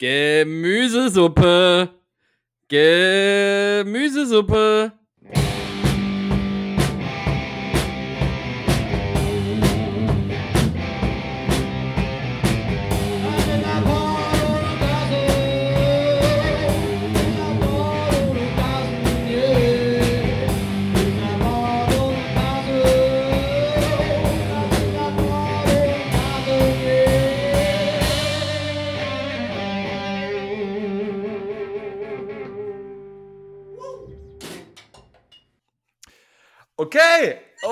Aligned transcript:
Gemüsesuppe. 0.00 1.88
Gemüsesuppe. 2.68 4.92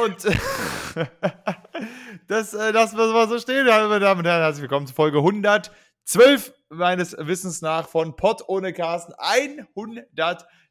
Und 0.09 0.25
das, 2.29 2.55
äh, 2.55 2.73
das 2.73 2.93
muss 2.93 3.13
mal 3.13 3.29
so 3.29 3.39
stehen, 3.39 3.67
meine 3.67 4.01
Damen 4.01 4.21
und 4.21 4.27
Herren. 4.27 4.41
Herzlich 4.43 4.63
willkommen 4.63 4.87
zu 4.87 4.95
Folge 4.95 5.19
112 5.19 6.55
meines 6.71 7.17
Wissens 7.19 7.61
nach 7.61 7.89
von 7.89 8.17
Pott 8.17 8.43
ohne 8.47 8.73
Carsten. 8.73 9.13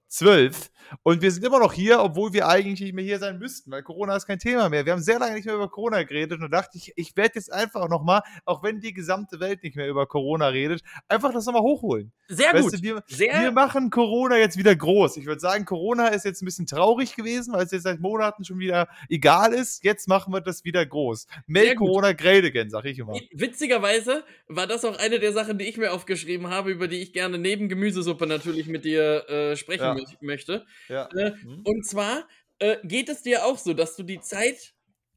112. 0.10 0.70
Und 1.04 1.22
wir 1.22 1.32
sind 1.32 1.44
immer 1.46 1.60
noch 1.60 1.74
hier, 1.74 2.00
obwohl 2.00 2.34
wir 2.34 2.48
eigentlich 2.48 2.80
nicht 2.80 2.94
mehr 2.94 3.04
hier 3.04 3.20
sein 3.20 3.40
müssten, 3.40 3.72
weil 3.72 3.84
Corona 3.84 4.16
ist 4.16 4.26
kein 4.26 4.40
Thema 4.40 4.70
mehr. 4.70 4.86
Wir 4.86 4.94
haben 4.94 5.02
sehr 5.02 5.20
lange 5.20 5.36
nicht 5.36 5.46
mehr 5.46 5.56
über 5.56 5.70
Corona 5.70 6.04
geredet 6.04 6.42
und 6.42 6.52
dachte 6.52 6.78
ich, 6.78 6.94
ich 6.96 7.16
werde 7.18 7.34
jetzt 7.36 7.52
einfach 7.52 7.90
nochmal, 7.90 8.22
auch 8.46 8.64
wenn 8.64 8.80
die 8.80 8.94
gesamte 8.94 9.40
Welt 9.40 9.64
nicht 9.64 9.76
mehr 9.76 9.90
über 9.90 10.06
Corona 10.08 10.48
redet, 10.48 10.82
einfach 11.08 11.34
das 11.34 11.46
nochmal 11.46 11.62
hochholen. 11.62 12.12
Sehr 12.28 12.54
Weißt 12.54 12.64
gut. 12.64 12.74
Du, 12.76 12.82
wir, 12.84 13.04
Sehr 13.08 13.42
wir 13.42 13.52
machen 13.52 13.90
Corona 13.90 14.38
jetzt 14.38 14.58
wieder 14.58 14.76
groß. 14.76 15.18
Ich 15.18 15.26
würde 15.26 15.40
sagen, 15.40 15.66
Corona 15.66 16.08
ist 16.08 16.26
jetzt 16.26 16.42
ein 16.42 16.46
bisschen 16.46 16.68
traurig 16.68 17.16
gewesen, 17.16 17.53
weil 17.53 17.66
es 17.66 17.72
jetzt 17.72 17.84
seit 17.84 18.00
Monaten 18.00 18.44
schon 18.44 18.59
wieder 18.59 18.88
egal 19.09 19.53
ist. 19.53 19.84
Jetzt 19.84 20.08
machen 20.08 20.34
wir 20.34 20.42
das 20.42 20.64
wieder 20.64 20.86
groß. 20.86 21.28
Make. 21.48 21.76
Corona 21.76 22.14
great 22.14 22.44
again, 22.44 22.70
sag 22.70 22.86
ich 22.86 23.00
immer. 23.00 23.14
Witzigerweise 23.34 24.24
war 24.48 24.68
das 24.68 24.84
auch 24.86 24.98
eine 24.98 25.20
der 25.20 25.34
Sachen, 25.34 25.58
die 25.58 25.66
ich 25.66 25.78
mir 25.78 25.92
aufgeschrieben 25.92 26.48
habe, 26.48 26.72
über 26.72 26.88
die 26.88 26.98
ich 26.98 27.14
gerne 27.14 27.38
neben 27.38 27.70
Gemüsesuppe 27.70 28.26
natürlich 28.26 28.68
mit 28.68 28.86
dir 28.86 29.30
äh, 29.30 29.56
sprechen 29.56 29.84
Ja. 29.84 29.97
Mö- 29.98 30.17
möchte. 30.22 30.66
Ja. 30.88 31.08
Äh, 31.16 31.31
Hm? 31.42 31.62
Und 31.66 31.86
zwar 31.86 32.28
äh, 32.59 32.78
geht 32.84 33.09
es 33.09 33.22
dir 33.22 33.45
auch 33.45 33.58
so, 33.58 33.73
dass 33.73 33.95
du 33.95 34.03
die 34.03 34.20
Zeit 34.20 34.73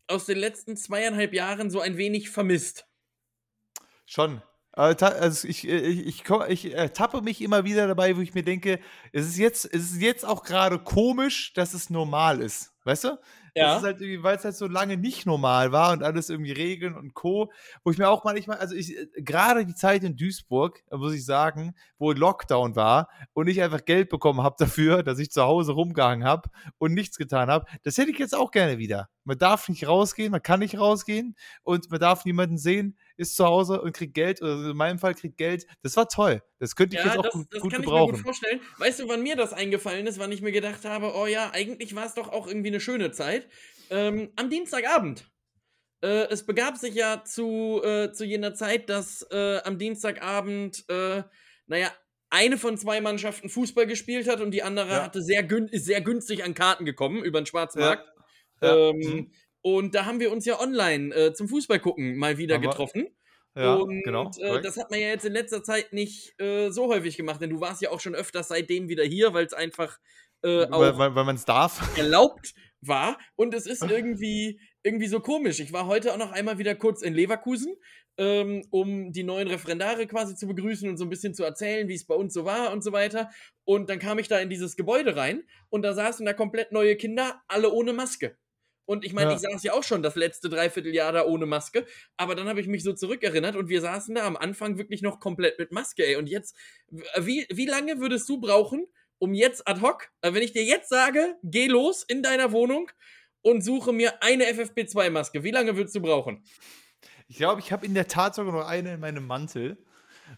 aus 0.06 0.26
den 0.26 0.38
letzten 0.38 0.76
zweieinhalb 0.76 1.32
Jahren 1.32 1.70
so 1.70 1.80
ein 1.80 1.96
wenig 1.96 2.30
vermisst. 2.30 2.86
Schon. 4.06 4.42
Ta- 4.72 4.94
Also 5.08 5.46
ich, 5.48 5.66
äh, 5.68 5.78
ich, 5.78 6.06
ich, 6.06 6.24
ich 6.48 6.74
äh, 6.76 6.88
tappe 6.90 7.22
mich 7.22 7.40
immer 7.40 7.64
wieder 7.64 7.86
dabei, 7.86 8.16
wo 8.16 8.20
ich 8.20 8.34
mir 8.34 8.42
denke, 8.44 8.80
es 9.12 9.26
ist 9.26 9.36
jetzt, 9.38 9.64
es 9.66 9.92
ist 9.92 10.00
jetzt 10.00 10.24
auch 10.24 10.42
gerade 10.44 10.78
komisch, 10.78 11.52
dass 11.54 11.74
es 11.74 11.90
normal 11.90 12.40
ist. 12.40 12.72
Weißt 12.84 13.04
du? 13.04 13.18
Das 13.54 13.78
ist 13.78 13.84
halt 13.84 14.00
irgendwie, 14.00 14.22
weil 14.22 14.36
es 14.36 14.44
halt 14.44 14.56
so 14.56 14.66
lange 14.66 14.96
nicht 14.96 15.26
normal 15.26 15.72
war 15.72 15.92
und 15.92 16.02
alles 16.02 16.30
irgendwie 16.30 16.52
Regeln 16.52 16.96
und 16.96 17.14
Co. 17.14 17.52
Wo 17.84 17.90
ich 17.90 17.98
mir 17.98 18.08
auch 18.08 18.24
manchmal, 18.24 18.58
also 18.58 18.74
ich, 18.74 18.96
äh, 18.96 19.06
gerade 19.16 19.66
die 19.66 19.74
Zeit 19.74 20.04
in 20.04 20.16
Duisburg, 20.16 20.82
äh, 20.90 20.96
muss 20.96 21.14
ich 21.14 21.24
sagen, 21.24 21.74
wo 21.98 22.12
Lockdown 22.12 22.76
war 22.76 23.08
und 23.32 23.48
ich 23.48 23.62
einfach 23.62 23.84
Geld 23.84 24.08
bekommen 24.08 24.42
habe 24.42 24.56
dafür, 24.58 25.02
dass 25.02 25.18
ich 25.18 25.30
zu 25.30 25.42
Hause 25.42 25.72
rumgehangen 25.72 26.26
habe 26.26 26.50
und 26.78 26.94
nichts 26.94 27.16
getan 27.16 27.50
habe, 27.50 27.66
das 27.82 27.98
hätte 27.98 28.10
ich 28.10 28.18
jetzt 28.18 28.34
auch 28.34 28.50
gerne 28.50 28.78
wieder. 28.78 29.08
Man 29.24 29.38
darf 29.38 29.68
nicht 29.68 29.86
rausgehen, 29.86 30.32
man 30.32 30.42
kann 30.42 30.60
nicht 30.60 30.78
rausgehen 30.78 31.36
und 31.62 31.90
man 31.90 32.00
darf 32.00 32.24
niemanden 32.24 32.58
sehen, 32.58 32.96
ist 33.20 33.36
zu 33.36 33.44
Hause 33.44 33.80
und 33.80 33.92
kriegt 33.94 34.14
Geld, 34.14 34.42
oder 34.42 34.70
in 34.70 34.76
meinem 34.76 34.98
Fall 34.98 35.14
kriegt 35.14 35.36
Geld. 35.36 35.66
Das 35.82 35.96
war 35.96 36.08
toll. 36.08 36.42
Das 36.58 36.74
könnte 36.74 36.96
ich 36.96 37.02
Ja, 37.02 37.08
jetzt 37.08 37.18
auch 37.18 37.22
das, 37.22 37.32
gut, 37.32 37.46
das 37.50 37.60
gut 37.60 37.72
kann 37.72 37.82
ich 37.82 37.88
mir 37.88 38.06
gut 38.06 38.18
vorstellen. 38.18 38.60
Weißt 38.78 39.00
du, 39.00 39.08
wann 39.08 39.22
mir 39.22 39.36
das 39.36 39.52
eingefallen 39.52 40.06
ist, 40.06 40.18
wann 40.18 40.32
ich 40.32 40.42
mir 40.42 40.52
gedacht 40.52 40.84
habe, 40.84 41.12
oh 41.14 41.26
ja, 41.26 41.50
eigentlich 41.52 41.94
war 41.94 42.06
es 42.06 42.14
doch 42.14 42.28
auch 42.28 42.46
irgendwie 42.48 42.68
eine 42.68 42.80
schöne 42.80 43.12
Zeit? 43.12 43.48
Ähm, 43.90 44.32
am 44.36 44.50
Dienstagabend. 44.50 45.30
Äh, 46.02 46.28
es 46.30 46.46
begab 46.46 46.76
sich 46.78 46.94
ja 46.94 47.24
zu, 47.24 47.82
äh, 47.84 48.12
zu 48.12 48.24
jener 48.24 48.54
Zeit, 48.54 48.88
dass 48.88 49.22
äh, 49.30 49.58
am 49.64 49.78
Dienstagabend, 49.78 50.84
äh, 50.88 51.22
naja, 51.66 51.92
eine 52.30 52.56
von 52.58 52.78
zwei 52.78 53.00
Mannschaften 53.00 53.48
Fußball 53.48 53.86
gespielt 53.86 54.28
hat 54.28 54.40
und 54.40 54.52
die 54.52 54.62
andere 54.62 54.90
Ja. 54.90 55.02
hatte 55.04 55.22
sehr, 55.22 55.42
gün 55.42 55.68
ist 55.68 55.84
sehr 55.84 56.00
günstig 56.00 56.44
an 56.44 56.54
Karten 56.54 56.84
gekommen 56.84 57.22
über 57.24 57.40
den 57.40 57.46
Schwarzmarkt. 57.46 58.06
Ja. 58.62 58.76
Ähm, 58.90 58.96
Mhm. 58.98 59.32
Und 59.62 59.94
da 59.94 60.06
haben 60.06 60.20
wir 60.20 60.32
uns 60.32 60.44
ja 60.46 60.58
online 60.60 61.14
äh, 61.14 61.32
zum 61.32 61.48
Fußball 61.48 61.80
gucken 61.80 62.16
mal 62.16 62.38
wieder 62.38 62.54
Haben 62.56 62.62
wir- 62.62 62.70
getroffen. 62.70 63.08
Ja, 63.56 63.74
und 63.74 64.02
genau. 64.04 64.30
äh, 64.38 64.60
das 64.62 64.76
hat 64.76 64.92
man 64.92 65.00
ja 65.00 65.08
jetzt 65.08 65.24
in 65.24 65.32
letzter 65.32 65.64
Zeit 65.64 65.92
nicht 65.92 66.40
äh, 66.40 66.70
so 66.70 66.86
häufig 66.86 67.16
gemacht, 67.16 67.40
denn 67.42 67.50
du 67.50 67.60
warst 67.60 67.82
ja 67.82 67.90
auch 67.90 67.98
schon 67.98 68.14
öfters 68.14 68.46
seitdem 68.46 68.88
wieder 68.88 69.02
hier, 69.02 69.34
weil 69.34 69.44
es 69.44 69.52
einfach 69.52 69.98
äh, 70.42 70.66
auch 70.66 70.80
weil 70.80 70.96
weil, 70.98 71.14
weil 71.16 71.24
man 71.24 71.34
es 71.34 71.44
darf. 71.46 71.80
erlaubt 71.98 72.54
war. 72.80 73.18
Und 73.34 73.52
es 73.52 73.66
ist 73.66 73.82
irgendwie, 73.82 74.60
irgendwie 74.84 75.08
so 75.08 75.18
komisch. 75.20 75.58
Ich 75.58 75.72
war 75.72 75.86
heute 75.86 76.12
auch 76.12 76.16
noch 76.16 76.30
einmal 76.30 76.58
wieder 76.58 76.76
kurz 76.76 77.02
in 77.02 77.12
Leverkusen, 77.12 77.74
ähm, 78.18 78.64
um 78.70 79.12
die 79.12 79.24
neuen 79.24 79.48
Referendare 79.48 80.06
quasi 80.06 80.36
zu 80.36 80.46
begrüßen 80.46 80.88
und 80.88 80.96
so 80.96 81.04
ein 81.04 81.10
bisschen 81.10 81.34
zu 81.34 81.42
erzählen, 81.42 81.88
wie 81.88 81.94
es 81.94 82.06
bei 82.06 82.14
uns 82.14 82.32
so 82.32 82.44
war 82.44 82.72
und 82.72 82.82
so 82.84 82.92
weiter. 82.92 83.30
Und 83.64 83.90
dann 83.90 83.98
kam 83.98 84.18
ich 84.20 84.28
da 84.28 84.38
in 84.38 84.48
dieses 84.48 84.76
Gebäude 84.76 85.16
rein 85.16 85.42
und 85.70 85.82
da 85.82 85.92
saßen 85.92 86.24
da 86.24 86.32
komplett 86.34 86.70
neue 86.72 86.96
Kinder, 86.96 87.42
alle 87.48 87.70
ohne 87.72 87.92
Maske. 87.92 88.36
Und 88.90 89.04
ich 89.04 89.12
meine, 89.12 89.30
Ja. 89.30 89.36
ich 89.36 89.42
saß 89.42 89.62
ja 89.62 89.72
auch 89.72 89.84
schon 89.84 90.02
das 90.02 90.16
letzte 90.16 90.48
Dreivierteljahr 90.50 91.12
da 91.12 91.24
ohne 91.24 91.46
Maske, 91.46 91.86
aber 92.16 92.34
dann 92.34 92.48
habe 92.48 92.60
ich 92.60 92.66
mich 92.66 92.82
so 92.82 92.92
zurückerinnert 92.92 93.54
und 93.54 93.68
wir 93.68 93.80
saßen 93.80 94.16
da 94.16 94.26
am 94.26 94.36
Anfang 94.36 94.78
wirklich 94.78 95.00
noch 95.00 95.20
komplett 95.20 95.60
mit 95.60 95.70
Maske, 95.70 96.04
ey. 96.04 96.16
Und 96.16 96.28
jetzt, 96.28 96.56
w- 96.88 97.04
wie, 97.18 97.46
wie 97.52 97.66
lange 97.66 98.00
würdest 98.00 98.28
du 98.28 98.40
brauchen, 98.40 98.88
um 99.20 99.32
jetzt 99.32 99.68
ad 99.68 99.80
hoc, 99.80 100.08
äh, 100.22 100.34
wenn 100.34 100.42
ich 100.42 100.52
dir 100.52 100.64
jetzt 100.64 100.88
sage, 100.88 101.36
geh 101.44 101.68
los 101.68 102.02
in 102.02 102.24
deiner 102.24 102.50
Wohnung 102.50 102.90
und 103.42 103.62
suche 103.62 103.92
mir 103.92 104.22
eine 104.24 104.46
FFP2-Maske, 104.46 105.44
wie 105.44 105.52
lange 105.52 105.76
würdest 105.76 105.94
du 105.94 106.00
brauchen? 106.00 106.42
Ich 107.28 107.36
glaube, 107.36 107.60
ich 107.60 107.70
habe 107.70 107.86
in 107.86 107.94
der 107.94 108.08
Tat 108.08 108.34
sogar 108.34 108.52
noch 108.52 108.66
eine 108.66 108.94
in 108.94 109.00
meinem 109.00 109.24
Mantel. 109.24 109.78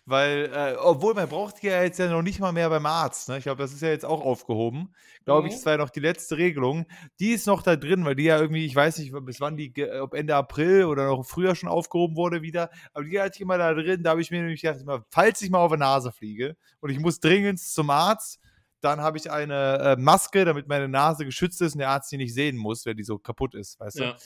Weil, 0.04 0.50
äh, 0.52 0.74
obwohl 0.80 1.14
man 1.14 1.28
braucht 1.28 1.62
die 1.62 1.68
ja 1.68 1.82
jetzt 1.82 1.98
ja 2.00 2.08
noch 2.08 2.22
nicht 2.22 2.40
mal 2.40 2.50
mehr 2.52 2.68
beim 2.68 2.86
Arzt. 2.86 3.28
Ne? 3.28 3.38
Ich 3.38 3.44
glaube, 3.44 3.62
das 3.62 3.72
ist 3.72 3.82
ja 3.82 3.88
jetzt 3.90 4.04
auch 4.04 4.20
aufgehoben. 4.20 4.92
Glaube 5.24 5.46
ich, 5.46 5.52
Mhm. 5.52 5.56
das 5.58 5.66
war 5.66 5.72
ja 5.74 5.78
noch 5.78 5.90
die 5.90 6.00
letzte 6.00 6.36
Regelung. 6.38 6.86
Die 7.20 7.30
ist 7.30 7.46
noch 7.46 7.62
da 7.62 7.76
drin, 7.76 8.04
weil 8.04 8.16
die 8.16 8.24
ja 8.24 8.36
irgendwie, 8.40 8.66
ich 8.66 8.74
weiß 8.74 8.98
nicht, 8.98 9.12
bis 9.24 9.40
wann 9.40 9.56
die, 9.56 9.72
ge- 9.72 10.00
ob 10.00 10.14
Ende 10.14 10.34
April 10.34 10.86
oder 10.86 11.06
noch 11.06 11.24
früher 11.24 11.54
schon 11.54 11.68
aufgehoben 11.68 12.16
wurde 12.16 12.42
wieder. 12.42 12.70
Aber 12.92 13.04
die 13.04 13.20
hatte 13.20 13.36
ich 13.36 13.40
immer 13.42 13.58
da 13.58 13.72
drin. 13.74 14.02
Da 14.02 14.10
habe 14.10 14.20
ich 14.20 14.32
mir 14.32 14.40
nämlich 14.42 14.62
gedacht, 14.62 14.80
falls 15.10 15.40
ich 15.40 15.50
mal 15.50 15.60
auf 15.60 15.70
die 15.72 15.78
Nase 15.78 16.10
fliege 16.10 16.56
und 16.80 16.90
ich 16.90 16.98
muss 16.98 17.20
dringend 17.20 17.60
zum 17.60 17.88
Arzt, 17.90 18.40
dann 18.82 19.00
habe 19.00 19.16
ich 19.18 19.30
eine 19.30 19.78
äh, 19.78 20.00
Maske, 20.00 20.44
damit 20.44 20.68
meine 20.68 20.88
Nase 20.88 21.24
geschützt 21.24 21.60
ist 21.62 21.74
und 21.74 21.78
der 21.78 21.88
Arzt 21.90 22.10
die 22.12 22.16
nicht 22.16 22.34
sehen 22.34 22.56
muss, 22.56 22.84
wenn 22.84 22.96
die 22.96 23.04
so 23.04 23.18
kaputt 23.18 23.54
ist, 23.54 23.78
weißt 23.80 23.98
du? 24.00 24.04
Ja. 24.04 24.16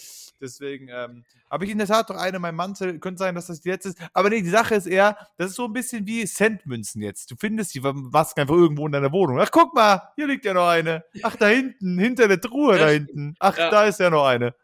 Deswegen 0.40 0.88
ähm, 0.88 1.24
habe 1.50 1.64
ich 1.64 1.70
in 1.70 1.78
der 1.78 1.86
Tat 1.86 2.10
doch 2.10 2.16
eine 2.16 2.36
in 2.36 2.42
meinem 2.42 2.56
Mantel. 2.56 2.98
Könnte 2.98 3.18
sein, 3.18 3.34
dass 3.34 3.46
das 3.46 3.60
die 3.62 3.70
letzte 3.70 3.90
ist. 3.90 3.98
Aber 4.12 4.28
nee, 4.28 4.42
die 4.42 4.50
Sache 4.50 4.74
ist 4.74 4.86
eher, 4.86 5.16
das 5.38 5.50
ist 5.50 5.56
so 5.56 5.64
ein 5.64 5.72
bisschen 5.72 6.06
wie 6.06 6.26
Centmünzen 6.26 7.00
jetzt. 7.00 7.30
Du 7.30 7.36
findest 7.36 7.74
die 7.74 7.80
Masken 7.80 8.40
einfach 8.40 8.54
irgendwo 8.54 8.86
in 8.86 8.92
deiner 8.92 9.12
Wohnung. 9.12 9.40
Ach, 9.40 9.50
guck 9.50 9.74
mal, 9.74 10.10
hier 10.16 10.26
liegt 10.26 10.44
ja 10.44 10.52
noch 10.52 10.68
eine. 10.68 11.04
Ach, 11.22 11.36
da 11.36 11.48
hinten, 11.48 11.98
hinter 11.98 12.28
der 12.28 12.40
Truhe 12.40 12.78
da 12.78 12.88
hinten. 12.88 13.34
Ach, 13.38 13.56
Ja. 13.56 13.70
da 13.70 13.84
ist 13.86 14.00
ja 14.00 14.10
noch 14.10 14.26
eine. 14.26 14.54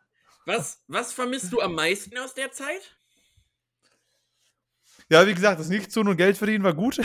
Was, 0.44 0.82
was 0.88 1.12
vermisst 1.12 1.52
du 1.52 1.60
am 1.60 1.74
meisten 1.74 2.18
aus 2.18 2.34
der 2.34 2.50
Zeit? 2.52 2.96
Ja, 5.12 5.26
wie 5.26 5.34
gesagt, 5.34 5.60
das 5.60 5.68
Nichtstun 5.68 6.08
und 6.08 6.16
Geld 6.16 6.38
verdienen 6.38 6.64
war 6.64 6.72
gut. 6.72 6.96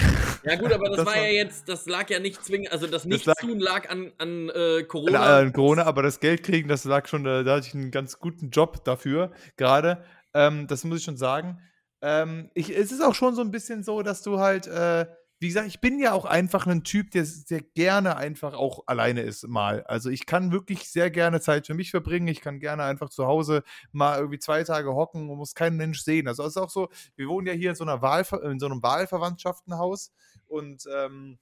Ja 0.44 0.56
gut, 0.56 0.72
aber 0.72 0.86
das, 0.88 0.98
Das 0.98 1.06
war 1.06 1.16
war- 1.16 1.22
ja 1.22 1.28
jetzt, 1.30 1.68
das 1.68 1.88
lag 1.88 2.10
ja 2.10 2.20
nicht 2.20 2.42
zwingend, 2.44 2.72
also 2.72 2.88
das 2.88 3.04
Das 3.04 3.26
lag- 3.26 3.36
Nichtstun 3.36 3.60
lag 3.60 3.90
an, 3.90 4.14
an 4.18 4.50
äh, 4.50 4.80
An, 4.80 4.88
Corona. 4.88 5.38
an 5.40 5.52
Corona, 5.52 5.84
aber 5.84 6.04
das 6.04 6.20
Geld 6.22 6.42
kriegen, 6.44 6.70
das 6.70 6.86
lag 6.86 7.08
schon, 7.08 7.26
äh, 7.26 7.44
da 7.44 7.56
hatte 7.58 7.68
ich 7.68 7.74
einen 7.74 7.92
ganz 7.92 8.20
guten 8.20 8.50
Job 8.50 8.86
dafür, 8.86 9.32
gerade. 9.58 10.04
Ähm, 10.34 10.68
das 10.68 10.86
muss 10.86 11.00
ich 11.00 11.04
schon 11.04 11.18
sagen. 11.18 11.60
Ähm, 12.02 12.50
ich, 12.54 12.70
es 12.76 12.92
ist 12.94 13.02
auch 13.02 13.14
schon 13.16 13.36
so 13.36 13.42
ein 13.42 13.52
bisschen 13.52 13.84
so, 13.84 14.02
dass 14.04 14.22
du 14.24 14.40
halt, 14.40 14.68
äh, 14.68 15.06
wie 15.40 15.48
gesagt, 15.48 15.68
ich 15.68 15.80
bin 15.82 16.00
ja 16.00 16.14
auch 16.14 16.26
einfach 16.26 16.66
ein 16.66 16.84
Typ, 16.84 17.12
der 17.12 17.24
sehr 17.26 17.62
gerne 17.62 18.18
einfach 18.18 18.54
auch 18.54 18.84
alleine 18.88 19.22
ist 19.22 19.48
mal. 19.48 19.84
Also 19.84 20.10
ich 20.10 20.26
kann 20.26 20.52
wirklich 20.52 20.90
sehr 20.90 21.12
gerne 21.12 21.42
Zeit 21.42 21.68
für 21.68 21.76
mich 21.76 21.92
verbringen. 21.92 22.28
Ich 22.28 22.42
kann 22.42 22.60
gerne 22.60 22.84
einfach 22.84 23.10
zu 23.10 23.28
Hause 23.28 23.64
mal 23.92 24.18
irgendwie 24.18 24.40
zwei 24.40 24.64
Tage 24.64 24.94
hocken 24.96 25.30
und 25.30 25.38
muss 25.38 25.54
keinen 25.54 25.78
Mensch 25.78 26.02
sehen. 26.02 26.28
Also 26.28 26.44
es 26.44 26.50
ist 26.50 26.58
auch 26.58 26.72
so, 26.72 26.90
wir 27.16 27.28
wohnen 27.28 27.46
ja 27.46 27.54
hier 27.54 27.70
in 27.70 27.76
so 27.76 27.84
einer 27.84 28.02
Wahlver 28.02 28.44
in 28.44 28.60
so 28.60 28.66
einem 28.66 28.82
Wahlverwandtschaftenhaus 28.82 30.12
und 30.48 30.86
ähm, 30.92 31.38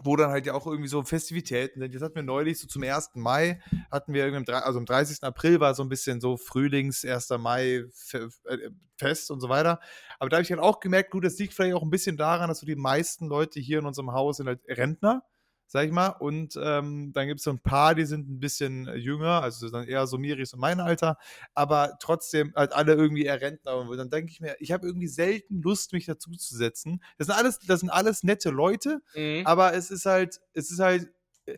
wo 0.00 0.16
dann 0.16 0.30
halt 0.30 0.46
ja 0.46 0.54
auch 0.54 0.66
irgendwie 0.66 0.88
so 0.88 1.02
Festivitäten 1.02 1.80
sind. 1.80 1.92
Jetzt 1.92 2.02
hatten 2.02 2.14
wir 2.14 2.22
neulich 2.22 2.58
so 2.58 2.66
zum 2.66 2.82
1. 2.82 3.10
Mai, 3.14 3.60
hatten 3.90 4.14
wir 4.14 4.24
irgendwie, 4.24 4.52
also 4.52 4.78
am 4.78 4.86
30. 4.86 5.22
April 5.22 5.60
war 5.60 5.74
so 5.74 5.82
ein 5.82 5.88
bisschen 5.88 6.20
so 6.20 6.36
Frühlings, 6.36 7.04
1. 7.04 7.30
Mai 7.38 7.84
äh, 8.12 8.70
Fest 8.96 9.30
und 9.30 9.40
so 9.40 9.48
weiter. 9.48 9.80
Aber 10.18 10.30
da 10.30 10.36
habe 10.36 10.42
ich 10.42 10.50
halt 10.50 10.60
auch 10.60 10.80
gemerkt, 10.80 11.10
gut, 11.10 11.24
das 11.24 11.38
liegt 11.38 11.52
vielleicht 11.52 11.74
auch 11.74 11.82
ein 11.82 11.90
bisschen 11.90 12.16
daran, 12.16 12.48
dass 12.48 12.60
so 12.60 12.66
die 12.66 12.76
meisten 12.76 13.26
Leute 13.26 13.60
hier 13.60 13.80
in 13.80 13.86
unserem 13.86 14.12
Haus 14.12 14.38
sind 14.38 14.46
halt 14.46 14.60
Rentner. 14.66 15.22
Sag 15.66 15.86
ich 15.86 15.92
mal. 15.92 16.08
Und 16.08 16.58
ähm, 16.62 17.12
dann 17.12 17.26
gibt 17.26 17.40
es 17.40 17.44
so 17.44 17.50
ein 17.50 17.60
paar, 17.60 17.94
die 17.94 18.04
sind 18.04 18.28
ein 18.28 18.40
bisschen 18.40 18.88
äh, 18.88 18.96
jünger, 18.96 19.42
also 19.42 19.70
dann 19.70 19.86
eher 19.86 20.06
so 20.06 20.18
Miris 20.18 20.52
und 20.52 20.60
mein 20.60 20.80
Alter, 20.80 21.16
aber 21.54 21.96
trotzdem 22.00 22.52
halt 22.54 22.72
alle 22.72 22.94
irgendwie 22.94 23.24
eher 23.24 23.40
Rentner. 23.40 23.76
Und 23.76 23.96
dann 23.96 24.10
denke 24.10 24.30
ich 24.32 24.40
mir, 24.40 24.56
ich 24.58 24.72
habe 24.72 24.86
irgendwie 24.86 25.08
selten 25.08 25.62
Lust, 25.62 25.92
mich 25.92 26.06
dazu 26.06 26.32
zu 26.32 26.56
setzen. 26.56 27.02
Das 27.18 27.26
sind 27.28 27.36
alles, 27.36 27.58
das 27.60 27.80
sind 27.80 27.90
alles 27.90 28.22
nette 28.22 28.50
Leute, 28.50 29.00
Mhm. 29.14 29.46
aber 29.46 29.74
es 29.74 29.90
ist 29.90 30.06
halt, 30.06 30.40
es 30.52 30.70
ist 30.70 30.78
halt, 30.80 31.10
äh, 31.46 31.56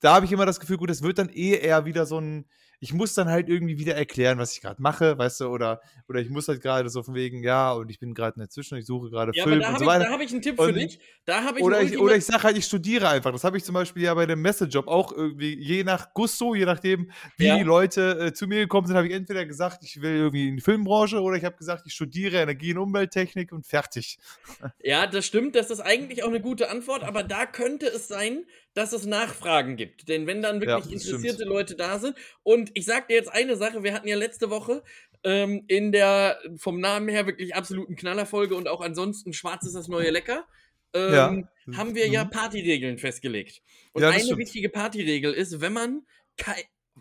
da 0.00 0.14
habe 0.14 0.26
ich 0.26 0.32
immer 0.32 0.46
das 0.46 0.58
Gefühl, 0.58 0.78
gut, 0.78 0.90
es 0.90 1.02
wird 1.02 1.18
dann 1.18 1.28
eh 1.28 1.56
eher 1.56 1.84
wieder 1.84 2.06
so 2.06 2.18
ein, 2.20 2.46
ich 2.82 2.92
muss 2.92 3.14
dann 3.14 3.28
halt 3.28 3.48
irgendwie 3.48 3.78
wieder 3.78 3.94
erklären, 3.94 4.38
was 4.38 4.52
ich 4.54 4.60
gerade 4.60 4.82
mache, 4.82 5.16
weißt 5.16 5.40
du, 5.40 5.46
oder, 5.46 5.80
oder 6.08 6.20
ich 6.20 6.28
muss 6.28 6.48
halt 6.48 6.60
gerade 6.60 6.90
so 6.90 7.04
von 7.04 7.14
wegen, 7.14 7.44
ja, 7.44 7.70
und 7.72 7.88
ich 7.90 8.00
bin 8.00 8.12
gerade 8.12 8.34
in 8.34 8.40
der 8.40 8.50
Zwischen, 8.50 8.76
ich 8.76 8.86
suche 8.86 9.08
gerade 9.08 9.30
Ja, 9.34 9.44
Film 9.44 9.60
da 9.60 9.68
und 9.68 9.72
habe 9.74 9.78
so 9.78 9.84
ich, 9.84 9.88
weiter. 9.88 10.04
da 10.06 10.10
hab 10.10 10.20
ich 10.20 10.32
einen 10.32 10.42
Tipp 10.42 10.56
für 10.56 10.62
Und- 10.64 10.74
dich. 10.74 10.98
Da 11.24 11.44
habe 11.44 11.60
ich 11.60 11.64
Oder 11.64 11.80
ich, 11.80 11.96
oder 11.96 12.16
ich 12.16 12.24
sage 12.24 12.42
halt, 12.42 12.58
ich 12.58 12.64
studiere 12.64 13.08
einfach. 13.08 13.30
Das 13.30 13.44
habe 13.44 13.56
ich 13.56 13.62
zum 13.62 13.74
Beispiel 13.74 14.02
ja 14.02 14.12
bei 14.14 14.26
dem 14.26 14.42
Messejob 14.42 14.88
auch 14.88 15.12
irgendwie, 15.12 15.56
je 15.56 15.84
nach 15.84 16.12
Gusto, 16.12 16.56
je 16.56 16.64
nachdem, 16.64 17.12
wie 17.36 17.46
Ja. 17.46 17.56
die 17.56 17.62
Leute 17.62 18.18
äh, 18.18 18.32
zu 18.32 18.48
mir 18.48 18.58
gekommen 18.58 18.88
sind, 18.88 18.96
habe 18.96 19.06
ich 19.06 19.14
entweder 19.14 19.46
gesagt, 19.46 19.84
ich 19.84 20.02
will 20.02 20.16
irgendwie 20.16 20.48
in 20.48 20.56
die 20.56 20.62
Filmbranche 20.62 21.20
oder 21.20 21.36
ich 21.36 21.44
habe 21.44 21.56
gesagt, 21.56 21.84
ich 21.86 21.94
studiere 21.94 22.38
Energie- 22.38 22.72
und 22.74 22.78
Umwelttechnik 22.78 23.52
und 23.52 23.64
fertig. 23.64 24.18
Ja, 24.82 25.06
das 25.06 25.24
stimmt. 25.26 25.54
Das 25.54 25.70
ist 25.70 25.78
eigentlich 25.80 26.24
auch 26.24 26.28
eine 26.28 26.40
gute 26.40 26.68
Antwort, 26.68 27.04
aber 27.04 27.22
da 27.22 27.46
könnte 27.46 27.86
es 27.86 28.08
sein, 28.08 28.44
dass 28.74 28.92
es 28.92 29.06
Nachfragen 29.06 29.76
gibt. 29.76 30.08
Denn 30.08 30.26
wenn 30.26 30.42
dann 30.42 30.56
Ja, 30.56 30.62
wirklich 30.78 30.94
das 30.94 31.04
interessierte 31.04 31.36
stimmt. 31.42 31.50
Leute 31.50 31.76
da 31.76 31.98
sind, 32.00 32.16
und 32.42 32.71
ich 32.74 32.84
sag 32.84 33.08
dir 33.08 33.14
jetzt 33.14 33.28
eine 33.32 33.56
Sache, 33.56 33.82
wir 33.82 33.94
hatten 33.94 34.08
ja 34.08 34.16
letzte 34.16 34.50
Woche 34.50 34.82
ähm, 35.24 35.64
in 35.68 35.92
der 35.92 36.38
vom 36.56 36.80
Namen 36.80 37.08
her 37.08 37.26
wirklich 37.26 37.54
absoluten 37.54 37.96
Knallerfolge 37.96 38.54
und 38.54 38.68
auch 38.68 38.80
ansonsten 38.80 39.32
Schwarz 39.32 39.64
ist 39.66 39.74
das 39.74 39.88
neue 39.88 40.10
Lecker. 40.10 40.46
Ähm, 40.94 41.48
haben 41.74 41.94
wir 41.94 42.06
ja 42.08 42.24
Mhm. 42.24 42.30
Partyregeln 42.30 42.98
festgelegt. 42.98 43.62
Und 43.92 44.02
Ja, 44.02 44.10
eine 44.10 44.24
stimmt. 44.24 44.38
wichtige 44.40 44.68
Partyregel 44.68 45.32
ist, 45.32 45.60
wenn 45.60 45.72
man 45.72 46.06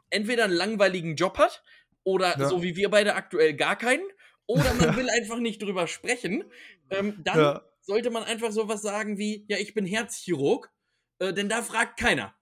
entweder 0.09 0.45
einen 0.45 0.53
langweiligen 0.53 1.15
Job 1.15 1.38
hat 1.38 1.63
oder 2.03 2.38
Ja. 2.39 2.50
so 2.50 2.63
wie 2.63 2.75
wir 2.75 2.89
beide 2.89 3.15
aktuell 3.15 3.53
gar 3.53 3.77
keinen 3.77 4.03
oder 4.45 4.74
man 4.74 4.95
will 4.97 5.09
einfach 5.09 5.39
nicht 5.39 5.62
drüber 5.62 5.88
sprechen, 5.88 6.44
ähm, 6.89 7.15
dann 7.24 7.39
Ja. 7.41 7.62
sollte 7.81 8.12
man 8.12 8.24
einfach 8.24 8.51
sowas 8.51 8.81
sagen 8.81 9.17
wie, 9.17 9.45
ja, 9.50 9.57
ich 9.57 9.74
bin 9.74 9.85
Herzchirurg, 9.85 10.71
äh, 11.19 11.33
denn 11.33 11.50
da 11.50 11.62
fragt 11.63 12.00
keiner. 12.00 12.35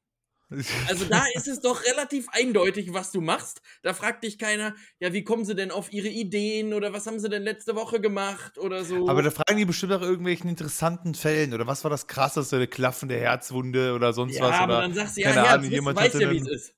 Also 0.88 1.06
da 1.06 1.24
ist 1.36 1.48
es 1.48 1.60
doch 1.62 1.84
relativ 1.86 2.28
eindeutig, 2.30 2.92
was 2.92 3.12
du 3.12 3.22
machst. 3.22 3.62
Da 3.84 3.94
fragt 3.94 4.24
dich 4.24 4.40
keiner, 4.40 4.76
ja, 5.00 5.14
wie 5.14 5.24
kommen 5.24 5.46
sie 5.46 5.54
denn 5.54 5.70
auf 5.70 5.94
ihre 5.94 6.08
Ideen 6.08 6.74
oder 6.74 6.92
was 6.92 7.06
haben 7.06 7.20
sie 7.20 7.30
denn 7.30 7.44
letzte 7.44 7.76
Woche 7.76 8.02
gemacht 8.02 8.58
oder 8.58 8.84
so. 8.84 9.08
Aber 9.08 9.22
da 9.22 9.30
fragen 9.30 9.58
die 9.58 9.66
bestimmt 9.66 9.92
nach 9.92 10.02
irgendwelchen 10.02 10.50
interessanten 10.50 11.14
Fällen 11.14 11.54
oder 11.54 11.68
was 11.68 11.84
war 11.84 11.92
das 11.92 12.08
krasseste, 12.08 12.56
eine 12.56 12.68
klaffende 12.68 13.16
Herzwunde 13.16 13.94
oder 13.94 14.12
sonst 14.12 14.38
ja, 14.38 14.46
was. 14.46 14.56
aber 14.56 14.74
Oder, 14.74 14.82
dann 14.82 14.94
sagst 14.96 15.18
du, 15.18 15.22
ja, 15.22 15.28
keine 15.34 15.42
Herz, 15.48 15.54
Ahnung, 15.60 15.72
jemand 15.72 15.98
weißt 15.98 16.16
hatte 16.16 16.24
ja, 16.24 16.32
wie 16.32 16.38
es 16.40 16.48
ist. 16.48 16.74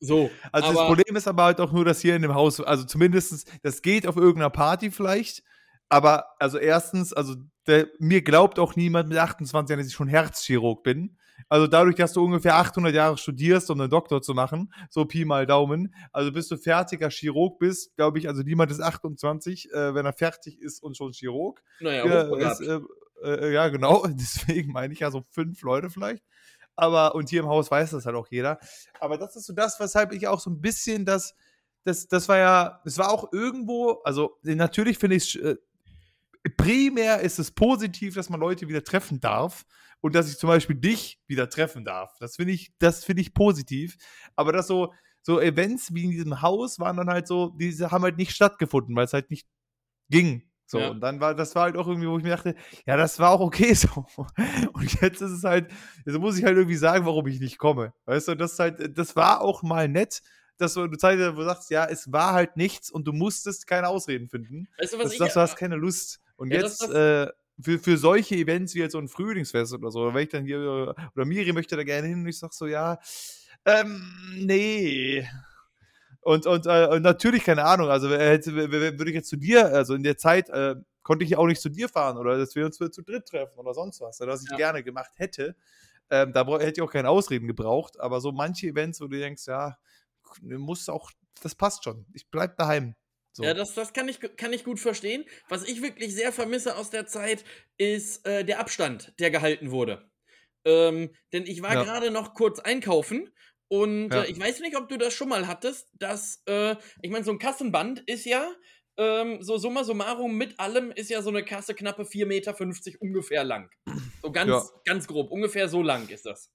So, 0.00 0.30
Also 0.52 0.68
das 0.68 0.76
aber- 0.78 0.86
Problem 0.86 1.16
ist 1.16 1.28
aber 1.28 1.44
halt 1.44 1.60
auch 1.60 1.72
nur, 1.72 1.84
dass 1.84 2.00
hier 2.00 2.16
in 2.16 2.22
dem 2.22 2.34
Haus, 2.34 2.60
also 2.60 2.84
zumindestens, 2.84 3.44
das 3.62 3.82
geht 3.82 4.06
auf 4.06 4.16
irgendeiner 4.16 4.50
Party 4.50 4.90
vielleicht, 4.90 5.42
aber 5.88 6.26
also 6.38 6.58
erstens, 6.58 7.12
also 7.12 7.36
der, 7.66 7.88
mir 7.98 8.22
glaubt 8.22 8.58
auch 8.58 8.76
niemand 8.76 9.08
mit 9.08 9.18
28 9.18 9.70
Jahren, 9.70 9.80
dass 9.80 9.88
ich 9.88 9.94
schon 9.94 10.08
Herzchirurg 10.08 10.82
bin. 10.82 11.16
Also 11.48 11.66
dadurch, 11.66 11.96
dass 11.96 12.12
du 12.12 12.24
ungefähr 12.24 12.56
800 12.56 12.94
Jahre 12.94 13.18
studierst, 13.18 13.70
um 13.70 13.80
einen 13.80 13.90
Doktor 13.90 14.22
zu 14.22 14.34
machen, 14.34 14.72
so 14.88 15.04
Pi 15.04 15.24
mal 15.24 15.46
Daumen, 15.46 15.94
also 16.12 16.32
bis 16.32 16.48
du 16.48 16.56
fertiger 16.56 17.10
Chirurg 17.10 17.58
bist, 17.58 17.94
glaube 17.96 18.18
ich, 18.18 18.28
also 18.28 18.42
niemand 18.42 18.70
ist 18.70 18.80
28, 18.80 19.72
äh, 19.72 19.94
wenn 19.94 20.06
er 20.06 20.12
fertig 20.12 20.60
ist 20.60 20.82
und 20.82 20.96
schon 20.96 21.12
Chirurg. 21.12 21.62
naja, 21.80 22.06
Ja, 22.06 22.26
hochbegabt. 22.28 22.60
ist, 22.60 22.68
äh, 22.68 22.80
äh, 23.22 23.52
ja, 23.52 23.68
genau. 23.68 24.06
Deswegen 24.08 24.72
meine 24.72 24.92
ich 24.92 25.00
ja 25.00 25.10
so 25.10 25.22
fünf 25.30 25.62
Leute 25.62 25.90
vielleicht. 25.90 26.24
Aber, 26.76 27.14
und 27.14 27.28
hier 27.28 27.40
im 27.40 27.48
Haus 27.48 27.70
weiß 27.70 27.90
das 27.90 28.06
halt 28.06 28.16
auch 28.16 28.28
jeder. 28.30 28.58
Aber 29.00 29.18
das 29.18 29.36
ist 29.36 29.46
so 29.46 29.52
das, 29.52 29.78
weshalb 29.80 30.12
ich 30.12 30.26
auch 30.28 30.40
so 30.40 30.50
ein 30.50 30.60
bisschen 30.60 31.04
das, 31.04 31.34
das, 31.84 32.08
das 32.08 32.28
war 32.28 32.38
ja, 32.38 32.80
es 32.84 32.98
war 32.98 33.10
auch 33.10 33.32
irgendwo, 33.32 34.00
also 34.04 34.38
natürlich 34.42 34.98
finde 34.98 35.16
ich 35.16 35.34
es, 35.34 35.42
äh, 35.42 35.56
primär 36.56 37.20
ist 37.20 37.38
es 37.38 37.50
positiv, 37.50 38.14
dass 38.14 38.30
man 38.30 38.40
Leute 38.40 38.68
wieder 38.68 38.82
treffen 38.82 39.20
darf 39.20 39.66
und 40.00 40.14
dass 40.14 40.30
ich 40.30 40.38
zum 40.38 40.48
Beispiel 40.48 40.76
dich 40.76 41.20
wieder 41.26 41.48
treffen 41.50 41.84
darf. 41.84 42.16
Das 42.20 42.36
finde 42.36 42.52
ich, 42.52 42.72
das 42.78 43.04
finde 43.04 43.22
ich 43.22 43.34
positiv. 43.34 43.96
Aber 44.36 44.52
das 44.52 44.66
so, 44.66 44.92
so 45.22 45.40
Events 45.40 45.92
wie 45.94 46.04
in 46.04 46.10
diesem 46.10 46.40
Haus 46.42 46.78
waren 46.78 46.96
dann 46.96 47.08
halt 47.10 47.26
so, 47.26 47.50
diese 47.58 47.90
haben 47.90 48.02
halt 48.04 48.16
nicht 48.16 48.32
stattgefunden, 48.32 48.94
weil 48.96 49.04
es 49.04 49.12
halt 49.12 49.30
nicht 49.30 49.46
ging. 50.08 50.42
So, 50.66 50.78
Ja. 50.78 50.90
und 50.90 51.00
dann 51.00 51.20
war, 51.20 51.34
das 51.34 51.54
war 51.56 51.64
halt 51.64 51.76
auch 51.76 51.88
irgendwie, 51.88 52.08
wo 52.08 52.16
ich 52.16 52.22
mir 52.22 52.30
dachte, 52.30 52.54
ja, 52.86 52.96
das 52.96 53.18
war 53.18 53.30
auch 53.30 53.40
okay 53.40 53.74
so. 53.74 54.06
Und 54.72 55.00
jetzt 55.02 55.20
ist 55.20 55.32
es 55.32 55.44
halt, 55.44 55.70
jetzt 56.06 56.18
muss 56.18 56.38
ich 56.38 56.44
halt 56.44 56.56
irgendwie 56.56 56.76
sagen, 56.76 57.04
warum 57.06 57.26
ich 57.26 57.40
nicht 57.40 57.58
komme. 57.58 57.92
Weißt 58.06 58.28
du, 58.28 58.34
das 58.36 58.52
ist 58.52 58.58
halt, 58.60 58.96
das 58.98 59.16
war 59.16 59.40
auch 59.42 59.62
mal 59.62 59.88
nett, 59.88 60.22
dass 60.58 60.74
du 60.74 60.82
eine 60.82 60.96
Zeit, 60.98 61.18
wo 61.18 61.38
du 61.40 61.44
sagst, 61.44 61.70
ja, 61.70 61.86
es 61.86 62.12
war 62.12 62.34
halt 62.34 62.56
nichts 62.56 62.90
und 62.90 63.06
du 63.06 63.12
musstest 63.12 63.66
keine 63.66 63.88
Ausreden 63.88 64.28
finden. 64.28 64.68
weißt 64.78 64.92
du, 64.92 64.98
was 64.98 65.04
Das, 65.04 65.12
ich, 65.14 65.18
das, 65.18 65.34
du 65.34 65.40
hast 65.40 65.56
keine 65.56 65.76
Lust. 65.76 66.20
Und 66.36 66.52
Ja, 66.52 66.60
das- 66.60 66.80
jetzt, 66.80 66.92
äh, 66.92 67.26
für, 67.62 67.78
für 67.78 67.96
solche 67.96 68.36
Events 68.36 68.74
wie 68.74 68.80
jetzt 68.80 68.92
so 68.92 68.98
ein 68.98 69.08
Frühlingsfest 69.08 69.74
oder 69.74 69.90
so, 69.90 70.12
wenn 70.14 70.22
ich 70.24 70.28
dann 70.30 70.44
hier, 70.44 70.60
oder 71.14 71.24
Miri 71.24 71.52
möchte 71.52 71.76
da 71.76 71.84
gerne 71.84 72.08
hin 72.08 72.20
und 72.22 72.28
ich 72.28 72.38
sag 72.38 72.52
so, 72.52 72.66
ja, 72.66 72.98
ähm, 73.64 74.02
nee. 74.36 75.26
Und, 76.22 76.46
und, 76.46 76.66
äh, 76.66 76.86
und 76.88 77.02
natürlich, 77.02 77.44
keine 77.44 77.64
Ahnung, 77.64 77.88
also 77.88 78.10
hätte- 78.10 78.54
wer- 78.54 78.70
würde 78.98 79.10
ich 79.10 79.14
jetzt 79.16 79.28
zu 79.30 79.36
dir, 79.36 79.66
also 79.66 79.94
in 79.94 80.02
der 80.02 80.18
Zeit 80.18 80.50
äh, 80.50 80.76
konnte 81.02 81.24
ich 81.24 81.30
ja 81.30 81.38
auch 81.38 81.46
nicht 81.46 81.60
zu 81.62 81.70
dir 81.70 81.88
fahren 81.88 82.18
oder 82.18 82.36
dass 82.38 82.54
wir 82.54 82.66
uns 82.66 82.76
zu 82.76 83.02
dritt 83.02 83.26
treffen 83.26 83.58
oder 83.58 83.72
sonst 83.74 84.00
was, 84.00 84.20
oder 84.20 84.32
was 84.32 84.42
ich 84.44 84.50
Ja. 84.50 84.56
gerne 84.56 84.82
gemacht 84.82 85.12
hätte. 85.16 85.56
Ähm, 86.10 86.32
da 86.32 86.46
hätte 86.58 86.80
ich 86.80 86.82
auch 86.82 86.92
keine 86.92 87.08
Ausreden 87.08 87.46
gebraucht, 87.46 87.98
aber 88.00 88.20
so 88.20 88.32
manche 88.32 88.66
Events, 88.68 89.00
wo 89.00 89.06
du 89.06 89.18
denkst, 89.18 89.46
ja, 89.46 89.78
muss 90.42 90.88
auch, 90.88 91.10
das 91.42 91.54
passt 91.54 91.84
schon. 91.84 92.06
Ich 92.12 92.28
bleib 92.28 92.56
daheim. 92.56 92.94
So. 93.32 93.46
Ja, 93.46 93.54
das, 93.54 93.74
das 93.74 93.92
kann, 93.92 94.08
ich, 94.08 94.20
kann 94.36 94.52
ich 94.52 94.64
gut 94.64 94.80
verstehen. 94.80 95.24
Was 95.48 95.64
ich 95.66 95.82
wirklich 95.82 96.14
sehr 96.14 96.32
vermisse 96.32 96.76
aus 96.76 96.90
der 96.90 97.06
Zeit, 97.06 97.44
ist 97.78 98.26
äh, 98.26 98.44
der 98.44 98.60
Abstand, 98.60 99.14
der 99.18 99.30
gehalten 99.30 99.70
wurde. 99.70 100.10
Ähm, 100.64 101.14
denn 101.32 101.46
ich 101.46 101.62
war 101.62 101.76
Ja. 101.76 101.86
gerade 101.86 102.10
noch 102.10 102.34
kurz 102.34 102.60
einkaufen 102.60 103.30
und 103.68 104.14
Ja. 104.14 104.16
äh, 104.16 104.26
ich 104.26 104.38
weiß 104.40 104.60
nicht, 104.60 104.76
ob 104.76 104.88
du 104.88 104.98
das 104.98 105.14
schon 105.14 105.28
mal 105.30 105.46
hattest, 105.46 105.90
dass, 105.94 106.42
äh, 106.46 106.76
ich 107.02 107.10
meine, 107.10 107.24
so 107.24 107.32
ein 107.32 107.38
Kassenband 107.38 108.00
ist 108.06 108.26
ja, 108.26 108.52
ähm, 108.98 109.42
so 109.42 109.56
summa 109.58 109.84
summarum 109.84 110.36
mit 110.36 110.60
allem 110.60 110.90
ist 110.92 111.10
ja 111.10 111.22
so 111.22 111.30
eine 111.30 111.44
Kasse 111.44 111.74
knappe 111.74 112.04
4,50 112.04 112.94
Meter 112.94 113.02
ungefähr 113.02 113.44
lang. 113.44 113.70
So 114.22 114.32
ganz, 114.32 114.70
Ja. 114.70 114.80
ganz 114.84 115.06
grob, 115.06 115.30
ungefähr 115.30 115.68
so 115.68 115.82
lang 115.82 116.08
ist 116.08 116.26
das. 116.26 116.52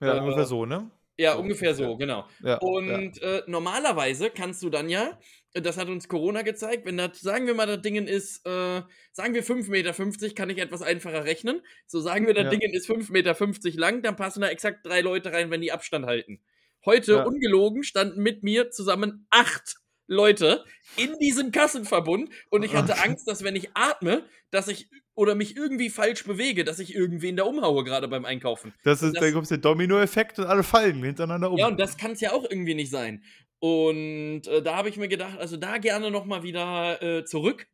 ja, 0.00 0.14
äh, 0.14 0.14
ungefähr 0.14 0.44
so, 0.46 0.66
ne? 0.66 0.90
Ja, 1.18 1.32
So, 1.34 1.40
ungefähr 1.40 1.74
so, 1.74 1.82
ja. 1.82 1.96
genau. 1.96 2.28
Ja, 2.40 2.48
ja. 2.50 2.58
Und 2.58 3.20
äh, 3.22 3.42
normalerweise 3.46 4.30
kannst 4.30 4.62
du 4.62 4.70
dann 4.70 4.88
ja, 4.88 5.18
das 5.54 5.76
hat 5.76 5.88
uns 5.88 6.08
Corona 6.08 6.42
gezeigt, 6.42 6.86
wenn 6.86 6.96
das, 6.96 7.20
sagen 7.20 7.46
wir 7.46 7.54
mal, 7.54 7.66
das 7.66 7.82
Ding 7.82 7.96
ist, 8.06 8.46
äh, 8.46 8.82
sagen 9.12 9.34
wir 9.34 9.42
5,50 9.42 9.70
Meter, 9.70 10.34
kann 10.34 10.50
ich 10.50 10.58
etwas 10.58 10.82
einfacher 10.82 11.24
rechnen. 11.24 11.60
So 11.86 12.00
sagen 12.00 12.26
wir, 12.26 12.34
das 12.34 12.44
Ja. 12.44 12.50
Ding 12.50 12.60
ist 12.60 12.88
5,50 12.88 13.12
Meter 13.12 13.80
lang, 13.80 14.02
dann 14.02 14.16
passen 14.16 14.40
da 14.42 14.48
exakt 14.48 14.86
drei 14.86 15.00
Leute 15.00 15.32
rein, 15.32 15.50
wenn 15.50 15.60
die 15.60 15.72
Abstand 15.72 16.06
halten. 16.06 16.40
Heute, 16.84 17.12
Ja. 17.12 17.22
ungelogen, 17.24 17.82
standen 17.82 18.22
mit 18.22 18.44
mir 18.44 18.70
zusammen 18.70 19.26
acht 19.30 19.76
Leute 20.08 20.64
in 20.96 21.16
diesem 21.20 21.52
Kassenverbund 21.52 22.30
und 22.50 22.64
ich 22.64 22.74
hatte 22.74 22.98
Angst, 23.04 23.28
dass 23.28 23.44
wenn 23.44 23.54
ich 23.54 23.70
atme, 23.74 24.24
dass 24.50 24.66
ich 24.68 24.88
oder 25.14 25.34
mich 25.34 25.56
irgendwie 25.56 25.90
falsch 25.90 26.24
bewege, 26.24 26.64
dass 26.64 26.78
ich 26.78 26.94
irgendwen 26.94 27.36
da 27.36 27.44
umhaue, 27.44 27.84
gerade 27.84 28.08
beim 28.08 28.24
Einkaufen. 28.24 28.72
Das 28.84 29.02
ist, 29.02 29.14
Das- 29.16 29.20
da 29.22 29.30
kommt 29.32 29.50
der 29.50 29.58
Domino-Effekt 29.58 30.38
und 30.38 30.46
alle 30.46 30.62
fallen 30.62 31.02
hintereinander 31.02 31.50
um. 31.50 31.58
Ja, 31.58 31.66
und 31.68 31.78
das 31.78 31.96
kann 31.98 32.12
es 32.12 32.20
ja 32.20 32.32
auch 32.32 32.44
irgendwie 32.48 32.74
nicht 32.74 32.90
sein. 32.90 33.22
Und 33.60 34.46
äh, 34.46 34.62
da 34.62 34.76
habe 34.76 34.88
ich 34.88 34.96
mir 34.96 35.08
gedacht, 35.08 35.38
also 35.38 35.56
da 35.56 35.78
gerne 35.78 36.10
noch 36.10 36.24
mal 36.24 36.42
wieder 36.42 37.02
äh, 37.02 37.24
zurück. 37.24 37.66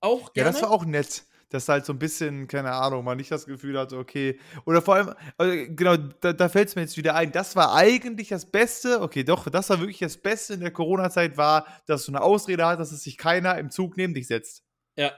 Auch 0.00 0.28
Ja, 0.34 0.42
gerne. 0.44 0.50
das 0.52 0.62
war 0.62 0.70
auch 0.70 0.84
nett, 0.86 1.24
dass 1.56 1.68
halt 1.68 1.84
so 1.84 1.92
ein 1.92 1.98
bisschen, 1.98 2.46
keine 2.46 2.72
Ahnung, 2.72 3.04
man 3.04 3.16
nicht 3.16 3.30
das 3.30 3.46
Gefühl 3.46 3.78
hatte, 3.78 3.98
okay. 3.98 4.38
Oder 4.64 4.82
vor 4.82 4.94
allem, 4.94 5.14
äh, 5.38 5.66
genau, 5.68 5.96
da, 5.96 6.32
da 6.32 6.48
fällt 6.48 6.68
es 6.68 6.76
mir 6.76 6.82
jetzt 6.82 6.96
wieder 6.96 7.14
ein, 7.14 7.32
das 7.32 7.56
war 7.56 7.74
eigentlich 7.74 8.28
das 8.28 8.46
Beste, 8.46 9.00
okay, 9.00 9.24
doch, 9.24 9.48
das 9.48 9.70
war 9.70 9.80
wirklich 9.80 9.98
das 9.98 10.16
Beste 10.16 10.54
in 10.54 10.60
der 10.60 10.70
Corona-Zeit, 10.70 11.36
war, 11.36 11.66
dass 11.86 12.04
du 12.04 12.12
eine 12.12 12.22
Ausrede 12.22 12.64
hattest, 12.64 12.92
dass 12.92 13.02
sich 13.02 13.16
keiner 13.18 13.58
im 13.58 13.70
Zug 13.70 13.96
neben 13.96 14.14
dich 14.14 14.26
setzt. 14.28 14.62
ja. 14.96 15.10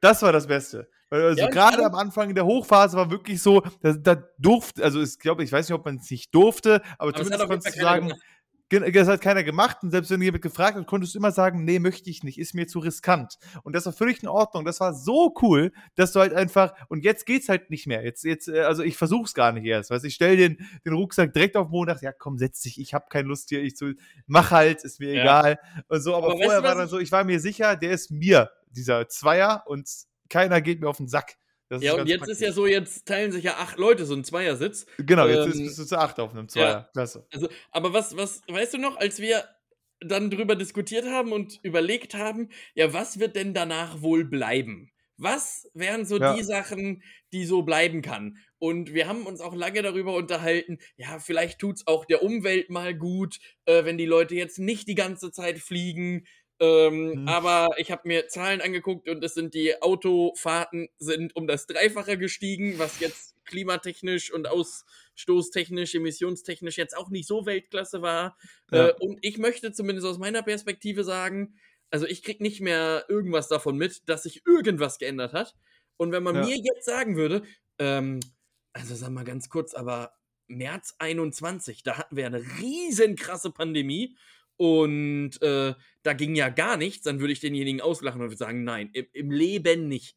Das 0.00 0.20
war 0.20 0.32
das 0.32 0.46
Beste. 0.46 0.86
Also 1.08 1.40
Ja, 1.40 1.48
gerade 1.48 1.82
am 1.82 1.94
Anfang 1.94 2.28
in 2.28 2.34
der 2.34 2.44
Hochphase 2.44 2.94
war 2.94 3.10
wirklich 3.10 3.40
so, 3.40 3.62
da, 3.80 3.94
da 3.94 4.16
durfte, 4.38 4.84
also 4.84 5.00
ich 5.00 5.18
glaube, 5.18 5.44
ich 5.44 5.50
weiß 5.50 5.66
nicht, 5.66 5.74
ob 5.74 5.86
man 5.86 5.96
es 5.96 6.10
nicht 6.10 6.34
durfte, 6.34 6.82
aber, 6.98 7.08
Aber 7.08 7.10
es 7.10 7.16
hat 7.16 7.24
zumindest 7.24 7.48
konntest 7.48 7.76
du 7.76 7.80
sagen, 7.80 8.08
gemacht. 8.08 8.22
Das 8.70 9.08
hat 9.08 9.20
keiner 9.20 9.44
gemacht 9.44 9.78
und 9.82 9.90
selbst 9.90 10.10
wenn 10.10 10.20
jemand 10.22 10.42
gefragt 10.42 10.76
hat, 10.76 10.86
konntest 10.86 11.14
du 11.14 11.18
immer 11.18 11.30
sagen, 11.32 11.64
nee, 11.64 11.78
möchte 11.78 12.08
ich 12.10 12.24
nicht, 12.24 12.38
ist 12.38 12.54
mir 12.54 12.66
zu 12.66 12.78
riskant. 12.78 13.38
Und 13.62 13.74
das 13.74 13.86
war 13.86 13.92
völlig 13.92 14.22
in 14.22 14.28
Ordnung. 14.28 14.64
Das 14.64 14.80
war 14.80 14.94
so 14.94 15.34
cool, 15.42 15.72
dass 15.96 16.12
du 16.12 16.20
halt 16.20 16.32
einfach, 16.34 16.72
und 16.88 17.04
jetzt 17.04 17.26
geht's 17.26 17.48
halt 17.48 17.70
nicht 17.70 17.86
mehr. 17.86 18.02
Jetzt, 18.04 18.24
jetzt, 18.24 18.48
äh, 18.48 18.60
also 18.62 18.82
ich 18.82 18.96
versuch's 18.96 19.34
gar 19.34 19.52
nicht 19.52 19.64
erst. 19.66 19.90
Weißt, 19.90 20.04
ich 20.04 20.14
stell 20.14 20.36
den, 20.36 20.58
den 20.84 20.94
Rucksack 20.94 21.32
direkt 21.34 21.56
auf 21.56 21.70
den 21.70 21.86
dachte, 21.86 22.04
ja 22.04 22.12
komm, 22.12 22.38
setz 22.38 22.62
dich, 22.62 22.80
ich 22.80 22.94
habe 22.94 23.06
keine 23.10 23.28
Lust 23.28 23.50
hier, 23.50 23.62
ich 23.62 23.76
zu, 23.76 23.92
mach 24.26 24.50
halt, 24.50 24.82
ist 24.82 24.98
mir 24.98 25.12
Ja. 25.14 25.22
egal. 25.22 25.58
Und 25.88 26.00
so, 26.00 26.14
aber, 26.14 26.26
Aber 26.26 26.34
weißt 26.34 26.44
vorher 26.44 26.62
du, 26.62 26.68
war 26.68 26.74
dann 26.74 26.88
so, 26.88 26.98
ich 26.98 27.12
war 27.12 27.24
mir 27.24 27.40
sicher, 27.40 27.76
der 27.76 27.92
ist 27.92 28.10
mir, 28.10 28.50
dieser 28.70 29.08
Zweier, 29.08 29.62
und 29.66 29.88
keiner 30.30 30.60
geht 30.60 30.80
mir 30.80 30.88
auf 30.88 30.96
den 30.96 31.06
Sack. 31.08 31.36
Ja, 31.70 31.94
ist 31.94 32.00
und 32.00 32.06
jetzt 32.06 32.18
praktisch. 32.18 32.34
ist 32.34 32.40
ja 32.42 32.52
so, 32.52 32.66
jetzt 32.66 33.06
teilen 33.06 33.32
sich 33.32 33.44
ja 33.44 33.56
acht 33.56 33.78
Leute 33.78 34.04
so 34.04 34.14
ein 34.14 34.24
Zweiersitz. 34.24 34.86
Genau, 34.98 35.26
jetzt 35.26 35.48
ist, 35.48 35.58
ähm, 35.58 35.64
bist 35.66 35.78
du 35.78 35.84
zu 35.84 35.98
acht 35.98 36.20
auf 36.20 36.32
einem 36.32 36.48
Zweier. 36.48 36.88
Klasse. 36.92 37.26
Also, 37.32 37.48
aber 37.70 37.92
was, 37.92 38.16
was, 38.16 38.42
weißt 38.48 38.74
du 38.74 38.78
noch, 38.78 38.96
als 38.96 39.18
wir 39.18 39.44
dann 40.00 40.30
drüber 40.30 40.56
diskutiert 40.56 41.06
haben 41.06 41.32
und 41.32 41.58
überlegt 41.62 42.14
haben, 42.14 42.50
ja, 42.74 42.92
was 42.92 43.18
wird 43.18 43.36
denn 43.36 43.54
danach 43.54 44.02
wohl 44.02 44.24
bleiben? 44.24 44.90
Was 45.16 45.70
wären 45.74 46.04
so 46.04 46.18
Ja. 46.18 46.34
die 46.34 46.42
Sachen, 46.42 47.02
die 47.32 47.44
so 47.46 47.62
bleiben 47.62 48.02
kann? 48.02 48.38
Und 48.58 48.92
wir 48.92 49.06
haben 49.08 49.26
uns 49.26 49.40
auch 49.40 49.54
lange 49.54 49.80
darüber 49.82 50.14
unterhalten, 50.14 50.78
ja, 50.96 51.18
vielleicht 51.18 51.60
tut's 51.60 51.86
auch 51.86 52.04
der 52.04 52.22
Umwelt 52.22 52.68
mal 52.70 52.94
gut, 52.94 53.38
äh, 53.64 53.84
wenn 53.84 53.96
die 53.98 54.06
Leute 54.06 54.34
jetzt 54.34 54.58
nicht 54.58 54.88
die 54.88 54.94
ganze 54.94 55.30
Zeit 55.30 55.58
fliegen. 55.58 56.26
Ähm, 56.60 57.22
Mhm. 57.22 57.28
Aber 57.28 57.70
ich 57.78 57.90
habe 57.90 58.06
mir 58.06 58.28
Zahlen 58.28 58.60
angeguckt 58.60 59.08
und 59.08 59.22
es 59.24 59.34
sind 59.34 59.54
die 59.54 59.80
Autofahrten 59.82 60.88
sind 60.98 61.34
um 61.36 61.46
das 61.46 61.66
Dreifache 61.66 62.16
gestiegen, 62.18 62.78
was 62.78 63.00
jetzt 63.00 63.34
klimatechnisch 63.44 64.32
und 64.32 64.46
ausstoßtechnisch, 64.48 65.94
emissionstechnisch 65.94 66.78
jetzt 66.78 66.96
auch 66.96 67.10
nicht 67.10 67.26
so 67.26 67.44
Weltklasse 67.46 68.02
war. 68.02 68.36
Ja. 68.70 68.88
Äh, 68.88 68.94
und 69.00 69.18
ich 69.22 69.38
möchte 69.38 69.72
zumindest 69.72 70.06
aus 70.06 70.18
meiner 70.18 70.42
Perspektive 70.42 71.04
sagen, 71.04 71.56
also 71.90 72.06
ich 72.06 72.22
krieg 72.22 72.40
nicht 72.40 72.60
mehr 72.60 73.04
irgendwas 73.08 73.48
davon 73.48 73.76
mit, 73.76 74.08
dass 74.08 74.22
sich 74.24 74.42
irgendwas 74.46 74.98
geändert 74.98 75.32
hat. 75.32 75.54
Und 75.96 76.12
wenn 76.12 76.22
man 76.22 76.36
Ja. 76.36 76.44
mir 76.44 76.56
jetzt 76.56 76.84
sagen 76.86 77.16
würde, 77.16 77.42
ähm, 77.78 78.20
also 78.72 78.94
sag 78.94 79.10
mal 79.10 79.24
ganz 79.24 79.48
kurz, 79.48 79.74
aber 79.74 80.12
März 80.46 80.94
21, 80.98 81.82
da 81.82 81.96
hatten 81.98 82.16
wir 82.16 82.26
eine 82.26 82.42
riesen 82.60 83.16
krasse 83.16 83.50
Pandemie 83.50 84.16
und 84.56 85.40
äh, 85.42 85.74
da 86.02 86.12
ging 86.12 86.34
ja 86.34 86.48
gar 86.48 86.76
nichts, 86.76 87.04
dann 87.04 87.20
würde 87.20 87.32
ich 87.32 87.40
denjenigen 87.40 87.80
auslachen 87.80 88.20
und 88.20 88.28
würde 88.28 88.36
sagen, 88.36 88.64
nein, 88.64 88.90
im, 88.92 89.06
im 89.12 89.30
Leben 89.30 89.88
nicht. 89.88 90.16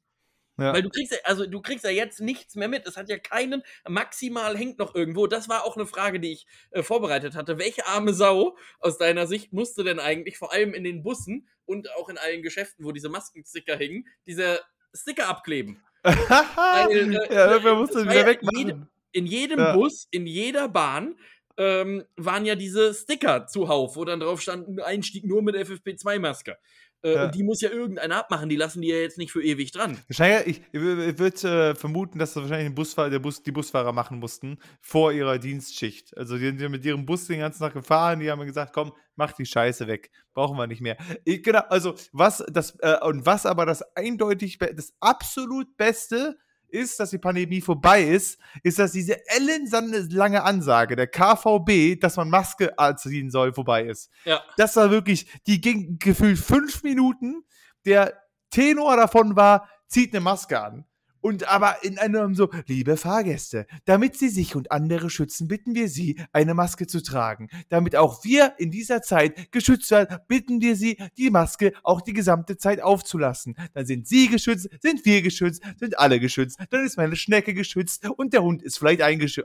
Ja. 0.59 0.73
Weil 0.73 0.81
du 0.81 0.89
kriegst 0.89 1.11
ja, 1.11 1.19
also 1.23 1.45
du 1.45 1.61
kriegst 1.61 1.85
ja 1.85 1.91
jetzt 1.91 2.19
nichts 2.19 2.55
mehr 2.55 2.67
mit. 2.67 2.87
Es 2.87 2.97
hat 2.97 3.09
ja 3.09 3.19
keinen, 3.19 3.61
maximal 3.87 4.57
hängt 4.57 4.79
noch 4.79 4.95
irgendwo. 4.95 5.27
Das 5.27 5.47
war 5.49 5.63
auch 5.65 5.75
eine 5.77 5.85
Frage, 5.85 6.19
die 6.19 6.31
ich 6.31 6.47
äh, 6.71 6.81
vorbereitet 6.81 7.35
hatte. 7.35 7.59
Welche 7.59 7.85
arme 7.85 8.11
Sau 8.13 8.57
aus 8.79 8.97
deiner 8.97 9.27
Sicht 9.27 9.53
musste 9.53 9.83
denn 9.83 9.99
eigentlich, 9.99 10.37
vor 10.39 10.51
allem 10.51 10.73
in 10.73 10.83
den 10.83 11.03
Bussen 11.03 11.47
und 11.65 11.93
auch 11.95 12.09
in 12.09 12.17
allen 12.17 12.41
Geschäften, 12.41 12.85
wo 12.85 12.91
diese 12.91 13.07
Maskensticker 13.09 13.77
hingen, 13.77 14.07
diese 14.25 14.59
Sticker 14.95 15.27
abkleben? 15.27 15.79
Weil, 16.03 17.13
äh, 17.13 17.33
ja, 17.33 17.51
irgendwer 17.51 17.75
muss 17.75 17.89
das 17.91 17.97
das 17.97 18.05
war 18.07 18.11
wieder 18.13 18.21
ja 18.21 18.27
wegmachen. 18.27 18.57
jede- 18.57 18.87
In 19.11 19.25
jedem 19.27 19.59
Ja. 19.59 19.73
Bus, 19.75 20.07
in 20.11 20.25
jeder 20.25 20.67
Bahn 20.69 21.19
ähm, 21.57 22.03
waren 22.15 22.45
ja 22.45 22.55
diese 22.55 22.93
Sticker 22.93 23.47
zuhauf, 23.47 23.95
wo 23.95 24.05
dann 24.05 24.19
drauf 24.19 24.41
stand, 24.41 24.81
Einstieg 24.81 25.25
nur 25.25 25.41
mit 25.41 25.55
FFP2-Maske. 25.55 26.57
Äh, 27.03 27.13
Ja. 27.13 27.25
Und 27.25 27.35
die 27.35 27.43
muss 27.43 27.61
ja 27.61 27.69
irgendeiner 27.69 28.17
abmachen, 28.17 28.49
die 28.49 28.55
lassen 28.55 28.81
die 28.81 28.89
ja 28.89 28.97
jetzt 28.97 29.17
nicht 29.17 29.31
für 29.31 29.43
ewig 29.43 29.71
dran. 29.71 29.99
Wahrscheinlich, 30.07 30.57
ich, 30.57 30.61
ich 30.71 30.81
würde 30.81 31.69
äh, 31.69 31.75
vermuten, 31.75 32.19
dass 32.19 32.33
das 32.33 32.43
wahrscheinlich 32.43 32.69
den 32.69 32.75
Busfahrer, 32.75 33.09
der 33.09 33.19
Bus, 33.19 33.43
die 33.43 33.51
Busfahrer 33.51 33.93
machen 33.93 34.19
mussten 34.19 34.57
vor 34.81 35.11
ihrer 35.11 35.37
Dienstschicht. 35.37 36.17
Also 36.17 36.37
die 36.37 36.45
sind 36.45 36.61
ja 36.61 36.69
mit 36.69 36.83
ihrem 36.85 37.05
Bus 37.05 37.27
den 37.27 37.39
ganzen 37.39 37.59
Tag 37.59 37.73
gefahren, 37.73 38.19
die 38.19 38.31
haben 38.31 38.45
gesagt, 38.45 38.73
komm, 38.73 38.93
mach 39.15 39.31
die 39.33 39.45
Scheiße 39.45 39.87
weg, 39.87 40.11
brauchen 40.33 40.57
wir 40.57 40.67
nicht 40.67 40.81
mehr. 40.81 40.97
Ich, 41.23 41.43
genau, 41.43 41.61
also 41.69 41.93
was 42.11 42.43
das 42.51 42.77
äh, 42.79 42.97
und 43.03 43.25
was 43.25 43.45
aber 43.45 43.65
das 43.65 43.83
eindeutig 43.95 44.57
das 44.57 44.93
absolut 44.99 45.77
Beste 45.77 46.37
ist, 46.69 46.99
dass 46.99 47.11
die 47.11 47.17
Pandemie 47.17 47.61
vorbei 47.61 48.03
ist, 48.03 48.39
ist, 48.63 48.79
dass 48.79 48.91
diese 48.91 49.19
ellenlange 49.29 50.43
Ansage 50.43 50.95
der 50.95 51.07
KVB, 51.07 51.99
dass 51.99 52.17
man 52.17 52.29
Maske 52.29 52.77
anziehen 52.77 53.31
soll, 53.31 53.53
vorbei 53.53 53.83
ist. 53.83 54.09
Ja. 54.25 54.41
Das 54.57 54.75
war 54.75 54.91
wirklich, 54.91 55.27
die 55.47 55.61
ging 55.61 55.97
gefühlt 55.99 56.37
fünf 56.37 56.83
Minuten. 56.83 57.43
Der 57.85 58.21
Tenor 58.49 58.97
davon 58.97 59.35
war, 59.35 59.69
zieht 59.87 60.13
eine 60.13 60.21
Maske 60.21 60.59
an. 60.59 60.85
Und 61.27 61.45
aber 61.49 61.83
in 61.83 61.99
einem 61.99 62.35
so, 62.35 62.49
liebe 62.67 62.95
Fahrgäste, 62.95 63.67
damit 63.83 64.15
Sie 64.17 64.29
sich 64.29 64.55
und 64.55 64.71
andere 64.71 65.09
schützen, 65.09 65.49
bitten 65.49 65.75
wir 65.75 65.89
Sie, 65.89 66.21
eine 66.31 66.53
Maske 66.53 66.87
zu 66.87 67.03
tragen. 67.03 67.49
Damit 67.67 67.97
auch 67.97 68.23
wir 68.23 68.53
in 68.59 68.71
dieser 68.71 69.01
Zeit 69.01 69.51
geschützt 69.51 69.91
werden, 69.91 70.19
bitten 70.29 70.61
wir 70.61 70.77
Sie, 70.77 70.97
die 71.17 71.29
Maske 71.29 71.73
auch 71.83 71.99
die 71.99 72.13
gesamte 72.13 72.55
Zeit 72.55 72.79
aufzulassen. 72.79 73.57
Dann 73.73 73.85
sind 73.85 74.07
Sie 74.07 74.29
geschützt, 74.29 74.69
sind 74.81 75.03
wir 75.03 75.21
geschützt, 75.21 75.61
sind 75.77 75.99
alle 75.99 76.21
geschützt. 76.21 76.59
Dann 76.69 76.85
ist 76.85 76.95
meine 76.95 77.17
Schnecke 77.17 77.53
geschützt 77.53 78.07
und 78.09 78.31
der 78.31 78.43
Hund 78.43 78.63
ist 78.63 78.77
vielleicht 78.79 79.01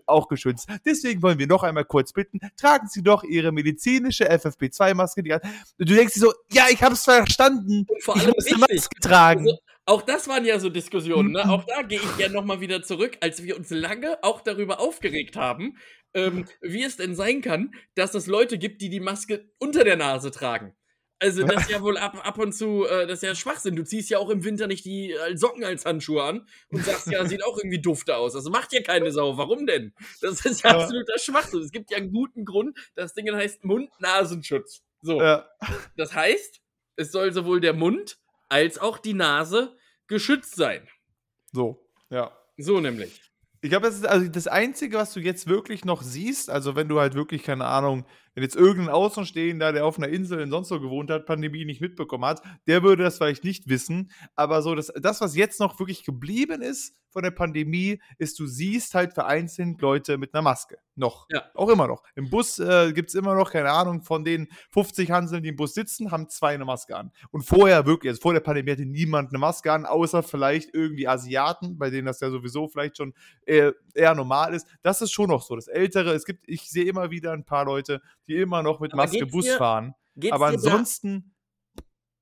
auch 0.06 0.28
geschützt. 0.28 0.68
Deswegen 0.84 1.20
wollen 1.20 1.40
wir 1.40 1.48
noch 1.48 1.64
einmal 1.64 1.84
kurz 1.84 2.12
bitten, 2.12 2.38
tragen 2.56 2.86
Sie 2.86 3.02
doch 3.02 3.24
Ihre 3.24 3.50
medizinische 3.50 4.30
FFP2-Maske. 4.30 5.24
die- 5.24 5.32
Und 5.32 5.42
du 5.78 5.84
denkst 5.96 6.14
dir 6.14 6.20
so, 6.20 6.32
ja, 6.52 6.66
ich 6.70 6.80
hab's 6.80 7.02
verstanden. 7.02 7.86
Und 7.88 8.02
vor 8.04 8.14
ich 8.14 8.22
allem 8.22 8.34
muss 8.36 8.46
eine 8.46 8.58
Maske 8.58 9.00
tragen. 9.00 9.48
Also, 9.48 9.58
auch 9.92 10.02
das 10.02 10.26
waren 10.26 10.44
ja 10.46 10.58
so 10.58 10.70
Diskussionen. 10.70 11.32
Ne? 11.32 11.42
Mhm. 11.44 11.50
Auch 11.50 11.64
da 11.64 11.82
gehe 11.82 12.00
ich 12.00 12.16
gerne 12.16 12.34
nochmal 12.34 12.61
wieder 12.61 12.82
zurück, 12.82 13.18
als 13.20 13.42
wir 13.42 13.56
uns 13.56 13.68
lange 13.70 14.18
auch 14.22 14.40
darüber 14.40 14.80
aufgeregt 14.80 15.37
haben, 15.37 15.76
ähm, 16.14 16.46
wie 16.62 16.82
es 16.82 16.96
denn 16.96 17.14
sein 17.14 17.42
kann, 17.42 17.75
dass 17.94 18.14
es 18.14 18.26
Leute 18.26 18.56
gibt, 18.58 18.80
die 18.80 18.88
die 18.88 19.00
Maske 19.00 19.50
unter 19.58 19.84
der 19.84 19.96
Nase 19.96 20.30
tragen. 20.30 20.75
Also 21.18 21.44
das 21.44 21.62
ist 21.64 21.70
ja 21.70 21.82
wohl 21.82 21.99
ab, 21.99 22.26
ab 22.26 22.38
und 22.38 22.52
zu, 22.52 22.84
äh, 22.87 23.06
das 23.06 23.18
ist 23.18 23.22
ja 23.22 23.34
Schwachsinn. 23.34 23.76
Du 23.76 23.84
ziehst 23.84 24.08
ja 24.11 24.18
auch 24.18 24.30
im 24.30 24.42
Winter 24.44 24.66
nicht 24.66 24.84
die 24.84 25.12
äh, 25.12 25.37
Socken 25.37 25.62
als 25.62 25.84
Handschuhe 25.84 26.22
an 26.22 26.49
und 26.70 26.84
sagst 26.84 27.06
ja, 27.08 27.25
sieht 27.26 27.44
auch 27.44 27.58
irgendwie 27.58 27.80
dufte 27.80 28.16
aus. 28.16 28.34
Also 28.34 28.50
macht 28.50 28.72
ja 28.72 28.82
keine 28.82 29.12
Sau. 29.12 29.37
Warum 29.37 29.66
denn? 29.66 29.94
Das 30.20 30.44
ist 30.44 30.64
ja 30.64 30.70
Ja. 30.70 30.80
absoluter 30.80 31.18
Schwachsinn. 31.18 31.61
Es 31.61 31.70
gibt 31.70 31.90
ja 31.90 31.99
einen 31.99 32.12
guten 32.12 32.44
Grund. 32.44 32.76
Das 32.96 33.14
Ding 33.14 33.30
heißt 33.32 33.62
Mund-Nasenschutz. 33.64 34.82
So. 35.02 35.20
Ja. 35.20 35.49
Das 35.96 36.14
heißt, 36.14 36.61
es 36.96 37.12
soll 37.12 37.32
sowohl 37.32 37.61
der 37.61 37.75
Mund 37.75 38.18
als 38.49 38.78
auch 38.78 38.99
die 38.99 39.14
Nase 39.14 39.76
geschützt 40.12 40.54
sein. 40.54 40.87
So, 41.52 41.88
ja. 42.11 42.31
So 42.59 42.81
nämlich. 42.81 43.21
Ich 43.62 43.71
glaube, 43.71 43.87
das 43.87 43.97
ist 43.97 44.07
also 44.07 44.28
das 44.28 44.47
Einzige, 44.47 44.97
was 44.99 45.12
du 45.12 45.21
jetzt 45.21 45.47
wirklich 45.47 45.85
noch 45.85 46.02
siehst, 46.02 46.50
also 46.50 46.75
wenn 46.75 46.88
du 46.88 46.99
halt 46.99 47.14
wirklich, 47.14 47.45
keine 47.45 47.64
Ahnung, 47.64 48.04
wenn 48.35 48.42
jetzt 48.42 48.57
irgendein 48.57 48.92
Außenstehender, 48.92 49.73
der 49.73 49.87
auf 49.87 49.99
einer 49.99 50.09
Insel 50.09 50.40
in 50.40 50.50
sonst 50.50 50.71
wo 50.71 50.81
gewohnt 50.81 51.11
hat, 51.11 51.26
Pandemie 51.26 51.64
nicht 51.64 51.81
mitbekommen 51.81 52.25
hat, 52.25 52.42
der 52.66 52.83
würde 52.83 53.04
das 53.04 53.19
vielleicht 53.19 53.45
nicht 53.45 53.69
wissen. 53.69 54.11
Aber 54.35 54.62
so, 54.62 54.75
das, 54.75 54.92
das, 54.97 55.21
was 55.21 55.37
jetzt 55.37 55.61
noch 55.61 55.78
wirklich 55.78 56.04
geblieben 56.04 56.61
ist 56.61 56.97
von 57.12 57.23
der 57.23 57.31
Pandemie, 57.31 58.00
ist, 58.19 58.38
du 58.38 58.47
siehst 58.47 58.95
halt 58.95 59.14
vereinzelt 59.14 59.81
Leute 59.81 60.19
mit 60.19 60.35
einer 60.35 60.42
Maske. 60.42 60.78
Noch. 60.95 61.26
Ja. 61.31 61.45
Auch 61.54 61.69
immer 61.71 61.87
noch. 61.87 62.02
Im 62.16 62.28
Bus 62.28 62.59
äh, 62.59 62.92
gibt 62.92 63.09
es 63.09 63.14
immer 63.14 63.35
noch, 63.35 63.50
keine 63.50 63.71
Ahnung, 63.71 64.02
von 64.02 64.25
den 64.25 64.49
50 64.73 65.11
Hanseln, 65.11 65.42
die 65.42 65.50
im 65.50 65.57
Bus 65.57 65.73
sitzen, 65.75 66.11
haben 66.11 66.28
zwei 66.28 66.54
eine 66.54 66.64
Maske 66.64 66.97
an. 66.97 67.12
Und 67.31 67.42
vorher 67.42 67.87
wirklich, 67.87 68.11
also 68.11 68.21
vor 68.21 68.35
der 68.35 68.40
Pandemie 68.40 68.73
hatte 68.73 68.85
niemand 68.85 69.31
eine 69.31 69.38
Maske 69.38 69.73
an, 69.73 69.87
außer 69.87 70.23
vielleicht 70.23 70.75
irgendwie 70.75 71.09
Asiaten, 71.09 71.78
bei 71.78 71.88
denen 71.88 72.07
das 72.07 72.21
ja 72.21 72.31
sowieso 72.31 72.69
vielleicht 72.69 72.99
schon 72.99 73.14
eher, 73.47 73.75
eher 73.95 74.14
normal 74.14 74.54
ist. 74.54 74.66
Das 74.83 75.00
ist 75.00 75.12
schon 75.12 75.31
noch 75.31 75.42
so. 75.42 75.57
Das 75.57 75.69
Ältere, 75.69 76.12
es 76.12 76.25
gibt, 76.25 76.47
ich 76.47 76.69
sehe 76.69 76.85
immer 76.85 77.11
wieder 77.11 77.33
ein 77.33 77.45
paar 77.45 77.64
Leute, 77.64 78.02
die 78.26 78.37
immer 78.37 78.62
noch 78.62 78.81
mit 78.81 78.92
Aber 78.92 79.04
Maske 79.04 79.26
Bus 79.26 79.49
fahren. 79.49 79.95
Geht's 80.16 80.35
Aber 80.35 80.47
ansonsten, 80.47 81.31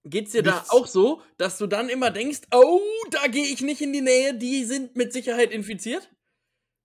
geht's 0.04 0.32
dir 0.32 0.42
da 0.42 0.64
nichts. 0.64 0.68
auch 0.68 0.86
so, 0.86 1.22
dass 1.38 1.58
du 1.58 1.66
dann 1.66 1.88
immer 1.88 2.10
denkst, 2.10 2.40
oh, 2.54 2.80
da 3.10 3.26
gehe 3.28 3.46
ich 3.46 3.60
nicht 3.62 3.80
in 3.82 3.92
die 3.92 4.00
Nähe, 4.00 4.34
die 4.34 4.64
sind 4.64 4.96
mit 4.96 5.12
Sicherheit 5.12 5.50
infiziert? 5.52 6.10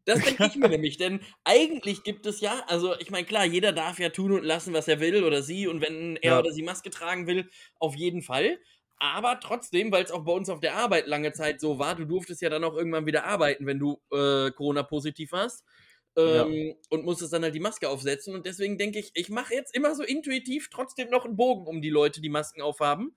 Das 0.06 0.22
denke 0.22 0.46
ich 0.46 0.56
mir 0.56 0.68
nämlich, 0.70 0.98
denn 0.98 1.22
eigentlich 1.44 2.04
gibt 2.04 2.28
es 2.28 2.40
ja, 2.40 2.64
also 2.68 2.96
ich 3.00 3.10
meine, 3.10 3.26
klar, 3.26 3.46
jeder 3.46 3.72
darf 3.72 4.00
ja 4.00 4.10
tun 4.10 4.32
und 4.34 4.44
lassen, 4.44 4.74
was 4.74 4.88
er 4.88 5.00
will 5.00 5.24
oder 5.24 5.42
sie 5.42 5.68
und 5.68 5.82
wenn 5.82 6.16
er 6.18 6.38
Ja. 6.38 6.38
oder 6.38 6.52
sie 6.52 6.62
Maske 6.62 6.92
tragen 6.92 7.26
will, 7.26 7.50
auf 7.80 7.96
jeden 7.96 8.22
Fall. 8.22 8.60
Aber 8.98 9.40
trotzdem, 9.42 9.92
weil 9.92 10.04
es 10.04 10.12
auch 10.12 10.24
bei 10.24 10.32
uns 10.32 10.50
auf 10.50 10.60
der 10.60 10.76
Arbeit 10.76 11.08
lange 11.08 11.34
Zeit 11.34 11.60
so 11.60 11.80
war, 11.80 11.96
du 11.96 12.06
durftest 12.06 12.42
ja 12.42 12.50
dann 12.50 12.64
auch 12.64 12.76
irgendwann 12.76 13.08
wieder 13.08 13.26
arbeiten, 13.26 13.66
wenn 13.66 13.80
du 13.80 14.00
äh, 14.12 14.52
Corona-positiv 14.52 15.32
warst. 15.32 15.64
Ähm, 16.18 16.76
Und 16.90 17.06
musstest 17.06 17.34
dann 17.34 17.44
halt 17.44 17.56
die 17.56 17.60
Maske 17.60 17.90
aufsetzen. 17.90 18.36
Und 18.36 18.46
deswegen 18.46 18.78
denke 18.78 19.00
ich, 19.00 19.12
ich 19.16 19.30
mache 19.30 19.54
jetzt 19.54 19.76
immer 19.76 19.96
so 19.96 20.04
intuitiv 20.04 20.70
trotzdem 20.70 21.10
noch 21.10 21.26
einen 21.26 21.36
Bogen 21.36 21.68
um 21.68 21.82
die 21.82 21.90
Leute, 21.90 22.22
die 22.22 22.30
Masken 22.30 22.62
aufhaben. 22.62 23.16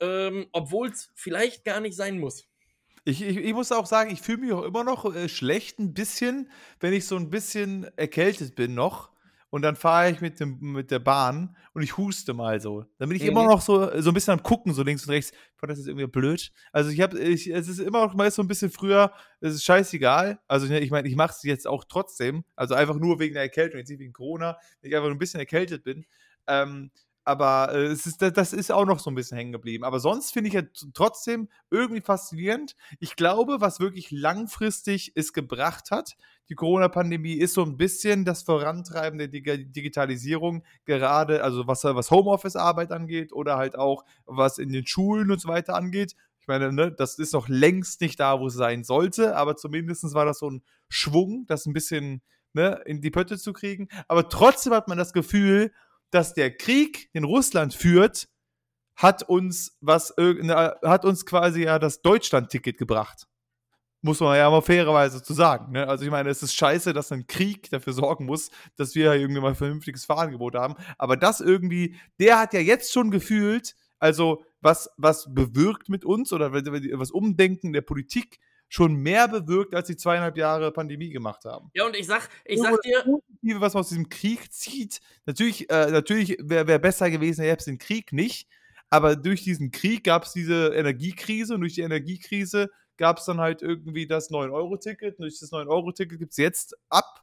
Ähm, 0.00 0.48
Obwohl 0.52 0.90
es 0.90 1.10
vielleicht 1.14 1.64
gar 1.64 1.80
nicht 1.80 1.96
sein 1.96 2.18
muss. 2.18 2.48
ich, 3.04 3.22
ich, 3.22 3.36
ich 3.38 3.52
muss 3.54 3.72
auch 3.72 3.86
sagen, 3.86 4.10
ich 4.12 4.20
fühle 4.20 4.38
mich 4.38 4.52
auch 4.52 4.62
immer 4.62 4.84
noch 4.84 5.12
äh, 5.14 5.28
schlecht 5.28 5.78
ein 5.78 5.94
bisschen, 5.94 6.50
wenn 6.80 6.92
ich 6.92 7.06
so 7.06 7.16
ein 7.16 7.30
bisschen 7.30 7.86
erkältet 7.96 8.54
bin 8.54 8.74
noch. 8.74 9.11
Und 9.52 9.60
dann 9.60 9.76
fahre 9.76 10.10
ich 10.10 10.22
mit, 10.22 10.40
dem, 10.40 10.58
mit 10.60 10.90
der 10.90 10.98
Bahn 10.98 11.54
und 11.74 11.82
ich 11.82 11.98
huste 11.98 12.32
mal 12.32 12.58
so. 12.58 12.86
Dann 12.96 13.10
bin 13.10 13.16
ich 13.18 13.22
Mhm. 13.24 13.28
immer 13.28 13.44
noch 13.44 13.60
so, 13.60 14.00
so 14.00 14.10
ein 14.10 14.14
bisschen 14.14 14.32
am 14.32 14.42
Gucken, 14.42 14.72
so 14.72 14.82
links 14.82 15.04
und 15.06 15.10
rechts. 15.12 15.32
Boah, 15.60 15.66
das 15.66 15.78
ist 15.78 15.86
irgendwie 15.88 16.06
blöd. 16.06 16.50
Also 16.72 16.88
ich 16.88 17.02
habe, 17.02 17.18
ich, 17.20 17.48
es 17.48 17.68
ist 17.68 17.78
immer 17.78 18.06
noch 18.06 18.14
mal 18.14 18.30
so 18.30 18.40
ein 18.40 18.48
bisschen 18.48 18.70
früher, 18.70 19.12
es 19.40 19.52
ist 19.52 19.64
scheißegal. 19.64 20.40
Also 20.48 20.72
ich 20.72 20.90
meine, 20.90 21.06
ich 21.06 21.16
mache 21.16 21.34
es 21.36 21.42
jetzt 21.42 21.66
auch 21.66 21.84
trotzdem. 21.84 22.44
Also 22.56 22.74
einfach 22.74 22.96
nur 22.96 23.18
wegen 23.20 23.34
der 23.34 23.42
Erkältung, 23.42 23.78
jetzt 23.78 23.90
nicht 23.90 24.00
wegen 24.00 24.14
Corona, 24.14 24.56
wenn 24.80 24.88
ich 24.90 24.96
einfach 24.96 25.08
nur 25.08 25.16
ein 25.16 25.18
bisschen 25.18 25.40
erkältet 25.40 25.84
bin. 25.84 26.06
Ähm, 26.46 26.90
aber 27.24 27.72
äh, 27.72 27.84
es 27.86 28.06
ist, 28.06 28.20
das- 28.22 28.52
ist 28.52 28.72
auch 28.72 28.84
noch 28.84 28.98
so 28.98 29.10
ein 29.10 29.14
bisschen 29.14 29.36
hängen 29.38 29.52
geblieben. 29.52 29.84
Aber 29.84 30.00
sonst 30.00 30.32
finde 30.32 30.48
ich 30.48 30.54
ja 30.54 30.62
trotzdem 30.94 31.48
irgendwie 31.70 32.00
faszinierend. 32.00 32.76
Ich 33.00 33.16
glaube, 33.16 33.60
was 33.60 33.80
wirklich 33.80 34.10
langfristig 34.10 35.12
es 35.14 35.32
gebracht 35.32 35.90
hat, 35.90 36.16
die 36.48 36.54
Corona-Pandemie, 36.54 37.34
ist 37.34 37.54
so 37.54 37.62
ein 37.64 37.76
bisschen 37.76 38.24
das 38.24 38.42
Vorantreiben 38.42 39.18
der 39.18 39.28
Dig 39.28 39.72
Digitalisierung, 39.72 40.64
gerade, 40.84 41.42
also 41.44 41.66
was, 41.66 41.84
was 41.84 42.10
Homeoffice-Arbeit 42.10 42.90
angeht 42.92 43.32
oder 43.32 43.56
halt 43.56 43.76
auch 43.78 44.04
was 44.26 44.58
in 44.58 44.72
den 44.72 44.86
Schulen 44.86 45.30
und 45.30 45.40
so 45.40 45.48
weiter 45.48 45.74
angeht. 45.74 46.14
Ich 46.40 46.48
meine, 46.48 46.72
ne, 46.72 46.90
das 46.90 47.18
ist 47.18 47.32
noch 47.34 47.48
längst 47.48 48.00
nicht 48.00 48.18
da, 48.18 48.40
wo 48.40 48.48
es 48.48 48.54
sein 48.54 48.82
sollte, 48.82 49.36
aber 49.36 49.56
zumindest 49.56 50.12
war 50.14 50.24
das 50.24 50.40
so 50.40 50.50
ein 50.50 50.62
Schwung, 50.88 51.46
das 51.46 51.66
ein 51.66 51.72
bisschen 51.72 52.20
ne, 52.52 52.80
in 52.84 53.00
die 53.00 53.10
Pötte 53.10 53.38
zu 53.38 53.52
kriegen. 53.52 53.88
Aber 54.08 54.28
trotzdem 54.28 54.72
hat 54.74 54.88
man 54.88 54.98
das 54.98 55.12
Gefühl, 55.12 55.72
dass 56.12 56.34
der 56.34 56.56
Krieg, 56.56 57.12
den 57.12 57.24
Russland 57.24 57.74
führt, 57.74 58.28
hat 58.94 59.22
uns 59.28 59.76
was 59.80 60.14
hat 60.16 61.04
uns 61.04 61.26
quasi 61.26 61.64
ja 61.64 61.78
das 61.78 62.02
Deutschland-Ticket 62.02 62.78
gebracht. 62.78 63.26
Muss 64.02 64.20
man 64.20 64.36
ja 64.36 64.50
mal 64.50 64.62
fairerweise 64.62 65.22
zu 65.22 65.32
sagen. 65.32 65.72
Ne? 65.72 65.86
Also 65.88 66.04
ich 66.04 66.10
meine, 66.10 66.28
es 66.28 66.42
ist 66.42 66.54
scheiße, 66.54 66.92
dass 66.92 67.12
ein 67.12 67.26
Krieg 67.28 67.70
dafür 67.70 67.92
sorgen 67.92 68.26
muss, 68.26 68.50
dass 68.76 68.94
wir 68.96 69.14
irgendwie 69.14 69.40
mal 69.40 69.50
ein 69.50 69.54
vernünftiges 69.54 70.04
Fahrangebot 70.04 70.56
haben. 70.56 70.74
Aber 70.98 71.16
das 71.16 71.40
irgendwie, 71.40 71.96
der 72.18 72.40
hat 72.40 72.52
ja 72.52 72.60
jetzt 72.60 72.92
schon 72.92 73.12
gefühlt, 73.12 73.76
also 74.00 74.44
was, 74.60 74.90
was 74.96 75.32
bewirkt 75.32 75.88
mit 75.88 76.04
uns 76.04 76.32
oder 76.32 76.52
was 76.52 77.10
Umdenken 77.12 77.72
der 77.72 77.82
Politik 77.82 78.40
schon 78.72 78.94
mehr 78.94 79.28
bewirkt, 79.28 79.74
als 79.74 79.88
die 79.88 79.98
zweieinhalb 79.98 80.38
Jahre 80.38 80.72
Pandemie 80.72 81.10
gemacht 81.10 81.44
haben. 81.44 81.70
Ja, 81.74 81.84
und 81.84 81.94
ich 81.94 82.06
sag, 82.06 82.30
ich 82.46 82.58
sag 82.58 82.80
dir. 82.80 83.04
Was 83.60 83.74
man 83.74 83.82
aus 83.82 83.90
diesem 83.90 84.08
Krieg 84.08 84.50
zieht, 84.50 85.00
natürlich, 85.26 85.68
äh, 85.68 85.90
natürlich 85.90 86.38
wäre 86.40 86.66
wär 86.66 86.78
besser 86.78 87.10
gewesen, 87.10 87.42
er 87.42 87.50
hätte 87.50 87.66
den 87.66 87.76
Krieg 87.76 88.14
nicht, 88.14 88.48
aber 88.88 89.14
durch 89.14 89.42
diesen 89.42 89.72
Krieg 89.72 90.04
gab 90.04 90.24
es 90.24 90.32
diese 90.32 90.68
Energiekrise 90.68 91.54
und 91.54 91.60
durch 91.60 91.74
die 91.74 91.82
Energiekrise 91.82 92.70
gab 92.96 93.18
es 93.18 93.26
dann 93.26 93.40
halt 93.40 93.60
irgendwie 93.60 94.06
das 94.06 94.30
9-Euro-Ticket. 94.30 95.18
Und 95.18 95.22
durch 95.22 95.38
das 95.38 95.52
9-Euro-Ticket 95.52 96.18
gibt 96.18 96.30
es 96.32 96.38
jetzt 96.38 96.74
ab 96.88 97.22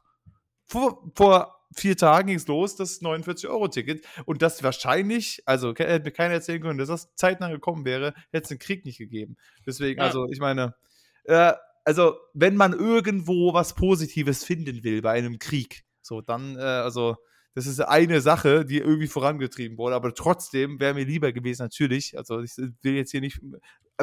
vor, 0.66 1.10
vor 1.16 1.64
vier 1.74 1.96
Tagen 1.96 2.28
ging 2.28 2.36
es 2.36 2.46
los, 2.46 2.76
das 2.76 3.02
49-Euro-Ticket. 3.02 4.06
Und 4.24 4.40
das 4.40 4.62
wahrscheinlich, 4.62 5.42
also 5.46 5.70
hätte 5.70 6.04
mir 6.04 6.12
keiner 6.12 6.34
erzählen 6.34 6.62
können, 6.62 6.78
dass 6.78 6.88
das 6.88 7.12
zeitnah 7.16 7.50
gekommen 7.50 7.84
wäre, 7.84 8.14
hätte 8.30 8.42
es 8.42 8.48
den 8.50 8.60
Krieg 8.60 8.84
nicht 8.84 8.98
gegeben. 8.98 9.36
Deswegen, 9.66 9.98
ja. 9.98 10.06
also 10.06 10.28
ich 10.30 10.38
meine, 10.38 10.74
äh, 11.24 11.52
also 11.84 12.16
wenn 12.34 12.56
man 12.56 12.72
irgendwo 12.72 13.54
was 13.54 13.74
Positives 13.74 14.44
finden 14.44 14.84
will 14.84 15.02
bei 15.02 15.12
einem 15.12 15.38
Krieg, 15.38 15.84
so 16.02 16.20
dann, 16.20 16.56
äh, 16.56 16.60
also 16.60 17.16
das 17.54 17.66
ist 17.66 17.80
eine 17.80 18.20
Sache, 18.20 18.64
die 18.64 18.78
irgendwie 18.78 19.08
vorangetrieben 19.08 19.76
wurde, 19.76 19.96
aber 19.96 20.14
trotzdem 20.14 20.78
wäre 20.78 20.94
mir 20.94 21.04
lieber 21.04 21.32
gewesen, 21.32 21.62
natürlich. 21.62 22.16
Also 22.16 22.40
ich 22.42 22.56
will 22.56 22.94
jetzt 22.94 23.10
hier 23.10 23.20
nicht 23.20 23.40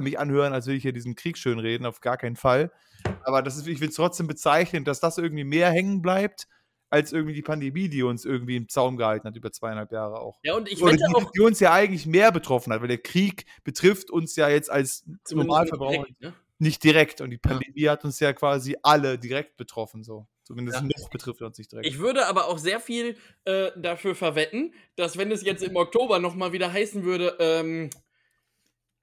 mich 0.01 0.19
anhören, 0.19 0.53
als 0.53 0.67
will 0.67 0.75
ich 0.75 0.83
hier 0.83 0.93
diesen 0.93 1.15
Krieg 1.15 1.37
schön 1.37 1.59
reden, 1.59 1.85
auf 1.85 2.01
gar 2.01 2.17
keinen 2.17 2.35
Fall. 2.35 2.71
Aber 3.23 3.41
das 3.41 3.57
ist, 3.57 3.67
ich 3.67 3.79
will 3.79 3.89
es 3.89 3.95
trotzdem 3.95 4.27
bezeichnen, 4.27 4.83
dass 4.83 4.99
das 4.99 5.17
irgendwie 5.17 5.45
mehr 5.45 5.71
hängen 5.71 6.01
bleibt, 6.01 6.47
als 6.89 7.11
irgendwie 7.11 7.33
die 7.33 7.41
Pandemie, 7.41 7.89
die 7.89 8.03
uns 8.03 8.25
irgendwie 8.25 8.55
im 8.57 8.69
Zaum 8.69 8.97
gehalten 8.97 9.27
hat, 9.27 9.35
über 9.35 9.51
zweieinhalb 9.51 9.91
Jahre 9.91 10.19
auch. 10.19 10.39
Ja, 10.43 10.55
und 10.55 10.69
ich 10.69 10.81
Oder 10.81 10.95
die, 10.95 11.03
auch, 11.15 11.31
die 11.31 11.41
uns 11.41 11.59
ja 11.59 11.73
eigentlich 11.73 12.05
mehr 12.05 12.31
betroffen 12.31 12.71
hat, 12.73 12.81
weil 12.81 12.87
der 12.87 12.97
Krieg 12.97 13.45
betrifft 13.63 14.09
uns 14.09 14.35
ja 14.35 14.49
jetzt 14.49 14.69
als 14.69 15.05
Normalverbraucher 15.31 16.03
direkt, 16.03 16.21
ne? 16.21 16.33
Nicht 16.59 16.83
direkt. 16.83 17.21
Und 17.21 17.29
die 17.29 17.37
Pandemie 17.37 17.81
ja. 17.81 17.91
hat 17.91 18.03
uns 18.05 18.19
ja 18.19 18.33
quasi 18.33 18.77
alle 18.81 19.17
direkt 19.17 19.57
betroffen, 19.57 20.03
so. 20.03 20.27
Zumindest 20.43 20.79
ja. 20.79 20.87
noch 20.87 21.09
betrifft 21.09 21.41
uns 21.41 21.57
nicht 21.57 21.71
direkt. 21.71 21.87
Ich 21.87 21.99
würde 21.99 22.25
aber 22.25 22.47
auch 22.47 22.57
sehr 22.57 22.79
viel 22.79 23.17
äh, 23.43 23.71
dafür 23.75 24.15
verwetten, 24.15 24.73
dass 24.95 25.17
wenn 25.17 25.29
es 25.29 25.43
jetzt 25.43 25.61
im 25.61 25.75
Oktober 25.75 26.19
nochmal 26.19 26.53
wieder 26.53 26.71
heißen 26.71 27.03
würde, 27.03 27.35
ähm, 27.39 27.89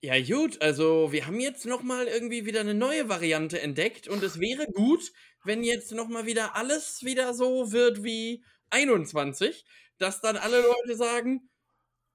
ja 0.00 0.20
gut, 0.22 0.60
also 0.62 1.12
wir 1.12 1.26
haben 1.26 1.40
jetzt 1.40 1.66
nochmal 1.66 2.06
irgendwie 2.06 2.46
wieder 2.46 2.60
eine 2.60 2.74
neue 2.74 3.08
Variante 3.10 3.60
entdeckt 3.60 4.08
und 4.08 4.22
es 4.22 4.40
wäre 4.40 4.66
gut, 4.72 5.12
wenn 5.44 5.62
jetzt 5.62 5.92
nochmal 5.92 6.24
wieder 6.24 6.56
alles 6.56 7.04
wieder 7.04 7.34
so 7.34 7.72
wird 7.72 8.02
wie 8.02 8.42
21, 8.70 9.64
dass 9.98 10.20
dann 10.20 10.36
alle 10.36 10.62
Leute 10.62 10.96
sagen, 10.96 11.48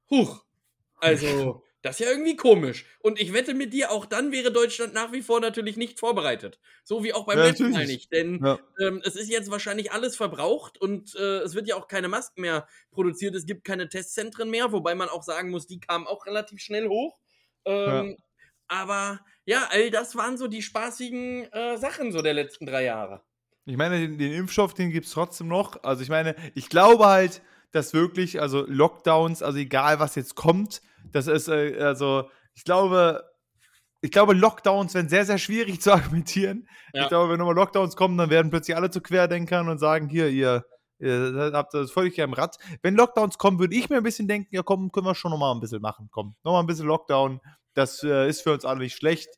huch, 0.10 0.44
also 0.98 1.64
das 1.82 2.00
ist 2.00 2.06
ja 2.06 2.12
irgendwie 2.12 2.36
komisch. 2.36 2.86
Und 3.00 3.20
ich 3.20 3.32
wette 3.32 3.54
mit 3.54 3.74
dir, 3.74 3.92
auch 3.92 4.06
dann 4.06 4.32
wäre 4.32 4.52
Deutschland 4.52 4.94
nach 4.94 5.12
wie 5.14 5.22
vor 5.22 5.40
natürlich 5.40 5.78
nicht 5.78 6.00
vorbereitet. 6.00 6.60
So 6.84 7.04
wie 7.04 7.14
auch 7.14 7.26
beim 7.26 7.38
ja, 7.38 7.46
letzten 7.46 7.72
Mal 7.72 7.86
nicht. 7.86 8.12
Denn 8.12 8.44
ja. 8.44 8.60
ähm, 8.82 9.02
es 9.06 9.16
ist 9.16 9.30
jetzt 9.30 9.50
wahrscheinlich 9.50 9.92
alles 9.92 10.18
verbraucht 10.18 10.80
und 10.80 11.16
äh, 11.16 11.40
es 11.40 11.56
wird 11.56 11.68
ja 11.68 11.76
auch 11.76 11.88
keine 11.88 12.10
Masken 12.10 12.42
mehr 12.42 12.68
produziert. 12.92 13.34
Es 13.36 13.46
gibt 13.46 13.64
keine 13.64 13.88
Testzentren 13.88 14.50
mehr, 14.50 14.72
wobei 14.74 14.94
man 14.96 15.08
auch 15.08 15.24
sagen 15.24 15.52
muss, 15.52 15.68
die 15.68 15.80
kamen 15.80 16.06
auch 16.06 16.26
relativ 16.26 16.60
schnell 16.60 16.88
hoch. 16.90 17.18
Ähm, 17.66 18.10
ja. 18.10 18.16
Aber 18.68 19.20
ja, 19.46 19.68
all 19.72 19.90
das 19.90 20.16
waren 20.16 20.38
so 20.38 20.48
die 20.48 20.62
spaßigen 20.62 21.52
äh, 21.54 21.78
Sachen 21.78 22.12
so 22.12 22.22
der 22.22 22.34
letzten 22.34 22.66
drei 22.66 22.84
Jahre. 22.84 23.22
Ich 23.66 23.78
meine, 23.78 24.00
den, 24.00 24.18
den 24.18 24.34
Impfstoff, 24.34 24.74
den 24.74 24.92
gibt 24.92 25.06
es 25.06 25.14
trotzdem 25.14 25.48
noch. 25.48 25.84
Also 25.84 26.04
ich 26.04 26.10
meine, 26.10 26.36
ich 26.56 26.70
glaube 26.70 27.06
halt, 27.06 27.42
dass 27.72 27.94
wirklich, 27.94 28.42
also 28.42 28.66
Lockdowns, 28.68 29.44
also 29.44 29.58
egal 29.60 30.00
was 30.00 30.16
jetzt 30.16 30.36
kommt, 30.36 30.82
das 31.12 31.28
ist, 31.28 31.48
äh, 31.48 31.78
also, 31.80 32.30
ich 32.54 32.64
glaube, 32.64 33.24
ich 34.02 34.12
glaube, 34.12 34.34
Lockdowns 34.34 34.94
werden 34.94 35.10
sehr, 35.10 35.26
sehr 35.26 35.38
schwierig 35.38 35.82
zu 35.82 35.92
argumentieren. 35.92 36.68
Ja. 36.94 37.04
Ich 37.04 37.10
glaube, 37.10 37.32
wenn 37.32 37.40
nochmal 37.40 37.56
Lockdowns 37.56 37.96
kommen, 37.96 38.18
dann 38.18 38.30
werden 38.30 38.50
plötzlich 38.50 38.76
alle 38.76 38.90
zu 38.90 39.02
Querdenkern 39.02 39.70
und 39.70 39.78
sagen, 39.78 40.10
hier, 40.10 40.30
ihr, 40.30 40.66
ihr 41.00 41.52
habt 41.54 41.74
das 41.74 41.92
völlig 41.92 42.18
im 42.18 42.34
Rad. 42.34 42.58
Wenn 42.82 42.96
Lockdowns 42.96 43.38
kommen, 43.38 43.60
würde 43.60 43.76
ich 43.76 43.90
mir 43.90 43.98
ein 43.98 44.04
bisschen 44.04 44.28
denken, 44.28 44.56
ja 44.56 44.64
komm, 44.64 44.92
können 44.92 45.06
wir 45.06 45.16
schon 45.16 45.32
nochmal 45.32 45.54
ein 45.54 45.60
bisschen 45.60 45.82
machen. 45.82 46.10
Komm, 46.12 46.36
nochmal 46.44 46.64
ein 46.64 46.68
bisschen 46.68 46.88
Lockdown. 46.88 47.40
Das 47.74 48.04
äh, 48.04 48.28
ist 48.28 48.42
für 48.42 48.54
uns 48.54 48.66
alle 48.66 48.80
nicht 48.80 48.96
schlecht 48.96 49.30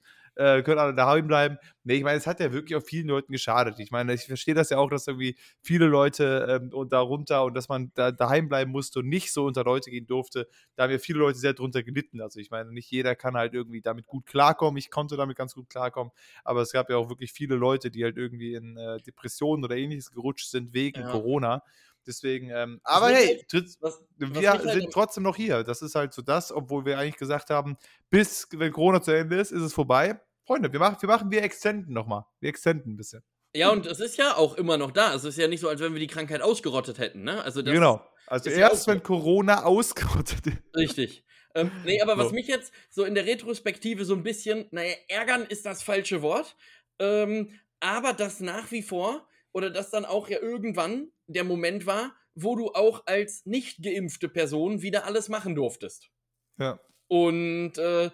äh, 0.41 0.63
können 0.63 0.79
alle 0.79 0.95
daheim 0.95 1.27
bleiben. 1.27 1.57
Nee, 1.83 1.95
ich 1.95 2.03
meine, 2.03 2.17
es 2.17 2.25
hat 2.25 2.39
ja 2.39 2.51
wirklich 2.51 2.75
auch 2.75 2.83
vielen 2.83 3.07
Leuten 3.07 3.31
geschadet. 3.31 3.79
Ich 3.79 3.91
meine, 3.91 4.13
ich 4.13 4.25
verstehe 4.25 4.55
das 4.55 4.71
ja 4.71 4.77
auch, 4.77 4.89
dass 4.89 5.07
irgendwie 5.07 5.35
viele 5.61 5.85
Leute 5.85 6.59
ähm, 6.61 6.73
und 6.73 6.91
darunter 6.91 7.43
und 7.43 7.53
dass 7.53 7.69
man 7.69 7.91
da 7.93 8.11
daheim 8.11 8.49
bleiben 8.49 8.71
musste 8.71 8.99
und 8.99 9.09
nicht 9.09 9.31
so 9.33 9.45
unter 9.45 9.63
Leute 9.63 9.91
gehen 9.91 10.07
durfte. 10.07 10.47
Da 10.75 10.83
haben 10.83 10.91
ja 10.91 10.97
viele 10.97 11.19
Leute 11.19 11.37
sehr 11.37 11.53
drunter 11.53 11.83
gelitten. 11.83 12.21
Also 12.21 12.39
ich 12.39 12.49
meine, 12.49 12.71
nicht 12.71 12.89
jeder 12.89 13.15
kann 13.15 13.35
halt 13.35 13.53
irgendwie 13.53 13.81
damit 13.81 14.07
gut 14.07 14.25
klarkommen. 14.25 14.77
Ich 14.77 14.89
konnte 14.89 15.15
damit 15.15 15.37
ganz 15.37 15.53
gut 15.53 15.69
klarkommen, 15.69 16.11
aber 16.43 16.61
es 16.61 16.71
gab 16.71 16.89
ja 16.89 16.97
auch 16.97 17.09
wirklich 17.09 17.31
viele 17.31 17.55
Leute, 17.55 17.91
die 17.91 18.03
halt 18.03 18.17
irgendwie 18.17 18.55
in 18.55 18.77
äh, 18.77 18.97
Depressionen 19.01 19.63
oder 19.63 19.75
ähnliches 19.75 20.11
gerutscht 20.11 20.49
sind 20.49 20.73
wegen 20.73 21.01
ja. 21.01 21.11
Corona. 21.11 21.63
Deswegen, 22.05 22.49
ähm, 22.49 22.81
aber 22.83 23.09
hey, 23.09 23.27
halt, 23.27 23.47
tritt, 23.47 23.77
was, 23.79 24.01
wir 24.17 24.33
was 24.33 24.63
sind 24.63 24.71
halt 24.71 24.91
trotzdem 24.91 25.23
noch 25.23 25.35
hier. 25.35 25.63
Das 25.63 25.81
ist 25.83 25.93
halt 25.93 26.13
so 26.13 26.21
das, 26.21 26.51
obwohl 26.51 26.85
wir 26.85 26.97
eigentlich 26.97 27.17
gesagt 27.17 27.51
haben, 27.51 27.77
bis 28.09 28.47
wenn 28.51 28.71
Corona 28.71 29.01
zu 29.01 29.11
Ende 29.11 29.37
ist, 29.39 29.51
ist 29.51 29.61
es 29.61 29.73
vorbei. 29.73 30.19
Freunde, 30.45 30.71
wir 30.71 30.79
machen, 30.79 30.97
wir 30.99 31.07
machen, 31.09 31.31
wir 31.31 31.43
extenden 31.43 31.93
nochmal. 31.93 32.25
Wir 32.39 32.49
extenden 32.49 32.93
ein 32.93 32.97
bisschen. 32.97 33.23
Ja, 33.53 33.69
und 33.69 33.85
es 33.85 33.99
ist 33.99 34.17
ja 34.17 34.35
auch 34.37 34.55
immer 34.55 34.77
noch 34.77 34.91
da. 34.91 35.13
Es 35.13 35.23
ist 35.23 35.37
ja 35.37 35.47
nicht 35.47 35.59
so, 35.59 35.67
als 35.67 35.81
wenn 35.81 35.93
wir 35.93 35.99
die 35.99 36.07
Krankheit 36.07 36.41
ausgerottet 36.41 36.99
hätten, 36.99 37.23
ne? 37.23 37.43
Also 37.43 37.61
das 37.61 37.73
genau. 37.73 38.05
Also 38.27 38.49
erst, 38.49 38.87
wenn 38.87 39.03
Corona 39.03 39.63
ausgerottet 39.65 40.47
ist. 40.47 40.75
Richtig. 40.75 41.25
Ähm, 41.53 41.69
nee, 41.83 42.01
aber 42.01 42.15
so. 42.15 42.23
was 42.23 42.31
mich 42.31 42.47
jetzt 42.47 42.71
so 42.89 43.03
in 43.03 43.13
der 43.13 43.25
Retrospektive 43.25 44.05
so 44.05 44.13
ein 44.13 44.23
bisschen, 44.23 44.67
naja, 44.71 44.93
ärgern 45.09 45.43
ist 45.43 45.65
das 45.65 45.83
falsche 45.83 46.21
Wort. 46.21 46.55
Ähm, 46.99 47.59
aber 47.81 48.13
das 48.13 48.39
nach 48.39 48.71
wie 48.71 48.83
vor, 48.83 49.27
oder 49.51 49.69
das 49.69 49.89
dann 49.89 50.05
auch 50.05 50.29
ja 50.29 50.39
irgendwann 50.39 51.11
der 51.27 51.43
Moment 51.43 51.85
war, 51.85 52.15
wo 52.35 52.55
du 52.55 52.69
auch 52.69 53.05
als 53.05 53.45
nicht 53.45 53.83
geimpfte 53.83 54.29
Person 54.29 54.81
wieder 54.81 55.05
alles 55.05 55.27
machen 55.27 55.55
durftest. 55.55 56.09
Ja. 56.57 56.79
Und 57.07 57.77
äh, 57.77 58.11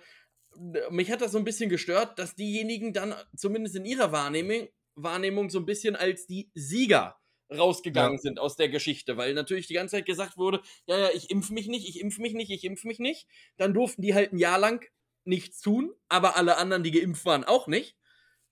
mich 0.89 1.11
hat 1.11 1.21
das 1.21 1.31
so 1.31 1.37
ein 1.37 1.43
bisschen 1.43 1.69
gestört, 1.69 2.17
dass 2.19 2.35
diejenigen 2.35 2.93
dann 2.93 3.13
zumindest 3.35 3.75
in 3.75 3.85
ihrer 3.85 4.11
Wahrnehmung, 4.11 4.67
Wahrnehmung 4.95 5.49
so 5.49 5.59
ein 5.59 5.65
bisschen 5.65 5.95
als 5.95 6.25
die 6.25 6.51
Sieger 6.53 7.17
rausgegangen 7.55 8.17
ja. 8.17 8.19
sind 8.19 8.39
aus 8.39 8.55
der 8.55 8.69
Geschichte, 8.69 9.17
weil 9.17 9.33
natürlich 9.33 9.67
die 9.67 9.73
ganze 9.73 9.97
Zeit 9.97 10.05
gesagt 10.05 10.37
wurde, 10.37 10.61
ja, 10.85 10.97
ja, 10.97 11.09
ich 11.13 11.29
impf 11.29 11.49
mich 11.49 11.67
nicht, 11.67 11.87
ich 11.87 12.01
impf 12.01 12.17
mich 12.17 12.33
nicht, 12.33 12.51
ich 12.51 12.63
impf 12.63 12.83
mich 12.83 12.99
nicht. 12.99 13.27
Dann 13.57 13.73
durften 13.73 14.01
die 14.01 14.13
halt 14.13 14.33
ein 14.33 14.37
Jahr 14.37 14.59
lang 14.59 14.85
nichts 15.23 15.61
tun, 15.61 15.93
aber 16.09 16.35
alle 16.35 16.57
anderen, 16.57 16.83
die 16.83 16.91
geimpft 16.91 17.25
waren, 17.25 17.43
auch 17.43 17.67
nicht. 17.67 17.95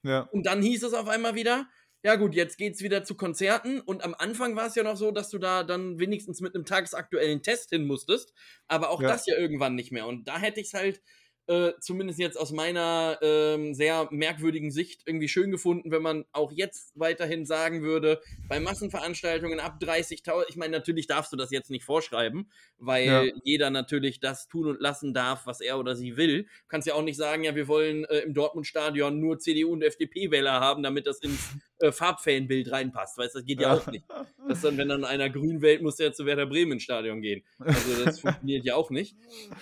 Ja. 0.04 0.22
Und 0.32 0.46
dann 0.46 0.62
hieß 0.62 0.84
es 0.84 0.94
auf 0.94 1.08
einmal 1.08 1.36
wieder, 1.36 1.68
ja 2.04 2.16
gut, 2.16 2.36
jetzt 2.36 2.58
geht's 2.58 2.84
wieder 2.84 3.04
zu 3.04 3.16
Konzerten 3.16 3.82
und 3.82 4.04
am 4.04 4.14
Anfang 4.14 4.56
war 4.56 4.68
es 4.68 4.76
ja 4.76 4.84
noch 4.84 4.96
so, 4.96 5.10
dass 5.12 5.30
du 5.32 5.40
da 5.40 5.64
dann 5.64 5.98
wenigstens 5.98 6.40
mit 6.40 6.54
einem 6.54 6.64
tagesaktuellen 6.64 7.42
Test 7.42 7.72
hin 7.72 7.88
musstest, 7.88 8.32
aber 8.68 8.92
auch 8.92 9.02
ja. 9.02 9.08
das 9.08 9.26
ja 9.26 9.36
irgendwann 9.36 9.74
nicht 9.74 9.92
mehr 9.92 10.06
und 10.06 10.28
da 10.28 10.38
hätte 10.38 10.60
ich 10.60 10.68
es 10.68 10.74
halt 10.76 11.02
äh, 11.48 11.74
zumindest 11.80 12.20
jetzt 12.20 12.40
aus 12.40 12.52
meiner 12.52 13.20
ähm, 13.22 13.74
sehr 13.74 14.08
merkwürdigen 14.12 14.72
Sicht 14.72 15.04
irgendwie 15.06 15.28
schön 15.28 15.52
gefunden, 15.52 15.92
wenn 15.92 16.02
man 16.02 16.26
auch 16.32 16.52
jetzt 16.52 16.92
weiterhin 16.96 17.46
sagen 17.46 17.84
würde, 17.84 18.22
bei 18.48 18.60
Massenveranstaltungen 18.60 19.60
ab 19.60 19.78
30.000, 19.80 20.46
ich 20.50 20.56
meine, 20.56 20.72
natürlich 20.72 21.08
darfst 21.08 21.32
du 21.32 21.38
das 21.38 21.52
jetzt 21.52 21.70
nicht 21.70 21.86
vorschreiben, 21.86 22.50
weil 22.78 23.06
ja. 23.06 23.24
jeder 23.44 23.70
natürlich 23.70 24.20
das 24.20 24.48
tun 24.48 24.68
und 24.68 24.82
lassen 24.82 25.14
darf, 25.14 25.46
was 25.46 25.62
er 25.62 25.78
oder 25.80 25.96
sie 25.96 26.18
will. 26.18 26.44
Du 26.44 26.68
kannst 26.68 26.88
ja 26.88 26.96
auch 26.96 27.04
nicht 27.04 27.18
sagen, 27.18 27.44
ja, 27.44 27.56
wir 27.56 27.68
wollen 27.68 28.06
äh, 28.06 28.20
im 28.20 28.34
Dortmund-Stadion 28.34 29.20
nur 29.20 29.40
CDU 29.40 29.72
und 29.72 29.84
FDP-Wähler 29.84 30.60
haben, 30.60 30.84
damit 30.84 31.08
das 31.08 31.20
ins 31.20 31.52
äh, 31.88 31.92
Farbfanbild 31.92 32.72
reinpasst, 32.72 33.18
weißt 33.18 33.36
du, 33.36 33.40
das 33.40 33.46
geht 33.46 33.62
ja 33.62 33.74
auch 33.78 33.88
nicht. 33.88 34.06
Das 34.48 34.62
dann, 34.62 34.78
wenn 34.78 34.90
dann 34.90 35.04
einer 35.04 35.30
grün 35.30 35.62
wählt, 35.62 35.82
muss 35.82 35.96
der 35.96 36.14
zu 36.14 36.26
Werder 36.26 36.46
Bremen 36.46 36.80
Stadion 36.80 37.22
gehen. 37.22 37.44
Also 37.60 38.04
das 38.04 38.20
funktioniert 38.20 38.66
ja 38.66 38.76
auch 38.76 38.90
nicht. 38.90 39.16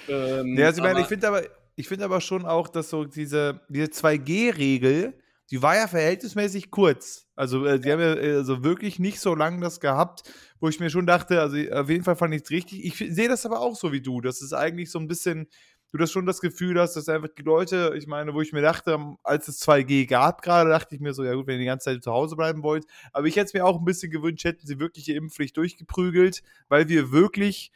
Ähm, 0.08 0.58
ja, 0.58 0.68
also 0.68 0.82
ich 0.82 0.84
meine, 0.84 1.02
ich 1.02 1.08
finde 1.08 1.28
aber 1.28 1.44
ich 1.76 1.88
finde 1.88 2.06
aber 2.06 2.22
schon 2.22 2.46
auch, 2.46 2.68
dass 2.68 2.90
so 2.90 3.06
diese, 3.06 3.62
diese 3.70 3.88
2G-Regel, 3.88 5.14
die 5.50 5.62
war 5.62 5.76
ja 5.76 5.88
verhältnismäßig 5.88 6.72
kurz. 6.72 7.28
Also, 7.36 7.66
äh, 7.66 7.80
die 7.80 7.92
haben 7.92 8.00
ja 8.00 8.14
also 8.14 8.64
wirklich 8.64 9.00
nicht 9.00 9.20
so 9.20 9.36
lange 9.36 9.60
das 9.62 9.80
gehabt, 9.80 10.24
wo 10.60 10.70
ich 10.70 10.80
mir 10.80 10.90
schon 10.90 11.08
dachte, 11.08 11.42
also 11.42 11.58
auf 11.72 11.90
jeden 11.90 12.04
Fall 12.04 12.16
fand 12.16 12.34
ich 12.34 12.44
es 12.44 12.50
richtig. 12.52 12.86
Ich 12.86 12.98
sehe 12.98 13.28
das 13.28 13.46
aber 13.46 13.60
auch 13.60 13.76
so 13.76 13.92
wie 13.92 14.02
du. 14.02 14.22
Das 14.22 14.42
ist 14.42 14.54
eigentlich 14.54 14.92
so 14.92 15.00
ein 15.00 15.08
bisschen 15.08 15.48
du 15.94 16.00
das 16.00 16.12
schon 16.12 16.26
das 16.26 16.42
Gefühl 16.42 16.80
hast, 16.80 16.96
dass 16.96 17.08
einfach 17.08 17.30
die 17.38 17.44
Leute, 17.44 17.94
ich 17.96 18.08
meine, 18.08 18.34
wo 18.34 18.42
ich 18.42 18.52
mir 18.52 18.64
dachte, 18.64 18.98
als 19.22 19.48
es 19.48 19.62
2G 19.62 20.08
gab 20.08 20.42
gerade, 20.42 20.72
dachte 20.72 20.96
ich 20.96 21.02
mir 21.02 21.14
so, 21.14 21.24
ja 21.24 21.36
gut, 21.36 21.46
wenn 21.46 21.56
ihr 21.56 21.60
die 21.60 21.66
ganze 21.66 21.92
Zeit 21.92 22.04
zu 22.04 22.12
Hause 22.12 22.36
bleiben 22.36 22.64
wollt. 22.64 22.86
Aber 23.12 23.28
ich 23.28 23.36
hätte 23.36 23.46
es 23.46 23.54
mir 23.54 23.64
auch 23.64 23.78
ein 23.78 23.86
bisschen 23.86 24.12
gewünscht, 24.12 24.44
hätten 24.44 24.66
sie 24.66 24.80
wirklich 24.80 25.06
die 25.06 25.16
Impfpflicht 25.16 25.56
durchgeprügelt, 25.56 26.42
weil 26.68 26.90
wir 26.90 27.12
wirklich 27.12 27.72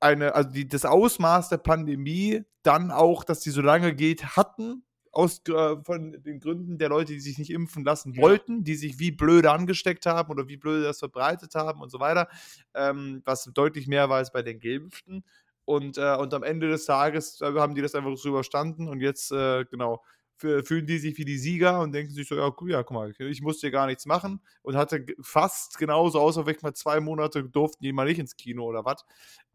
eine, 0.00 0.34
also 0.34 0.50
die, 0.50 0.68
das 0.68 0.84
Ausmaß 0.84 1.48
der 1.48 1.56
Pandemie 1.56 2.42
dann 2.62 2.90
auch, 2.90 3.24
dass 3.24 3.40
die 3.40 3.50
so 3.50 3.62
lange 3.62 3.94
geht, 3.94 4.36
hatten 4.36 4.82
aus 5.10 5.40
äh, 5.48 5.76
von 5.82 6.22
den 6.22 6.40
Gründen 6.40 6.76
der 6.76 6.90
Leute, 6.90 7.14
die 7.14 7.20
sich 7.20 7.38
nicht 7.38 7.50
impfen 7.50 7.84
lassen 7.84 8.18
wollten, 8.18 8.64
die 8.64 8.74
sich 8.74 8.98
wie 8.98 9.12
blöde 9.12 9.50
angesteckt 9.50 10.04
haben 10.04 10.30
oder 10.30 10.46
wie 10.46 10.58
blöde 10.58 10.84
das 10.84 10.98
verbreitet 10.98 11.54
haben 11.54 11.80
und 11.80 11.90
so 11.90 12.00
weiter, 12.00 12.28
ähm, 12.74 13.22
was 13.24 13.44
deutlich 13.54 13.86
mehr 13.86 14.10
war 14.10 14.18
als 14.18 14.30
bei 14.30 14.42
den 14.42 14.60
Geimpften. 14.60 15.24
Und, 15.66 15.98
äh, 15.98 16.16
und 16.16 16.32
am 16.32 16.42
Ende 16.44 16.68
des 16.70 16.86
Tages 16.86 17.40
äh, 17.42 17.52
haben 17.54 17.74
die 17.74 17.82
das 17.82 17.94
einfach 17.94 18.16
so 18.16 18.30
überstanden 18.30 18.88
und 18.88 19.00
jetzt, 19.00 19.30
äh, 19.32 19.66
genau, 19.66 20.02
fühlen 20.38 20.86
die 20.86 20.98
sich 20.98 21.16
wie 21.16 21.24
die 21.24 21.38
Sieger 21.38 21.80
und 21.80 21.92
denken 21.92 22.12
sich 22.12 22.28
so, 22.28 22.34
ja, 22.36 22.52
ja, 22.66 22.82
guck 22.82 22.90
mal, 22.92 23.12
ich 23.18 23.40
musste 23.40 23.62
hier 23.62 23.70
gar 23.70 23.86
nichts 23.86 24.04
machen 24.06 24.40
und 24.62 24.76
hatte 24.76 25.06
fast 25.22 25.78
genauso, 25.78 26.20
außer 26.20 26.44
weg 26.46 26.62
mal 26.62 26.74
zwei 26.74 27.00
Monate 27.00 27.42
durften 27.44 27.82
die 27.82 27.92
mal 27.92 28.04
nicht 28.06 28.18
ins 28.18 28.36
Kino 28.36 28.64
oder 28.64 28.84
was. 28.84 29.04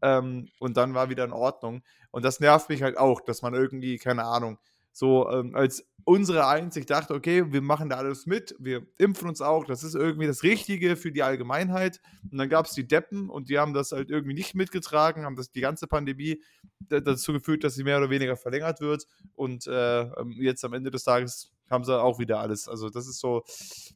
Ähm, 0.02 0.50
und 0.60 0.78
dann 0.78 0.94
war 0.96 1.10
wieder 1.10 1.24
in 1.24 1.34
Ordnung. 1.34 1.84
Und 2.10 2.26
das 2.26 2.40
nervt 2.40 2.70
mich 2.70 2.82
halt 2.82 2.98
auch, 2.98 3.22
dass 3.22 3.44
man 3.44 3.54
irgendwie, 3.54 4.00
keine 4.00 4.24
Ahnung, 4.24 4.58
so 4.92 5.30
ähm, 5.30 5.56
als 5.56 5.86
unsere 6.04 6.48
Einsicht 6.48 6.90
dachte, 6.90 7.14
okay, 7.14 7.52
wir 7.52 7.62
machen 7.62 7.90
da 7.90 7.98
alles 7.98 8.26
mit, 8.26 8.56
wir 8.60 8.88
impfen 8.98 9.30
uns 9.30 9.42
auch, 9.42 9.66
das 9.66 9.84
ist 9.84 9.96
irgendwie 9.96 10.28
das 10.28 10.44
Richtige 10.44 10.96
für 10.96 11.12
die 11.12 11.24
Allgemeinheit. 11.24 12.02
Und 12.30 12.38
dann 12.38 12.50
gab 12.50 12.66
es 12.66 12.74
die 12.74 12.88
Deppen 12.88 13.30
und 13.30 13.50
die 13.50 13.60
haben 13.60 13.74
das 13.74 13.92
halt 13.92 14.10
irgendwie 14.10 14.34
nicht 14.34 14.56
mitgetragen, 14.56 15.26
haben 15.26 15.36
das 15.36 15.52
die 15.52 15.62
ganze 15.62 15.88
Pandemie 15.88 16.42
dazu 16.90 17.34
geführt, 17.34 17.64
dass 17.64 17.76
sie 17.76 17.84
mehr 17.84 17.98
oder 17.98 18.10
weniger 18.10 18.36
verlängert 18.36 18.82
wird. 18.82 19.06
Und 19.34 19.68
äh, 19.68 20.02
ähm, 20.02 20.32
jetzt 20.40 20.66
am 20.66 20.74
Ende 20.74 20.92
des 20.92 21.04
Tages 21.04 21.52
haben 21.70 21.84
sie 21.84 22.02
auch 22.02 22.20
wieder 22.20 22.40
alles. 22.40 22.68
Also 22.68 22.90
das 22.90 23.08
ist 23.08 23.20
so, 23.20 23.44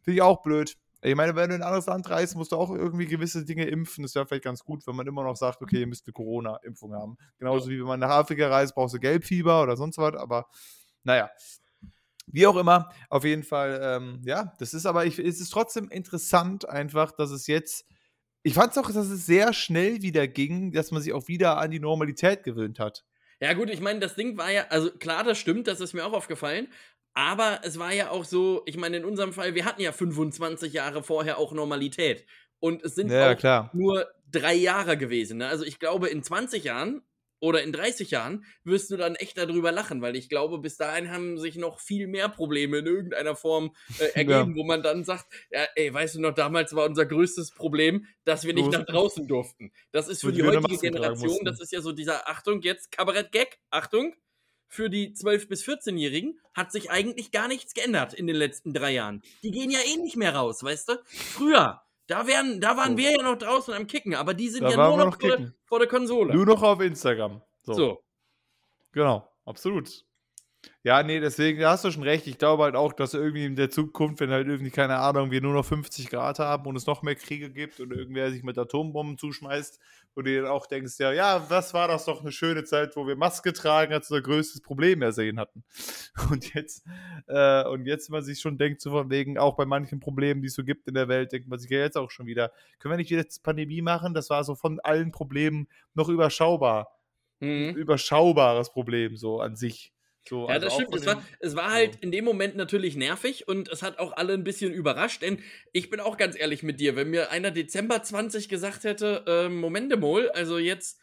finde 0.03 0.15
ich 0.17 0.21
auch 0.21 0.41
blöd. 0.41 0.77
Ich 1.01 1.15
meine, 1.15 1.35
wenn 1.35 1.49
du 1.49 1.55
in 1.55 1.61
ein 1.61 1.67
anderes 1.67 1.85
Land 1.85 2.09
reist, 2.09 2.35
musst 2.35 2.51
du 2.51 2.55
auch 2.55 2.71
irgendwie 2.71 3.05
gewisse 3.05 3.45
Dinge 3.45 3.65
impfen. 3.65 4.01
Das 4.01 4.15
wäre 4.15 4.25
vielleicht 4.25 4.45
ganz 4.45 4.63
gut, 4.63 4.87
wenn 4.87 4.95
man 4.95 5.05
immer 5.05 5.23
noch 5.23 5.35
sagt, 5.35 5.61
okay, 5.61 5.81
ihr 5.81 5.87
müsst 5.87 6.07
eine 6.07 6.13
Corona-Impfung 6.13 6.93
haben. 6.95 7.17
Genauso 7.37 7.69
wie 7.69 7.77
wenn 7.77 7.85
man 7.85 7.99
nach 7.99 8.09
Afrika 8.09 8.47
reist, 8.47 8.73
brauchst 8.73 8.95
du 8.95 8.99
Gelbfieber 8.99 9.61
oder 9.61 9.77
sonst 9.77 9.99
was. 9.99 10.15
Aber 10.15 10.47
naja, 11.05 11.29
wie 12.27 12.47
auch 12.47 12.57
immer, 12.57 12.89
auf 13.09 13.23
jeden 13.23 13.43
Fall, 13.43 13.79
ähm, 13.81 14.21
ja, 14.25 14.53
das 14.59 14.73
ist 14.73 14.85
aber, 14.85 15.05
ich, 15.05 15.19
es 15.19 15.39
ist 15.39 15.51
trotzdem 15.51 15.89
interessant 15.89 16.67
einfach, 16.67 17.11
dass 17.11 17.31
es 17.31 17.47
jetzt, 17.47 17.85
ich 18.43 18.53
fand 18.53 18.71
es 18.71 18.77
auch, 18.77 18.91
dass 18.91 19.07
es 19.07 19.25
sehr 19.25 19.53
schnell 19.53 20.01
wieder 20.01 20.27
ging, 20.27 20.71
dass 20.71 20.91
man 20.91 21.01
sich 21.01 21.13
auch 21.13 21.27
wieder 21.27 21.57
an 21.57 21.71
die 21.71 21.79
Normalität 21.79 22.43
gewöhnt 22.43 22.79
hat. 22.79 23.05
Ja, 23.39 23.53
gut, 23.53 23.69
ich 23.69 23.81
meine, 23.81 23.99
das 23.99 24.15
Ding 24.15 24.37
war 24.37 24.51
ja, 24.51 24.65
also 24.69 24.91
klar, 24.91 25.23
das 25.23 25.37
stimmt, 25.37 25.67
das 25.67 25.81
ist 25.81 25.93
mir 25.93 26.05
auch 26.05 26.13
aufgefallen, 26.13 26.67
aber 27.13 27.61
es 27.63 27.79
war 27.79 27.93
ja 27.93 28.09
auch 28.09 28.25
so, 28.25 28.63
ich 28.65 28.77
meine, 28.77 28.97
in 28.97 29.05
unserem 29.05 29.31
Fall, 29.31 29.55
wir 29.55 29.65
hatten 29.65 29.81
ja 29.81 29.91
25 29.91 30.73
Jahre 30.73 31.03
vorher 31.03 31.37
auch 31.37 31.53
Normalität. 31.53 32.25
Und 32.59 32.83
es 32.83 32.95
sind 32.95 33.11
ja, 33.11 33.31
auch 33.31 33.37
klar. 33.37 33.69
nur 33.73 34.07
drei 34.31 34.53
Jahre 34.53 34.97
gewesen. 34.97 35.37
Ne? 35.37 35.47
Also 35.47 35.63
ich 35.63 35.79
glaube, 35.79 36.09
in 36.09 36.23
20 36.23 36.63
Jahren 36.63 37.01
oder 37.45 37.61
in 37.61 37.71
30 37.71 38.11
Jahren 38.11 38.43
wirst 38.63 38.89
du 38.89 38.97
dann 38.97 39.15
echt 39.15 39.37
darüber 39.37 39.71
lachen, 39.71 40.01
weil 40.01 40.15
ich 40.15 40.29
glaube, 40.29 40.57
bis 40.57 40.77
dahin 40.77 41.11
haben 41.11 41.37
sich 41.37 41.55
noch 41.55 41.79
viel 41.79 42.07
mehr 42.07 42.27
Probleme 42.27 42.79
in 42.79 42.87
irgendeiner 42.87 43.35
Form 43.35 43.75
äh, 43.99 44.05
ergeben, 44.15 44.51
ja. 44.51 44.55
wo 44.55 44.63
man 44.63 44.81
dann 44.81 45.03
sagt, 45.03 45.27
ja, 45.51 45.65
ey, 45.75 45.93
weißt 45.93 46.15
du 46.15 46.21
noch, 46.21 46.33
damals 46.33 46.75
war 46.75 46.85
unser 46.85 47.05
größtes 47.05 47.51
Problem, 47.51 48.07
dass 48.23 48.45
wir 48.45 48.53
nicht 48.53 48.71
nach 48.71 48.85
draußen 48.85 49.27
durften. 49.27 49.71
Das 49.91 50.07
ist 50.07 50.21
für 50.21 50.31
die 50.31 50.43
heutige 50.43 50.77
Generation, 50.77 51.39
das 51.45 51.61
ist 51.61 51.71
ja 51.71 51.81
so 51.81 51.91
dieser, 51.91 52.27
Achtung, 52.27 52.61
jetzt 52.61 52.91
Kabarett-Gag, 52.91 53.59
Achtung, 53.69 54.15
für 54.67 54.89
die 54.89 55.15
12- 55.15 55.47
bis 55.47 55.63
14-Jährigen 55.63 56.39
hat 56.53 56.71
sich 56.71 56.89
eigentlich 56.89 57.31
gar 57.31 57.47
nichts 57.47 57.73
geändert 57.75 58.13
in 58.13 58.27
den 58.27 58.35
letzten 58.35 58.73
drei 58.73 58.91
Jahren. 58.91 59.21
Die 59.43 59.51
gehen 59.51 59.69
ja 59.69 59.79
eh 59.79 59.97
nicht 59.97 60.17
mehr 60.17 60.35
raus, 60.35 60.63
weißt 60.63 60.89
du? 60.89 60.93
Früher, 61.05 61.84
da, 62.07 62.27
wären, 62.27 62.61
da 62.61 62.77
waren 62.77 62.91
so. 62.91 62.97
wir 62.97 63.11
ja 63.11 63.23
noch 63.23 63.37
draußen 63.37 63.73
am 63.73 63.87
Kicken, 63.87 64.15
aber 64.15 64.33
die 64.33 64.49
sind 64.49 64.63
da 64.63 64.69
ja 64.69 64.75
nur 64.75 64.97
noch, 64.97 65.05
noch 65.05 65.19
vor, 65.19 65.37
der, 65.37 65.53
vor, 65.65 65.79
der, 65.79 65.87
Konsole. 65.87 66.33
Nur 66.33 66.45
noch 66.45 66.61
auf 66.61 66.79
Instagram. 66.81 67.41
So. 67.63 67.73
so. 67.73 68.03
Genau, 68.91 69.27
absolut. 69.45 70.05
Ja, 70.83 71.03
nee, 71.03 71.19
deswegen 71.19 71.59
da 71.59 71.71
hast 71.71 71.83
du 71.83 71.91
schon 71.91 72.03
recht. 72.03 72.27
Ich 72.27 72.37
glaube 72.37 72.63
halt 72.63 72.75
auch, 72.75 72.93
dass 72.93 73.13
irgendwie 73.13 73.45
in 73.45 73.55
der 73.55 73.69
Zukunft, 73.69 74.19
wenn 74.19 74.29
halt 74.29 74.47
irgendwie, 74.47 74.71
keine 74.71 74.97
Ahnung, 74.97 75.31
wir 75.31 75.41
nur 75.41 75.53
noch 75.53 75.65
50 75.65 76.09
Grad 76.09 76.39
haben 76.39 76.65
und 76.65 76.75
es 76.75 76.85
noch 76.85 77.01
mehr 77.01 77.15
Kriege 77.15 77.49
gibt 77.49 77.79
und 77.79 77.91
irgendwer 77.91 78.31
sich 78.31 78.43
mit 78.43 78.57
Atombomben 78.57 79.17
zuschmeißt, 79.17 79.79
wo 80.15 80.21
du 80.21 80.31
dir 80.31 80.51
auch 80.51 80.65
denkst, 80.65 80.97
ja, 80.97 81.11
ja, 81.11 81.45
was 81.49 81.73
war 81.73 81.87
das 81.87 82.05
doch 82.05 82.21
eine 82.21 82.31
schöne 82.31 82.63
Zeit, 82.63 82.95
wo 82.95 83.05
wir 83.05 83.15
Maske 83.15 83.51
tragen, 83.53 83.93
als 83.93 84.09
unser 84.09 84.23
größtes 84.23 84.61
Problem 84.61 85.01
ersehen 85.01 85.39
hatten. 85.39 85.63
Und 86.31 86.53
jetzt, 86.53 86.85
äh, 87.27 87.63
und 87.65 87.85
jetzt 87.85 88.09
man 88.09 88.23
sich 88.23 88.39
schon 88.39 88.57
denkt, 88.57 88.81
so 88.81 88.91
von 88.91 89.09
wegen, 89.09 89.37
auch 89.37 89.55
bei 89.55 89.65
manchen 89.65 89.99
Problemen, 89.99 90.41
die 90.41 90.47
es 90.47 90.53
so 90.53 90.63
gibt 90.63 90.87
in 90.87 90.93
der 90.93 91.07
Welt, 91.07 91.31
denkt 91.31 91.47
man 91.47 91.59
sich 91.59 91.69
ja 91.69 91.79
jetzt 91.79 91.97
auch 91.97 92.09
schon 92.09 92.25
wieder, 92.25 92.51
können 92.79 92.93
wir 92.93 92.97
nicht 92.97 93.09
jetzt 93.09 93.43
Pandemie 93.43 93.81
machen? 93.81 94.13
Das 94.13 94.29
war 94.29 94.43
so 94.43 94.55
von 94.55 94.79
allen 94.79 95.11
Problemen 95.11 95.67
noch 95.93 96.07
überschaubar. 96.07 96.95
Mhm. 97.39 97.75
Überschaubares 97.75 98.71
Problem 98.71 99.17
so 99.17 99.41
an 99.41 99.55
sich. 99.55 99.94
So, 100.27 100.47
ja, 100.47 100.55
also 100.55 100.65
das 100.65 100.73
stimmt. 100.73 100.95
Es 100.95 101.05
war, 101.05 101.23
es 101.39 101.55
war 101.55 101.71
halt 101.71 101.97
in 102.01 102.11
dem 102.11 102.25
Moment 102.25 102.55
natürlich 102.55 102.95
nervig 102.95 103.47
und 103.47 103.69
es 103.69 103.83
hat 103.83 103.99
auch 103.99 104.11
alle 104.13 104.33
ein 104.33 104.43
bisschen 104.43 104.73
überrascht, 104.73 105.21
denn 105.21 105.41
ich 105.71 105.89
bin 105.89 105.99
auch 105.99 106.17
ganz 106.17 106.37
ehrlich 106.37 106.63
mit 106.63 106.79
dir, 106.79 106.95
wenn 106.95 107.09
mir 107.11 107.31
einer 107.31 107.51
Dezember 107.51 108.01
20 108.01 108.49
gesagt 108.49 108.83
hätte, 108.83 109.23
ähm, 109.27 109.57
Momentemol, 109.57 110.29
also 110.29 110.57
jetzt 110.57 110.99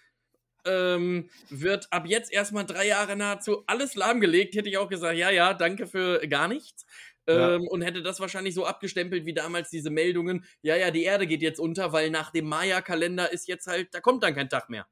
ähm, 0.64 1.30
wird 1.50 1.88
ab 1.92 2.06
jetzt 2.06 2.32
erstmal 2.32 2.66
drei 2.66 2.86
Jahre 2.86 3.16
nahezu 3.16 3.64
alles 3.66 3.94
lahmgelegt, 3.94 4.54
hätte 4.54 4.68
ich 4.68 4.78
auch 4.78 4.88
gesagt, 4.88 5.16
ja, 5.16 5.30
ja, 5.30 5.54
danke 5.54 5.86
für 5.86 6.26
gar 6.28 6.48
nichts. 6.48 6.84
Ja. 7.28 7.54
Ähm, 7.54 7.68
und 7.68 7.82
hätte 7.82 8.02
das 8.02 8.18
wahrscheinlich 8.18 8.54
so 8.54 8.66
abgestempelt 8.66 9.24
wie 9.24 9.34
damals 9.34 9.70
diese 9.70 9.90
Meldungen, 9.90 10.44
ja, 10.62 10.74
ja, 10.76 10.90
die 10.90 11.04
Erde 11.04 11.28
geht 11.28 11.42
jetzt 11.42 11.60
unter, 11.60 11.92
weil 11.92 12.10
nach 12.10 12.32
dem 12.32 12.46
Maya-Kalender 12.46 13.32
ist 13.32 13.46
jetzt 13.46 13.68
halt, 13.68 13.94
da 13.94 14.00
kommt 14.00 14.24
dann 14.24 14.34
kein 14.34 14.48
Tag 14.48 14.68
mehr. 14.68 14.88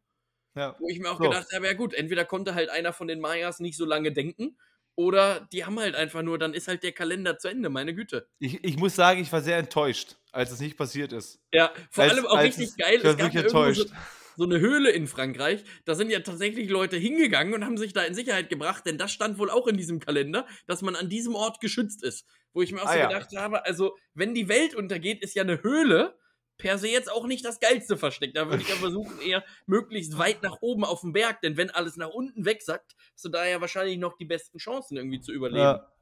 Ja. 0.54 0.76
Wo 0.78 0.88
ich 0.88 0.98
mir 0.98 1.10
auch 1.10 1.18
so. 1.18 1.24
gedacht 1.24 1.48
habe, 1.54 1.66
ja 1.66 1.74
gut, 1.74 1.94
entweder 1.94 2.24
konnte 2.24 2.54
halt 2.54 2.70
einer 2.70 2.92
von 2.92 3.08
den 3.08 3.20
Mayas 3.20 3.60
nicht 3.60 3.76
so 3.76 3.84
lange 3.84 4.12
denken 4.12 4.56
oder 5.00 5.48
die 5.52 5.64
haben 5.64 5.78
halt 5.80 5.94
einfach 5.94 6.22
nur, 6.22 6.38
dann 6.38 6.52
ist 6.52 6.68
halt 6.68 6.82
der 6.82 6.92
Kalender 6.92 7.38
zu 7.38 7.48
Ende, 7.48 7.70
meine 7.70 7.94
Güte. 7.94 8.28
Ich, 8.38 8.62
ich 8.62 8.76
muss 8.76 8.94
sagen, 8.94 9.20
ich 9.20 9.32
war 9.32 9.40
sehr 9.40 9.56
enttäuscht, 9.56 10.16
als 10.30 10.50
es 10.50 10.60
nicht 10.60 10.76
passiert 10.76 11.12
ist. 11.12 11.40
Ja, 11.52 11.72
vor 11.90 12.04
als, 12.04 12.12
allem 12.12 12.26
auch 12.26 12.38
richtig 12.38 12.76
geil. 12.76 12.96
Ich 12.96 13.04
war 13.04 13.14
gab 13.14 13.34
enttäuscht. 13.34 13.88
So, 13.88 13.94
so 14.36 14.44
eine 14.44 14.60
Höhle 14.60 14.90
in 14.90 15.06
Frankreich. 15.06 15.64
Da 15.84 15.94
sind 15.94 16.10
ja 16.10 16.20
tatsächlich 16.20 16.68
Leute 16.68 16.96
hingegangen 16.96 17.54
und 17.54 17.64
haben 17.64 17.78
sich 17.78 17.92
da 17.92 18.02
in 18.02 18.14
Sicherheit 18.14 18.48
gebracht, 18.48 18.84
denn 18.84 18.98
das 18.98 19.10
stand 19.12 19.38
wohl 19.38 19.50
auch 19.50 19.66
in 19.66 19.76
diesem 19.76 20.00
Kalender, 20.00 20.46
dass 20.66 20.82
man 20.82 20.96
an 20.96 21.08
diesem 21.08 21.34
Ort 21.34 21.60
geschützt 21.60 22.04
ist. 22.04 22.26
Wo 22.52 22.62
ich 22.62 22.72
mir 22.72 22.82
auch 22.82 22.86
ah, 22.86 22.92
so 22.92 22.98
ja. 22.98 23.08
gedacht 23.08 23.36
habe, 23.36 23.64
also, 23.64 23.96
wenn 24.12 24.34
die 24.34 24.48
Welt 24.48 24.74
untergeht, 24.74 25.22
ist 25.22 25.34
ja 25.34 25.44
eine 25.44 25.62
Höhle 25.62 26.18
per 26.61 26.79
se 26.79 26.88
jetzt 26.88 27.11
auch 27.11 27.27
nicht 27.27 27.44
das 27.44 27.59
geilste 27.61 27.96
Versteck. 27.96 28.35
Da 28.35 28.49
würde 28.49 28.62
ich 28.62 28.68
ja 28.68 28.77
versuchen, 28.77 29.20
eher 29.20 29.44
möglichst 29.66 30.18
weit 30.18 30.42
nach 30.42 30.59
oben 30.61 30.85
auf 30.85 31.01
dem 31.01 31.12
Berg, 31.12 31.40
denn 31.40 31.57
wenn 31.57 31.70
alles 31.70 31.96
nach 31.96 32.11
unten 32.11 32.44
wegsackt, 32.44 32.94
hast 33.12 33.25
du 33.25 33.29
da 33.29 33.46
ja 33.46 33.61
wahrscheinlich 33.61 33.99
noch 33.99 34.16
die 34.16 34.25
besten 34.25 34.59
Chancen 34.59 34.96
irgendwie 34.96 35.20
zu 35.20 35.33
überleben. 35.33 35.61
Ja. 35.61 35.92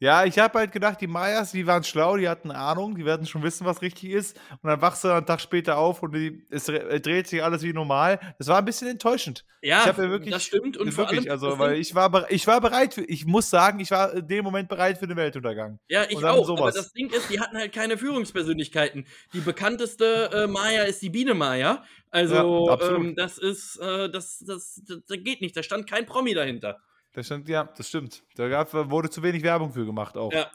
Ja, 0.00 0.24
ich 0.24 0.38
habe 0.38 0.58
halt 0.58 0.72
gedacht, 0.72 1.00
die 1.00 1.06
Mayas, 1.06 1.52
die 1.52 1.66
waren 1.66 1.82
schlau, 1.84 2.16
die 2.16 2.28
hatten 2.28 2.50
Ahnung, 2.50 2.94
die 2.94 3.04
werden 3.04 3.26
schon 3.26 3.42
wissen, 3.42 3.66
was 3.66 3.82
richtig 3.82 4.10
ist. 4.10 4.36
Und 4.62 4.68
dann 4.68 4.80
wachst 4.80 5.04
du 5.04 5.08
einen 5.08 5.26
Tag 5.26 5.40
später 5.40 5.78
auf 5.78 6.02
und 6.02 6.14
die, 6.14 6.46
es 6.50 6.66
dreht 6.66 7.26
sich 7.26 7.42
alles 7.42 7.62
wie 7.62 7.72
normal. 7.72 8.20
Das 8.38 8.48
war 8.48 8.58
ein 8.58 8.64
bisschen 8.64 8.88
enttäuschend. 8.88 9.44
Ja, 9.60 9.84
ja 9.84 9.96
wirklich, 9.96 10.32
das 10.32 10.44
stimmt. 10.44 10.76
Und 10.76 10.96
wirklich, 10.96 11.20
allem, 11.20 11.30
also, 11.30 11.58
weil 11.58 11.78
ich 11.78 11.94
war, 11.94 12.30
ich 12.30 12.46
war 12.46 12.60
bereit, 12.60 12.94
für, 12.94 13.04
ich 13.04 13.26
muss 13.26 13.50
sagen, 13.50 13.80
ich 13.80 13.90
war 13.90 14.12
in 14.14 14.28
dem 14.28 14.44
Moment 14.44 14.68
bereit 14.68 14.98
für 14.98 15.06
den 15.06 15.16
Weltuntergang. 15.16 15.78
Ja, 15.88 16.04
ich 16.08 16.24
auch. 16.24 16.46
Sowas. 16.46 16.60
Aber 16.60 16.72
das 16.72 16.92
Ding 16.92 17.10
ist, 17.10 17.28
die 17.30 17.40
hatten 17.40 17.56
halt 17.56 17.72
keine 17.72 17.98
Führungspersönlichkeiten. 17.98 19.06
Die 19.32 19.40
bekannteste 19.40 20.30
äh, 20.32 20.46
Maya 20.46 20.84
ist 20.84 21.02
die 21.02 21.10
Biene 21.10 21.34
Maya. 21.34 21.84
Also, 22.10 22.68
ja, 22.68 22.96
ähm, 22.96 23.14
das 23.16 23.38
ist, 23.38 23.76
äh, 23.78 24.08
das, 24.08 24.42
das, 24.46 24.80
das, 24.86 25.02
das 25.06 25.18
geht 25.22 25.40
nicht. 25.40 25.56
Da 25.56 25.62
stand 25.62 25.88
kein 25.88 26.06
Promi 26.06 26.34
dahinter. 26.34 26.78
Das 27.18 27.26
stand, 27.26 27.48
ja, 27.48 27.64
das 27.76 27.88
stimmt. 27.88 28.22
Da 28.36 28.48
gab, 28.48 28.72
wurde 28.72 29.10
zu 29.10 29.24
wenig 29.24 29.42
Werbung 29.42 29.72
für 29.72 29.84
gemacht 29.84 30.16
auch. 30.16 30.32
Ja. 30.32 30.52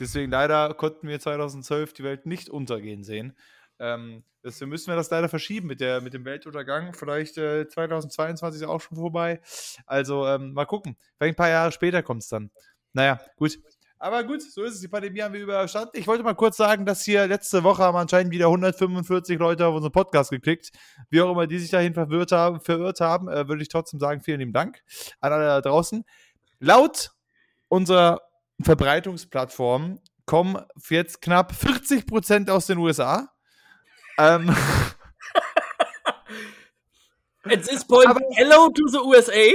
Deswegen 0.00 0.32
leider 0.32 0.74
konnten 0.74 1.06
wir 1.06 1.20
2012 1.20 1.92
die 1.92 2.02
Welt 2.02 2.26
nicht 2.26 2.50
untergehen 2.50 3.04
sehen. 3.04 3.36
Ähm, 3.78 4.24
deswegen 4.42 4.70
müssen 4.70 4.88
wir 4.88 4.96
das 4.96 5.08
leider 5.10 5.28
verschieben 5.28 5.68
mit, 5.68 5.80
der, 5.80 6.00
mit 6.00 6.12
dem 6.12 6.24
Weltuntergang. 6.24 6.94
Vielleicht 6.94 7.38
äh, 7.38 7.68
2022 7.68 8.60
ist 8.60 8.66
auch 8.66 8.80
schon 8.80 8.96
vorbei. 8.96 9.40
Also 9.86 10.26
ähm, 10.26 10.52
mal 10.52 10.64
gucken. 10.64 10.96
Vielleicht 11.16 11.34
ein 11.34 11.36
paar 11.36 11.48
Jahre 11.48 11.70
später 11.70 12.02
kommt 12.02 12.22
es 12.22 12.28
dann. 12.28 12.50
Naja, 12.92 13.20
gut. 13.36 13.60
Aber 14.02 14.24
gut, 14.24 14.40
so 14.40 14.62
ist 14.64 14.76
es. 14.76 14.80
Die 14.80 14.88
Pandemie 14.88 15.20
haben 15.20 15.34
wir 15.34 15.42
überstanden. 15.42 15.90
Ich 15.92 16.06
wollte 16.06 16.24
mal 16.24 16.34
kurz 16.34 16.56
sagen, 16.56 16.86
dass 16.86 17.04
hier 17.04 17.26
letzte 17.26 17.62
Woche 17.62 17.82
haben 17.82 17.98
anscheinend 17.98 18.32
wieder 18.32 18.46
145 18.46 19.38
Leute 19.38 19.66
auf 19.66 19.74
unseren 19.74 19.92
Podcast 19.92 20.30
geklickt. 20.30 20.70
Wie 21.10 21.20
auch 21.20 21.30
immer 21.30 21.46
die 21.46 21.58
sich 21.58 21.70
dahin 21.70 21.92
verwirrt 21.92 22.32
haben, 22.32 22.62
verirrt 22.62 23.00
haben, 23.00 23.28
äh, 23.28 23.46
würde 23.46 23.60
ich 23.60 23.68
trotzdem 23.68 24.00
sagen, 24.00 24.22
vielen 24.22 24.40
lieben 24.40 24.54
Dank 24.54 24.82
an 25.20 25.34
alle 25.34 25.44
da 25.44 25.60
draußen. 25.60 26.02
Laut 26.60 27.10
unserer 27.68 28.22
Verbreitungsplattform 28.62 30.00
kommen 30.24 30.64
jetzt 30.88 31.20
knapp 31.20 31.54
40 31.54 32.06
Prozent 32.06 32.48
aus 32.48 32.68
den 32.68 32.78
USA. 32.78 33.28
Ähm. 34.16 34.48
At 37.44 37.64
this 37.64 37.84
point, 37.86 38.08
Aber, 38.08 38.20
hello 38.32 38.70
to 38.70 38.88
the 38.88 38.98
USA. 38.98 39.32
Äh, 39.32 39.52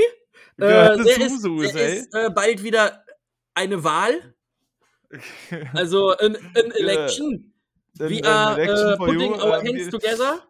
der 0.57 0.93
ist, 0.93 1.43
der 1.43 1.93
ist 1.95 2.13
äh, 2.13 2.29
bald 2.29 2.61
wieder 2.61 3.03
eine 3.55 3.83
Wahl. 3.83 4.34
Also 5.73 6.15
ein, 6.17 6.35
ein 6.35 6.71
Election. 6.71 7.53
We 7.97 8.21
are 8.25 8.59
uh, 8.59 8.97
putting 8.97 9.21
you, 9.21 9.41
our 9.41 9.63
hands 9.63 9.89
together. 9.89 10.41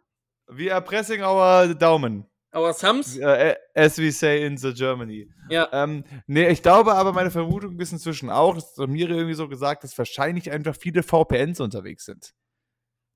We 0.47 0.71
are 0.71 0.81
pressing 0.81 1.21
our 1.21 1.73
Daumen. 1.73 2.25
Our 2.55 2.73
thumbs? 2.73 3.19
Uh, 3.19 3.53
as 3.75 3.97
we 3.97 4.11
say 4.11 4.45
in 4.45 4.57
the 4.57 4.73
Germany. 4.73 5.27
Ja. 5.49 5.67
Ähm, 5.73 6.05
nee, 6.25 6.47
ich 6.47 6.63
glaube 6.63 6.93
aber, 6.93 7.11
meine 7.11 7.29
Vermutung 7.29 7.79
ist 7.79 7.91
inzwischen 7.91 8.29
auch, 8.29 8.55
das 8.55 8.77
hat 8.77 8.89
mir 8.89 9.09
irgendwie 9.09 9.33
so 9.33 9.47
gesagt, 9.49 9.83
dass 9.83 9.97
wahrscheinlich 9.97 10.49
einfach 10.51 10.75
viele 10.75 11.03
VPNs 11.03 11.59
unterwegs 11.59 12.05
sind. 12.05 12.33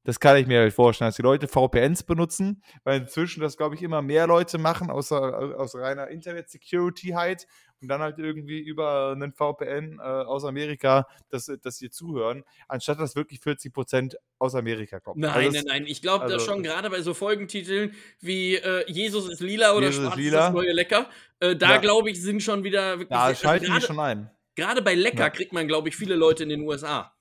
Das 0.03 0.19
kann 0.19 0.37
ich 0.37 0.47
mir 0.47 0.59
halt 0.59 0.73
vorstellen, 0.73 1.09
dass 1.09 1.17
die 1.17 1.21
Leute 1.21 1.47
VPNs 1.47 2.03
benutzen, 2.03 2.63
weil 2.83 3.01
inzwischen 3.01 3.41
das, 3.41 3.57
glaube 3.57 3.75
ich, 3.75 3.81
immer 3.81 4.01
mehr 4.01 4.27
Leute 4.27 4.57
machen, 4.57 4.89
außer, 4.89 5.57
aus 5.57 5.75
reiner 5.75 6.07
Internet-Security 6.07 7.09
halt 7.09 7.47
und 7.81 7.87
dann 7.87 8.01
halt 8.01 8.19
irgendwie 8.19 8.59
über 8.59 9.11
einen 9.11 9.33
VPN 9.33 9.99
äh, 9.99 10.01
aus 10.01 10.45
Amerika, 10.45 11.07
dass, 11.29 11.51
dass 11.61 11.77
sie 11.77 11.89
zuhören, 11.89 12.43
anstatt 12.67 12.99
dass 12.99 13.15
wirklich 13.15 13.39
40 13.39 13.73
Prozent 13.73 14.17
aus 14.37 14.55
Amerika 14.55 14.99
kommen. 14.99 15.21
Nein, 15.21 15.33
also 15.33 15.51
nein, 15.51 15.63
nein. 15.67 15.85
Ich 15.87 16.01
glaube 16.01 16.25
also, 16.25 16.39
schon 16.39 16.63
gerade 16.63 16.89
bei 16.89 17.01
so 17.01 17.13
Folgentiteln 17.13 17.95
wie 18.19 18.55
äh, 18.55 18.89
Jesus 18.91 19.29
ist 19.29 19.39
lila 19.39 19.73
oder 19.73 19.87
Jesus 19.87 20.03
Schwarz 20.03 20.17
ist, 20.17 20.23
lila. 20.23 20.37
das 20.37 20.53
neue 20.53 20.71
Lecker, 20.73 21.09
äh, 21.39 21.55
da 21.55 21.71
ja. 21.71 21.77
glaube 21.77 22.09
ich, 22.09 22.21
sind 22.21 22.43
schon 22.43 22.63
wieder 22.63 22.99
wirklich. 22.99 23.17
Ja, 23.17 23.33
schalten 23.33 23.73
die 23.73 23.81
schon 23.81 23.99
ein. 23.99 24.29
Gerade 24.55 24.81
bei 24.81 24.95
Lecker 24.95 25.19
ja. 25.19 25.29
kriegt 25.29 25.53
man, 25.53 25.67
glaube 25.67 25.89
ich, 25.89 25.95
viele 25.95 26.15
Leute 26.15 26.43
in 26.43 26.49
den 26.49 26.61
USA. 26.61 27.13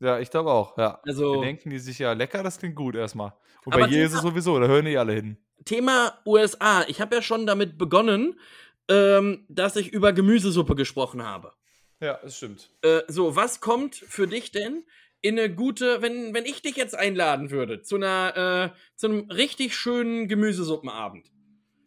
Ja, 0.00 0.18
ich 0.18 0.30
glaube 0.30 0.50
auch, 0.50 0.76
ja. 0.76 1.00
Also, 1.06 1.40
denken 1.40 1.70
die 1.70 1.78
sich 1.78 1.98
ja 1.98 2.12
lecker, 2.12 2.42
das 2.42 2.58
klingt 2.58 2.76
gut 2.76 2.94
erstmal. 2.94 3.32
Und 3.64 3.72
bei 3.72 3.86
Jesus 3.86 4.22
sowieso, 4.22 4.58
da 4.60 4.66
hören 4.66 4.84
die 4.84 4.96
alle 4.96 5.14
hin. 5.14 5.38
Thema 5.64 6.18
USA. 6.24 6.84
Ich 6.86 7.00
habe 7.00 7.16
ja 7.16 7.22
schon 7.22 7.46
damit 7.46 7.76
begonnen, 7.78 8.38
ähm, 8.88 9.44
dass 9.48 9.76
ich 9.76 9.92
über 9.92 10.12
Gemüsesuppe 10.12 10.74
gesprochen 10.74 11.22
habe. 11.22 11.52
Ja, 12.00 12.18
das 12.22 12.36
stimmt. 12.36 12.70
Äh, 12.82 13.02
so, 13.08 13.36
was 13.36 13.60
kommt 13.60 13.94
für 13.94 14.26
dich 14.26 14.52
denn 14.52 14.84
in 15.22 15.38
eine 15.38 15.54
gute, 15.54 16.02
wenn, 16.02 16.34
wenn 16.34 16.44
ich 16.44 16.62
dich 16.62 16.76
jetzt 16.76 16.94
einladen 16.94 17.50
würde, 17.50 17.82
zu 17.82 17.96
einer, 17.96 18.72
äh, 18.74 18.78
zu 18.96 19.06
einem 19.06 19.30
richtig 19.30 19.74
schönen 19.74 20.28
Gemüsesuppenabend? 20.28 21.30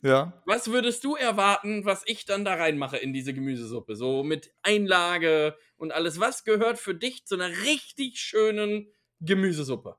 Ja. 0.01 0.41
Was 0.45 0.71
würdest 0.71 1.03
du 1.03 1.15
erwarten, 1.15 1.85
was 1.85 2.03
ich 2.05 2.25
dann 2.25 2.45
da 2.45 2.55
reinmache 2.55 2.97
in 2.97 3.13
diese 3.13 3.33
Gemüsesuppe? 3.33 3.95
So 3.95 4.23
mit 4.23 4.51
Einlage 4.63 5.57
und 5.77 5.91
alles. 5.91 6.19
Was 6.19 6.43
gehört 6.43 6.79
für 6.79 6.95
dich 6.95 7.25
zu 7.25 7.35
einer 7.35 7.49
richtig 7.65 8.19
schönen 8.19 8.87
Gemüsesuppe? 9.19 9.97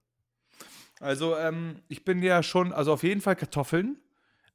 Also, 1.01 1.37
ähm, 1.37 1.83
ich 1.89 2.05
bin 2.05 2.23
ja 2.23 2.43
schon, 2.43 2.73
also 2.73 2.93
auf 2.93 3.03
jeden 3.03 3.21
Fall 3.21 3.37
Kartoffeln. 3.37 3.99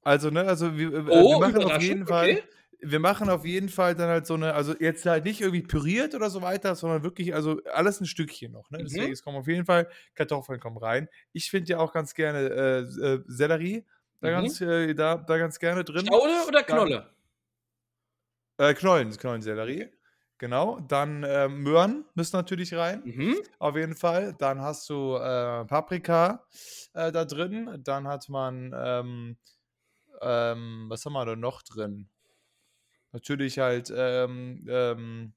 Also, 0.06 0.30
ne, 0.30 0.44
also 0.44 0.78
wir, 0.78 0.94
äh, 0.94 1.04
oh, 1.10 1.40
wir 1.42 1.48
machen 1.48 1.64
auf 1.64 1.82
jeden 1.82 2.06
Fall. 2.06 2.30
Okay. 2.30 2.44
Wir 2.80 3.00
machen 3.00 3.30
auf 3.30 3.46
jeden 3.46 3.70
Fall 3.70 3.96
dann 3.96 4.10
halt 4.10 4.28
so 4.28 4.36
eine, 4.36 4.54
also 4.54 4.76
jetzt 4.80 5.06
halt 5.06 5.26
nicht 5.26 5.42
irgendwie 5.42 5.64
püriert 5.64 6.14
oder 6.14 6.30
so 6.30 6.44
weiter, 6.44 6.76
sondern 6.76 7.04
wirklich, 7.04 7.34
also 7.34 7.60
alles 7.74 8.00
ein 8.00 8.06
Stückchen 8.06 8.52
noch. 8.52 8.70
Ne? 8.70 8.80
Mhm. 8.80 8.84
Deswegen, 8.84 9.12
es 9.12 9.24
kommen 9.24 9.38
auf 9.38 9.48
jeden 9.48 9.66
Fall 9.66 9.90
Kartoffeln 10.14 10.60
kommen 10.60 10.78
rein. 10.78 11.10
Ich 11.34 11.50
finde 11.50 11.72
ja 11.72 11.80
auch 11.80 11.92
ganz 11.92 12.14
gerne 12.14 12.40
äh, 12.40 12.80
äh, 12.82 13.24
Sellerie 13.26 13.84
da, 14.22 14.28
mhm. 14.28 14.34
ganz, 14.34 14.62
äh, 14.62 14.94
da, 14.94 15.16
da 15.16 15.38
ganz 15.40 15.58
gerne 15.58 15.84
drin. 15.84 16.06
Staude 16.06 16.34
oder 16.48 16.62
Knolle? 16.62 17.10
Dann, 18.58 18.70
äh, 18.70 18.74
Knollen, 18.76 19.18
Knollensellerie. 19.18 19.90
Genau. 20.38 20.80
Dann 20.82 21.24
äh, 21.24 21.48
Möhren 21.48 22.06
müssen 22.14 22.36
natürlich 22.36 22.74
rein. 22.76 23.02
Mhm. 23.06 23.38
Auf 23.58 23.76
jeden 23.76 23.96
Fall. 23.96 24.36
Dann 24.38 24.62
hast 24.62 24.88
du 24.90 25.16
äh, 25.16 25.66
Paprika 25.66 26.46
äh, 26.94 27.12
da 27.12 27.26
drin. 27.26 27.82
Dann 27.84 28.08
hat 28.08 28.30
man 28.30 28.76
ähm, 28.78 29.38
ähm, 30.22 30.86
was 30.90 31.06
haben 31.06 31.14
wir 31.14 31.26
da 31.26 31.36
noch 31.36 31.62
drin? 31.62 32.10
Natürlich 33.12 33.60
halt 33.60 33.94
ähm, 33.96 34.66
ähm, 34.70 35.34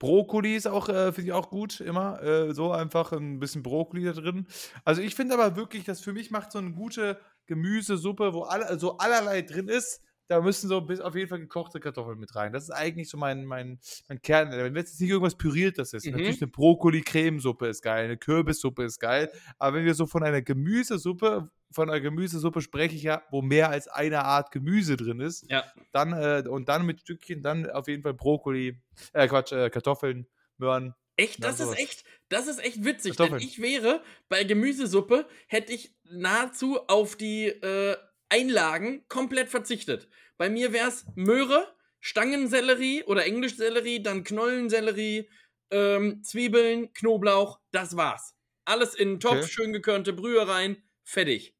Brokkoli 0.00 0.56
ist 0.56 0.66
auch, 0.66 0.88
äh, 0.88 1.12
finde 1.12 1.28
ich 1.28 1.32
auch 1.32 1.50
gut, 1.50 1.80
immer. 1.80 2.22
Äh, 2.22 2.54
so 2.54 2.72
einfach 2.72 3.12
ein 3.12 3.38
bisschen 3.38 3.62
Brokkoli 3.62 4.04
da 4.04 4.12
drin. 4.12 4.46
Also 4.84 5.02
ich 5.02 5.14
finde 5.14 5.34
aber 5.34 5.56
wirklich, 5.56 5.84
dass 5.84 6.00
für 6.00 6.14
mich 6.14 6.30
macht 6.30 6.52
so 6.52 6.58
eine 6.58 6.72
gute 6.72 7.20
Gemüsesuppe, 7.46 8.32
wo 8.32 8.42
alle, 8.42 8.78
so 8.78 8.96
allerlei 8.96 9.42
drin 9.42 9.68
ist, 9.68 10.02
da 10.30 10.40
müssen 10.40 10.68
so 10.68 10.80
bis 10.80 11.00
auf 11.00 11.16
jeden 11.16 11.28
Fall 11.28 11.40
gekochte 11.40 11.80
Kartoffeln 11.80 12.20
mit 12.20 12.36
rein. 12.36 12.52
Das 12.52 12.62
ist 12.62 12.70
eigentlich 12.70 13.08
so 13.08 13.18
mein, 13.18 13.44
mein, 13.44 13.80
mein 14.08 14.22
Kern. 14.22 14.52
Wenn 14.52 14.76
jetzt 14.76 15.00
nicht 15.00 15.10
irgendwas 15.10 15.34
Püriertes 15.34 15.92
ist, 15.92 16.06
mhm. 16.06 16.12
natürlich 16.12 16.40
eine 16.40 16.50
Brokkoli-Cremesuppe 16.52 17.66
ist 17.66 17.82
geil, 17.82 18.04
eine 18.04 18.16
Kürbissuppe 18.16 18.84
ist 18.84 19.00
geil, 19.00 19.32
aber 19.58 19.78
wenn 19.78 19.84
wir 19.84 19.94
so 19.94 20.06
von 20.06 20.22
einer 20.22 20.40
Gemüsesuppe, 20.40 21.50
von 21.72 21.90
einer 21.90 22.00
Gemüsesuppe 22.00 22.60
spreche 22.60 22.94
ich 22.94 23.02
ja, 23.02 23.22
wo 23.32 23.42
mehr 23.42 23.70
als 23.70 23.88
eine 23.88 24.24
Art 24.24 24.52
Gemüse 24.52 24.96
drin 24.96 25.18
ist, 25.18 25.50
ja. 25.50 25.64
dann 25.90 26.12
äh, 26.12 26.48
und 26.48 26.68
dann 26.68 26.86
mit 26.86 27.00
Stückchen, 27.00 27.42
dann 27.42 27.68
auf 27.68 27.88
jeden 27.88 28.04
Fall 28.04 28.14
Brokkoli, 28.14 28.80
äh, 29.12 29.26
Quatsch, 29.26 29.50
äh, 29.50 29.68
Kartoffeln, 29.68 30.28
Möhren, 30.58 30.94
Echt, 31.16 31.44
das 31.44 31.60
ist 31.60 31.78
echt, 31.78 32.04
das 32.30 32.46
ist 32.46 32.64
echt 32.64 32.82
witzig. 32.82 33.16
Denn 33.16 33.36
ich 33.36 33.60
wäre 33.60 34.02
bei 34.30 34.42
Gemüsesuppe, 34.44 35.26
hätte 35.48 35.72
ich 35.74 35.94
nahezu 36.04 36.78
auf 36.88 37.14
die 37.14 37.48
äh, 37.48 37.96
Einlagen 38.30 39.06
komplett 39.08 39.48
verzichtet. 39.48 40.08
Bei 40.38 40.48
mir 40.48 40.72
wäre 40.72 40.88
es 40.88 41.04
Möhre, 41.14 41.74
Stangensellerie 42.00 43.04
oder 43.04 43.26
Englischsellerie, 43.26 44.02
dann 44.02 44.24
Knollensellerie, 44.24 45.28
ähm, 45.70 46.22
Zwiebeln, 46.22 46.92
Knoblauch, 46.94 47.60
das 47.72 47.96
war's. 47.96 48.34
Alles 48.64 48.94
in 48.94 49.10
den 49.10 49.20
Topf, 49.20 49.38
okay. 49.38 49.48
schön 49.48 49.72
gekörnte 49.72 50.12
Brühe 50.12 50.46
rein, 50.48 50.82
fertig. 51.04 51.54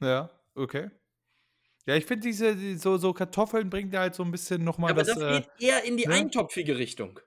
Ja, 0.00 0.30
okay. 0.54 0.90
Ja, 1.86 1.96
ich 1.96 2.06
finde 2.06 2.26
diese, 2.26 2.56
die, 2.56 2.76
so, 2.76 2.96
so 2.96 3.12
Kartoffeln 3.12 3.68
bringt 3.68 3.92
ja 3.92 4.00
halt 4.00 4.14
so 4.14 4.22
ein 4.22 4.30
bisschen 4.30 4.64
nochmal 4.64 4.92
aber 4.92 5.02
das. 5.02 5.16
Aber 5.16 5.30
das 5.30 5.38
geht 5.40 5.50
äh, 5.60 5.66
eher 5.66 5.84
in 5.84 5.96
die 5.96 6.06
ne? 6.06 6.14
eintopfige 6.14 6.78
Richtung. 6.78 7.20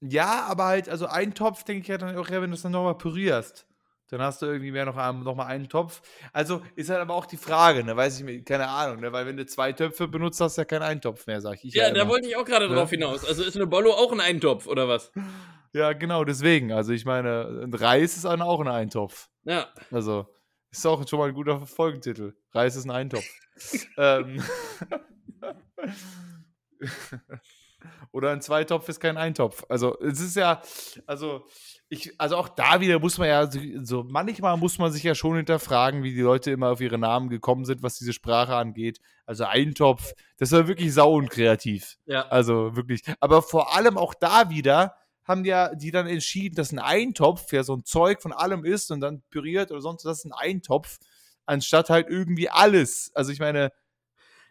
Ja, 0.00 0.44
aber 0.44 0.64
halt, 0.64 0.88
also 0.88 1.06
ein 1.06 1.34
Topf 1.34 1.64
denke 1.64 1.82
ich 1.82 1.88
ja 1.88 1.98
dann 1.98 2.16
auch, 2.16 2.30
wenn 2.30 2.50
du 2.50 2.54
es 2.54 2.62
dann 2.62 2.72
nochmal 2.72 2.96
pürierst. 2.96 3.66
Dann 4.10 4.20
hast 4.22 4.42
du 4.42 4.46
irgendwie 4.46 4.72
mehr 4.72 4.84
noch, 4.84 4.96
noch 4.96 5.34
mal 5.34 5.46
einen 5.46 5.68
Topf. 5.68 6.02
Also 6.32 6.62
ist 6.76 6.90
halt 6.90 7.00
aber 7.00 7.14
auch 7.14 7.26
die 7.26 7.36
Frage, 7.36 7.84
ne? 7.84 7.96
Weiß 7.96 8.20
ich, 8.20 8.44
keine 8.44 8.68
Ahnung, 8.68 9.00
ne? 9.00 9.12
Weil 9.12 9.26
wenn 9.26 9.36
du 9.36 9.46
zwei 9.46 9.72
Töpfe 9.72 10.08
benutzt, 10.08 10.40
hast 10.40 10.58
du 10.58 10.62
ja 10.62 10.64
keinen 10.64 10.82
Eintopf 10.82 11.26
mehr, 11.26 11.40
sag 11.40 11.64
ich. 11.64 11.74
Ja, 11.74 11.88
ja 11.88 11.94
da 11.94 12.08
wollte 12.08 12.28
ich 12.28 12.36
auch 12.36 12.44
gerade 12.44 12.68
ne? 12.68 12.74
drauf 12.74 12.90
hinaus. 12.90 13.24
Also 13.24 13.42
ist 13.44 13.56
eine 13.56 13.66
Bollo 13.66 13.92
auch 13.92 14.12
ein 14.12 14.20
Eintopf, 14.20 14.66
oder 14.66 14.88
was? 14.88 15.12
Ja, 15.72 15.92
genau, 15.92 16.24
deswegen. 16.24 16.72
Also 16.72 16.92
ich 16.92 17.04
meine, 17.04 17.62
ein 17.62 17.72
Reis 17.72 18.16
ist 18.16 18.26
auch 18.26 18.60
ein 18.60 18.68
Eintopf. 18.68 19.28
Ja. 19.44 19.68
Also, 19.90 20.26
ist 20.70 20.86
auch 20.86 21.06
schon 21.06 21.18
mal 21.18 21.28
ein 21.28 21.34
guter 21.34 21.66
Folgentitel. 21.66 22.34
Reis 22.52 22.76
ist 22.76 22.84
ein 22.84 22.90
Eintopf. 22.90 23.26
ähm. 23.96 24.42
Oder 28.12 28.30
ein 28.30 28.42
Zweitopf 28.42 28.88
ist 28.88 29.00
kein 29.00 29.16
Eintopf. 29.16 29.64
Also, 29.68 29.98
es 30.00 30.20
ist 30.20 30.36
ja, 30.36 30.60
also, 31.06 31.46
ich, 31.92 32.12
also 32.18 32.36
auch 32.36 32.48
da 32.48 32.80
wieder 32.80 33.00
muss 33.00 33.18
man 33.18 33.26
ja, 33.26 33.50
so 33.82 34.04
manchmal 34.04 34.56
muss 34.56 34.78
man 34.78 34.92
sich 34.92 35.02
ja 35.02 35.16
schon 35.16 35.36
hinterfragen, 35.36 36.04
wie 36.04 36.14
die 36.14 36.20
Leute 36.20 36.52
immer 36.52 36.70
auf 36.70 36.80
ihre 36.80 36.98
Namen 36.98 37.28
gekommen 37.28 37.64
sind, 37.64 37.82
was 37.82 37.98
diese 37.98 38.12
Sprache 38.12 38.54
angeht. 38.54 39.00
Also 39.26 39.44
Eintopf, 39.44 40.14
das 40.38 40.52
war 40.52 40.68
wirklich 40.68 40.94
sau 40.94 41.14
unkreativ. 41.14 41.98
Ja. 42.06 42.28
Also 42.28 42.76
wirklich. 42.76 43.02
Aber 43.18 43.42
vor 43.42 43.76
allem 43.76 43.98
auch 43.98 44.14
da 44.14 44.50
wieder 44.50 44.94
haben 45.24 45.44
ja 45.44 45.74
die 45.74 45.90
dann 45.90 46.06
entschieden, 46.06 46.54
dass 46.54 46.70
ein 46.70 46.78
Eintopf 46.78 47.52
ja 47.52 47.64
so 47.64 47.74
ein 47.74 47.84
Zeug 47.84 48.22
von 48.22 48.32
allem 48.32 48.64
ist 48.64 48.92
und 48.92 49.00
dann 49.00 49.22
püriert 49.28 49.72
oder 49.72 49.80
sonst 49.80 50.04
was 50.04 50.24
ein 50.24 50.32
Eintopf, 50.32 50.98
anstatt 51.44 51.90
halt 51.90 52.08
irgendwie 52.08 52.48
alles. 52.48 53.10
Also 53.14 53.32
ich 53.32 53.40
meine. 53.40 53.72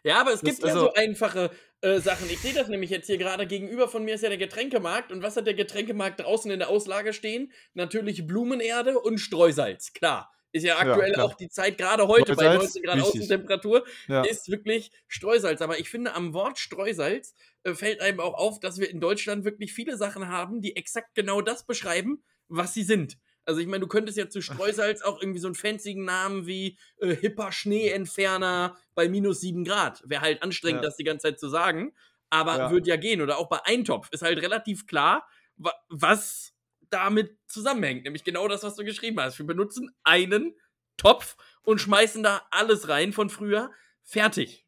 Ja, 0.04 0.20
aber 0.20 0.34
es 0.34 0.42
gibt 0.42 0.62
also, 0.62 0.76
ja 0.76 0.84
so 0.84 0.92
einfache 0.92 1.50
äh, 1.82 2.00
Sachen. 2.00 2.28
Ich 2.30 2.40
sehe 2.40 2.52
das 2.52 2.68
nämlich 2.68 2.90
jetzt 2.90 3.06
hier 3.06 3.18
gerade. 3.18 3.46
Gegenüber 3.46 3.88
von 3.88 4.04
mir 4.04 4.14
ist 4.14 4.22
ja 4.22 4.28
der 4.28 4.38
Getränkemarkt. 4.38 5.12
Und 5.12 5.22
was 5.22 5.36
hat 5.36 5.46
der 5.46 5.54
Getränkemarkt 5.54 6.20
draußen 6.20 6.50
in 6.50 6.58
der 6.58 6.68
Auslage 6.68 7.12
stehen? 7.12 7.52
Natürlich 7.74 8.26
Blumenerde 8.26 8.98
und 8.98 9.18
Streusalz. 9.18 9.92
Klar. 9.92 10.32
Ist 10.52 10.64
ja 10.64 10.78
aktuell 10.78 11.12
ja, 11.16 11.22
auch 11.22 11.34
die 11.34 11.48
Zeit, 11.48 11.78
gerade 11.78 12.08
heute 12.08 12.32
Streusalz, 12.32 12.74
bei 12.74 12.80
19 12.80 12.82
Grad 12.82 13.00
Außentemperatur, 13.00 13.86
ja. 14.08 14.22
ist 14.22 14.50
wirklich 14.50 14.90
Streusalz. 15.06 15.62
Aber 15.62 15.78
ich 15.78 15.88
finde, 15.88 16.14
am 16.14 16.34
Wort 16.34 16.58
Streusalz 16.58 17.34
äh, 17.62 17.74
fällt 17.74 18.00
einem 18.00 18.18
auch 18.18 18.34
auf, 18.34 18.58
dass 18.58 18.80
wir 18.80 18.90
in 18.90 19.00
Deutschland 19.00 19.44
wirklich 19.44 19.72
viele 19.72 19.96
Sachen 19.96 20.28
haben, 20.28 20.60
die 20.60 20.74
exakt 20.74 21.14
genau 21.14 21.40
das 21.40 21.64
beschreiben, 21.64 22.24
was 22.48 22.74
sie 22.74 22.82
sind. 22.82 23.16
Also 23.44 23.60
ich 23.60 23.66
meine, 23.66 23.80
du 23.80 23.88
könntest 23.88 24.18
ja 24.18 24.28
zu 24.28 24.42
Streusalz 24.42 25.02
auch 25.02 25.20
irgendwie 25.20 25.40
so 25.40 25.48
einen 25.48 25.54
fanzigen 25.54 26.04
Namen 26.04 26.46
wie 26.46 26.78
äh, 26.98 27.14
hipper 27.14 27.52
Schneeentferner 27.52 28.76
bei 28.94 29.08
minus 29.08 29.40
7 29.40 29.64
Grad. 29.64 30.02
Wäre 30.06 30.20
halt 30.20 30.42
anstrengend, 30.42 30.82
ja. 30.82 30.88
das 30.88 30.96
die 30.96 31.04
ganze 31.04 31.28
Zeit 31.28 31.40
zu 31.40 31.48
sagen, 31.48 31.92
aber 32.28 32.56
ja. 32.56 32.70
würde 32.70 32.88
ja 32.88 32.96
gehen. 32.96 33.20
Oder 33.20 33.38
auch 33.38 33.48
bei 33.48 33.64
Eintopf 33.64 34.08
ist 34.12 34.22
halt 34.22 34.40
relativ 34.40 34.86
klar, 34.86 35.26
wa 35.56 35.72
was 35.88 36.52
damit 36.90 37.36
zusammenhängt. 37.46 38.04
Nämlich 38.04 38.24
genau 38.24 38.48
das, 38.48 38.62
was 38.62 38.76
du 38.76 38.84
geschrieben 38.84 39.20
hast. 39.20 39.38
Wir 39.38 39.46
benutzen 39.46 39.90
einen 40.02 40.54
Topf 40.96 41.36
und 41.62 41.80
schmeißen 41.80 42.22
da 42.22 42.42
alles 42.50 42.88
rein 42.88 43.12
von 43.12 43.30
früher. 43.30 43.70
Fertig. 44.02 44.66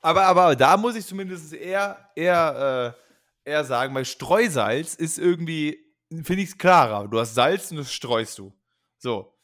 Aber, 0.00 0.24
aber 0.24 0.56
da 0.56 0.76
muss 0.76 0.96
ich 0.96 1.06
zumindest 1.06 1.52
eher, 1.52 2.10
eher, 2.16 2.96
äh, 3.44 3.50
eher 3.50 3.64
sagen, 3.64 3.94
weil 3.94 4.04
Streusalz 4.04 4.94
ist 4.94 5.18
irgendwie 5.18 5.81
finde 6.24 6.42
ich 6.42 6.50
es 6.50 6.58
klarer. 6.58 7.08
Du 7.08 7.18
hast 7.18 7.34
Salz 7.34 7.70
und 7.70 7.78
das 7.78 7.92
streust 7.92 8.38
du. 8.38 8.52
So. 8.98 9.34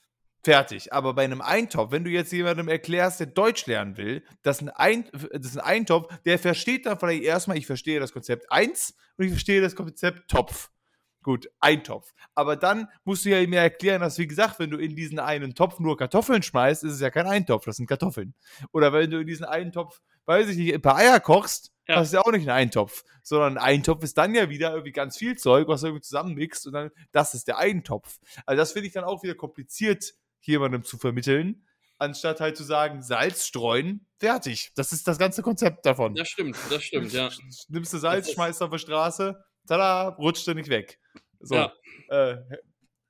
fertig. 0.42 0.92
Aber 0.92 1.14
bei 1.14 1.24
einem 1.24 1.40
Eintopf, 1.40 1.90
wenn 1.92 2.04
du 2.04 2.10
jetzt 2.10 2.32
jemandem 2.32 2.68
erklärst, 2.68 3.20
der 3.20 3.26
Deutsch 3.26 3.66
lernen 3.66 3.96
will, 3.96 4.24
dass 4.42 4.60
ein, 4.60 4.70
ein, 4.70 5.10
das 5.32 5.52
ist 5.52 5.58
ein 5.58 5.64
Eintopf, 5.64 6.08
der 6.24 6.38
versteht 6.38 6.86
dann 6.86 6.98
vielleicht 6.98 7.24
erstmal, 7.24 7.58
ich 7.58 7.66
verstehe 7.66 8.00
das 8.00 8.12
Konzept 8.12 8.50
1 8.50 8.94
und 9.16 9.24
ich 9.24 9.30
verstehe 9.32 9.60
das 9.60 9.74
Konzept 9.74 10.30
Topf. 10.30 10.70
Gut, 11.22 11.50
Eintopf. 11.60 12.14
Aber 12.34 12.56
dann 12.56 12.88
musst 13.04 13.24
du 13.24 13.30
ja 13.30 13.46
mir 13.46 13.60
erklären, 13.60 14.00
dass, 14.00 14.18
wie 14.18 14.28
gesagt, 14.28 14.58
wenn 14.60 14.70
du 14.70 14.78
in 14.78 14.94
diesen 14.94 15.18
einen 15.18 15.54
Topf 15.54 15.80
nur 15.80 15.96
Kartoffeln 15.96 16.42
schmeißt, 16.42 16.84
ist 16.84 16.92
es 16.92 17.00
ja 17.00 17.10
kein 17.10 17.26
Eintopf, 17.26 17.64
das 17.64 17.76
sind 17.76 17.86
Kartoffeln. 17.86 18.34
Oder 18.72 18.92
wenn 18.92 19.10
du 19.10 19.20
in 19.20 19.26
diesen 19.26 19.44
einen 19.44 19.72
Topf, 19.72 20.00
weiß 20.26 20.48
ich 20.48 20.56
nicht, 20.56 20.72
ein 20.72 20.80
paar 20.80 20.96
Eier 20.96 21.20
kochst, 21.20 21.72
Ja. 21.88 21.96
das 21.96 22.08
ist 22.08 22.14
ja 22.14 22.20
auch 22.20 22.32
nicht 22.32 22.46
ein 22.48 22.54
Eintopf. 22.54 23.04
Sondern 23.22 23.58
ein 23.58 23.64
Eintopf 23.64 24.02
ist 24.04 24.16
dann 24.18 24.34
ja 24.34 24.48
wieder 24.50 24.70
irgendwie 24.72 24.92
ganz 24.92 25.16
viel 25.16 25.36
Zeug, 25.36 25.68
was 25.68 25.82
irgendwie 25.82 26.02
zusammenmixt 26.02 26.66
und 26.66 26.72
dann, 26.74 26.90
das 27.12 27.34
ist 27.34 27.48
der 27.48 27.58
Eintopf. 27.58 28.18
Also 28.46 28.58
das 28.58 28.72
finde 28.72 28.88
ich 28.88 28.92
dann 28.94 29.04
auch 29.04 29.22
wieder 29.22 29.34
kompliziert, 29.34 30.14
jemandem 30.40 30.82
zu 30.84 30.96
vermitteln, 30.98 31.66
anstatt 31.98 32.40
halt 32.40 32.56
zu 32.56 32.62
sagen, 32.64 33.02
Salz 33.02 33.46
streuen, 33.46 34.06
fertig. 34.18 34.72
Das 34.76 34.92
ist 34.92 35.06
das 35.08 35.18
ganze 35.18 35.42
Konzept 35.42 35.84
davon. 35.84 36.14
Das 36.14 36.28
stimmt, 36.28 36.56
das 36.70 36.82
stimmt, 36.84 37.12
ja. 37.12 37.28
Nimmst 37.68 37.92
du 37.92 37.98
Salz, 37.98 38.32
schmeißt 38.32 38.62
auf 38.62 38.70
die 38.70 38.78
Straße, 38.78 39.44
tada, 39.66 40.08
rutscht 40.10 40.46
er 40.48 40.54
nicht 40.54 40.68
weg. 40.70 40.98
So, 41.40 41.54
Ja. 41.54 41.72
äh, 42.08 42.38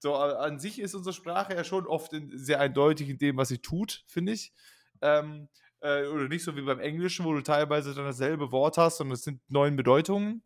so 0.01 0.15
äh, 0.15 0.35
an 0.37 0.59
sich 0.59 0.79
ist 0.81 0.95
unsere 0.95 1.13
Sprache 1.13 1.55
ja 1.55 1.65
schon 1.65 1.87
oft 1.87 2.13
in, 2.13 2.31
sehr 2.39 2.61
eindeutig 2.61 3.09
in 3.09 3.19
dem, 3.19 3.37
was 3.37 3.49
sie 3.49 3.59
tut, 3.59 4.05
finde 4.07 4.33
ich. 4.33 4.53
Ähm, 5.01 5.49
äh, 5.81 6.07
oder 6.07 6.29
nicht 6.29 6.45
so 6.45 6.57
wie 6.57 6.63
beim 6.63 6.81
Englischen, 6.81 7.25
wo 7.25 7.33
du 7.33 7.43
teilweise 7.43 7.95
dann 7.95 8.05
dasselbe 8.05 8.53
Wort 8.53 8.79
hast 8.79 9.01
und 9.01 9.11
es 9.13 9.23
sind 9.23 9.41
neun 9.49 9.77
Bedeutungen. 9.77 10.43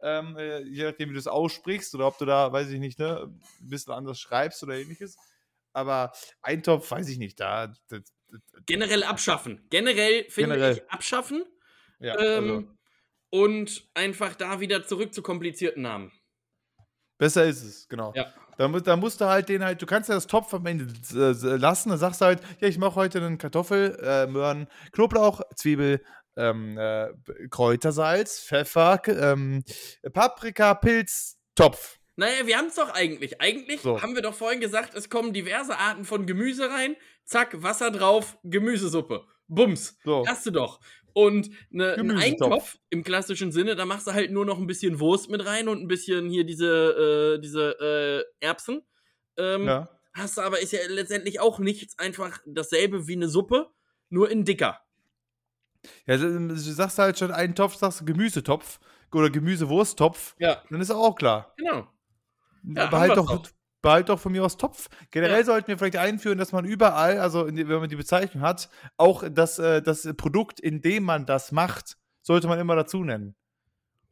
Ähm, 0.00 0.36
äh, 0.36 0.62
je 0.62 0.84
nachdem, 0.84 1.10
wie 1.10 1.14
du 1.14 1.18
es 1.18 1.28
aussprichst 1.28 1.94
oder 1.94 2.08
ob 2.08 2.18
du 2.18 2.24
da, 2.24 2.52
weiß 2.52 2.70
ich 2.70 2.80
nicht, 2.80 2.98
ne, 2.98 3.30
ein 3.60 3.68
bisschen 3.68 3.92
anders 3.92 4.18
schreibst 4.18 4.62
oder 4.62 4.74
ähnliches. 4.74 5.16
Aber 5.72 6.12
Eintopf, 6.42 6.90
weiß 6.90 7.08
ich 7.08 7.18
nicht, 7.18 7.38
da. 7.38 7.68
Das, 7.68 8.02
das, 8.28 8.42
Generell 8.66 9.04
abschaffen. 9.04 9.66
Generell 9.70 10.24
finde 10.28 10.54
Generell. 10.54 10.76
ich 10.78 10.90
abschaffen 10.90 11.44
ja, 12.02 12.18
ähm, 12.18 12.50
also, 12.50 12.68
und 13.30 13.88
einfach 13.94 14.34
da 14.34 14.60
wieder 14.60 14.84
zurück 14.84 15.14
zu 15.14 15.22
komplizierten 15.22 15.82
Namen. 15.82 16.12
besser 17.16 17.44
ist 17.44 17.62
es, 17.62 17.88
genau. 17.88 18.12
Ja. 18.16 18.32
Da, 18.58 18.68
da 18.68 18.96
musst 18.96 19.20
du 19.20 19.26
halt 19.26 19.48
den 19.48 19.64
halt, 19.64 19.80
du 19.80 19.86
kannst 19.86 20.08
ja 20.08 20.14
das 20.14 20.26
Topf 20.26 20.52
am 20.54 20.66
Ende 20.66 20.86
äh, 21.14 21.56
lassen, 21.56 21.90
dann 21.90 21.98
sagst 21.98 22.20
du 22.20 22.26
halt, 22.26 22.40
ja, 22.60 22.68
ich 22.68 22.78
mache 22.78 22.96
heute 22.96 23.18
einen 23.18 23.38
Kartoffel, 23.38 23.98
äh, 24.02 24.26
Möhren, 24.26 24.68
Knoblauch, 24.92 25.40
Zwiebel, 25.54 26.02
ähm, 26.36 26.76
äh, 26.78 27.08
Kräutersalz, 27.50 28.40
Pfeffer, 28.40 29.00
ähm, 29.08 29.64
Paprika, 30.12 30.74
Pilz, 30.74 31.38
Topf. 31.54 31.98
Naja, 32.16 32.46
wir 32.46 32.58
haben 32.58 32.66
es 32.66 32.74
doch 32.74 32.90
eigentlich. 32.90 33.40
Eigentlich 33.40 33.80
So. 33.80 34.02
haben 34.02 34.14
wir 34.14 34.22
doch 34.22 34.34
vorhin 34.34 34.60
gesagt, 34.60 34.94
es 34.94 35.08
kommen 35.08 35.32
diverse 35.32 35.78
Arten 35.78 36.04
von 36.04 36.26
Gemüse 36.26 36.68
rein. 36.68 36.96
Zack, 37.24 37.62
Wasser 37.62 37.90
drauf, 37.90 38.36
Gemüsesuppe. 38.44 39.24
Bums. 39.48 39.98
So. 40.04 40.24
Hast 40.26 40.46
du 40.46 40.50
doch. 40.50 40.80
Und 41.14 41.50
ne, 41.70 41.94
einen. 41.94 42.10
Eintopf 42.18 42.78
im 42.90 43.04
klassischen 43.04 43.52
Sinne, 43.52 43.76
da 43.76 43.84
machst 43.84 44.06
du 44.06 44.12
halt 44.12 44.30
nur 44.30 44.44
noch 44.44 44.58
ein 44.58 44.66
bisschen 44.66 45.00
Wurst 45.00 45.28
mit 45.30 45.44
rein 45.44 45.68
und 45.68 45.80
ein 45.80 45.88
bisschen 45.88 46.28
hier 46.28 46.44
diese, 46.44 47.36
äh, 47.36 47.40
diese 47.40 48.24
äh, 48.40 48.44
Erbsen. 48.46 48.82
Ähm, 49.36 49.66
Ja. 49.66 49.88
Hast 50.14 50.36
du 50.36 50.42
aber, 50.42 50.60
ist 50.60 50.72
ja 50.72 50.80
letztendlich 50.88 51.40
auch 51.40 51.58
nichts 51.58 51.98
einfach 51.98 52.38
dasselbe 52.44 53.08
wie 53.08 53.14
eine 53.14 53.28
Suppe, 53.28 53.70
nur 54.10 54.30
in 54.30 54.44
dicker. 54.44 54.80
ja, 56.06 56.18
du 56.18 56.54
sagst 56.54 56.98
halt 56.98 57.18
schon 57.18 57.30
einen 57.30 57.54
Topf, 57.54 57.76
sagst 57.76 58.04
Gemüsetopf 58.04 58.78
oder 59.10 59.30
Gemüsewursttopf, 59.30 60.34
Ja, 60.38 60.62
dann 60.70 60.80
ist 60.82 60.90
auch 60.90 61.16
klar. 61.16 61.54
genau. 61.56 61.88
Ja, 62.64 62.86
behalt, 62.86 63.16
wir's 63.16 63.26
doch, 63.26 63.42
doch. 63.42 63.50
Behalt 63.82 64.08
doch 64.08 64.18
von 64.20 64.32
mir 64.32 64.44
aus 64.44 64.56
Topf. 64.56 64.88
Generell 65.10 65.40
Ja. 65.40 65.44
sollten 65.44 65.68
wir 65.68 65.76
vielleicht 65.78 65.96
einführen, 65.96 66.38
dass 66.38 66.52
man 66.52 66.64
überall, 66.64 67.18
also 67.18 67.50
die, 67.50 67.68
wenn 67.68 67.80
man 67.80 67.88
die 67.88 67.96
Bezeichnung 67.96 68.42
hat, 68.42 68.70
auch 68.96 69.24
das, 69.30 69.58
äh, 69.58 69.82
das 69.82 70.08
Produkt, 70.16 70.60
in 70.60 70.80
dem 70.80 71.02
man 71.04 71.26
das 71.26 71.52
macht, 71.52 71.96
sollte 72.22 72.46
man 72.48 72.58
immer 72.58 72.76
dazu 72.76 73.04
nennen. 73.04 73.34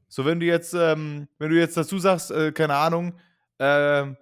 So, 0.08 0.24
wenn 0.24 0.40
du 0.40 0.46
jetzt, 0.46 0.74
ähm, 0.74 1.28
wenn 1.38 1.50
du 1.50 1.56
jetzt 1.56 1.76
dazu 1.76 1.98
sagst, 1.98 2.32
äh, 2.32 2.50
keine 2.52 2.74
Ahnung, 2.74 3.14
ähm, 3.60 4.16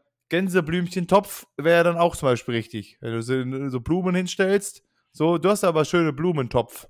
Gänseblümchentopf 0.53 1.47
wäre 1.57 1.85
dann 1.85 1.97
auch 1.97 2.17
zum 2.17 2.29
Beispiel 2.29 2.55
richtig. 2.55 2.99
Wenn 3.01 3.13
du 3.13 3.23
so, 3.23 3.69
so 3.71 3.81
Blumen 3.81 4.15
hinstellst, 4.15 4.83
so, 5.13 5.39
du 5.39 5.49
hast 5.49 5.65
aber 5.65 5.85
schöne 5.85 6.13
Blumentopf. 6.13 6.89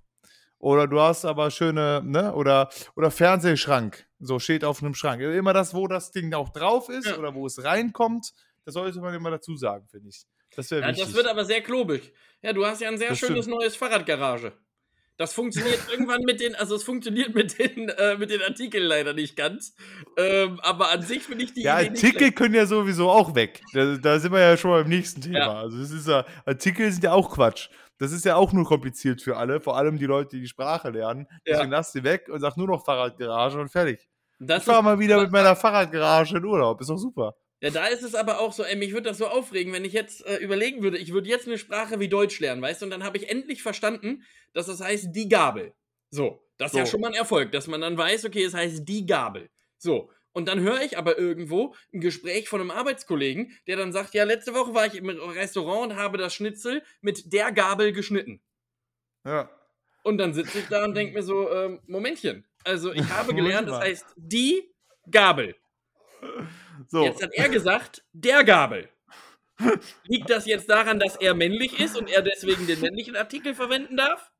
Oder 0.60 0.88
du 0.88 1.00
hast 1.00 1.24
aber 1.24 1.50
schöne, 1.52 2.02
ne, 2.04 2.34
oder, 2.34 2.68
oder 2.96 3.10
Fernsehschrank. 3.12 4.06
So 4.18 4.40
steht 4.40 4.64
auf 4.64 4.82
einem 4.82 4.94
Schrank. 4.94 5.20
Immer 5.22 5.52
das, 5.52 5.72
wo 5.72 5.86
das 5.86 6.10
Ding 6.10 6.32
auch 6.34 6.48
drauf 6.48 6.88
ist 6.88 7.06
Ja. 7.06 7.16
oder 7.16 7.34
wo 7.34 7.46
es 7.46 7.62
reinkommt, 7.62 8.32
das 8.68 8.74
sollte 8.74 9.00
man 9.00 9.14
immer 9.14 9.30
dazu 9.30 9.56
sagen, 9.56 9.88
finde 9.88 10.10
ich. 10.10 10.24
Das 10.54 10.70
wäre 10.70 10.82
Ja, 10.82 10.88
wichtig. 10.88 11.04
das 11.06 11.14
wird 11.14 11.26
aber 11.26 11.46
sehr 11.46 11.62
klobig. 11.62 12.12
Ja, 12.42 12.52
du 12.52 12.66
hast 12.66 12.82
ja 12.82 12.88
ein 12.88 12.98
sehr 12.98 13.08
Das 13.08 13.18
schönes 13.18 13.46
neues 13.46 13.76
Fahrradgarage. 13.76 14.52
Das 15.16 15.32
funktioniert 15.32 15.78
irgendwann 15.90 16.20
mit 16.24 16.42
den, 16.42 16.54
also 16.54 16.74
es 16.74 16.84
funktioniert 16.84 17.34
mit 17.34 17.58
den, 17.58 17.88
äh, 17.88 18.18
mit 18.18 18.28
den 18.30 18.42
Artikeln 18.42 18.84
leider 18.84 19.14
nicht 19.14 19.36
ganz. 19.36 19.74
Ähm, 20.18 20.60
aber 20.60 20.90
an 20.90 21.00
sich 21.00 21.22
finde 21.22 21.44
ich 21.44 21.54
die 21.54 21.62
ja, 21.62 21.80
Idee 21.80 21.88
Artikel 21.88 22.32
können 22.32 22.54
ja 22.54 22.66
sowieso 22.66 23.08
auch 23.08 23.34
weg. 23.34 23.62
Da, 23.72 23.96
da 23.96 24.18
sind 24.18 24.32
wir 24.32 24.40
ja 24.40 24.58
schon 24.58 24.72
beim 24.72 24.88
nächsten 24.90 25.22
Thema. 25.22 25.38
Ja. 25.38 25.60
Also 25.60 25.78
das 25.78 25.90
ist 25.90 26.06
ja, 26.06 26.26
Artikel 26.44 26.92
sind 26.92 27.04
ja 27.04 27.12
auch 27.14 27.30
Quatsch. 27.30 27.70
Das 27.96 28.12
ist 28.12 28.26
ja 28.26 28.36
auch 28.36 28.52
nur 28.52 28.66
kompliziert 28.66 29.22
für 29.22 29.38
alle, 29.38 29.62
vor 29.62 29.78
allem 29.78 29.96
die 29.98 30.04
Leute, 30.04 30.36
die 30.36 30.42
die 30.42 30.48
Sprache 30.48 30.90
lernen. 30.90 31.26
Ja. 31.46 31.54
Deswegen 31.54 31.70
lass 31.70 31.90
sie 31.92 32.04
weg 32.04 32.28
und 32.28 32.40
sag 32.40 32.58
nur 32.58 32.66
noch 32.66 32.84
Fahrradgarage 32.84 33.58
und 33.58 33.70
fertig. 33.70 34.10
Das 34.38 34.58
Ich 34.58 34.64
fahre 34.66 34.80
ist, 34.80 34.84
mal 34.84 34.98
wieder 34.98 35.22
mit 35.22 35.32
meiner 35.32 35.56
Fahrradgarage 35.56 36.36
in 36.36 36.44
Urlaub. 36.44 36.82
Ist 36.82 36.90
doch 36.90 36.98
super. 36.98 37.34
Ja, 37.60 37.70
da 37.70 37.86
ist 37.86 38.02
es 38.02 38.14
aber 38.14 38.38
auch 38.40 38.52
so, 38.52 38.62
ey, 38.64 38.76
mich 38.76 38.92
würde 38.92 39.08
das 39.08 39.18
so 39.18 39.26
aufregen, 39.26 39.72
wenn 39.72 39.84
ich 39.84 39.92
jetzt 39.92 40.24
äh, 40.26 40.36
überlegen 40.36 40.82
würde, 40.82 40.98
ich 40.98 41.12
würde 41.12 41.28
jetzt 41.28 41.46
eine 41.46 41.58
Sprache 41.58 41.98
wie 42.00 42.08
Deutsch 42.08 42.38
lernen, 42.40 42.62
weißt 42.62 42.82
du, 42.82 42.86
und 42.86 42.90
dann 42.90 43.04
habe 43.04 43.16
ich 43.16 43.28
endlich 43.28 43.62
verstanden, 43.62 44.24
dass 44.52 44.66
das 44.66 44.80
heißt 44.80 45.08
die 45.10 45.28
Gabel. 45.28 45.72
So, 46.10 46.42
das 46.56 46.72
ist 46.72 46.78
ja 46.78 46.86
So. 46.86 46.92
schon 46.92 47.00
mal 47.00 47.08
ein 47.08 47.14
Erfolg, 47.14 47.52
dass 47.52 47.66
man 47.66 47.80
dann 47.80 47.96
weiß, 47.98 48.24
okay, 48.24 48.44
es 48.44 48.54
heißt 48.54 48.88
die 48.88 49.06
Gabel. 49.06 49.50
So, 49.76 50.10
und 50.32 50.46
dann 50.46 50.60
höre 50.60 50.82
ich 50.82 50.96
aber 50.96 51.18
irgendwo 51.18 51.74
ein 51.92 52.00
Gespräch 52.00 52.48
von 52.48 52.60
einem 52.60 52.70
Arbeitskollegen, 52.70 53.58
der 53.66 53.76
dann 53.76 53.92
sagt, 53.92 54.14
ja, 54.14 54.22
letzte 54.24 54.54
Woche 54.54 54.72
war 54.74 54.86
ich 54.86 54.94
im 54.94 55.08
Restaurant 55.08 55.92
und 55.92 55.98
habe 55.98 56.16
das 56.16 56.32
Schnitzel 56.34 56.82
mit 57.00 57.32
der 57.32 57.50
Gabel 57.50 57.92
geschnitten. 57.92 58.40
Ja. 59.24 59.50
Und 60.04 60.18
dann 60.18 60.32
sitze 60.32 60.60
ich 60.60 60.68
da 60.68 60.84
und 60.84 60.94
denke 60.94 61.14
mir 61.14 61.22
so, 61.22 61.50
ähm, 61.52 61.80
Momentchen. 61.86 62.46
Also 62.64 62.92
ich 62.92 63.02
habe 63.10 63.34
gelernt, 63.34 63.68
das 63.68 63.78
mal. 63.78 63.86
heißt 63.88 64.06
die 64.16 64.62
Gabel. 65.10 65.56
So. 66.86 67.04
Jetzt 67.04 67.22
hat 67.22 67.32
er 67.32 67.48
gesagt, 67.48 68.04
der 68.12 68.44
Gabel. 68.44 68.88
Liegt 70.04 70.30
das 70.30 70.46
jetzt 70.46 70.70
daran, 70.70 71.00
dass 71.00 71.16
er 71.16 71.34
männlich 71.34 71.80
ist 71.80 71.96
und 71.96 72.08
er 72.08 72.22
deswegen 72.22 72.66
den 72.66 72.80
männlichen 72.80 73.16
Artikel 73.16 73.54
verwenden 73.54 73.96
darf? 73.96 74.30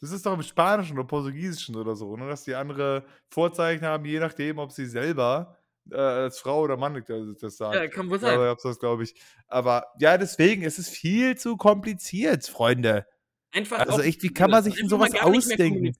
Das 0.00 0.10
ist 0.10 0.26
doch 0.26 0.34
im 0.34 0.42
Spanischen 0.42 0.98
oder 0.98 1.06
Portugiesischen 1.06 1.76
oder 1.76 1.94
so, 1.94 2.16
ne? 2.16 2.28
dass 2.28 2.44
die 2.44 2.54
andere 2.54 3.04
Vorzeichen 3.30 3.86
haben, 3.86 4.04
je 4.04 4.18
nachdem, 4.18 4.58
ob 4.58 4.72
sie 4.72 4.86
selber 4.86 5.56
äh, 5.90 5.96
als 5.96 6.38
Frau 6.38 6.62
oder 6.62 6.76
Mann 6.76 7.02
das, 7.06 7.38
das 7.40 7.56
sagen. 7.56 7.76
Ja, 7.76 7.86
kann 7.88 8.10
wohl 8.10 8.16
Aber 8.16 8.46
sein. 8.46 8.54
ich 8.56 8.62
das, 8.62 8.78
glaube 8.78 9.04
ich. 9.04 9.14
Aber 9.48 9.86
ja, 9.98 10.18
deswegen, 10.18 10.64
es 10.64 10.78
ist 10.78 10.90
viel 10.90 11.36
zu 11.36 11.56
kompliziert, 11.56 12.46
Freunde. 12.46 13.06
Einfach 13.52 13.78
Also 13.78 14.02
echt, 14.02 14.22
wie 14.22 14.34
kann 14.34 14.50
man 14.50 14.62
sich 14.62 14.74
denn 14.74 14.88
sowas 14.88 15.14
ausdenken? 15.14 15.96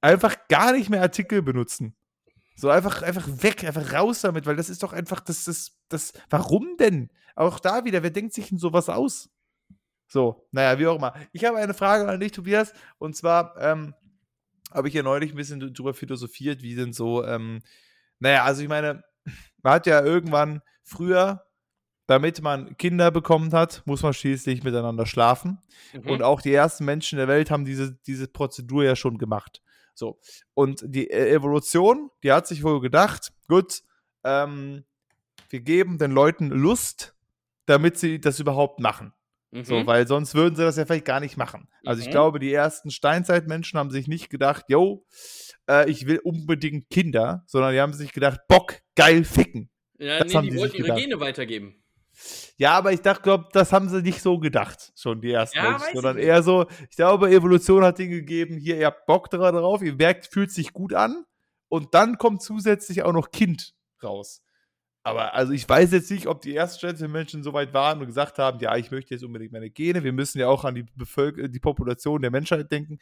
Einfach 0.00 0.36
gar 0.48 0.72
nicht 0.72 0.88
mehr 0.88 1.02
Artikel 1.02 1.42
benutzen. 1.42 1.96
So 2.58 2.70
einfach, 2.70 3.02
einfach 3.02 3.28
weg, 3.40 3.62
einfach 3.62 3.92
raus 3.92 4.22
damit, 4.22 4.44
weil 4.44 4.56
das 4.56 4.68
ist 4.68 4.82
doch 4.82 4.92
einfach, 4.92 5.20
das 5.20 5.46
ist, 5.46 5.78
das, 5.88 6.12
warum 6.28 6.76
denn? 6.76 7.08
Auch 7.36 7.60
da 7.60 7.84
wieder, 7.84 8.02
wer 8.02 8.10
denkt 8.10 8.34
sich 8.34 8.48
denn 8.48 8.58
sowas 8.58 8.88
aus? 8.88 9.30
So, 10.08 10.48
naja, 10.50 10.76
wie 10.76 10.88
auch 10.88 10.96
immer. 10.96 11.14
Ich 11.30 11.44
habe 11.44 11.58
eine 11.58 11.72
Frage 11.72 12.08
an 12.08 12.18
dich, 12.18 12.32
Tobias, 12.32 12.72
und 12.98 13.14
zwar 13.14 13.56
ähm, 13.60 13.94
habe 14.72 14.88
ich 14.88 14.94
ja 14.94 15.04
neulich 15.04 15.32
ein 15.32 15.36
bisschen 15.36 15.72
drüber 15.72 15.94
philosophiert, 15.94 16.60
wie 16.62 16.74
denn 16.74 16.92
so, 16.92 17.24
ähm, 17.24 17.60
naja, 18.18 18.42
also 18.42 18.60
ich 18.62 18.68
meine, 18.68 19.04
man 19.62 19.74
hat 19.74 19.86
ja 19.86 20.02
irgendwann 20.02 20.60
früher, 20.82 21.46
damit 22.08 22.42
man 22.42 22.76
Kinder 22.76 23.12
bekommen 23.12 23.52
hat, 23.52 23.82
muss 23.84 24.02
man 24.02 24.14
schließlich 24.14 24.64
miteinander 24.64 25.06
schlafen. 25.06 25.62
Mhm. 25.92 26.10
Und 26.10 26.22
auch 26.24 26.42
die 26.42 26.54
ersten 26.54 26.84
Menschen 26.84 27.18
der 27.18 27.28
Welt 27.28 27.52
haben 27.52 27.64
diese, 27.64 27.94
diese 28.08 28.26
Prozedur 28.26 28.82
ja 28.82 28.96
schon 28.96 29.16
gemacht. 29.16 29.62
So. 29.98 30.18
Und 30.54 30.82
die 30.86 31.10
äh, 31.10 31.30
Evolution, 31.34 32.10
die 32.22 32.30
hat 32.32 32.46
sich 32.46 32.62
wohl 32.62 32.80
gedacht, 32.80 33.32
gut, 33.48 33.82
ähm, 34.24 34.84
wir 35.50 35.60
geben 35.60 35.98
den 35.98 36.12
Leuten 36.12 36.48
Lust, 36.50 37.14
damit 37.66 37.98
sie 37.98 38.20
das 38.20 38.38
überhaupt 38.38 38.80
machen. 38.80 39.12
Mhm. 39.50 39.64
So, 39.64 39.86
weil 39.86 40.06
sonst 40.06 40.34
würden 40.34 40.54
sie 40.56 40.62
das 40.62 40.76
ja 40.76 40.84
vielleicht 40.86 41.04
gar 41.06 41.20
nicht 41.20 41.36
machen. 41.36 41.68
Also 41.84 42.00
ich 42.00 42.08
Mhm. 42.08 42.12
glaube, 42.12 42.38
die 42.38 42.52
ersten 42.52 42.90
Steinzeitmenschen 42.90 43.78
haben 43.78 43.90
sich 43.90 44.06
nicht 44.06 44.30
gedacht, 44.30 44.66
yo, 44.68 45.04
äh, 45.68 45.90
ich 45.90 46.06
will 46.06 46.18
unbedingt 46.22 46.90
Kinder, 46.90 47.44
sondern 47.46 47.72
die 47.72 47.80
haben 47.80 47.92
sich 47.94 48.12
gedacht, 48.12 48.40
Bock, 48.46 48.76
geil 48.94 49.24
ficken. 49.24 49.70
ja, 49.98 50.18
das 50.22 50.32
nee, 50.32 50.50
die 50.50 50.56
wollten 50.56 50.76
ihre 50.76 50.88
gedacht. 50.88 51.00
Gene 51.00 51.18
weitergeben. 51.20 51.82
Ja, 52.58 52.72
aber 52.72 52.92
ich 52.92 53.00
dachte, 53.00 53.22
glaub, 53.22 53.52
das 53.52 53.72
haben 53.72 53.88
sie 53.88 54.02
nicht 54.02 54.20
so 54.20 54.38
gedacht, 54.38 54.92
schon 54.96 55.20
die 55.20 55.30
ersten 55.30 55.58
Ja, 55.58 55.70
Menschen, 55.70 55.94
sondern 55.94 56.18
eher 56.18 56.42
so, 56.42 56.66
ich 56.90 56.96
glaube, 56.96 57.30
Evolution 57.30 57.84
hat 57.84 58.00
ihnen 58.00 58.10
gegeben, 58.10 58.58
hier, 58.58 58.76
ihr 58.76 58.86
habt 58.86 59.06
Bock 59.06 59.28
dra- 59.32 59.52
drauf, 59.52 59.80
ihr 59.80 59.94
merkt, 59.94 60.26
fühlt 60.26 60.50
sich 60.50 60.72
gut 60.72 60.92
an 60.92 61.24
und 61.68 61.94
dann 61.94 62.18
kommt 62.18 62.42
zusätzlich 62.42 63.04
auch 63.04 63.12
noch 63.12 63.30
Kind 63.30 63.74
raus. 64.02 64.42
Aber 65.04 65.34
also 65.34 65.52
ich 65.52 65.66
weiß 65.68 65.92
jetzt 65.92 66.10
nicht, 66.10 66.26
ob 66.26 66.42
die 66.42 66.54
ersten 66.54 67.10
Menschen 67.10 67.44
so 67.44 67.52
weit 67.52 67.72
waren 67.72 68.00
und 68.00 68.06
gesagt 68.06 68.38
haben, 68.38 68.58
ja, 68.58 68.76
ich 68.76 68.90
möchte 68.90 69.14
jetzt 69.14 69.22
unbedingt 69.22 69.52
meine 69.52 69.70
Gene, 69.70 70.02
wir 70.02 70.12
müssen 70.12 70.38
ja 70.40 70.48
auch 70.48 70.64
an 70.64 70.74
die, 70.74 70.82
Bevölker 70.96 71.48
die 71.48 71.60
Population 71.60 72.20
der 72.20 72.32
Menschheit 72.32 72.70
denken. 72.72 72.98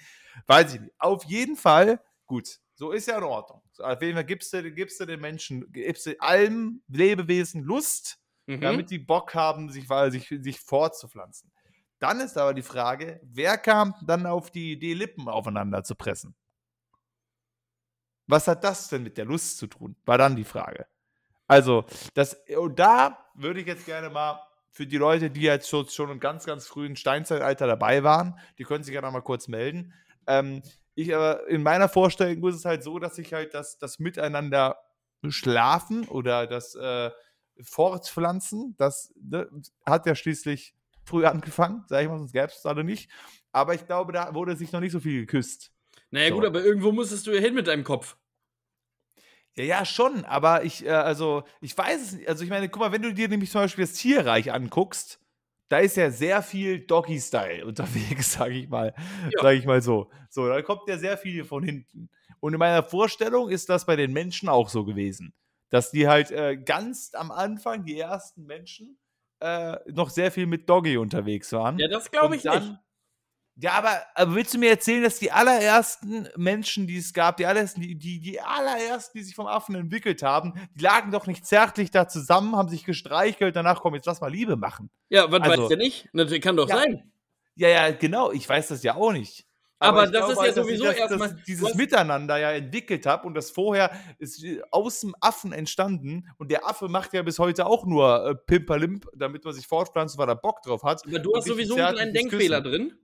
Weiß 0.47 0.75
ich 0.75 0.81
nicht. 0.83 0.93
Auf 0.99 1.25
jeden 1.25 1.57
Fall, 1.57 2.01
gut, 2.27 2.61
so 2.75 2.93
ist 2.93 3.09
ja 3.09 3.17
in 3.17 3.25
Ordnung. 3.25 3.63
So, 3.73 3.85
auf 3.85 4.01
jeden 4.03 4.15
Fall 4.15 4.27
gibst 4.27 4.53
du, 4.53 4.71
gibst 4.71 5.01
du 5.01 5.07
den 5.07 5.21
Menschen, 5.21 5.73
gibst 5.73 6.05
du 6.07 6.15
allen 6.21 6.83
Lebewesen 6.89 7.63
Lust, 7.65 8.19
mhm. 8.47 8.61
damit 8.61 8.91
die 8.91 8.99
Bock 8.99 9.35
haben, 9.35 9.71
sich, 9.71 9.87
sich, 9.89 10.29
sich 10.29 10.61
fortzupflanzen. 10.61 11.51
Dann 11.99 12.21
ist 12.21 12.37
aber 12.37 12.55
die 12.55 12.63
Frage, 12.63 13.21
wer 13.23 13.57
kam 13.59 13.95
dann 14.03 14.27
auf 14.27 14.51
die 14.51 14.73
Idee, 14.73 14.95
Lippen 14.95 15.29
aufeinander 15.29 15.83
zu 15.83 15.95
pressen? 15.95 16.35
Was 18.27 18.49
hat 18.49 18.65
das 18.65 18.89
denn 18.89 19.03
mit 19.03 19.17
der 19.19 19.25
Lust 19.25 19.59
zu 19.59 19.67
tun? 19.67 19.97
War 20.05 20.19
dann 20.19 20.37
die 20.37 20.45
Frage. 20.45 20.87
Also, 21.47 21.85
das, 22.15 22.37
und 22.59 22.79
da 22.79 23.25
würde 23.35 23.61
ich 23.61 23.67
jetzt 23.67 23.87
gerne 23.87 24.11
mal 24.11 24.41
für 24.73 24.87
die 24.87 24.99
Leute, 24.99 25.31
die 25.31 25.43
jetzt 25.43 25.69
schon, 25.69 25.89
schon 25.89 26.11
im 26.11 26.21
ganz, 26.21 26.45
ganz 26.45 26.67
frühen 26.67 26.97
Steinzeitalter 26.97 27.67
dabei 27.67 28.03
waren, 28.03 28.39
die 28.59 28.65
können 28.65 28.85
sich 28.85 29.01
noch 29.01 29.11
mal 29.11 29.23
kurz 29.23 29.49
melden. 29.49 29.95
Ähm, 30.27 30.63
ich 30.95 31.15
aber 31.15 31.47
in 31.49 31.63
meiner 31.63 31.89
Vorstellung 31.89 32.47
ist 32.49 32.57
es 32.57 32.65
halt 32.65 32.83
so, 32.83 32.99
dass 32.99 33.17
ich 33.19 33.33
halt 33.33 33.55
das, 33.55 33.79
das 33.79 33.99
Miteinander 33.99 34.77
schlafen 35.29 36.07
oder 36.09 36.47
das 36.47 36.75
äh, 36.75 37.11
Fortpflanzen, 37.63 38.75
das 38.79 39.13
ne, 39.21 39.49
hat 39.85 40.07
ja 40.07 40.15
schließlich 40.15 40.75
früh 41.05 41.25
angefangen, 41.25 41.85
sag 41.89 42.03
ich 42.03 42.09
mal, 42.09 42.19
sonst 42.19 42.33
gäbe 42.33 42.47
es 42.47 42.59
es 42.59 42.67
alle 42.67 42.85
nicht. 42.85 43.11
Aber 43.53 43.75
ich 43.75 43.87
glaube, 43.87 44.13
da 44.13 44.35
wurde 44.35 44.57
sich 44.57 44.73
noch 44.73 44.81
nicht 44.81 44.93
so 44.93 45.01
viel 45.01 45.21
geküsst. 45.21 45.73
Naja, 46.11 46.29
so. 46.29 46.35
gut, 46.37 46.45
aber 46.45 46.63
irgendwo 46.63 46.93
musstest 46.93 47.27
du 47.27 47.33
ja 47.33 47.41
hin 47.41 47.55
mit 47.55 47.67
deinem 47.67 47.85
Kopf. 47.85 48.17
Ja, 49.57 49.65
ja, 49.65 49.85
schon, 49.87 50.25
aber 50.27 50.65
ich, 50.65 50.85
äh, 50.85 50.91
also, 50.91 51.45
ich 51.61 51.77
weiß 51.77 52.03
es 52.03 52.13
nicht. 52.13 52.29
Also, 52.29 52.45
ich 52.45 52.51
meine, 52.51 52.69
guck 52.69 52.81
mal, 52.81 52.93
wenn 52.93 53.03
du 53.03 53.15
dir 53.15 53.29
nämlich 53.29 53.51
zum 53.51 53.63
Beispiel 53.63 53.85
das 53.85 53.95
Tierreich 53.95 54.53
anguckst, 54.53 55.19
da 55.69 55.79
ist 55.79 55.97
ja 55.97 56.11
sehr 56.11 56.43
viel 56.43 56.81
Doggy-Style 56.81 57.65
unterwegs, 57.65 58.33
sage 58.35 58.55
ich 58.55 58.69
mal. 58.69 58.95
Ja. 59.25 59.43
Sage 59.43 59.57
ich 59.57 59.65
mal 59.65 59.81
so. 59.81 60.11
So, 60.29 60.47
da 60.47 60.61
kommt 60.63 60.83
ja 60.89 60.99
sehr 60.99 61.17
viel 61.17 61.45
von 61.45 61.63
hinten. 61.63 62.11
Und 62.41 62.53
in 62.53 62.59
meiner 62.59 62.83
Vorstellung 62.83 63.49
ist 63.49 63.69
das 63.71 63.87
bei 63.87 63.97
den 63.97 64.13
Menschen 64.13 64.49
auch 64.49 64.69
so 64.69 64.85
gewesen. 64.85 65.33
Dass 65.71 65.91
die 65.91 66.09
halt 66.09 66.31
äh, 66.31 66.57
ganz 66.57 67.11
am 67.15 67.31
Anfang, 67.31 67.85
die 67.85 67.99
ersten 67.99 68.45
Menschen, 68.45 68.99
äh, 69.41 69.77
noch 69.87 70.11
sehr 70.11 70.31
viel 70.31 70.47
mit 70.47 70.69
Doggy 70.69 70.97
unterwegs 70.97 71.53
waren. 71.53 71.79
Ja, 71.79 71.89
das 71.89 72.11
glaube 72.11 72.37
ich 72.37 72.43
dann, 72.43 72.63
nicht. 72.63 72.81
Ja, 73.59 73.73
aber, 73.73 74.03
aber, 74.15 74.35
willst 74.35 74.53
du 74.53 74.59
mir 74.59 74.69
erzählen, 74.69 75.03
dass 75.03 75.19
die 75.19 75.33
allerersten 75.33 76.29
Menschen, 76.37 76.87
die 76.87 76.99
es 76.99 77.15
gab, 77.15 77.39
die 77.39 77.47
allerersten, 77.47 77.81
die, 77.81 77.95
die, 77.95 78.21
die 78.21 78.39
allerersten, 78.39 79.17
die 79.17 79.25
sich 79.25 79.35
vom 79.35 79.47
Affen 79.47 79.75
entwickelt 79.75 80.23
haben, 80.23 80.53
die 80.75 80.83
lagen 80.83 81.11
doch 81.11 81.27
nicht 81.27 81.47
zärtlich 81.47 81.91
da 81.91 82.07
zusammen, 82.07 82.55
haben 82.55 82.69
sich 82.69 82.85
gestreichelt, 82.85 83.57
danach 83.57 83.81
komm, 83.81 83.95
jetzt 83.95 84.05
lass 84.05 84.21
mal 84.21 84.31
Liebe 84.31 84.57
machen. 84.57 84.91
Ja, 85.09 85.31
was 85.33 85.41
also, 85.41 85.63
weißt 85.63 85.73
du 85.73 85.77
nicht? 85.79 86.09
Das 86.13 86.31
kann 86.41 86.57
doch 86.57 86.69
ja, 86.69 86.77
sein. 86.77 87.11
Ja, 87.55 87.69
ja, 87.69 87.91
genau, 87.93 88.31
ich 88.31 88.47
weiß 88.47 88.69
das 88.69 88.83
ja 88.83 88.95
auch 88.95 89.13
nicht. 89.13 89.46
Aber, 89.79 90.03
aber 90.03 90.11
das 90.11 90.27
glaube, 90.27 90.33
ist 90.33 90.39
ja 90.39 90.43
halt, 90.45 90.55
sowieso 90.55 90.85
erstmal. 90.87 91.29
Dass 91.31 91.45
dieses 91.45 91.75
Miteinander 91.75 92.39
ja 92.39 92.53
entwickelt 92.53 93.05
habe 93.05 93.27
und 93.27 93.35
das 93.35 93.51
vorher 93.51 93.91
ist 94.19 94.43
aus 94.71 95.01
dem 95.01 95.15
Affen 95.21 95.53
entstanden 95.53 96.29
und 96.39 96.51
der 96.51 96.67
Affe 96.67 96.89
macht 96.89 97.13
ja 97.13 97.23
bis 97.23 97.39
heute 97.39 97.67
auch 97.67 97.85
nur 97.85 98.27
äh, 98.27 98.35
Pimperlimp, 98.35 99.07
damit 99.15 99.45
man 99.45 99.53
sich 99.53 99.67
fortpflanzt, 99.67 100.17
weil 100.17 100.29
er 100.29 100.37
Bock 100.37 100.63
drauf 100.63 100.83
hat. 100.83 101.07
Aber 101.07 101.19
du 101.19 101.35
hast 101.35 101.47
sowieso 101.47 101.75
einen 101.75 101.95
kleinen 101.95 102.15
Denkfehler 102.15 102.61
drin. 102.63 102.95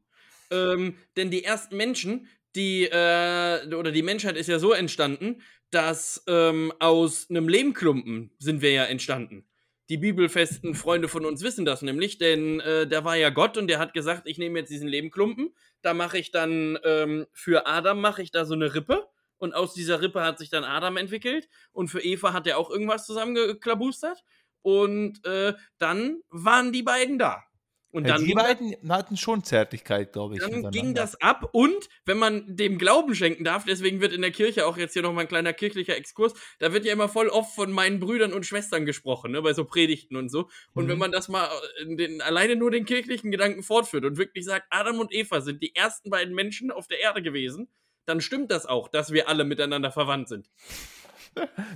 Ähm, 0.51 0.97
denn 1.17 1.31
die 1.31 1.45
ersten 1.45 1.77
Menschen, 1.77 2.29
die, 2.55 2.85
äh, 2.85 3.75
oder 3.75 3.91
die 3.91 4.03
Menschheit 4.03 4.37
ist 4.37 4.49
ja 4.49 4.59
so 4.59 4.73
entstanden, 4.73 5.43
dass 5.71 6.23
ähm, 6.29 6.73
aus 6.79 7.29
einem 7.31 7.49
Lehmklumpen 7.49 8.31
sind 8.39 8.61
wir 8.61 8.73
ja 8.73 8.85
entstanden. 8.85 9.47
Die 9.93 9.99
bibelfesten 9.99 10.75
Freunde 10.75 11.07
von 11.07 11.27
uns 11.27 11.43
wissen 11.43 11.67
das 11.67 11.83
nämlich, 11.83 12.17
denn 12.17 12.61
äh, 12.61 12.87
da 12.87 13.05
war 13.05 13.15
ja 13.17 13.29
Gott 13.29 13.59
und 13.59 13.67
der 13.67 13.79
hat 13.79 13.93
gesagt, 13.93 14.23
ich 14.25 14.39
nehme 14.39 14.59
jetzt 14.59 14.71
diesen 14.71 14.89
Lehmklumpen, 14.89 15.55
da 15.83 15.93
mache 15.93 16.17
ich 16.17 16.31
dann 16.31 16.79
ähm, 16.83 17.27
für 17.31 17.67
Adam 17.67 18.01
mache 18.01 18.23
ich 18.23 18.31
da 18.31 18.47
so 18.47 18.55
eine 18.55 18.75
Rippe 18.75 19.07
und 19.37 19.55
aus 19.55 19.75
dieser 19.75 20.01
Rippe 20.01 20.23
hat 20.23 20.39
sich 20.39 20.49
dann 20.49 20.65
Adam 20.65 20.97
entwickelt 20.97 21.47
und 21.73 21.89
für 21.89 22.01
Eva 22.01 22.33
hat 22.33 22.47
er 22.47 22.57
auch 22.57 22.71
irgendwas 22.71 23.05
zusammengeklabustert 23.05 24.25
und 24.63 25.23
äh, 25.27 25.53
dann 25.77 26.23
waren 26.31 26.73
die 26.73 26.83
beiden 26.83 27.19
da. 27.19 27.45
Und 27.93 28.07
ja, 28.07 28.15
dann 28.15 28.25
die 28.25 28.33
beiden 28.33 28.75
hatten 28.89 29.19
schon 29.19 29.45
Zärtlichkeit, 29.45 30.15
glaube 30.15 30.35
ich. 30.35 30.41
Dann 30.41 30.71
ging 30.71 30.95
das 30.95 31.21
ab 31.21 31.51
und 31.53 31.91
wenn 32.07 32.17
man 32.17 32.57
dem 32.57 32.79
Glauben 32.79 33.15
schenken 33.15 33.45
darf, 33.45 33.67
deswegen 33.67 34.01
wird 34.01 34.15
in 34.15 34.23
der 34.23 34.31
Kirche 34.31 34.67
auch 34.67 34.79
jetzt 34.79 34.95
hier 34.95 35.03
nochmal 35.03 35.25
ein 35.25 35.29
kleiner 35.29 35.53
kirchlicher 35.53 35.95
Exkurs, 35.95 36.33
da 36.59 36.73
wird 36.73 36.87
ja 36.87 36.93
immer 36.95 37.11
voll 37.11 37.29
oft 37.29 37.55
von 37.55 37.71
meinen 37.71 38.01
Brüdern 38.01 38.33
und 38.33 38.47
Schwestern 38.47 38.87
gesprochen, 38.87 39.33
ne, 39.33 39.43
bei 39.43 39.53
so 39.53 39.67
Predigten 39.67 40.17
und 40.17 40.31
so. 40.31 40.49
Und 40.73 40.87
mhm. 40.87 40.89
wenn 40.89 40.99
man 40.99 41.13
das 41.13 41.29
mal 41.29 41.51
äh, 41.81 41.95
den, 41.97 42.23
alleine 42.23 42.57
nur 42.57 42.71
den 42.71 42.87
kirchlichen 42.87 43.31
Gedanken 43.31 43.63
fortführt 43.63 44.07
und 44.07 44.17
wirklich 44.17 44.47
sagt, 44.47 44.67
Adam 44.71 44.99
und 44.99 45.13
Eva 45.13 45.43
sind 45.43 45.63
die 45.63 45.77
ersten 45.77 46.09
beiden 46.09 46.35
Menschen 46.35 46.71
auf 46.71 46.89
der 46.89 46.99
Erde 46.99 47.21
gewesen, 47.21 47.69
dann 48.07 48.23
stimmt 48.23 48.51
das 48.51 48.65
auch, 48.65 48.89
dass 48.89 49.13
wir 49.13 49.29
alle 49.29 49.45
miteinander 49.45 49.93
verwandt 49.93 50.29
sind. 50.29 50.49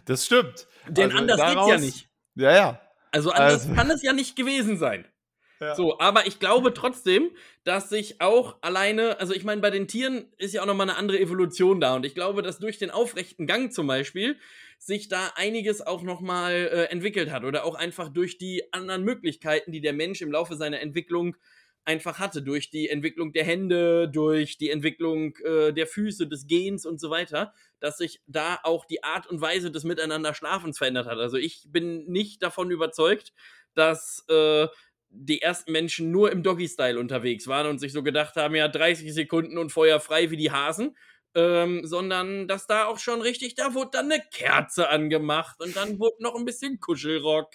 Das 0.07 0.27
stimmt. 0.27 0.67
Denn 0.89 1.11
also 1.11 1.19
anders 1.19 1.37
daraus, 1.39 1.69
geht's 1.71 1.81
ja 1.81 1.87
nicht. 1.87 2.09
Ja, 2.35 2.55
ja. 2.55 2.81
Also 3.11 3.31
anders 3.31 3.63
also. 3.63 3.75
kann 3.75 3.91
es 3.91 4.03
ja 4.03 4.13
nicht 4.13 4.37
gewesen 4.37 4.79
sein. 4.79 5.07
So, 5.75 5.99
aber 5.99 6.27
ich 6.27 6.39
glaube 6.39 6.75
trotzdem, 6.75 7.31
dass 7.65 7.89
sich 7.89 8.21
auch 8.21 8.57
alleine, 8.61 9.19
also 9.21 9.33
ich 9.33 9.45
meine, 9.45 9.61
bei 9.61 9.71
den 9.71 9.89
Tieren 9.89 10.27
ist 10.37 10.53
ja 10.53 10.63
auch 10.63 10.67
nochmal 10.67 10.89
eine 10.89 10.99
andere 10.99 11.19
Evolution 11.19 11.81
da. 11.81 11.95
Und 11.95 12.05
ich 12.05 12.15
glaube, 12.15 12.43
dass 12.43 12.59
durch 12.59 12.79
den 12.79 12.91
aufrechten 12.91 13.47
Gang 13.47 13.73
zum 13.73 13.87
Beispiel 13.87 14.37
sich 14.79 15.09
da 15.09 15.33
einiges 15.37 15.81
auch 15.81 16.03
nochmal 16.03 16.53
äh, 16.53 16.85
entwickelt 16.93 17.31
hat 17.31 17.45
oder 17.45 17.65
auch 17.65 17.75
einfach 17.75 18.11
durch 18.11 18.39
die 18.39 18.73
anderen 18.73 19.05
Möglichkeiten, 19.05 19.73
die 19.73 19.81
der 19.81 19.95
Mensch 19.95 20.21
im 20.21 20.31
Laufe 20.31 20.57
seiner 20.57 20.81
Entwicklung 20.81 21.37
einfach 21.87 22.19
hatte, 22.19 22.43
durch 22.43 22.69
die 22.69 22.89
Entwicklung 22.89 23.33
der 23.33 23.45
Hände, 23.45 24.09
durch 24.09 24.59
die 24.59 24.71
Entwicklung 24.71 25.37
äh, 25.45 25.73
der 25.73 25.87
Füße, 25.87 26.27
des 26.27 26.47
Gens 26.47 26.85
und 26.85 27.01
so 27.01 27.11
weiter, 27.11 27.55
dass 27.79 27.99
sich 27.99 28.21
da 28.27 28.59
auch 28.65 28.85
die 28.85 29.05
Art 29.05 29.29
und 29.29 29.41
Weise 29.41 29.71
des 29.71 29.85
Miteinander 29.85 30.35
Schlafens 30.35 30.79
verändert 30.79 31.07
hat. 31.07 31.19
Also 31.19 31.37
ich 31.37 31.65
bin 31.69 32.05
nicht 32.07 32.43
davon 32.43 32.71
überzeugt, 32.71 33.33
dass 33.75 34.25
äh, 34.29 34.67
die 35.19 35.43
ersten 35.43 35.73
Menschen 35.73 36.11
nur 36.11 36.33
im 36.33 36.43
Doggy-Style 36.43 36.99
unterwegs 36.99 37.47
waren 37.47 37.67
und 37.69 37.79
sich 37.79 37.93
so 37.93 38.03
gedacht 38.03 38.37
haben, 38.37 38.55
ja, 38.55 38.69
30 38.69 39.13
Sekunden 39.15 39.59
und 39.59 39.73
Feuer 39.73 40.01
frei 40.01 40.31
wie 40.31 40.37
die 40.37 40.51
Hasen. 40.53 40.97
Ähm, 41.35 41.85
sondern 41.85 42.49
dass 42.49 42.67
da 42.67 42.87
auch 42.87 42.99
schon 42.99 43.21
richtig, 43.21 43.57
da 43.57 43.75
wurde 43.75 43.91
dann 43.93 44.11
eine 44.11 44.23
Kerze 44.33 44.89
angemacht 44.89 45.61
und 45.61 45.77
dann 45.77 45.99
wurde 45.99 46.23
noch 46.23 46.35
ein 46.35 46.47
bisschen 46.47 46.81
Kuschelrock 46.81 47.51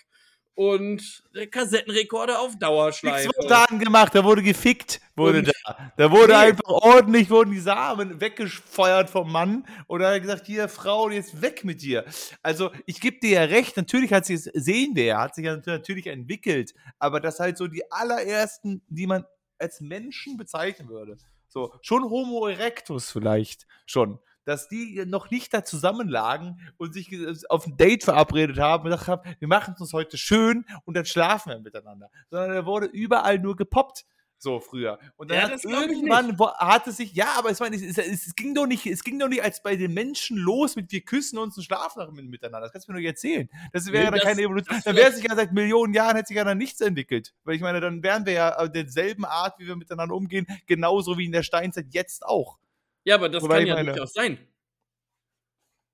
und 0.55 1.23
Kassettenrekorder 1.49 2.39
auf 2.39 2.57
Dauerschleife. 2.57 3.27
Nichts 3.27 3.37
wurde 3.37 3.47
da 3.47 3.63
angemacht, 3.65 4.13
da 4.13 4.23
wurde 4.23 4.43
gefickt, 4.43 4.99
wurde 5.15 5.39
und 5.39 5.47
da. 5.47 5.91
Da 5.97 6.11
wurde 6.11 6.33
nee. 6.33 6.39
einfach 6.39 6.67
ordentlich, 6.67 7.29
wurden 7.29 7.51
die 7.51 7.59
Samen 7.59 8.19
weggefeuert 8.19 9.09
vom 9.09 9.31
Mann 9.31 9.65
und 9.87 10.01
er 10.01 10.15
hat 10.15 10.21
gesagt, 10.21 10.45
hier, 10.47 10.67
Frau, 10.67 11.09
jetzt 11.09 11.41
weg 11.41 11.63
mit 11.63 11.81
dir. 11.81 12.05
Also, 12.43 12.71
ich 12.85 12.99
gebe 12.99 13.19
dir 13.19 13.31
ja 13.31 13.43
recht, 13.43 13.77
natürlich 13.77 14.11
hat 14.11 14.25
sich, 14.25 14.41
sehen 14.53 14.95
wir 14.95 15.05
ja, 15.05 15.21
hat 15.21 15.35
sich 15.35 15.45
ja 15.45 15.57
natürlich 15.65 16.07
entwickelt, 16.07 16.73
aber 16.99 17.19
das 17.19 17.39
halt 17.39 17.57
so 17.57 17.67
die 17.67 17.89
allerersten, 17.91 18.81
die 18.87 19.07
man 19.07 19.25
als 19.57 19.79
Menschen 19.79 20.37
bezeichnen 20.37 20.89
würde. 20.89 21.17
So, 21.47 21.73
schon 21.81 22.03
Homo 22.03 22.47
erectus 22.47 23.11
vielleicht 23.11 23.67
schon 23.85 24.19
dass 24.51 24.67
die 24.67 25.05
noch 25.05 25.31
nicht 25.31 25.53
da 25.53 25.63
zusammenlagen 25.63 26.59
und 26.77 26.93
sich 26.93 27.11
äh, 27.11 27.33
auf 27.47 27.65
ein 27.65 27.77
Date 27.77 28.03
verabredet 28.03 28.59
haben 28.59 28.83
und 28.83 28.91
gesagt 28.91 29.07
haben, 29.07 29.35
wir 29.39 29.47
machen 29.47 29.73
es 29.75 29.81
uns 29.81 29.93
heute 29.93 30.17
schön 30.17 30.65
und 30.83 30.95
dann 30.95 31.05
schlafen 31.05 31.51
wir 31.51 31.59
miteinander. 31.59 32.09
Sondern 32.29 32.51
er 32.51 32.65
wurde 32.65 32.87
überall 32.87 33.39
nur 33.39 33.55
gepoppt. 33.55 34.05
So 34.37 34.59
früher. 34.59 34.97
Und 35.17 35.29
dann 35.29 35.37
ja, 35.37 35.49
hat 35.51 35.63
irgendwann 35.63 36.35
hat 36.57 36.87
es 36.87 36.97
sich, 36.97 37.13
ja, 37.13 37.27
aber 37.37 37.51
ich 37.51 37.59
meine, 37.59 37.75
es, 37.75 37.83
es, 37.83 38.27
es, 38.27 38.35
ging 38.35 38.55
doch 38.55 38.65
nicht, 38.65 38.87
es 38.87 39.03
ging 39.03 39.19
doch 39.19 39.27
nicht 39.27 39.43
als 39.43 39.61
bei 39.61 39.75
den 39.75 39.93
Menschen 39.93 40.35
los 40.35 40.75
mit 40.75 40.91
wir 40.91 41.01
küssen 41.01 41.37
uns 41.37 41.55
und 41.57 41.63
schlafen 41.63 42.11
miteinander. 42.27 42.61
Das 42.61 42.71
kannst 42.71 42.87
du 42.87 42.91
mir 42.91 42.99
nur 42.99 43.07
erzählen. 43.07 43.47
Das 43.71 43.85
wäre 43.91 44.05
nee, 44.05 44.17
dann 44.17 44.19
keine 44.19 44.41
Evolution. 44.41 44.81
Dann 44.83 44.95
wäre 44.95 45.11
sich 45.11 45.23
ja 45.23 45.35
seit 45.35 45.53
Millionen 45.53 45.93
Jahren 45.93 46.15
hätte 46.15 46.29
sich 46.29 46.37
ja 46.37 46.43
dann 46.43 46.57
nichts 46.57 46.81
entwickelt. 46.81 47.35
Weil 47.43 47.55
ich 47.55 47.61
meine, 47.61 47.79
dann 47.79 48.01
wären 48.01 48.25
wir 48.25 48.33
ja 48.33 48.67
derselben 48.67 49.25
Art, 49.25 49.59
wie 49.59 49.67
wir 49.67 49.75
miteinander 49.75 50.15
umgehen, 50.15 50.47
genauso 50.65 51.19
wie 51.19 51.25
in 51.25 51.31
der 51.31 51.43
Steinzeit 51.43 51.85
jetzt 51.91 52.25
auch. 52.25 52.57
Ja, 53.03 53.15
aber 53.15 53.29
das 53.29 53.43
Wobei 53.43 53.59
kann 53.59 53.67
ja 53.67 53.75
meine... 53.75 53.91
durchaus 53.91 54.13
sein. 54.13 54.37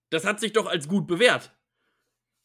Das 0.10 0.26
hat 0.26 0.40
sich 0.40 0.54
doch 0.54 0.68
als 0.68 0.88
gut 0.88 1.08
bewährt. 1.08 1.54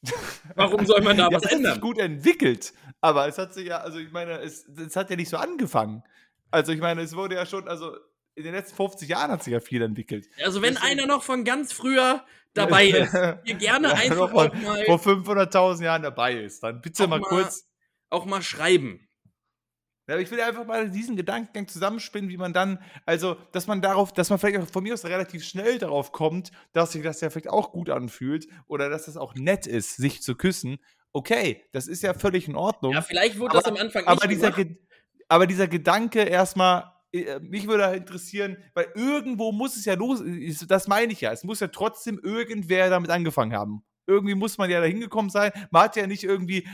Warum 0.57 0.85
soll 0.85 1.01
man 1.01 1.17
da 1.17 1.29
ja, 1.29 1.37
was 1.37 1.45
ändern? 1.45 1.61
Es 1.61 1.69
hat 1.69 1.75
sich 1.75 1.83
gut 1.83 1.99
entwickelt, 1.99 2.73
aber 3.01 3.29
es 3.29 3.39
hat 3.39 3.55
sich 3.55 3.69
ja, 3.69 3.79
also 3.79 3.99
ich 3.99 4.11
meine, 4.11 4.41
es, 4.41 4.67
es 4.67 4.97
hat 4.97 5.11
ja 5.11 5.17
nicht 5.17 5.29
so 5.29 5.37
angefangen. 5.37 6.03
Also 6.51 6.73
ich 6.73 6.81
meine, 6.81 7.03
es 7.03 7.15
wurde 7.15 7.37
ja 7.37 7.47
schon, 7.47 7.69
also 7.69 7.97
in 8.35 8.45
den 8.45 8.53
letzten 8.53 8.77
50 8.77 9.09
Jahren 9.09 9.31
hat 9.31 9.45
sich 9.45 9.53
ja 9.53 9.61
viel 9.61 9.83
entwickelt. 9.83 10.29
Also 10.43 10.63
wenn 10.63 10.75
Deswegen, 10.75 11.01
einer 11.01 11.07
noch 11.07 11.23
von 11.23 11.45
ganz 11.45 11.73
früher 11.73 12.25
dabei 12.55 12.87
ist, 12.87 13.15
ihr 13.45 13.55
gerne 13.55 13.89
ja, 13.89 13.95
einfach 13.95 14.33
auch 14.33 14.33
mal 14.33 14.85
vor 14.87 14.99
500.000 14.99 15.85
Jahren 15.85 16.03
dabei 16.03 16.35
ist, 16.35 16.63
dann 16.63 16.81
bitte 16.81 17.07
mal, 17.07 17.21
mal 17.21 17.29
kurz 17.29 17.69
auch 18.11 18.25
mal 18.25 18.43
schreiben. 18.43 19.09
Ich 20.07 20.31
will 20.31 20.41
einfach 20.41 20.67
mal 20.67 20.91
diesen 20.91 21.17
Gedankengang 21.17 21.69
zusammenspinnen, 21.69 22.29
wie 22.29 22.37
man 22.37 22.53
dann, 22.53 22.83
also, 23.07 23.37
dass 23.53 23.67
man 23.67 23.81
darauf, 23.81 24.13
dass 24.13 24.31
man 24.31 24.39
vielleicht 24.39 24.61
auch 24.61 24.69
von 24.71 24.83
mir 24.83 24.95
aus 24.95 25.05
relativ 25.05 25.45
schnell 25.45 25.79
darauf 25.79 26.13
kommt, 26.13 26.51
dass 26.73 26.93
sich 26.93 27.03
das 27.03 27.21
ja 27.21 27.31
vielleicht 27.31 27.51
auch 27.51 27.73
gut 27.73 27.89
anfühlt 27.89 28.47
oder 28.67 28.91
dass 28.91 29.07
das 29.07 29.17
auch 29.17 29.35
nett 29.35 29.67
ist, 29.67 29.97
sich 29.97 30.23
zu 30.23 30.35
küssen 30.35 30.79
okay, 31.13 31.65
das 31.73 31.87
ist 31.89 32.03
ja 32.03 32.15
völlig 32.15 32.49
in 32.49 32.57
Ordnung. 32.57 32.93
Ja, 32.93 33.03
vielleicht 33.03 33.39
wurde 33.39 33.55
das 33.57 33.65
am 33.67 33.77
Anfang 33.77 34.03
nicht 34.03 34.11
aber 34.11 34.27
dieser. 34.27 34.51
Ge- 34.51 34.77
aber 35.29 35.47
dieser 35.47 35.69
Gedanke 35.69 36.21
erstmal, 36.21 36.93
äh, 37.13 37.39
mich 37.41 37.67
würde 37.67 37.87
halt 37.87 38.01
interessieren, 38.01 38.59
weil 38.75 38.89
irgendwo 38.95 39.53
muss 39.53 39.77
es 39.77 39.85
ja 39.85 39.95
los, 39.95 40.23
das 40.69 40.89
meine 40.89 41.13
ich 41.13 41.23
ja, 41.23 41.33
es 41.33 41.45
muss 41.45 41.61
ja 41.61 41.69
trotzdem 41.69 42.19
irgendwer 42.23 42.91
damit 42.91 43.11
angefangen 43.11 43.55
haben. 43.55 43.83
Irgendwie 44.07 44.35
muss 44.35 44.59
man 44.59 44.69
ja 44.69 44.81
da 44.81 44.87
hingekommen 44.87 45.31
sein. 45.31 45.53
Man 45.71 45.85
hat 45.85 45.97
ja 45.97 46.07
nicht 46.07 46.25
irgendwie, 46.25 46.67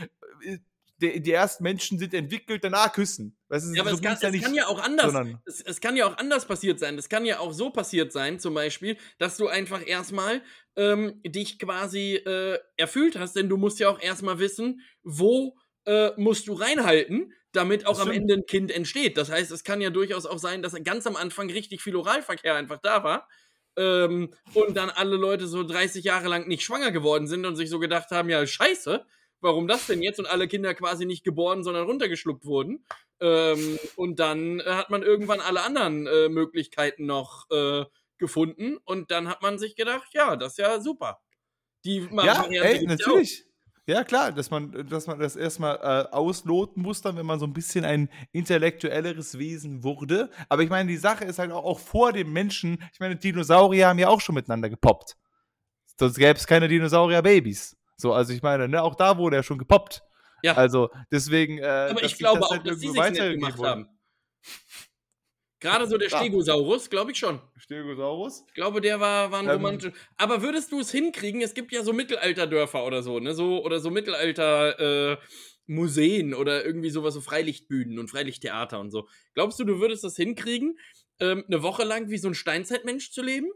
äh, 0.43 0.59
die, 1.01 1.21
die 1.21 1.33
ersten 1.33 1.63
Menschen 1.63 1.99
sind 1.99 2.13
entwickelt, 2.13 2.65
danach 2.65 2.93
küssen. 2.93 3.37
Das 3.49 3.65
ist, 3.65 3.75
Ja, 3.75 3.83
aber 3.83 3.91
so 3.91 3.97
es, 3.97 4.03
kann, 4.03 4.19
ja 4.21 4.29
es 4.29 4.33
nicht, 4.33 4.45
kann 4.45 4.55
ja 4.55 4.67
auch 4.67 4.83
anders. 4.83 5.15
Es, 5.45 5.61
es 5.61 5.81
kann 5.81 5.97
ja 5.97 6.07
auch 6.07 6.17
anders 6.17 6.47
passiert 6.47 6.81
sein. 6.81 6.99
Es 6.99 7.09
kann 7.09 7.25
ja 7.25 7.39
auch 7.39 7.53
so 7.53 7.71
passiert 7.71 8.13
sein, 8.13 8.39
zum 8.39 8.55
Beispiel, 8.55 8.97
dass 9.19 9.37
du 9.37 9.49
einfach 9.49 9.87
erstmal 9.87 10.43
ähm, 10.77 11.21
dich 11.25 11.59
quasi 11.59 12.15
äh, 12.15 12.59
erfüllt 12.77 13.19
hast, 13.19 13.37
denn 13.37 13.49
du 13.49 13.57
musst 13.57 13.79
ja 13.79 13.89
auch 13.89 14.01
erstmal 14.01 14.39
wissen, 14.39 14.81
wo 15.03 15.57
äh, 15.87 16.11
musst 16.17 16.49
du 16.49 16.55
reinhalten, 16.55 17.33
damit 17.53 17.87
auch 17.87 18.01
am. 18.01 18.11
Ende 18.11 18.35
ein 18.35 18.47
Kind 18.47 18.71
entsteht. 18.71 19.17
Das 19.17 19.31
heißt, 19.31 19.51
es 19.53 19.65
kann 19.65 19.81
ja 19.81 19.91
durchaus 19.91 20.27
auch 20.27 20.39
sein, 20.39 20.63
dass 20.63 20.75
ganz 20.83 21.07
am 21.07 21.17
Anfang 21.17 21.51
richtig 21.51 21.81
viel 21.81 21.97
Oralverkehr 21.97 22.55
einfach 22.55 22.79
da 22.83 23.05
war. 23.05 23.29
Ähm, 23.77 24.35
und 24.55 24.77
dann 24.77 24.91
alle 24.91 25.17
Leute 25.17 25.47
so 25.47 25.63
30 25.63 26.05
Jahre 26.05 26.29
lang 26.29 26.49
nicht 26.49 26.65
schwanger 26.65 26.91
geworden 26.91 27.29
sind 27.29 27.47
und 27.47 27.55
sich 27.55 27.71
so 27.71 27.79
gedacht 27.79 28.11
haben, 28.11 28.29
ja, 28.29 28.45
scheiße, 28.45 29.07
warum 29.41 29.69
das 29.69 29.87
denn 29.87 30.03
jetzt? 30.03 30.19
Und 30.19 30.27
alle 30.27 30.49
Kinder 30.49 30.75
quasi 30.75 31.07
nicht 31.07 31.25
geboren, 31.25 31.63
sondern 31.63 31.87
runtergeschluckt 31.87 32.45
wurden. 32.45 32.85
Ähm, 33.21 33.79
und 33.97 34.21
dann 34.21 34.61
äh, 34.61 34.65
hat 34.65 34.91
man 34.91 35.03
irgendwann 35.03 35.41
alle 35.41 35.63
anderen 35.63 36.07
äh, 36.07 36.29
Möglichkeiten 36.29 37.07
noch 37.07 37.51
äh, 37.51 37.85
gefunden 38.19 38.77
und 38.85 39.11
dann 39.11 39.29
hat 39.29 39.43
man 39.43 39.59
sich 39.59 39.77
gedacht, 39.77 40.09
ja, 40.13 40.37
das 40.37 40.53
ist 40.53 40.59
ja 40.59 40.81
super. 40.81 41.21
Die 41.85 42.09
Ja, 42.13 42.45
ey, 42.45 42.85
natürlich. 42.87 43.45
Ja, 43.87 44.05
klar, 44.05 44.33
dass 44.33 44.51
man, 44.51 44.87
dass 44.91 45.07
man 45.07 45.19
das 45.19 45.35
erstmal 45.35 45.77
äh, 45.77 46.15
ausloten 46.15 46.83
muss, 46.83 47.01
dann, 47.01 47.17
wenn 47.17 47.25
man 47.25 47.39
so 47.39 47.47
ein 47.47 47.55
bisschen 47.55 47.87
ein 47.87 48.11
intellektuelleres 48.33 49.39
Wesen 49.39 49.83
wurde. 49.83 50.29
Aber 50.51 50.63
ich 50.63 50.69
meine, 50.69 50.91
die 50.91 50.99
Sache 50.99 51.25
ist 51.25 51.39
halt 51.39 51.53
auch, 51.53 51.65
auch 51.65 51.81
vor 51.81 52.13
dem 52.13 52.31
Menschen, 52.31 52.85
ich 52.93 53.01
meine, 53.01 53.17
Dinosaurier 53.17 53.89
haben 53.89 53.99
ja 53.99 54.09
auch 54.09 54.21
schon 54.21 54.35
miteinander 54.35 54.69
gepoppt. 54.69 55.17
Sonst 55.99 56.19
gäbe 56.19 56.39
es 56.39 56.47
keine 56.47 56.69
Dinosaurier-Babys. 56.69 57.78
So, 58.01 58.13
also 58.13 58.33
ich 58.33 58.43
meine, 58.43 58.69
ne, 58.69 58.83
auch 58.83 58.95
da 58.95 59.19
wurde 59.19 59.37
er 59.37 59.43
schon 59.43 59.59
gepoppt. 59.59 60.03
Ja. 60.43 60.55
Also 60.55 60.91
deswegen. 61.11 61.59
Äh, 61.59 61.67
Aber 61.91 62.03
ich 62.03 62.17
glaube 62.17 62.41
das 62.41 62.49
auch, 62.49 62.53
halt 62.53 62.67
dass 62.67 62.79
sie 62.79 62.89
sich 62.89 63.11
nicht 63.11 63.17
gemacht 63.17 63.59
wurde. 63.59 63.71
haben. 63.71 63.89
Gerade 65.61 65.89
so 65.89 65.99
der. 65.99 66.09
Stegosaurus, 66.09 66.89
glaube 66.89 67.11
ich 67.11 67.19
schon. 67.19 67.41
Stegosaurus? 67.57 68.45
Ich 68.47 68.55
glaube, 68.55 68.81
der 68.81 69.01
war, 69.01 69.33
war 69.33 69.41
ein 69.41 69.47
Ähm. 69.47 69.51
romantisch. 69.57 69.93
Aber 70.17 70.43
würdest 70.43 70.71
du 70.71 70.79
es 70.81 70.93
hinkriegen? 70.93 71.41
Es 71.43 71.55
gibt 71.55 71.73
ja 71.73 71.83
so 71.83 71.93
Mittelalterdörfer 71.93 72.85
oder 72.85 73.03
so, 73.03 73.19
ne? 73.19 73.35
So, 73.35 73.65
oder 73.65 73.81
so 73.81 73.91
Mittelalter 73.91 75.13
äh, 75.13 75.17
Museen 75.67 76.33
oder 76.35 76.65
irgendwie 76.65 76.91
sowas, 76.91 77.15
so 77.15 77.21
Freilichtbühnen 77.21 77.99
und 77.99 78.09
Freilichttheater 78.09 78.79
und 78.79 78.93
so. 78.93 79.09
Glaubst 79.35 79.59
du, 79.59 79.65
du 79.65 79.81
würdest 79.81 80.05
das 80.05 80.15
hinkriegen, 80.15 80.79
ähm, 81.19 81.45
eine 81.49 81.63
Woche 81.65 81.83
lang 81.83 82.09
wie 82.09 82.19
so 82.19 82.29
ein 82.29 82.35
Steinzeitmensch 82.35 83.11
zu 83.11 83.23
leben? 83.23 83.51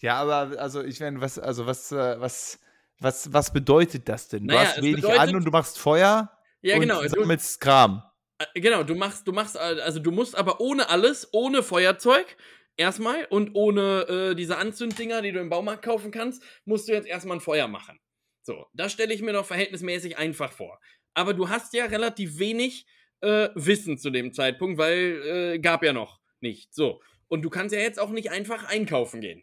Ja, 0.00 0.16
aber 0.16 0.58
also 0.60 0.82
ich 0.82 1.00
meine, 1.00 1.20
was, 1.20 1.38
also 1.38 1.66
was, 1.66 1.92
äh, 1.92 2.20
was, 2.20 2.58
was, 3.00 3.32
was 3.32 3.52
bedeutet 3.52 4.08
das 4.08 4.28
denn? 4.28 4.44
Naja, 4.46 4.60
du 4.60 4.66
hast 4.66 4.76
es 4.78 4.82
wenig 4.82 4.96
bedeutet- 4.96 5.20
an 5.20 5.36
und 5.36 5.44
du 5.44 5.50
machst 5.50 5.78
Feuer 5.78 6.30
Ja, 6.62 6.74
und 6.76 6.80
genau. 6.82 7.02
Du, 7.02 7.08
sammelst 7.08 7.60
Kram. 7.60 8.02
äh, 8.38 8.60
genau, 8.60 8.82
du 8.82 8.94
machst, 8.94 9.26
du 9.26 9.32
machst, 9.32 9.56
also 9.56 9.98
du 10.00 10.10
musst 10.10 10.36
aber 10.36 10.60
ohne 10.60 10.88
alles, 10.88 11.28
ohne 11.32 11.62
Feuerzeug, 11.62 12.36
erstmal 12.76 13.24
und 13.26 13.54
ohne 13.54 14.30
äh, 14.30 14.34
diese 14.34 14.56
Anzünddinger, 14.58 15.22
die 15.22 15.32
du 15.32 15.40
im 15.40 15.48
Baumarkt 15.48 15.84
kaufen 15.84 16.10
kannst, 16.10 16.42
musst 16.64 16.88
du 16.88 16.92
jetzt 16.92 17.06
erstmal 17.06 17.36
ein 17.38 17.40
Feuer 17.40 17.68
machen. 17.68 17.98
So, 18.42 18.66
das 18.74 18.92
stelle 18.92 19.14
ich 19.14 19.22
mir 19.22 19.32
doch 19.32 19.46
verhältnismäßig 19.46 20.18
einfach 20.18 20.52
vor. 20.52 20.78
Aber 21.14 21.32
du 21.34 21.48
hast 21.48 21.72
ja 21.72 21.86
relativ 21.86 22.38
wenig 22.38 22.86
äh, 23.20 23.48
Wissen 23.54 23.96
zu 23.96 24.10
dem 24.10 24.32
Zeitpunkt, 24.34 24.76
weil 24.76 25.22
äh, 25.54 25.58
gab 25.60 25.82
ja 25.82 25.92
noch 25.92 26.20
nicht. 26.40 26.74
So. 26.74 27.00
Und 27.28 27.42
du 27.42 27.48
kannst 27.48 27.74
ja 27.74 27.80
jetzt 27.80 27.98
auch 27.98 28.10
nicht 28.10 28.30
einfach 28.30 28.64
einkaufen 28.64 29.20
gehen. 29.22 29.42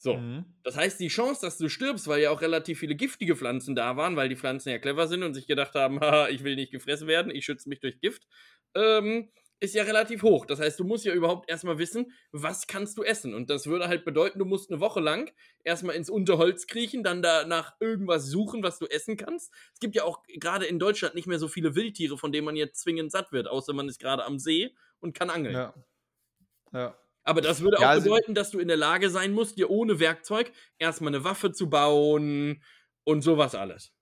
So. 0.00 0.16
Mhm. 0.16 0.46
Das 0.62 0.76
heißt, 0.76 0.98
die 0.98 1.08
Chance, 1.08 1.42
dass 1.42 1.58
du 1.58 1.68
stirbst, 1.68 2.08
weil 2.08 2.22
ja 2.22 2.30
auch 2.30 2.40
relativ 2.40 2.78
viele 2.78 2.94
giftige 2.94 3.36
Pflanzen 3.36 3.76
da 3.76 3.98
waren, 3.98 4.16
weil 4.16 4.30
die 4.30 4.36
Pflanzen 4.36 4.70
ja 4.70 4.78
clever 4.78 5.06
sind 5.06 5.22
und 5.22 5.34
sich 5.34 5.46
gedacht 5.46 5.74
haben, 5.74 6.00
haha, 6.00 6.28
ich 6.28 6.42
will 6.42 6.56
nicht 6.56 6.72
gefressen 6.72 7.06
werden, 7.06 7.30
ich 7.30 7.44
schütze 7.44 7.68
mich 7.68 7.80
durch 7.80 8.00
Gift, 8.00 8.26
ähm, 8.74 9.30
ist 9.62 9.74
ja 9.74 9.82
relativ 9.82 10.22
hoch. 10.22 10.46
Das 10.46 10.58
heißt, 10.58 10.80
du 10.80 10.84
musst 10.84 11.04
ja 11.04 11.12
überhaupt 11.12 11.50
erstmal 11.50 11.76
wissen, 11.76 12.12
was 12.32 12.66
kannst 12.66 12.96
du 12.96 13.02
essen. 13.02 13.34
Und 13.34 13.50
das 13.50 13.66
würde 13.66 13.88
halt 13.88 14.06
bedeuten, 14.06 14.38
du 14.38 14.46
musst 14.46 14.70
eine 14.70 14.80
Woche 14.80 15.00
lang 15.00 15.30
erstmal 15.64 15.96
ins 15.96 16.08
Unterholz 16.08 16.66
kriechen, 16.66 17.04
dann 17.04 17.20
da 17.20 17.44
nach 17.44 17.74
irgendwas 17.78 18.26
suchen, 18.26 18.62
was 18.62 18.78
du 18.78 18.86
essen 18.86 19.18
kannst. 19.18 19.52
Es 19.74 19.80
gibt 19.80 19.94
ja 19.94 20.04
auch 20.04 20.22
gerade 20.28 20.64
in 20.64 20.78
Deutschland 20.78 21.14
nicht 21.14 21.26
mehr 21.26 21.38
so 21.38 21.46
viele 21.46 21.74
Wildtiere, 21.74 22.16
von 22.16 22.32
denen 22.32 22.46
man 22.46 22.56
jetzt 22.56 22.80
zwingend 22.80 23.12
satt 23.12 23.32
wird, 23.32 23.48
außer 23.48 23.74
man 23.74 23.86
ist 23.86 24.00
gerade 24.00 24.24
am 24.24 24.38
See 24.38 24.74
und 24.98 25.14
kann 25.14 25.28
angeln. 25.28 25.54
Ja. 25.54 25.74
Ja. 26.72 26.96
Aber 27.30 27.42
das 27.42 27.60
würde 27.60 27.76
auch 27.78 27.82
Ja, 27.82 27.90
also- 27.90 28.10
bedeuten, 28.10 28.34
dass 28.34 28.50
du 28.50 28.58
in 28.58 28.66
der 28.66 28.76
Lage 28.76 29.08
sein 29.08 29.32
musst, 29.32 29.56
dir 29.56 29.70
ohne 29.70 30.00
Werkzeug 30.00 30.50
erstmal 30.78 31.14
eine 31.14 31.22
Waffe 31.22 31.52
zu 31.52 31.70
bauen 31.70 32.60
und 33.04 33.22
sowas 33.22 33.54
alles. 33.54 33.92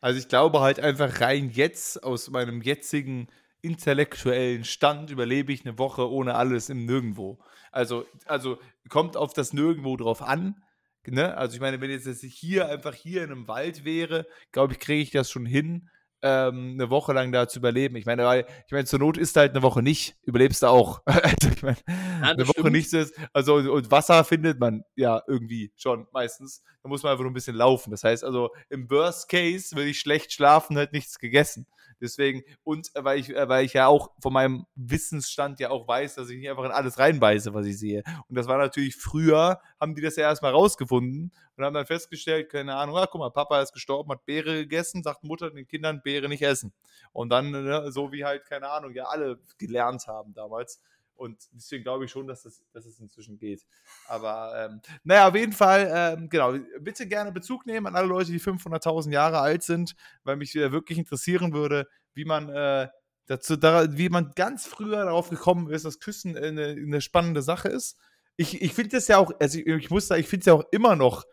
Also 0.00 0.18
ich 0.18 0.28
glaube 0.28 0.60
halt 0.60 0.80
einfach 0.80 1.20
rein 1.20 1.50
jetzt 1.50 2.02
aus 2.02 2.30
meinem 2.30 2.62
jetzigen 2.62 3.28
intellektuellen 3.60 4.64
Stand 4.64 5.10
überlebe 5.10 5.52
ich 5.52 5.66
eine 5.66 5.78
Woche 5.78 6.10
ohne 6.10 6.34
alles 6.34 6.70
im 6.70 6.86
Nirgendwo. 6.86 7.38
Also, 7.72 8.06
also 8.24 8.58
kommt 8.88 9.18
auf 9.18 9.34
das 9.34 9.52
Nirgendwo 9.52 9.98
drauf 9.98 10.22
an. 10.22 10.62
Ne? 11.06 11.36
Also 11.36 11.56
ich 11.56 11.60
meine, 11.60 11.82
wenn 11.82 11.90
jetzt 11.90 12.06
das 12.06 12.20
hier 12.22 12.70
einfach 12.70 12.94
hier 12.94 13.22
in 13.22 13.32
einem 13.32 13.48
Wald 13.48 13.84
wäre, 13.84 14.26
glaube 14.50 14.72
ich, 14.72 14.78
kriege 14.78 15.02
ich 15.02 15.10
das 15.10 15.30
schon 15.30 15.44
hin, 15.44 15.90
ähm, 16.26 16.72
eine 16.74 16.90
Woche 16.90 17.12
lang 17.12 17.30
da 17.30 17.46
zu 17.46 17.60
überleben. 17.60 17.94
Ich 17.94 18.04
meine, 18.04 18.24
weil, 18.24 18.46
ich 18.66 18.72
meine, 18.72 18.84
zur 18.84 18.98
Not 18.98 19.16
ist 19.16 19.36
halt 19.36 19.52
eine 19.52 19.62
Woche 19.62 19.80
nicht, 19.80 20.16
überlebst 20.24 20.62
du 20.62 20.66
auch. 20.66 21.00
also 21.06 21.48
ich 21.54 21.62
meine, 21.62 21.76
das 21.86 22.30
eine 22.30 22.48
Woche 22.48 22.60
stimmt. 22.60 22.72
nichts 22.72 22.92
ist, 22.92 23.14
also 23.32 23.54
und 23.54 23.90
Wasser 23.92 24.24
findet 24.24 24.58
man 24.58 24.82
ja 24.96 25.22
irgendwie 25.28 25.72
schon 25.76 26.08
meistens. 26.12 26.64
Da 26.82 26.88
muss 26.88 27.04
man 27.04 27.12
einfach 27.12 27.22
nur 27.22 27.30
ein 27.30 27.34
bisschen 27.34 27.54
laufen. 27.56 27.92
Das 27.92 28.02
heißt 28.02 28.24
also, 28.24 28.50
im 28.70 28.90
Worst 28.90 29.28
Case 29.28 29.76
würde 29.76 29.90
ich 29.90 30.00
schlecht 30.00 30.32
schlafen, 30.32 30.76
halt 30.76 30.92
nichts 30.92 31.18
gegessen. 31.20 31.66
Deswegen, 32.00 32.42
und 32.62 32.94
äh, 32.94 33.04
weil 33.04 33.18
ich, 33.18 33.30
äh, 33.30 33.48
weil 33.48 33.64
ich 33.64 33.72
ja 33.72 33.86
auch 33.86 34.10
von 34.20 34.32
meinem 34.32 34.66
Wissensstand 34.74 35.60
ja 35.60 35.70
auch 35.70 35.88
weiß, 35.88 36.16
dass 36.16 36.28
ich 36.28 36.38
nicht 36.38 36.50
einfach 36.50 36.64
in 36.64 36.70
alles 36.70 36.98
reinbeiße, 36.98 37.54
was 37.54 37.66
ich 37.66 37.78
sehe. 37.78 38.02
Und 38.28 38.36
das 38.36 38.46
war 38.48 38.58
natürlich 38.58 38.96
früher, 38.96 39.60
haben 39.80 39.94
die 39.94 40.02
das 40.02 40.16
ja 40.16 40.24
erstmal 40.24 40.52
rausgefunden 40.52 41.32
und 41.56 41.64
haben 41.64 41.74
dann 41.74 41.86
festgestellt, 41.86 42.50
keine 42.50 42.76
Ahnung, 42.76 42.96
ah, 42.96 43.06
guck 43.10 43.20
mal, 43.20 43.30
Papa 43.30 43.60
ist 43.62 43.72
gestorben, 43.72 44.10
hat 44.12 44.26
Beere 44.26 44.54
gegessen, 44.56 45.02
sagt 45.02 45.24
Mutter 45.24 45.50
den 45.50 45.66
Kindern, 45.66 46.02
Beere 46.02 46.28
nicht 46.28 46.42
essen. 46.42 46.72
Und 47.12 47.30
dann, 47.30 47.50
ne, 47.50 47.90
so 47.90 48.12
wie 48.12 48.24
halt, 48.24 48.44
keine 48.44 48.68
Ahnung, 48.68 48.92
ja 48.92 49.04
alle 49.04 49.38
gelernt 49.58 50.06
haben 50.06 50.34
damals. 50.34 50.80
Und 51.16 51.48
deswegen 51.52 51.82
glaube 51.82 52.04
ich 52.04 52.10
schon, 52.10 52.26
dass 52.26 52.44
es, 52.44 52.62
dass 52.72 52.84
es 52.84 53.00
inzwischen 53.00 53.38
geht. 53.38 53.64
Aber 54.06 54.52
ähm, 54.56 54.80
naja, 55.02 55.28
auf 55.28 55.34
jeden 55.34 55.52
Fall, 55.52 55.90
ähm, 55.92 56.28
genau, 56.28 56.54
bitte 56.80 57.06
gerne 57.06 57.32
Bezug 57.32 57.66
nehmen 57.66 57.86
an 57.86 57.96
alle 57.96 58.06
Leute, 58.06 58.30
die 58.30 58.40
500.000 58.40 59.10
Jahre 59.12 59.40
alt 59.40 59.62
sind, 59.62 59.96
weil 60.24 60.36
mich 60.36 60.54
wirklich 60.54 60.98
interessieren 60.98 61.52
würde, 61.52 61.88
wie 62.14 62.24
man 62.24 62.48
äh, 62.50 62.88
dazu, 63.26 63.56
da, 63.56 63.96
wie 63.96 64.08
man 64.08 64.32
ganz 64.34 64.66
früher 64.66 65.04
darauf 65.04 65.30
gekommen 65.30 65.70
ist, 65.70 65.84
dass 65.84 66.00
Küssen 66.00 66.36
eine, 66.36 66.68
eine 66.68 67.00
spannende 67.00 67.42
Sache 67.42 67.68
ist. 67.68 67.98
Ich, 68.36 68.60
ich 68.60 68.74
finde 68.74 68.96
das 68.96 69.08
ja 69.08 69.18
auch, 69.18 69.32
also 69.40 69.58
ich, 69.58 69.66
ich 69.66 69.90
muss 69.90 70.08
sagen, 70.08 70.20
ich 70.20 70.28
finde 70.28 70.40
es 70.40 70.46
ja 70.46 70.54
auch 70.54 70.64
immer 70.70 70.96
noch 70.96 71.24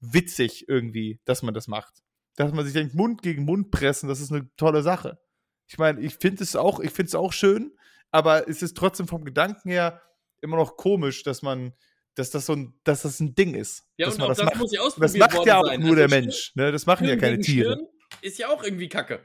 witzig 0.00 0.68
irgendwie, 0.68 1.20
dass 1.24 1.42
man 1.42 1.54
das 1.54 1.68
macht. 1.68 2.02
Dass 2.36 2.52
man 2.52 2.64
sich 2.64 2.74
denkt, 2.74 2.94
Mund 2.94 3.22
gegen 3.22 3.44
Mund 3.44 3.70
pressen, 3.70 4.08
das 4.08 4.20
ist 4.20 4.32
eine 4.32 4.48
tolle 4.56 4.82
Sache. 4.82 5.18
Ich 5.66 5.78
meine, 5.78 6.00
ich 6.00 6.16
finde 6.16 6.42
es 6.42 6.56
auch, 6.56 6.80
ich 6.80 6.90
finde 6.90 7.08
es 7.08 7.14
auch 7.14 7.32
schön, 7.32 7.72
aber 8.10 8.48
es 8.48 8.62
ist 8.62 8.76
trotzdem 8.76 9.08
vom 9.08 9.24
Gedanken 9.24 9.70
her 9.70 10.02
immer 10.40 10.56
noch 10.56 10.76
komisch, 10.76 11.22
dass 11.22 11.42
man, 11.42 11.72
dass 12.14 12.30
das 12.30 12.46
so 12.46 12.54
ein, 12.54 12.78
dass 12.84 13.02
das 13.02 13.20
ein 13.20 13.34
Ding 13.34 13.54
ist. 13.54 13.84
Ja, 13.96 14.06
dass 14.06 14.14
und 14.14 14.20
man 14.20 14.26
auch 14.26 14.30
das 14.30 14.38
das, 14.38 14.46
macht. 14.46 14.56
muss 14.58 14.72
ja 14.72 14.80
Und 14.80 14.86
ausprobiert 14.86 15.22
das 15.22 15.34
macht 15.34 15.46
ja 15.46 15.58
auch 15.58 15.66
sein. 15.66 15.80
nur 15.80 15.96
der 15.96 16.04
Also 16.04 16.16
Mensch. 16.16 16.52
Ne? 16.54 16.72
Das 16.72 16.86
machen 16.86 17.04
ja 17.04 17.10
Stirn 17.10 17.20
keine 17.20 17.38
gegen 17.38 17.42
Tiere. 17.44 17.72
Stirn 17.74 17.86
Ist 18.22 18.38
ja 18.38 18.48
auch 18.48 18.62
irgendwie 18.62 18.88
kacke. 18.88 19.20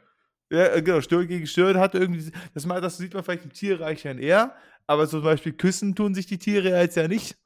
Ja, 0.52 0.76
äh, 0.76 0.82
genau, 0.82 1.02
Stirn 1.02 1.28
gegen 1.28 1.48
Stirn 1.48 1.80
hat 1.80 1.96
irgendwie, 1.96 2.32
das, 2.54 2.66
mal, 2.66 2.82
das 2.82 2.98
sieht 2.98 3.14
man 3.14 3.24
vielleicht 3.24 3.46
im 3.46 3.54
Tierreich 3.54 4.04
ja 4.04 4.14
eher, 4.14 4.56
aber 4.86 5.08
zum 5.08 5.24
Beispiel 5.24 5.54
küssen 5.54 5.96
tun 5.96 6.14
sich 6.14 6.28
die 6.28 6.38
Tiere 6.38 6.70
ja 6.70 6.82
jetzt 6.82 6.96
ja 6.96 7.08
nicht. 7.08 7.38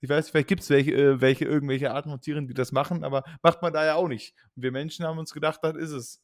Ich 0.00 0.10
weiß, 0.10 0.30
vielleicht 0.30 0.48
gibt 0.48 0.62
es 0.62 0.70
welche, 0.70 0.92
äh, 0.92 1.20
welche, 1.20 1.44
irgendwelche 1.44 1.92
Arten 1.92 2.10
von 2.10 2.20
Tieren, 2.20 2.46
die 2.48 2.54
das 2.54 2.72
machen, 2.72 3.04
aber 3.04 3.22
macht 3.42 3.62
man 3.62 3.72
da 3.72 3.86
ja 3.86 3.94
auch 3.94 4.08
nicht. 4.08 4.34
Und 4.56 4.62
wir 4.64 4.72
Menschen 4.72 5.06
haben 5.06 5.18
uns 5.18 5.32
gedacht, 5.32 5.60
das 5.62 5.76
ist 5.76 5.92
es. 5.92 6.20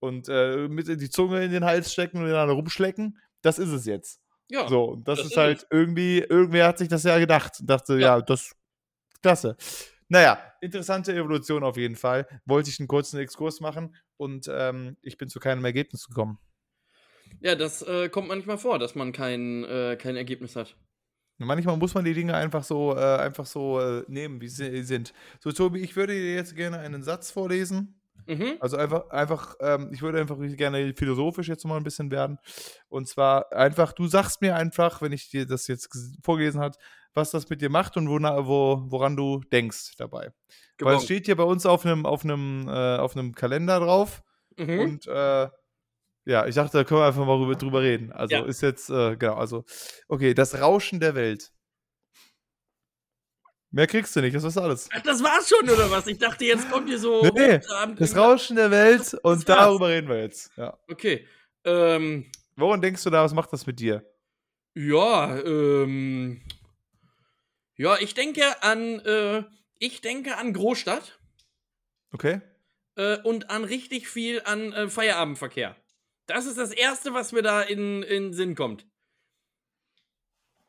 Und 0.00 0.28
äh, 0.28 0.68
mit 0.68 0.86
die 0.86 1.10
Zunge 1.10 1.44
in 1.44 1.50
den 1.50 1.64
Hals 1.64 1.92
stecken 1.92 2.22
und 2.22 2.30
dann 2.30 2.48
rumschlecken, 2.48 3.18
das 3.42 3.58
ist 3.58 3.70
es 3.70 3.86
jetzt. 3.86 4.20
Ja. 4.50 4.66
So, 4.68 4.84
und 4.92 5.06
das, 5.06 5.18
das 5.18 5.26
ist 5.26 5.32
ist 5.32 5.36
halt 5.36 5.66
irgendwie, 5.70 6.18
irgendwer 6.20 6.66
hat 6.66 6.78
sich 6.78 6.88
das 6.88 7.02
ja 7.04 7.18
gedacht 7.18 7.60
und 7.60 7.68
dachte, 7.68 7.94
Ja. 7.94 8.16
ja, 8.16 8.22
das 8.22 8.56
klasse. 9.22 9.56
Naja, 10.08 10.40
interessante 10.62 11.14
Evolution 11.14 11.62
auf 11.62 11.76
jeden 11.76 11.96
Fall. 11.96 12.26
Wollte 12.46 12.70
ich 12.70 12.80
einen 12.80 12.88
kurzen 12.88 13.18
Exkurs 13.20 13.60
machen 13.60 13.94
und 14.16 14.48
ähm, 14.50 14.96
ich 15.02 15.18
bin 15.18 15.28
zu 15.28 15.38
keinem 15.38 15.64
Ergebnis 15.64 16.06
gekommen. 16.08 16.38
Ja, 17.40 17.54
das 17.54 17.82
äh, 17.82 18.08
kommt 18.08 18.28
manchmal 18.28 18.56
vor, 18.56 18.78
dass 18.78 18.94
man 18.94 19.12
kein, 19.12 19.64
äh, 19.64 19.96
kein 20.00 20.16
Ergebnis 20.16 20.56
hat. 20.56 20.76
Manchmal 21.36 21.76
muss 21.76 21.94
man 21.94 22.04
die 22.04 22.14
Dinge 22.14 22.34
einfach 22.34 22.64
so, 22.64 22.96
äh, 22.96 23.18
einfach 23.18 23.46
so 23.46 23.78
äh, 23.80 24.02
nehmen, 24.08 24.40
wie 24.40 24.48
sie 24.48 24.82
sind. 24.82 25.12
So, 25.40 25.52
Tobi, 25.52 25.80
ich 25.82 25.94
würde 25.94 26.14
dir 26.14 26.34
jetzt 26.34 26.56
gerne 26.56 26.78
einen 26.78 27.02
Satz 27.02 27.30
vorlesen. 27.30 28.00
Mhm. 28.28 28.58
Also 28.60 28.76
einfach, 28.76 29.08
einfach, 29.08 29.54
ähm, 29.60 29.90
ich 29.92 30.02
würde 30.02 30.20
einfach 30.20 30.36
gerne 30.38 30.92
philosophisch 30.94 31.48
jetzt 31.48 31.64
mal 31.64 31.78
ein 31.78 31.82
bisschen 31.82 32.10
werden. 32.10 32.38
Und 32.88 33.08
zwar 33.08 33.50
einfach, 33.52 33.92
du 33.92 34.06
sagst 34.06 34.42
mir 34.42 34.54
einfach, 34.54 35.00
wenn 35.00 35.12
ich 35.12 35.30
dir 35.30 35.46
das 35.46 35.66
jetzt 35.66 35.88
vorgelesen 36.22 36.60
habe, 36.60 36.76
was 37.14 37.30
das 37.30 37.48
mit 37.48 37.62
dir 37.62 37.70
macht 37.70 37.96
und 37.96 38.08
wona, 38.08 38.46
wo, 38.46 38.84
woran 38.88 39.16
du 39.16 39.40
denkst 39.50 39.96
dabei. 39.96 40.30
Weil 40.78 40.96
es 40.96 41.04
steht 41.04 41.24
hier 41.24 41.36
bei 41.36 41.42
uns 41.42 41.64
auf 41.66 41.84
einem, 41.86 42.04
auf 42.06 42.22
einem, 42.22 42.68
äh, 42.68 42.96
auf 42.98 43.16
einem 43.16 43.34
Kalender 43.34 43.80
drauf. 43.80 44.22
Mhm. 44.58 44.78
Und 44.78 45.06
äh, 45.06 45.48
ja, 46.26 46.46
ich 46.46 46.54
dachte, 46.54 46.76
da 46.76 46.84
können 46.84 47.00
wir 47.00 47.06
einfach 47.06 47.24
mal 47.24 47.38
drüber, 47.38 47.54
drüber 47.54 47.80
reden. 47.82 48.12
Also 48.12 48.34
Ja. 48.36 48.44
ist 48.44 48.60
jetzt, 48.60 48.90
äh, 48.90 49.16
genau, 49.16 49.34
also, 49.36 49.64
okay, 50.06 50.34
das 50.34 50.60
Rauschen 50.60 51.00
der 51.00 51.14
Welt. 51.14 51.50
Mehr 53.70 53.86
kriegst 53.86 54.16
du 54.16 54.20
nicht, 54.20 54.34
das 54.34 54.44
ist 54.44 54.56
alles. 54.56 54.88
Ach, 54.92 55.02
das 55.02 55.22
war's 55.22 55.48
schon, 55.48 55.68
oder 55.68 55.90
was? 55.90 56.06
Ich 56.06 56.18
dachte, 56.18 56.44
jetzt 56.46 56.70
kommt 56.70 56.88
hier 56.88 56.98
so. 56.98 57.22
Nee, 57.34 57.60
Das 57.96 58.16
Rauschen 58.16 58.56
der 58.56 58.70
Welt 58.70 59.14
und 59.22 59.46
darüber 59.48 59.88
reden 59.88 60.08
wir 60.08 60.20
jetzt. 60.22 60.50
Ja. 60.56 60.78
Okay. 60.88 61.26
Ähm, 61.64 62.30
Woran 62.56 62.80
denkst 62.80 63.02
du 63.04 63.10
da, 63.10 63.22
was 63.22 63.34
macht 63.34 63.52
das 63.52 63.66
mit 63.66 63.78
dir? 63.80 64.04
ja, 64.74 65.36
ähm. 65.40 66.40
Ja, 67.76 67.96
ich 67.98 68.14
denke 68.14 68.42
an, 68.62 68.98
äh, 69.00 69.44
ich 69.78 70.00
denke 70.00 70.36
an 70.36 70.52
Großstadt 70.52 71.18
Okay? 72.12 72.40
äh, 72.96 73.18
und 73.22 73.50
an 73.50 73.62
richtig 73.64 74.08
viel 74.08 74.42
an 74.44 74.72
äh, 74.72 74.88
Feierabendverkehr. 74.88 75.76
Das 76.26 76.46
ist 76.46 76.58
das 76.58 76.72
Erste, 76.72 77.14
was 77.14 77.30
mir 77.32 77.42
da 77.42 77.62
in, 77.62 78.02
in 78.02 78.24
den 78.24 78.32
Sinn 78.32 78.54
kommt. 78.56 78.86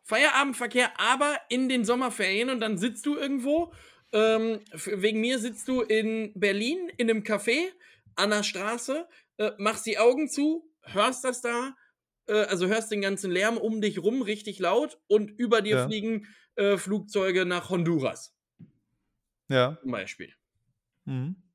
Feierabendverkehr, 0.10 0.99
aber 0.99 1.39
in 1.49 1.70
den 1.70 1.86
Sommerferien 1.86 2.49
und 2.49 2.60
dann 2.62 2.78
sitzt 2.80 3.05
du 3.05 3.16
irgendwo. 3.16 3.72
Ähm, 4.12 4.62
wegen 4.86 5.22
mir 5.22 5.38
sitzt 5.38 5.68
du 5.68 5.82
in 5.82 6.34
Berlin 6.36 6.91
in 6.97 7.10
einem 7.12 7.22
Café 7.22 7.70
an 8.16 8.32
der 8.32 8.41
Straße, 8.41 9.07
äh, 9.38 9.51
machst 9.60 9.86
die 9.86 9.99
Augen 9.99 10.28
zu, 10.28 10.74
hörst 10.82 11.24
das 11.24 11.41
da, 11.41 11.76
äh, 12.28 12.34
also 12.34 12.66
hörst 12.66 12.91
den 12.91 13.01
ganzen 13.01 13.30
Lärm 13.30 13.57
um 13.57 13.82
dich 13.82 13.99
rum 14.01 14.24
richtig 14.24 14.57
laut 14.57 14.99
und 15.07 15.30
über 15.30 15.62
dir 15.62 15.78
Ja. 15.78 15.78
fliegen 15.78 16.28
äh, 16.55 16.78
Flugzeuge 16.78 17.45
nach 17.45 17.70
Honduras 17.70 18.36
Ja. 19.49 19.82
zum 19.82 19.91
Beispiel. 19.91 20.34
Mhm. 21.05 21.49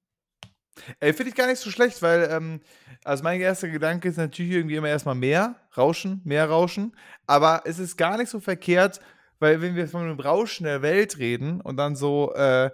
Ey, 1.01 1.12
finde 1.12 1.31
ich 1.31 1.37
gar 1.37 1.47
nicht 1.47 1.61
so 1.61 1.70
schlecht, 1.70 2.03
weil, 2.03 2.29
ähm, 2.31 2.61
also 3.05 3.22
mein 3.22 3.41
erster 3.41 3.68
Gedanke 3.68 4.09
ist 4.09 4.16
natürlich 4.16 4.53
irgendwie 4.53 4.77
immer 4.77 4.89
erstmal 4.89 5.14
mehr 5.14 5.57
Rauschen, 5.77 6.20
mehr 6.25 6.49
Rauschen. 6.49 6.97
Aber 7.27 7.62
es 7.64 7.79
ist 7.79 7.97
gar 7.97 8.16
nicht 8.16 8.29
so 8.29 8.41
verkehrt, 8.41 9.01
weil 9.39 9.61
wenn 9.62 9.77
wir 9.77 9.89
von 9.89 10.03
einem 10.03 10.18
Rauschen 10.20 10.64
der 10.64 10.83
Welt 10.83 11.18
reden 11.18 11.61
und 11.61 11.77
dann 11.77 11.95
so, 11.97 12.33
äh, 12.35 12.70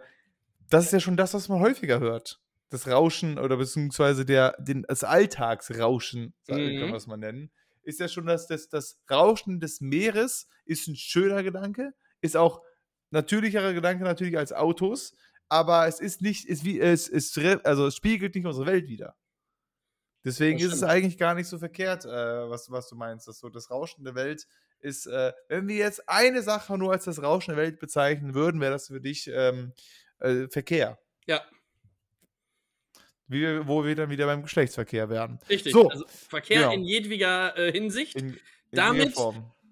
das 0.71 0.87
ist 0.87 0.93
ja 0.93 1.01
schon 1.01 1.17
das, 1.17 1.35
was 1.35 1.49
man 1.49 1.61
häufiger 1.61 2.01
hört. 2.01 2.41
Das 2.71 2.87
Rauschen 2.87 3.39
oder 3.39 3.57
beziehungsweise 3.57 4.25
der, 4.25 4.55
den, 4.59 4.85
das 4.89 5.05
Alltagsrauschen, 5.05 6.35
Mhm. 6.49 6.79
kann 6.79 6.89
man 6.89 6.95
es 6.97 7.07
mal 7.07 7.17
nennen, 7.17 7.51
ist 7.83 8.01
ja 8.01 8.09
schon 8.09 8.27
das, 8.27 8.47
das, 8.47 8.69
das 8.69 8.99
Rauschen 9.11 9.61
des 9.61 9.81
Meeres, 9.81 10.49
ist 10.65 10.87
ein 10.87 10.97
schöner 10.97 11.43
Gedanke, 11.43 11.93
ist 12.21 12.37
auch 12.37 12.63
natürlicherer 13.11 13.73
Gedanke 13.73 14.05
natürlich 14.05 14.39
als 14.39 14.53
Autos, 14.53 15.15
aber 15.51 15.87
es 15.87 16.01
ist 16.01 16.23
nicht, 16.23 16.47
wie, 16.65 16.81
es, 16.81 17.09
es, 17.09 17.37
re- 17.37 17.61
also 17.65 17.87
es 17.87 17.97
spiegelt 17.97 18.35
nicht 18.35 18.47
unsere 18.47 18.65
Welt 18.67 18.89
wieder. 18.89 19.15
Deswegen 20.25 20.59
ist 20.59 20.73
es 20.73 20.83
eigentlich 20.83 21.19
gar 21.19 21.35
nicht 21.35 21.49
so 21.49 21.59
verkehrt, 21.59 22.05
äh, 22.05 22.09
was, 22.09 22.71
was 22.71 22.89
du 22.89 22.97
meinst. 22.97 23.29
Dass 23.29 23.39
so 23.39 23.49
das 23.49 23.71
Rauschen 23.71 24.05
der 24.05 24.15
Welt 24.15 24.47
ist, 24.79 25.07
äh, 25.07 25.33
wenn 25.49 25.69
wir 25.69 25.77
jetzt 25.77 26.09
eine 26.09 26.43
Sache 26.43 26.79
nur 26.79 26.93
als 26.93 27.05
das 27.05 27.23
Rauschen 27.23 27.55
der 27.55 27.63
Welt 27.63 27.79
bezeichnen 27.81 28.35
würden, 28.35 28.61
wäre 28.61 28.73
das 28.73 28.87
für 28.89 29.01
dich 29.01 29.31
ähm, 29.33 29.73
äh, 30.19 30.47
Verkehr. 30.49 30.99
Ja, 31.27 31.43
Wie, 33.29 33.67
wo 33.67 33.85
wir 33.85 33.95
dann 33.95 34.11
wieder 34.11 34.27
beim 34.27 34.43
Geschlechtsverkehr 34.43 35.09
wären. 35.09 35.39
richtig. 35.49 35.73
So, 35.73 35.89
also 35.89 36.05
Verkehr 36.07 36.61
genau. 36.63 36.73
in 36.73 36.85
jedweder 36.85 37.57
äh, 37.57 37.73
Hinsicht. 37.73 38.17
In, 38.17 38.35
in 38.35 38.41
Damit-. 38.73 39.15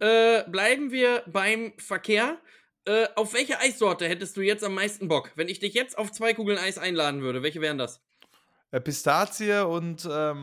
Äh, 0.01 0.49
bleiben 0.49 0.93
wir 0.93 1.25
beim 1.27 1.75
Verkehr. 1.77 2.41
Äh, 2.89 3.09
auf 3.17 3.35
welche 3.35 3.61
Eissorte 3.61 4.09
hättest 4.09 4.35
du 4.39 4.41
jetzt 4.41 4.65
am 4.65 4.73
meisten 4.73 5.09
Bock? 5.09 5.33
Wenn 5.35 5.49
ich 5.49 5.59
dich 5.59 5.75
jetzt 5.75 5.99
auf 5.99 6.11
zwei 6.11 6.33
Kugeln 6.33 6.57
Eis 6.57 6.79
einladen 6.79 7.21
würde, 7.21 7.43
welche 7.43 7.61
wären 7.61 7.77
das? 7.77 8.01
Äh, 8.71 8.81
Pistazie 8.81 9.67
und 9.67 10.09
ähm, 10.11 10.39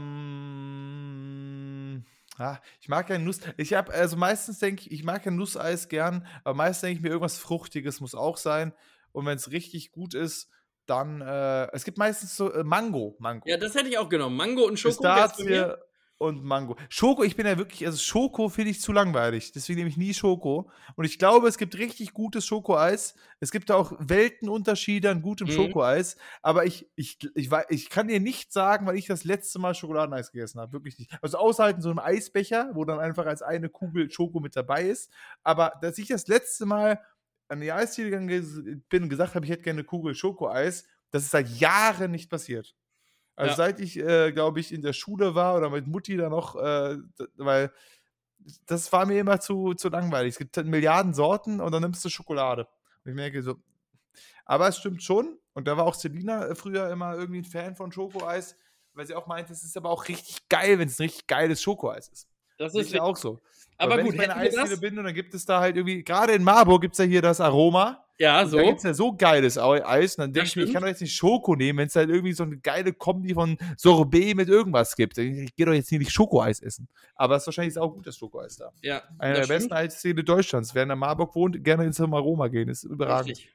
ah, 2.37 2.59
ich 2.79 2.87
mag 2.87 3.09
ja 3.09 3.17
Nuss. 3.17 3.39
Ich 3.57 3.73
habe 3.73 3.91
also 3.91 4.15
meistens 4.15 4.59
denke 4.59 4.83
ich, 4.83 4.91
ich 4.91 5.03
mag 5.03 5.25
ja 5.25 5.31
Nusseis 5.31 5.89
gern, 5.89 6.27
aber 6.43 6.53
meistens 6.53 6.81
denke 6.81 6.97
ich 6.97 7.01
mir 7.01 7.09
irgendwas 7.09 7.39
fruchtiges 7.39 7.99
muss 7.99 8.13
auch 8.13 8.37
sein 8.37 8.73
und 9.11 9.25
wenn 9.25 9.37
es 9.37 9.49
richtig 9.49 9.91
gut 9.91 10.13
ist, 10.13 10.51
dann 10.85 11.21
äh, 11.21 11.67
es 11.73 11.83
gibt 11.83 11.97
meistens 11.97 12.37
so 12.37 12.53
äh, 12.53 12.63
Mango, 12.63 13.15
Mango. 13.17 13.49
Ja, 13.49 13.57
das 13.57 13.73
hätte 13.73 13.89
ich 13.89 13.97
auch 13.97 14.09
genommen. 14.09 14.37
Mango 14.37 14.67
und 14.67 14.79
Schoko. 14.79 15.01
Pistazie 15.01 15.73
und 16.17 16.43
Mango. 16.43 16.77
Schoko, 16.89 17.23
ich 17.23 17.35
bin 17.35 17.45
ja 17.45 17.57
wirklich, 17.57 17.85
also 17.85 17.97
Schoko 17.97 18.47
finde 18.49 18.71
ich 18.71 18.81
zu 18.81 18.93
langweilig. 18.93 19.51
Deswegen 19.51 19.79
nehme 19.79 19.89
ich 19.89 19.97
nie 19.97 20.13
Schoko. 20.13 20.69
Und 20.95 21.05
ich 21.05 21.19
glaube, 21.19 21.47
es 21.47 21.57
gibt 21.57 21.77
richtig 21.77 22.13
gutes 22.13 22.45
Schokoeis. 22.45 23.15
Es 23.39 23.51
gibt 23.51 23.69
da 23.69 23.75
auch 23.75 23.93
Weltenunterschiede 23.99 25.09
an 25.09 25.21
gutem 25.21 25.47
Mhm. 25.47 25.51
Schokoeis. 25.51 26.15
Aber 26.41 26.65
ich, 26.65 26.89
ich, 26.95 27.19
ich, 27.35 27.49
ich 27.69 27.89
kann 27.89 28.07
dir 28.07 28.19
nicht 28.19 28.53
sagen, 28.53 28.85
weil 28.85 28.97
ich 28.97 29.07
das 29.07 29.25
letzte 29.25 29.59
Mal 29.59 29.75
Schokoladeneis 29.75 30.31
gegessen 30.31 30.59
habe. 30.61 30.71
Wirklich 30.71 30.97
nicht. 30.97 31.11
Also 31.21 31.37
außerhalb 31.37 31.75
in 31.75 31.81
so 31.81 31.89
einem 31.89 31.99
Eisbecher, 31.99 32.71
wo 32.73 32.85
dann 32.85 32.99
einfach 32.99 33.25
als 33.25 33.41
eine 33.41 33.69
Kugel 33.69 34.09
Schoko 34.09 34.39
mit 34.39 34.55
dabei 34.55 34.83
ist. 34.83 35.11
Aber 35.43 35.73
dass 35.81 35.97
ich 35.97 36.07
das 36.07 36.27
letzte 36.27 36.65
Mal 36.65 37.01
an 37.49 37.61
die 37.61 37.71
Eisdiele 37.71 38.09
gegangen 38.09 38.83
bin 38.89 39.03
und 39.03 39.09
gesagt 39.09 39.35
habe, 39.35 39.45
ich 39.45 39.51
hätte 39.51 39.63
gerne 39.63 39.79
eine 39.79 39.85
Kugel 39.85 40.15
Schokoeis, 40.15 40.87
das 41.11 41.23
ist 41.23 41.31
seit 41.31 41.49
Jahren 41.59 42.11
nicht 42.11 42.29
passiert. 42.29 42.73
Also 43.35 43.51
Ja. 43.51 43.55
seit 43.55 43.79
ich, 43.79 43.97
äh, 43.97 44.31
glaube 44.31 44.59
ich, 44.59 44.73
in 44.73 44.81
der 44.81 44.93
Schule 44.93 45.35
war 45.35 45.57
oder 45.57 45.69
mit 45.69 45.87
Mutti 45.87 46.15
da 46.17 46.29
noch, 46.29 46.55
äh, 46.55 46.97
weil 47.35 47.71
das 48.65 48.91
war 48.91 49.05
mir 49.05 49.19
immer 49.19 49.39
zu, 49.39 49.73
zu 49.73 49.89
langweilig. 49.89 50.33
Es 50.33 50.37
gibt 50.37 50.55
Milliarden 50.65 51.13
Sorten 51.13 51.59
und 51.59 51.71
dann 51.71 51.81
nimmst 51.81 52.05
du 52.05 52.09
Schokolade. 52.09 52.67
Und 53.03 53.11
ich 53.11 53.15
merke 53.15 53.41
so, 53.41 53.55
aber 54.45 54.67
es 54.67 54.77
stimmt 54.77 55.03
schon. 55.03 55.37
Und 55.53 55.67
da 55.67 55.77
war 55.77 55.85
auch 55.85 55.95
Selina 55.95 56.47
äh, 56.47 56.55
früher 56.55 56.89
immer 56.89 57.15
irgendwie 57.15 57.39
ein 57.39 57.45
Fan 57.45 57.75
von 57.75 57.91
Schokoeis, 57.91 58.55
weil 58.93 59.07
sie 59.07 59.15
auch 59.15 59.27
meinte, 59.27 59.53
es 59.53 59.63
ist 59.63 59.75
aber 59.77 59.89
auch 59.89 60.07
richtig 60.07 60.47
geil, 60.49 60.79
wenn 60.79 60.87
es 60.87 60.99
ein 60.99 61.03
richtig 61.03 61.27
geiles 61.27 61.61
Schokoeis 61.61 62.07
ist. 62.09 62.29
Das 62.57 62.73
Das 62.73 62.83
ist 62.87 62.93
ja 62.93 63.01
auch 63.03 63.17
so. 63.17 63.39
Aber 63.77 63.97
wenn 63.97 64.05
gut, 64.05 64.13
ich 64.13 64.19
bei 64.19 64.25
einer 64.25 64.37
Eisdiele 64.37 64.69
das? 64.69 64.79
bin 64.79 64.97
und 64.97 65.03
dann 65.03 65.13
gibt 65.13 65.33
es 65.33 65.45
da 65.45 65.59
halt 65.59 65.75
irgendwie, 65.75 66.03
gerade 66.03 66.33
in 66.33 66.43
Marburg 66.43 66.81
gibt 66.81 66.93
es 66.93 66.99
ja 66.99 67.05
hier 67.05 67.21
das 67.21 67.41
Aroma. 67.41 68.01
Ja, 68.17 68.45
so. 68.47 68.55
Da 68.55 68.63
gibt 68.63 68.77
es 68.77 68.83
ja 68.85 68.93
so 68.93 69.13
geiles 69.13 69.57
Eis. 69.57 70.15
Und 70.15 70.21
dann 70.21 70.31
Das 70.31 70.35
denke 70.43 70.47
ich 70.47 70.55
mir, 70.55 70.63
ich 70.63 70.71
kann 70.71 70.81
doch 70.83 70.87
jetzt 70.87 71.01
nicht 71.01 71.13
Schoko 71.13 71.53
nehmen, 71.57 71.79
wenn 71.79 71.87
es 71.87 71.95
halt 71.97 72.09
irgendwie 72.09 72.31
so 72.31 72.43
eine 72.43 72.57
geile 72.57 72.93
Kombi 72.93 73.33
von 73.33 73.57
Sorbet 73.75 74.37
mit 74.37 74.47
irgendwas 74.47 74.95
gibt. 74.95 75.17
Ich 75.17 75.53
gehe 75.57 75.65
doch 75.65 75.73
jetzt 75.73 75.89
hier 75.89 75.99
nicht 75.99 76.11
Schokoeis 76.13 76.61
essen. 76.61 76.87
Aber 77.15 77.35
es 77.35 77.43
ist 77.43 77.47
wahrscheinlich 77.47 77.77
auch 77.77 77.91
gutes 77.93 78.15
Schokoeis 78.17 78.55
da. 78.55 78.71
Ja, 78.81 79.01
Einer 79.19 79.39
das 79.39 79.47
der 79.49 79.53
besten 79.55 79.67
stimmt. 79.67 79.79
Eisdiele 79.81 80.23
Deutschlands. 80.23 80.73
Wer 80.73 80.83
in 80.83 80.97
Marburg 80.97 81.35
wohnt, 81.35 81.61
gerne 81.61 81.83
ins 81.83 81.99
Aroma 81.99 82.47
gehen. 82.47 82.69
Ist 82.69 82.85
überragend. 82.85 83.31
Richtig. 83.31 83.51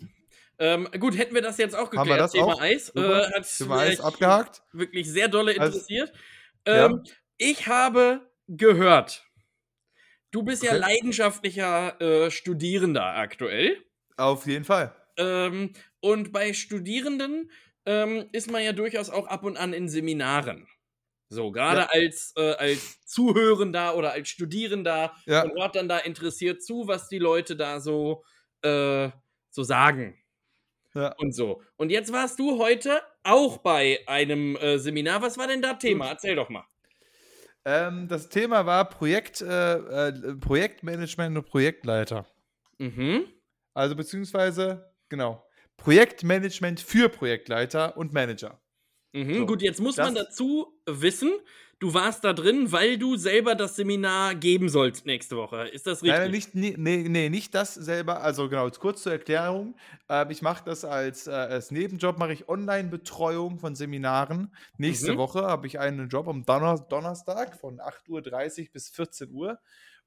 Ähm, 0.59 0.89
gut, 0.99 1.17
hätten 1.17 1.35
wir 1.35 1.41
das 1.41 1.57
jetzt 1.57 1.75
auch 1.75 1.89
geklärt, 1.89 2.01
Haben 2.01 2.09
wir 2.11 2.17
das 2.19 2.33
Thema 2.33 2.45
auch? 2.53 2.61
Eis. 2.61 2.87
Super. 2.89 3.31
Äh, 3.31 3.33
hat 3.33 3.57
Thema 3.57 3.79
Eis 3.79 4.01
abgehakt. 4.03 4.63
wirklich 4.75 5.09
sehr 5.11 5.29
dolle 5.29 5.59
Also- 5.59 5.79
interessiert. 5.79 6.13
Ja. 6.67 6.85
Ähm, 6.87 7.03
Ich 7.39 7.67
habe 7.67 8.30
gehört, 8.57 9.27
du 10.31 10.43
bist 10.43 10.63
ja 10.63 10.73
Okay. 10.73 10.81
leidenschaftlicher 10.81 12.01
äh, 12.01 12.31
Studierender 12.31 13.05
aktuell. 13.17 13.85
Auf 14.17 14.47
jeden 14.47 14.65
Fall. 14.65 14.95
Ähm, 15.17 15.73
und 16.01 16.33
bei 16.33 16.53
Studierenden 16.53 17.51
ähm, 17.87 18.29
ist 18.33 18.51
man 18.51 18.63
ja 18.63 18.73
durchaus 18.73 19.11
auch 19.11 19.27
ab 19.27 19.45
und 19.45 19.57
an 19.57 19.73
in 19.73 19.89
Seminaren. 19.89 20.69
So, 21.29 21.53
gerade 21.53 21.83
Ja. 21.83 21.89
als, 21.93 22.33
äh, 22.37 22.53
als 22.55 23.05
Zuhörender 23.07 23.97
oder 23.97 24.13
als 24.13 24.29
Studierender 24.29 25.15
Ja. 25.27 25.43
und 25.43 25.53
hört 25.59 25.77
dann 25.77 25.89
da 25.89 25.99
interessiert 25.99 26.63
zu, 26.63 26.89
was 26.89 27.09
die 27.09 27.19
Leute 27.19 27.57
da 27.57 27.81
so, 27.81 28.25
äh, 28.63 29.11
so 29.51 29.63
sagen. 29.63 30.19
Ja. 30.95 31.15
Und 31.19 31.33
so. 31.35 31.63
Und 31.77 31.91
jetzt 31.91 32.13
warst 32.13 32.39
du 32.41 32.59
heute 32.59 33.03
auch 33.25 33.59
bei 33.59 34.01
einem 34.07 34.57
äh, 34.57 34.79
Seminar. 34.79 35.23
Was 35.23 35.39
war 35.39 35.47
denn 35.49 35.63
da 35.63 35.75
Thema? 35.75 36.09
Erzähl 36.11 36.37
doch 36.37 36.49
mal. 36.51 36.67
Ähm, 37.65 38.09
das 38.09 38.29
Thema 38.29 38.65
war 38.67 38.89
Projekt, 38.89 39.43
äh, 39.43 40.09
äh, 40.09 40.37
Projektmanagement 40.37 41.37
und 41.37 41.47
Projektleiter. 41.47 42.27
Mhm. 42.79 43.27
Also 43.75 43.95
beziehungsweise, 43.95 44.93
genau, 45.09 45.45
Projektmanagement 45.77 46.81
für 46.81 47.09
Projektleiter 47.09 47.97
und 47.97 48.13
Manager. 48.13 48.61
Mhm. 49.13 49.39
So, 49.39 49.47
Gut, 49.47 49.63
jetzt 49.63 49.81
muss 49.81 49.97
man 49.97 50.15
dazu 50.15 50.81
wissen, 50.87 51.33
du 51.81 51.93
warst 51.95 52.23
da 52.25 52.33
drin, 52.33 52.71
weil 52.71 52.99
du 52.99 53.17
selber 53.17 53.55
das 53.57 53.75
Seminar 53.75 54.35
geben 54.37 54.69
sollst 54.69 55.07
nächste 55.07 55.37
Woche. 55.37 55.67
Ist 55.69 55.87
das 55.87 56.03
richtig? 56.03 56.19
Nein, 56.19 56.31
nicht, 56.31 56.55
nee, 56.55 57.09
nee, 57.09 57.29
nicht 57.31 57.55
das 57.55 57.75
selber. 57.75 58.23
Also 58.23 58.49
genau, 58.49 58.71
kurz 58.71 59.03
zur 59.03 59.13
Erklärung. 59.13 59.75
Ähm, 60.09 60.31
ich 60.31 60.43
mache 60.43 60.63
das 60.65 60.85
als, 60.85 61.27
äh, 61.27 61.31
als 61.31 61.71
Nebenjob, 61.71 62.19
mache 62.19 62.33
ich 62.33 62.49
Online-Betreuung 62.49 63.59
von 63.59 63.75
Seminaren. 63.75 64.55
Nächste 64.77 65.15
Mhm. 65.15 65.19
Woche 65.19 65.43
habe 65.43 65.67
ich 65.67 65.79
einen 65.81 66.09
Job 66.09 66.29
am 66.29 66.45
Donner 66.45 66.79
Donnerstag 66.79 67.59
von 67.59 67.81
8.30 67.81 68.67
Uhr 68.67 68.73
bis 68.73 68.91
14 68.91 69.33
Uhr. 69.33 69.59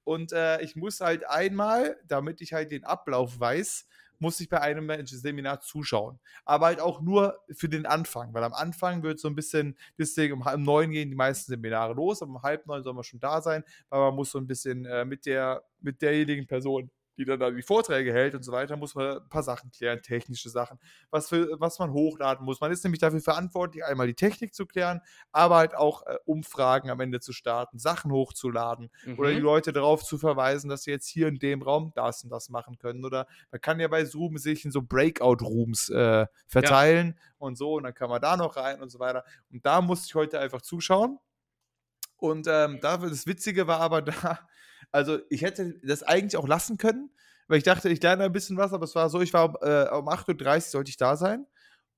Und 0.06 0.32
äh, 0.34 0.62
ich 0.62 0.76
muss 0.76 1.02
halt 1.02 1.28
einmal, 1.28 1.98
damit 2.08 2.42
ich 2.42 2.54
halt 2.54 2.72
den 2.72 2.84
Ablauf 2.84 3.40
weiß, 3.40 3.88
muss 4.24 4.40
ich 4.40 4.50
bei 4.50 4.62
einem 4.62 4.90
Seminar 5.06 5.60
zuschauen. 5.60 6.20
Aber 6.46 6.68
halt 6.68 6.80
auch 6.80 7.02
nur 7.02 7.38
für 7.52 7.70
den 7.70 7.86
Anfang, 7.86 8.34
weil 8.34 8.44
am 8.44 8.54
Anfang 8.54 9.04
wird 9.04 9.20
so 9.20 9.28
ein 9.28 9.36
bisschen, 9.36 9.78
deswegen 9.98 10.34
um 10.34 10.46
halb 10.46 10.60
neun 10.60 10.92
gehen 10.92 11.10
die 11.10 11.16
meisten 11.16 11.52
Seminare 11.52 11.94
los, 11.94 12.22
um 12.22 12.42
halb 12.42 12.66
neun 12.66 12.84
soll 12.84 12.94
man 12.94 13.04
schon 13.04 13.20
da 13.20 13.42
sein, 13.42 13.64
weil 13.90 14.00
man 14.00 14.16
muss 14.16 14.32
so 14.32 14.40
ein 14.40 14.48
bisschen 14.48 14.86
äh, 14.86 15.06
mit 15.06 15.26
der, 15.26 15.64
mit 15.82 16.02
derjenigen 16.02 16.48
Person 16.48 16.90
die 17.18 17.26
dann 17.26 17.40
da 17.40 17.52
die 17.52 17.62
Vorträge 17.62 18.12
hält 18.12 18.36
und 18.36 18.44
so 18.44 18.52
weiter, 18.52 18.78
muss 18.78 18.96
man 18.96 19.18
ein 19.18 19.30
paar 19.30 19.44
Sachen 19.44 19.72
klären, 19.72 20.02
technische 20.02 20.50
Sachen, 20.50 20.80
was, 21.10 21.30
für, 21.30 21.60
was 21.60 21.80
man 21.80 21.92
hochladen 21.92 22.46
muss. 22.46 22.62
Man 22.62 22.72
ist 22.72 22.84
nämlich 22.84 23.00
dafür 23.00 23.22
verantwortlich, 23.22 23.84
einmal 23.86 24.08
die 24.08 24.16
Technik 24.16 24.54
zu 24.54 24.66
klären, 24.66 25.02
aber 25.32 25.58
halt 25.58 25.76
auch 25.76 26.06
äh, 26.06 26.18
Umfragen 26.26 26.90
am 26.90 27.00
Ende 27.00 27.20
zu 27.20 27.34
starten, 27.34 27.80
Sachen 27.80 28.12
hochzuladen 28.12 28.90
mhm. 29.06 29.20
oder 29.20 29.30
die 29.30 29.38
mhm. 29.38 29.44
Leute 29.44 29.74
darauf 29.74 30.04
zu 30.04 30.18
verweisen, 30.18 30.70
dass 30.70 30.84
sie 30.84 30.92
jetzt 30.92 31.08
hier 31.08 31.28
in 31.28 31.40
dem 31.40 31.62
Raum 31.62 31.92
das 31.96 32.24
und 32.24 32.30
das 32.30 32.50
machen 32.50 32.78
können. 32.78 33.06
Oder 33.06 33.28
man 33.52 33.62
kann 33.62 33.80
ja 33.80 33.88
bei 33.88 34.06
Zoom 34.06 34.38
sich 34.38 34.66
in 34.66 34.72
so 34.72 34.82
Breakout-Rooms 34.82 35.90
äh, 35.90 36.26
verteilen 36.48 37.16
ja. 37.16 37.32
und 37.38 37.58
so 37.58 37.76
und 37.76 37.84
dann 37.84 37.94
kann 37.94 38.10
man 38.10 38.22
da 38.22 38.38
noch 38.38 38.56
rein 38.56 38.82
und 38.82 38.90
so 38.90 39.00
weiter. 39.00 39.24
Und 39.52 39.66
da 39.66 39.82
musste 39.82 40.08
ich 40.08 40.16
heute 40.16 40.40
einfach 40.40 40.62
zuschauen. 40.62 41.20
Und 42.18 42.48
ähm, 42.50 42.80
da, 42.82 42.96
das 42.96 43.28
Witzige 43.28 43.68
war 43.68 43.82
aber 43.82 44.02
da, 44.02 44.40
also 44.94 45.20
ich 45.30 45.42
hätte 45.42 45.80
das 45.84 46.04
eigentlich 46.04 46.38
auch 46.38 46.48
lassen 46.48 46.78
können, 46.78 47.10
weil 47.48 47.58
ich 47.58 47.64
dachte, 47.64 47.90
ich 47.90 48.02
lerne 48.02 48.24
ein 48.26 48.32
bisschen 48.32 48.58
was, 48.58 48.72
aber 48.72 48.86
es 48.86 48.96
war 48.96 49.10
so, 49.10 49.22
ich 49.22 49.34
war 49.34 49.56
äh, 49.62 49.90
um 49.96 50.08
8.30 50.08 50.56
Uhr 50.56 50.62
sollte 50.62 50.90
ich 50.90 50.98
da 50.98 51.18
sein. 51.18 51.46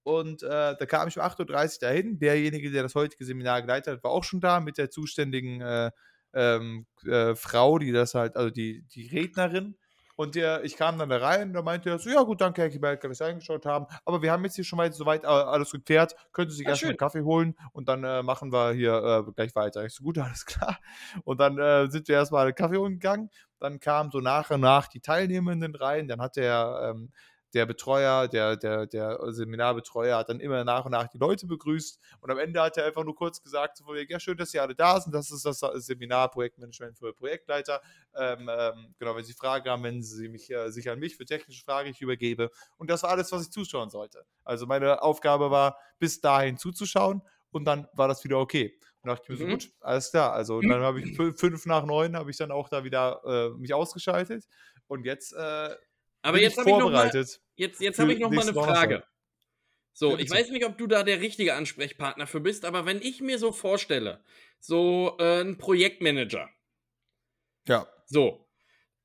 Und 0.04 0.44
äh, 0.44 0.76
da 0.78 0.86
kam 0.86 1.08
ich 1.08 1.18
um 1.18 1.24
8.30 1.24 1.74
Uhr 1.76 1.80
dahin. 1.82 2.20
Derjenige, 2.20 2.72
der 2.72 2.84
das 2.84 2.96
heutige 2.96 3.26
Seminar 3.26 3.62
geleitet 3.62 3.96
hat, 3.96 4.04
war 4.04 4.12
auch 4.12 4.24
schon 4.24 4.40
da 4.40 4.60
mit 4.60 4.78
der 4.78 4.90
zuständigen 4.90 5.62
äh, 5.62 5.92
ähm, 6.34 6.86
äh, 7.06 7.36
Frau, 7.36 7.80
die 7.80 7.92
das 7.92 8.14
halt, 8.16 8.38
also 8.38 8.50
die, 8.50 8.84
die 8.94 9.08
Rednerin. 9.08 9.78
Und 10.16 10.36
der, 10.36 10.64
ich 10.64 10.78
kam 10.78 10.98
dann 10.98 11.10
da 11.10 11.18
rein, 11.18 11.54
da 11.54 11.62
meinte 11.62 11.90
er 11.90 12.00
so, 12.00 12.10
ja 12.10 12.22
gut, 12.24 12.42
danke 12.42 12.62
Herr 12.62 12.70
Kibel, 12.70 12.98
dass 12.98 13.18
Sie 13.18 13.26
eingeschaut 13.26 13.66
haben, 13.66 13.86
aber 14.06 14.22
wir 14.22 14.32
haben 14.32 14.44
jetzt 14.44 14.56
hier 14.56 14.64
schon 14.64 14.78
mal 14.78 14.92
soweit 14.92 15.26
alles 15.26 15.72
geklärt, 15.72 16.16
können 16.32 16.50
Sie 16.50 16.58
sich 16.58 16.68
erstmal 16.68 16.92
einen 16.92 16.98
Kaffee 16.98 17.22
holen 17.22 17.56
und 17.74 17.90
dann 17.90 18.04
äh, 18.04 18.24
machen 18.24 18.52
wir 18.52 18.72
hier 18.72 19.26
äh, 19.28 19.32
gleich 19.34 19.56
weiter. 19.56 19.84
Ich 19.86 19.94
so, 19.94 20.04
gut, 20.04 20.18
alles 20.20 20.46
klar. 20.46 20.80
Und 21.24 21.40
dann 21.40 21.58
äh, 21.58 21.90
sind 21.90 22.08
wir 22.08 22.16
erstmal 22.16 22.46
einen 22.46 22.56
Kaffee 22.56 22.78
holen 22.78 22.94
gegangen, 22.94 23.30
dann 23.60 23.80
kamen 23.80 24.12
so 24.12 24.20
nach 24.20 24.52
und 24.52 24.62
nach 24.62 24.88
die 24.88 25.02
Teilnehmenden 25.02 25.76
rein, 25.76 26.08
dann 26.08 26.22
hat 26.22 26.36
der 26.38 26.94
ähm, 26.96 27.12
der 27.56 27.66
Betreuer, 27.66 28.28
der, 28.28 28.58
der, 28.58 28.86
der 28.86 29.18
Seminarbetreuer 29.32 30.18
hat 30.18 30.30
dann 30.30 30.42
immer 30.42 30.66
nach 30.66 30.84
und 30.84 30.92
nach 30.92 31.08
die 31.08 31.18
Leute 31.18 31.48
begrüßt 31.48 32.00
und 32.20 32.30
am 32.30 32.38
Ende 32.38 32.62
hat 32.62 32.76
er 32.78 32.86
einfach 32.86 33.06
nur 33.06 33.16
kurz 33.16 33.42
gesagt, 33.42 33.78
so, 33.78 33.96
ja 33.96 34.20
schön, 34.20 34.38
dass 34.38 34.52
Sie 34.52 34.60
alle 34.60 34.76
da 34.76 35.00
sind, 35.00 35.16
das 35.16 35.32
ist 35.32 35.46
das 35.46 35.60
Seminar 35.60 36.30
Projektmanagement 36.30 36.98
für 36.98 37.14
Projektleiter. 37.14 37.82
Ähm, 38.14 38.50
ähm, 38.52 38.94
genau, 39.00 39.16
wenn 39.16 39.24
Sie 39.24 39.34
Fragen 39.34 39.70
haben, 39.70 39.84
wenn 39.84 40.04
Sie 40.04 40.28
mich, 40.28 40.52
äh, 40.52 40.70
sich 40.70 40.90
an 40.90 41.00
mich 41.00 41.16
für 41.16 41.26
technische 41.26 41.64
Fragen 41.64 41.90
ich 41.90 42.02
übergebe 42.02 42.52
und 42.78 42.90
das 42.90 43.04
war 43.04 43.12
alles, 43.12 43.32
was 43.32 43.44
ich 43.44 43.52
zuschauen 43.52 43.90
sollte. 43.90 44.26
Also 44.44 44.66
meine 44.66 45.02
Aufgabe 45.02 45.50
war, 45.50 45.78
bis 45.98 46.20
dahin 46.20 46.58
zuzuschauen 46.58 47.22
und 47.52 47.64
dann 47.64 47.88
war 47.94 48.10
das 48.10 48.22
wieder 48.26 48.38
okay. 48.38 48.78
Und 49.02 49.10
dachte 49.10 49.24
ich 49.24 49.30
mir 49.30 49.38
so, 49.38 49.46
mhm. 49.46 49.52
gut, 49.52 49.72
alles 49.80 50.12
klar. 50.12 50.34
Also 50.34 50.60
dann 50.60 50.82
habe 50.82 51.00
ich 51.00 51.16
fünf 51.16 51.66
nach 51.68 51.86
neun, 51.86 52.18
habe 52.18 52.32
ich 52.32 52.38
dann 52.38 52.52
auch 52.52 52.68
da 52.68 52.84
wieder 52.84 53.22
äh, 53.24 53.50
mich 53.58 53.74
ausgeschaltet 53.74 54.46
und 54.88 55.06
jetzt 55.06 55.32
äh, 55.34 55.70
aber 56.26 56.42
jetzt 56.42 56.58
habe 56.58 56.70
ich 56.70 56.78
noch 56.78 56.92
mal, 56.92 57.12
jetzt, 57.56 57.82
jetzt 57.82 58.00
habe 58.00 58.14
ich 58.14 58.20
noch 58.20 58.32
mal 58.32 58.42
eine 58.42 58.54
Frage. 58.54 59.04
So, 59.94 60.18
ich 60.18 60.30
weiß 60.30 60.50
nicht, 60.50 60.66
ob 60.66 60.78
du 60.78 60.88
da 60.88 61.04
der 61.04 61.22
richtige 61.22 61.54
Ansprechpartner 61.54 62.28
für 62.28 62.42
bist, 62.42 62.66
aber 62.66 62.86
wenn 62.86 63.02
ich 63.02 63.22
mir 63.22 63.40
so 63.40 63.54
vorstelle, 63.54 64.22
so 64.60 65.16
äh, 65.20 65.42
ein 65.42 65.58
Projektmanager. 65.58 66.50
Ja. 67.68 67.88
So. 68.06 68.46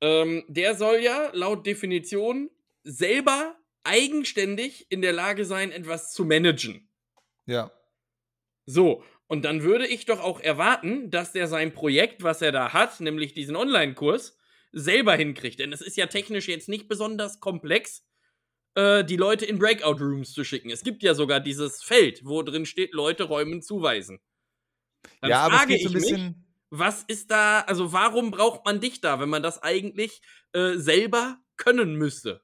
Ähm, 0.01 0.43
der 0.47 0.75
soll 0.75 0.99
ja 0.99 1.29
laut 1.33 1.65
Definition 1.65 2.49
selber 2.83 3.55
eigenständig 3.83 4.91
in 4.91 5.01
der 5.01 5.13
Lage 5.13 5.45
sein, 5.45 5.71
etwas 5.71 6.11
zu 6.11 6.25
managen. 6.25 6.89
Ja. 7.45 7.71
So, 8.65 9.03
und 9.27 9.45
dann 9.45 9.63
würde 9.63 9.87
ich 9.87 10.05
doch 10.05 10.19
auch 10.19 10.41
erwarten, 10.41 11.09
dass 11.09 11.31
der 11.31 11.47
sein 11.47 11.73
Projekt, 11.73 12.21
was 12.21 12.41
er 12.41 12.51
da 12.51 12.73
hat, 12.73 12.99
nämlich 12.99 13.33
diesen 13.33 13.55
Online-Kurs, 13.55 14.37
selber 14.71 15.15
hinkriegt. 15.15 15.59
Denn 15.59 15.73
es 15.73 15.81
ist 15.81 15.97
ja 15.97 16.07
technisch 16.07 16.47
jetzt 16.47 16.69
nicht 16.69 16.87
besonders 16.87 17.39
komplex, 17.39 18.05
äh, 18.75 19.03
die 19.03 19.17
Leute 19.17 19.45
in 19.45 19.59
Breakout-Rooms 19.59 20.33
zu 20.33 20.43
schicken. 20.43 20.69
Es 20.69 20.83
gibt 20.83 21.03
ja 21.03 21.13
sogar 21.13 21.39
dieses 21.39 21.83
Feld, 21.83 22.21
wo 22.23 22.41
drin 22.41 22.65
steht, 22.65 22.93
Leute 22.93 23.23
Räumen 23.23 23.61
zuweisen. 23.61 24.19
Dann 25.21 25.29
ja, 25.29 25.39
aber 25.41 25.55
es 25.55 25.67
geht 25.67 25.81
so 25.81 25.89
ein 25.89 25.93
bisschen. 25.93 26.25
Mich, 26.27 26.35
was 26.69 27.03
ist 27.03 27.31
da, 27.31 27.61
also 27.61 27.91
warum 27.91 28.31
braucht 28.31 28.65
man 28.65 28.79
dich 28.79 29.01
da, 29.01 29.19
wenn 29.19 29.29
man 29.29 29.43
das 29.43 29.61
eigentlich 29.61 30.21
äh, 30.53 30.77
selber 30.77 31.37
können 31.57 31.95
müsste? 31.95 32.41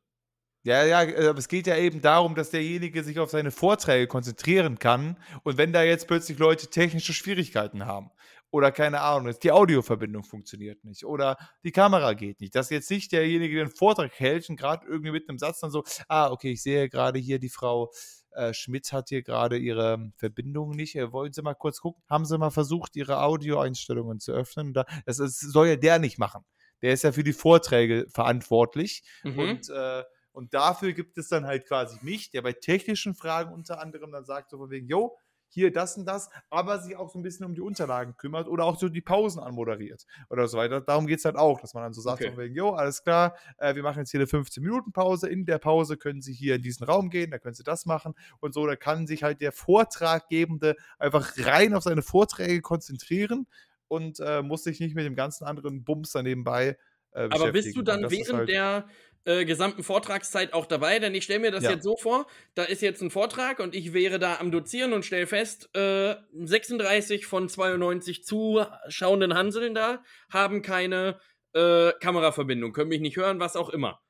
Ja, 0.64 0.84
ja, 0.84 1.00
aber 1.30 1.40
es 1.40 1.48
geht 1.48 1.66
ja 1.66 1.78
eben 1.78 2.02
darum, 2.02 2.36
dass 2.36 2.50
derjenige 2.50 3.02
sich 3.02 3.20
auf 3.20 3.30
seine 3.30 3.52
Vorträge 3.52 4.06
konzentrieren 4.08 4.80
kann. 4.80 5.16
Und 5.44 5.58
wenn 5.58 5.72
da 5.72 5.82
jetzt 5.82 6.10
plötzlich 6.10 6.40
Leute 6.40 6.68
technische 6.68 7.14
Schwierigkeiten 7.14 7.86
haben, 7.86 8.12
oder 8.52 8.72
keine 8.72 9.02
Ahnung, 9.02 9.34
die 9.42 9.52
Audioverbindung 9.52 10.24
funktioniert 10.24 10.84
nicht 10.84 11.06
oder 11.06 11.38
die 11.64 11.72
Kamera 11.72 12.14
geht 12.14 12.40
nicht. 12.40 12.56
Dass 12.56 12.70
jetzt 12.70 12.90
nicht 12.90 13.12
derjenige, 13.12 13.56
der 13.56 13.66
den 13.66 13.76
Vortrag 13.76 14.18
hält 14.20 14.50
und 14.50 14.56
gerade 14.56 14.86
irgendwie 14.88 15.12
mit 15.12 15.28
einem 15.28 15.38
Satz 15.38 15.60
dann 15.60 15.72
so, 15.72 15.84
ah, 16.08 16.32
okay, 16.32 16.52
ich 16.52 16.64
sehe 16.64 16.90
gerade 16.90 17.20
hier 17.20 17.40
die 17.40 17.50
Frau 17.50 17.92
äh, 18.32 18.54
Schmidt 18.54 18.92
hat 18.94 19.10
hier 19.10 19.24
gerade 19.24 19.58
ihre 19.58 20.12
Verbindung 20.16 20.72
nicht. 20.72 20.96
Äh, 20.96 21.12
wollen 21.12 21.34
Sie 21.34 21.42
mal 21.42 21.56
kurz 21.56 21.82
gucken? 21.82 22.04
Haben 22.10 22.26
Sie 22.26 22.38
mal 22.38 22.52
versucht, 22.52 22.96
Ihre 22.96 23.22
Audioeinstellungen 23.22 24.20
zu 24.20 24.32
öffnen? 24.32 24.74
Da, 24.74 24.86
das, 25.06 25.18
das 25.18 25.40
soll 25.40 25.68
ja 25.68 25.76
der 25.76 26.00
nicht 26.00 26.20
machen. 26.20 26.44
Der 26.84 26.94
ist 26.94 27.04
ja 27.04 27.12
für 27.12 27.24
die 27.24 27.34
Vorträge 27.34 28.06
verantwortlich 28.10 29.04
mhm. 29.24 29.40
und 29.40 29.70
äh, 29.70 30.04
und 30.38 30.54
dafür 30.54 30.94
gibt 30.94 31.18
es 31.18 31.30
dann 31.30 31.48
halt 31.48 31.66
quasi 31.68 31.98
mich, 32.04 32.30
der 32.30 32.44
bei 32.44 32.54
technischen 32.54 33.16
Fragen 33.16 33.52
unter 33.52 33.82
anderem 33.82 34.12
dann 34.12 34.24
sagt, 34.24 34.52
so 34.52 34.60
von 34.60 34.70
wegen, 34.70 34.88
yo, 34.88 35.18
hier 35.50 35.72
das 35.72 35.98
und 35.98 36.06
das, 36.06 36.30
aber 36.50 36.80
sich 36.80 36.96
auch 36.96 37.10
so 37.10 37.20
ein 37.20 37.24
bisschen 37.24 37.46
um 37.46 37.56
die 37.56 37.62
Unterlagen 37.62 38.16
kümmert 38.18 38.48
oder 38.48 38.66
auch 38.66 38.78
so 38.78 38.90
die 38.90 39.02
Pausen 39.02 39.40
anmoderiert 39.42 40.06
oder 40.30 40.48
so 40.48 40.58
weiter. 40.58 40.82
Darum 40.82 41.08
geht 41.08 41.20
es 41.20 41.26
halt 41.26 41.36
auch, 41.36 41.60
dass 41.62 41.74
man 41.74 41.84
dann 41.84 41.94
so 41.94 42.02
sagt, 42.02 42.24
okay. 42.24 42.38
wegen, 42.38 42.56
jo, 42.56 42.72
alles 42.72 43.04
klar, 43.04 43.36
äh, 43.58 43.76
wir 43.76 43.84
machen 43.84 44.00
jetzt 44.00 44.12
hier 44.12 44.20
eine 44.20 44.28
15-Minuten-Pause. 44.28 45.30
In 45.30 45.46
der 45.46 45.58
Pause 45.60 45.98
können 45.98 46.22
Sie 46.22 46.34
hier 46.34 46.56
in 46.56 46.62
diesen 46.62 46.86
Raum 46.86 47.10
gehen, 47.10 47.32
da 47.32 47.40
können 47.40 47.56
Sie 47.56 47.64
das 47.64 47.86
machen 47.86 48.14
und 48.40 48.54
so. 48.54 48.66
Da 48.66 48.76
kann 48.76 49.08
sich 49.08 49.24
halt 49.24 49.42
der 49.42 49.52
Vortraggebende 49.52 50.76
einfach 51.00 51.34
rein 51.38 51.74
auf 51.74 51.84
seine 51.84 52.02
Vorträge 52.02 52.62
konzentrieren 52.62 53.48
und 53.88 54.20
äh, 54.20 54.42
muss 54.42 54.64
sich 54.64 54.80
nicht 54.80 54.96
mit 54.96 55.06
dem 55.06 55.16
ganzen 55.16 55.46
anderen 55.46 55.84
Bums 55.84 56.12
da 56.12 56.22
nebenbei 56.22 56.78
äh, 57.18 57.30
Aber 57.32 57.52
bist 57.52 57.76
du 57.76 57.82
dann 57.82 58.10
während 58.12 58.40
halt 58.40 58.50
der 58.50 58.88
äh, 59.26 59.46
gesamten 59.46 59.84
Vortragszeit 59.84 60.54
auch 60.54 60.66
dabei, 60.66 61.00
denn 61.00 61.14
ich 61.16 61.24
stelle 61.24 61.40
mir 61.40 61.52
das 61.52 61.64
ja. 61.64 61.72
jetzt 61.72 61.84
so 61.84 61.98
vor, 61.98 62.28
da 62.56 62.64
ist 62.64 62.82
jetzt 62.82 63.02
ein 63.02 63.12
Vortrag 63.12 63.60
und 63.60 63.76
ich 63.76 63.94
wäre 63.94 64.20
da 64.20 64.38
am 64.40 64.52
Dozieren 64.52 64.94
und 64.94 65.06
stelle 65.06 65.28
fest, 65.28 65.70
äh, 65.76 66.16
36 66.34 67.26
von 67.26 67.50
92 67.50 68.24
zuschauenden 68.24 69.34
Hanseln 69.34 69.76
da 69.76 70.04
haben 70.30 70.62
keine 70.62 71.20
äh, 71.54 71.92
Kameraverbindung, 72.00 72.74
können 72.74 72.90
mich 72.90 73.02
nicht 73.02 73.18
hören, 73.18 73.40
was 73.40 73.56
auch 73.56 73.70
immer. 73.70 74.02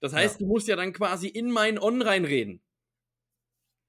Das 0.00 0.12
heißt, 0.12 0.40
ja. 0.40 0.46
du 0.46 0.52
musst 0.52 0.68
ja 0.68 0.76
dann 0.76 0.92
quasi 0.92 1.28
in 1.28 1.50
mein 1.50 1.78
On 1.78 2.02
reinreden. 2.02 2.60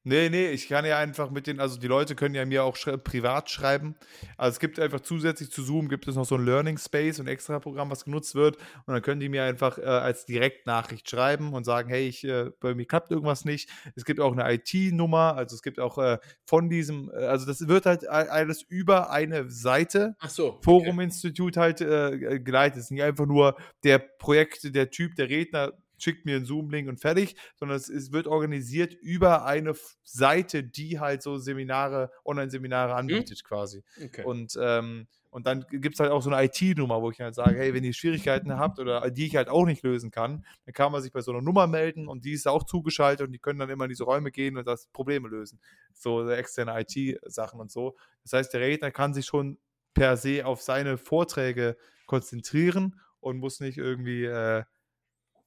Nee, 0.05 0.29
nee, 0.29 0.47
ich 0.47 0.67
kann 0.67 0.83
ja 0.83 0.97
einfach 0.97 1.31
mit 1.31 1.47
den, 1.47 1.61
also 1.61 1.79
die 1.79 1.87
Leute 1.87 2.15
können 2.15 2.35
ja 2.35 2.45
mir 2.45 2.65
auch 2.65 2.75
schrei 2.75 2.97
privat 2.97 3.49
schreiben. 3.49 3.95
Also 4.37 4.55
es 4.55 4.59
gibt 4.59 4.77
einfach 4.77 4.99
zusätzlich 4.99 5.49
zu 5.49 5.63
Zoom 5.63 5.87
gibt 5.87 6.05
es 6.09 6.15
noch 6.15 6.25
so 6.25 6.35
ein 6.35 6.43
Learning 6.43 6.77
Space, 6.77 7.21
ein 7.21 7.27
extra 7.27 7.59
Programm, 7.59 7.89
was 7.89 8.03
genutzt 8.03 8.35
wird. 8.35 8.57
Und 8.85 8.93
dann 8.93 9.01
können 9.01 9.21
die 9.21 9.29
mir 9.29 9.43
einfach 9.43 9.77
äh, 9.77 9.83
als 9.83 10.25
Direktnachricht 10.25 11.09
schreiben 11.09 11.53
und 11.53 11.63
sagen, 11.63 11.87
hey, 11.87 12.05
ich, 12.05 12.25
äh, 12.25 12.51
bei 12.59 12.75
mir 12.75 12.85
klappt 12.85 13.11
irgendwas 13.11 13.45
nicht. 13.45 13.69
Es 13.95 14.03
gibt 14.03 14.19
auch 14.19 14.33
eine 14.33 14.53
IT-Nummer, 14.53 15.37
also 15.37 15.55
es 15.55 15.63
gibt 15.63 15.79
auch 15.79 15.97
äh, 15.97 16.17
von 16.45 16.69
diesem, 16.69 17.09
äh, 17.09 17.23
also 17.23 17.45
das 17.45 17.65
wird 17.69 17.85
halt 17.85 18.05
alles 18.09 18.61
über 18.61 19.09
eine 19.09 19.49
Seite, 19.49 20.17
Ach 20.19 20.29
so, 20.29 20.59
Forum-Institut 20.63 21.55
halt 21.55 21.79
äh, 21.79 22.41
geleitet. 22.41 22.79
Es 22.79 22.85
ist 22.85 22.91
nicht 22.91 23.03
einfach 23.03 23.25
nur 23.25 23.55
der 23.85 23.99
Projekt, 23.99 24.75
der 24.75 24.89
Typ, 24.89 25.15
der 25.15 25.29
Redner 25.29 25.71
schickt 26.03 26.25
mir 26.25 26.35
einen 26.35 26.45
Zoom-Link 26.45 26.87
und 26.89 26.99
fertig, 26.99 27.35
sondern 27.55 27.77
es, 27.77 27.89
es, 27.89 28.11
wird 28.11 28.27
organisiert 28.27 28.93
über 28.93 29.45
eine 29.45 29.73
Seite, 30.03 30.63
die 30.63 30.99
halt 30.99 31.23
so 31.23 31.37
Seminare, 31.37 32.11
Online-Seminare 32.25 32.91
mhm. 32.91 32.99
anbietet 32.99 33.41
mhm. 33.43 33.47
quasi. 33.47 33.83
Okay. 34.03 34.23
Und, 34.23 34.57
ähm, 34.61 35.07
und 35.31 35.47
dann 35.47 35.65
gibt 35.69 35.95
es 35.95 35.99
halt 35.99 36.11
auch 36.11 36.21
so 36.21 36.29
eine 36.29 36.45
IT-Nummer, 36.45 37.01
wo 37.01 37.09
ich 37.09 37.19
halt 37.19 37.33
sage, 37.33 37.57
hey, 37.57 37.73
wenn 37.73 37.83
ihr 37.83 37.93
Schwierigkeiten 37.93 38.55
habt 38.59 38.77
oder 38.77 39.09
die 39.09 39.25
ich 39.25 39.35
halt 39.35 39.49
auch 39.49 39.65
nicht 39.65 39.81
lösen 39.81 40.11
kann, 40.11 40.45
dann 40.65 40.73
kann 40.73 40.91
man 40.91 41.01
sich 41.01 41.11
bei 41.11 41.21
so 41.21 41.31
einer 41.31 41.41
Nummer 41.41 41.65
melden 41.65 42.07
und 42.07 42.23
die 42.23 42.33
ist 42.33 42.47
auch 42.47 42.63
zugeschaltet 42.63 43.25
und 43.25 43.33
die 43.33 43.39
können 43.39 43.57
dann 43.57 43.69
immer 43.69 43.85
in 43.85 43.89
diese 43.89 44.03
Räume 44.03 44.29
gehen 44.29 44.57
und 44.57 44.67
das 44.67 44.85
Probleme 44.93 45.27
lösen. 45.27 45.59
So 45.93 46.29
externe 46.29 46.79
IT-Sachen 46.79 47.59
und 47.59 47.71
so. 47.71 47.95
Das 48.21 48.33
heißt, 48.33 48.53
der 48.53 48.61
Redner 48.61 48.91
kann 48.91 49.15
sich 49.15 49.25
schon 49.25 49.57
per 49.95 50.17
se 50.17 50.45
auf 50.45 50.61
seine 50.61 50.97
Vorträge 50.97 51.77
konzentrieren 52.05 52.99
und 53.19 53.39
muss 53.39 53.59
nicht 53.59 53.77
irgendwie 53.77 54.25
äh, 54.25 54.63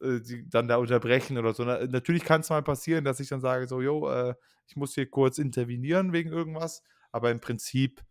äh, 0.00 0.20
die 0.20 0.48
dann 0.48 0.68
da 0.68 0.76
unterbrechen 0.76 1.38
oder 1.38 1.54
so. 1.54 1.64
natürlich 1.64 2.24
kann 2.24 2.40
es 2.40 2.50
mal 2.50 2.62
passieren, 2.62 3.04
dass 3.04 3.20
ich 3.20 3.28
dann 3.28 3.40
sage, 3.40 3.66
so, 3.68 3.80
jo, 3.80 4.10
äh, 4.10 4.34
ich 4.66 4.76
muss 4.76 4.94
hier 4.94 5.08
kurz 5.08 5.38
intervenieren 5.38 6.12
wegen 6.12 6.30
irgendwas, 6.30 6.82
aber 7.12 7.30
im 7.30 7.40
Prinzip 7.40 8.02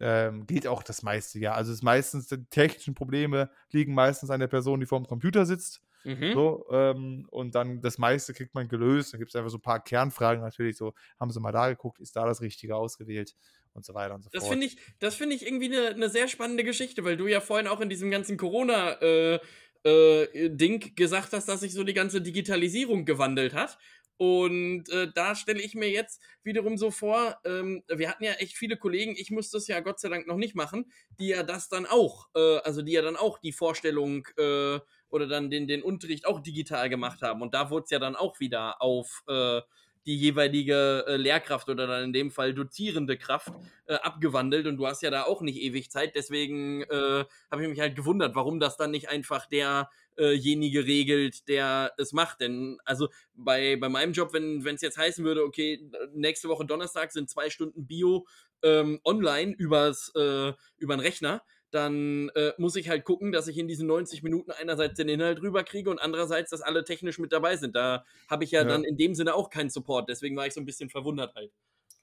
ähm, 0.00 0.46
geht 0.46 0.66
auch 0.66 0.82
das 0.82 1.02
meiste, 1.02 1.38
ja. 1.38 1.52
Also 1.52 1.72
es 1.72 1.78
ist 1.78 1.82
meistens, 1.82 2.26
die 2.28 2.44
technischen 2.46 2.94
Probleme 2.94 3.50
liegen 3.70 3.94
meistens 3.94 4.30
an 4.30 4.40
der 4.40 4.48
Person, 4.48 4.80
die 4.80 4.86
vor 4.86 4.98
dem 4.98 5.06
Computer 5.06 5.44
sitzt. 5.46 5.82
Mhm. 6.04 6.32
So, 6.32 6.66
ähm, 6.70 7.26
und 7.30 7.54
dann 7.54 7.82
das 7.82 7.98
meiste 7.98 8.32
kriegt 8.32 8.54
man 8.54 8.68
gelöst. 8.68 9.12
Dann 9.12 9.20
gibt 9.20 9.30
es 9.30 9.36
einfach 9.36 9.50
so 9.50 9.58
ein 9.58 9.62
paar 9.62 9.84
Kernfragen 9.84 10.42
natürlich. 10.42 10.76
So, 10.76 10.94
haben 11.18 11.30
sie 11.30 11.40
mal 11.40 11.52
da 11.52 11.68
geguckt, 11.68 12.00
ist 12.00 12.16
da 12.16 12.24
das 12.24 12.40
Richtige 12.40 12.74
ausgewählt 12.76 13.34
und 13.74 13.84
so 13.84 13.94
weiter 13.94 14.14
und 14.14 14.22
so 14.22 14.30
Das 14.32 14.42
fort. 14.42 14.52
finde 14.52 14.66
ich, 14.66 14.78
das 14.98 15.14
finde 15.14 15.36
ich 15.36 15.44
irgendwie 15.44 15.66
eine 15.66 15.96
ne 15.98 16.08
sehr 16.08 16.28
spannende 16.28 16.64
Geschichte, 16.64 17.04
weil 17.04 17.16
du 17.16 17.26
ja 17.26 17.40
vorhin 17.40 17.68
auch 17.68 17.80
in 17.80 17.90
diesem 17.90 18.10
ganzen 18.10 18.36
Corona 18.36 19.00
äh, 19.02 19.40
äh, 19.84 20.50
Ding 20.50 20.94
gesagt 20.94 21.32
hast, 21.32 21.48
dass 21.48 21.60
sich 21.60 21.72
so 21.72 21.84
die 21.84 21.94
ganze 21.94 22.20
Digitalisierung 22.20 23.04
gewandelt 23.04 23.54
hat. 23.54 23.78
Und 24.20 24.90
äh, 24.90 25.10
da 25.14 25.34
stelle 25.34 25.62
ich 25.62 25.74
mir 25.74 25.88
jetzt 25.88 26.20
wiederum 26.42 26.76
so 26.76 26.90
vor, 26.90 27.38
ähm, 27.46 27.82
wir 27.88 28.10
hatten 28.10 28.24
ja 28.24 28.32
echt 28.32 28.54
viele 28.54 28.76
Kollegen, 28.76 29.14
ich 29.16 29.30
musste 29.30 29.56
es 29.56 29.66
ja 29.66 29.80
Gott 29.80 29.98
sei 29.98 30.10
Dank 30.10 30.26
noch 30.26 30.36
nicht 30.36 30.54
machen, 30.54 30.92
die 31.18 31.28
ja 31.28 31.42
das 31.42 31.70
dann 31.70 31.86
auch, 31.86 32.28
äh, 32.34 32.58
also 32.58 32.82
die 32.82 32.92
ja 32.92 33.00
dann 33.00 33.16
auch 33.16 33.38
die 33.38 33.52
Vorstellung 33.52 34.28
äh, 34.36 34.78
oder 35.08 35.26
dann 35.26 35.48
den, 35.48 35.66
den 35.66 35.82
Unterricht 35.82 36.26
auch 36.26 36.40
digital 36.40 36.90
gemacht 36.90 37.22
haben. 37.22 37.40
Und 37.40 37.54
da 37.54 37.70
wurde 37.70 37.84
es 37.84 37.90
ja 37.90 37.98
dann 37.98 38.14
auch 38.14 38.40
wieder 38.40 38.82
auf 38.82 39.22
äh, 39.26 39.62
die 40.06 40.16
jeweilige 40.16 41.04
äh, 41.06 41.16
Lehrkraft 41.16 41.68
oder 41.68 41.86
dann 41.86 42.04
in 42.04 42.12
dem 42.12 42.30
Fall 42.30 42.54
dozierende 42.54 43.16
Kraft 43.16 43.52
äh, 43.86 43.94
abgewandelt 43.94 44.66
und 44.66 44.76
du 44.76 44.86
hast 44.86 45.02
ja 45.02 45.10
da 45.10 45.24
auch 45.24 45.42
nicht 45.42 45.60
ewig 45.60 45.90
Zeit, 45.90 46.14
deswegen 46.14 46.82
äh, 46.82 47.24
habe 47.50 47.62
ich 47.62 47.68
mich 47.68 47.80
halt 47.80 47.96
gewundert, 47.96 48.34
warum 48.34 48.60
das 48.60 48.76
dann 48.76 48.90
nicht 48.90 49.08
einfach 49.08 49.46
derjenige 49.46 50.86
regelt, 50.86 51.48
der 51.48 51.92
es 51.98 52.12
macht. 52.12 52.40
Denn 52.40 52.78
also 52.84 53.08
bei, 53.34 53.76
bei 53.76 53.88
meinem 53.88 54.12
Job, 54.12 54.32
wenn 54.32 54.66
es 54.66 54.82
jetzt 54.82 54.98
heißen 54.98 55.24
würde, 55.24 55.44
okay, 55.44 55.90
nächste 56.14 56.48
Woche 56.48 56.64
Donnerstag 56.64 57.12
sind 57.12 57.28
zwei 57.28 57.50
Stunden 57.50 57.86
Bio 57.86 58.26
ähm, 58.62 59.00
online 59.04 59.54
übers, 59.56 60.12
äh, 60.14 60.52
über 60.78 60.96
den 60.96 61.00
Rechner, 61.00 61.42
dann 61.70 62.30
äh, 62.34 62.52
muss 62.58 62.76
ich 62.76 62.88
halt 62.88 63.04
gucken, 63.04 63.32
dass 63.32 63.48
ich 63.48 63.58
in 63.58 63.68
diesen 63.68 63.86
90 63.86 64.22
Minuten 64.22 64.50
einerseits 64.50 64.94
den 64.94 65.08
Inhalt 65.08 65.40
rüberkriege 65.42 65.90
und 65.90 65.98
andererseits, 66.00 66.50
dass 66.50 66.62
alle 66.62 66.84
technisch 66.84 67.18
mit 67.18 67.32
dabei 67.32 67.56
sind. 67.56 67.76
Da 67.76 68.04
habe 68.28 68.44
ich 68.44 68.50
ja, 68.52 68.64
Ja. 68.64 68.64
dann 68.64 68.84
in 68.84 68.96
dem 68.96 69.14
Sinne 69.14 69.34
auch 69.34 69.50
keinen 69.50 69.70
Support. 69.70 70.08
Deswegen 70.08 70.36
war 70.36 70.46
ich 70.46 70.54
so 70.54 70.60
ein 70.60 70.66
bisschen 70.66 70.90
verwundert 70.90 71.34
halt. 71.34 71.52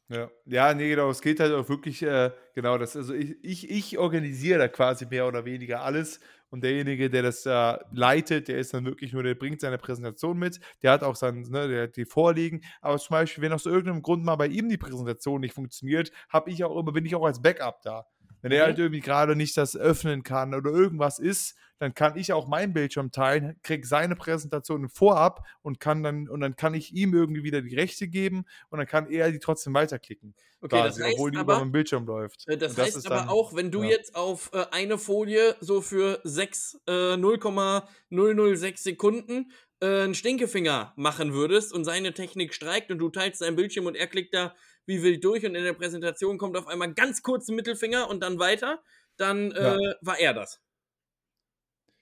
Ja, 0.09 0.31
ja, 0.45 0.73
nee, 0.73 0.89
genau. 0.89 1.09
Es 1.09 1.21
geht 1.21 1.41
halt 1.41 1.53
auch 1.53 1.67
wirklich, 1.67 2.01
äh, 2.01 2.31
genau, 2.55 2.77
das, 2.77 2.95
also 2.95 3.13
ich, 3.13 3.35
ich, 3.43 3.69
ich 3.69 3.97
organisiere 3.97 4.57
da 4.59 4.67
quasi 4.69 5.05
mehr 5.05 5.27
oder 5.27 5.43
weniger 5.43 5.81
alles. 5.81 6.21
Und 6.49 6.63
derjenige, 6.63 7.09
der 7.09 7.23
das 7.23 7.45
äh, 7.45 7.77
leitet, 7.91 8.47
der 8.47 8.57
ist 8.57 8.73
dann 8.73 8.85
wirklich 8.85 9.11
nur, 9.11 9.21
der 9.21 9.35
bringt 9.35 9.59
seine 9.59 9.77
Präsentation 9.77 10.37
mit, 10.37 10.61
der 10.81 10.91
hat 10.93 11.03
auch 11.03 11.17
sein, 11.17 11.41
ne, 11.41 11.67
der 11.67 11.83
hat 11.83 11.97
die 11.97 12.05
vorliegen. 12.05 12.63
Aber 12.79 12.97
zum 12.99 13.15
Beispiel, 13.15 13.43
wenn 13.43 13.51
aus 13.51 13.65
irgendeinem 13.65 14.01
Grund 14.01 14.23
mal 14.23 14.37
bei 14.37 14.47
ihm 14.47 14.69
die 14.69 14.77
Präsentation 14.77 15.41
nicht 15.41 15.53
funktioniert, 15.53 16.13
habe 16.29 16.51
ich 16.51 16.63
auch 16.63 16.79
immer, 16.79 16.93
bin 16.93 17.05
ich 17.05 17.13
auch 17.15 17.25
als 17.25 17.41
Backup 17.41 17.81
da. 17.81 18.05
Wenn 18.41 18.51
er 18.51 18.65
halt 18.65 18.77
irgendwie 18.79 19.01
gerade 19.01 19.35
nicht 19.35 19.57
das 19.57 19.75
öffnen 19.75 20.23
kann 20.23 20.53
oder 20.53 20.71
irgendwas 20.71 21.19
ist, 21.19 21.55
dann 21.79 21.93
kann 21.93 22.17
ich 22.17 22.33
auch 22.33 22.47
meinen 22.47 22.73
Bildschirm 22.73 23.11
teilen, 23.11 23.59
kriege 23.61 23.85
seine 23.85 24.15
Präsentation 24.15 24.89
vorab 24.89 25.45
und 25.61 25.79
kann 25.79 26.01
dann, 26.01 26.27
und 26.27 26.39
dann 26.39 26.55
kann 26.55 26.73
ich 26.73 26.93
ihm 26.93 27.13
irgendwie 27.13 27.43
wieder 27.43 27.61
die 27.61 27.75
Rechte 27.75 28.07
geben 28.07 28.45
und 28.69 28.79
dann 28.79 28.87
kann 28.87 29.09
er 29.11 29.31
die 29.31 29.39
trotzdem 29.39 29.73
weiterklicken. 29.75 30.33
Okay, 30.59 30.69
quasi, 30.75 30.99
das 30.99 31.07
heißt 31.07 31.13
obwohl 31.15 31.31
die 31.31 31.37
über 31.37 31.53
aber, 31.53 31.59
meinem 31.61 31.71
Bildschirm 31.71 32.05
läuft. 32.07 32.47
äh, 32.47 32.57
das 32.57 32.73
Und 32.75 32.83
heißt 32.83 33.05
aber 33.05 33.15
dann- 33.15 33.29
auch, 33.29 33.55
wenn 33.55 33.69
du 33.69 33.83
ja. 33.83 33.89
jetzt 33.89 34.15
auf 34.15 34.49
äh, 34.53 34.65
eine 34.71 34.97
Folie 34.97 35.55
so 35.59 35.81
für 35.81 36.19
6, 36.23 36.79
äh, 36.87 37.15
0,006 37.15 38.83
Sekunden 38.83 39.51
äh, 39.79 40.03
einen 40.03 40.15
Stinkefinger 40.15 40.93
machen 40.95 41.33
würdest 41.33 41.73
und 41.73 41.85
seine 41.85 42.13
Technik 42.13 42.53
streikt 42.55 42.89
und 42.91 42.97
du 42.97 43.09
teilst 43.09 43.41
deinen 43.41 43.55
Bildschirm 43.55 43.85
und 43.85 43.95
er 43.95 44.07
klickt 44.07 44.33
da 44.33 44.55
wie 44.87 45.03
wild 45.03 45.23
durch 45.23 45.45
und 45.45 45.53
in 45.53 45.63
der 45.63 45.73
Präsentation 45.73 46.37
kommt 46.39 46.57
auf 46.57 46.65
einmal 46.67 46.91
ganz 46.95 47.21
kurz 47.21 47.47
ein 47.49 47.55
Mittelfinger 47.55 48.09
und 48.09 48.21
dann 48.21 48.39
weiter, 48.39 48.81
dann 49.17 49.51
äh, 49.51 49.63
Ja. 49.63 49.77
war 50.01 50.17
er 50.19 50.33
das. 50.33 50.61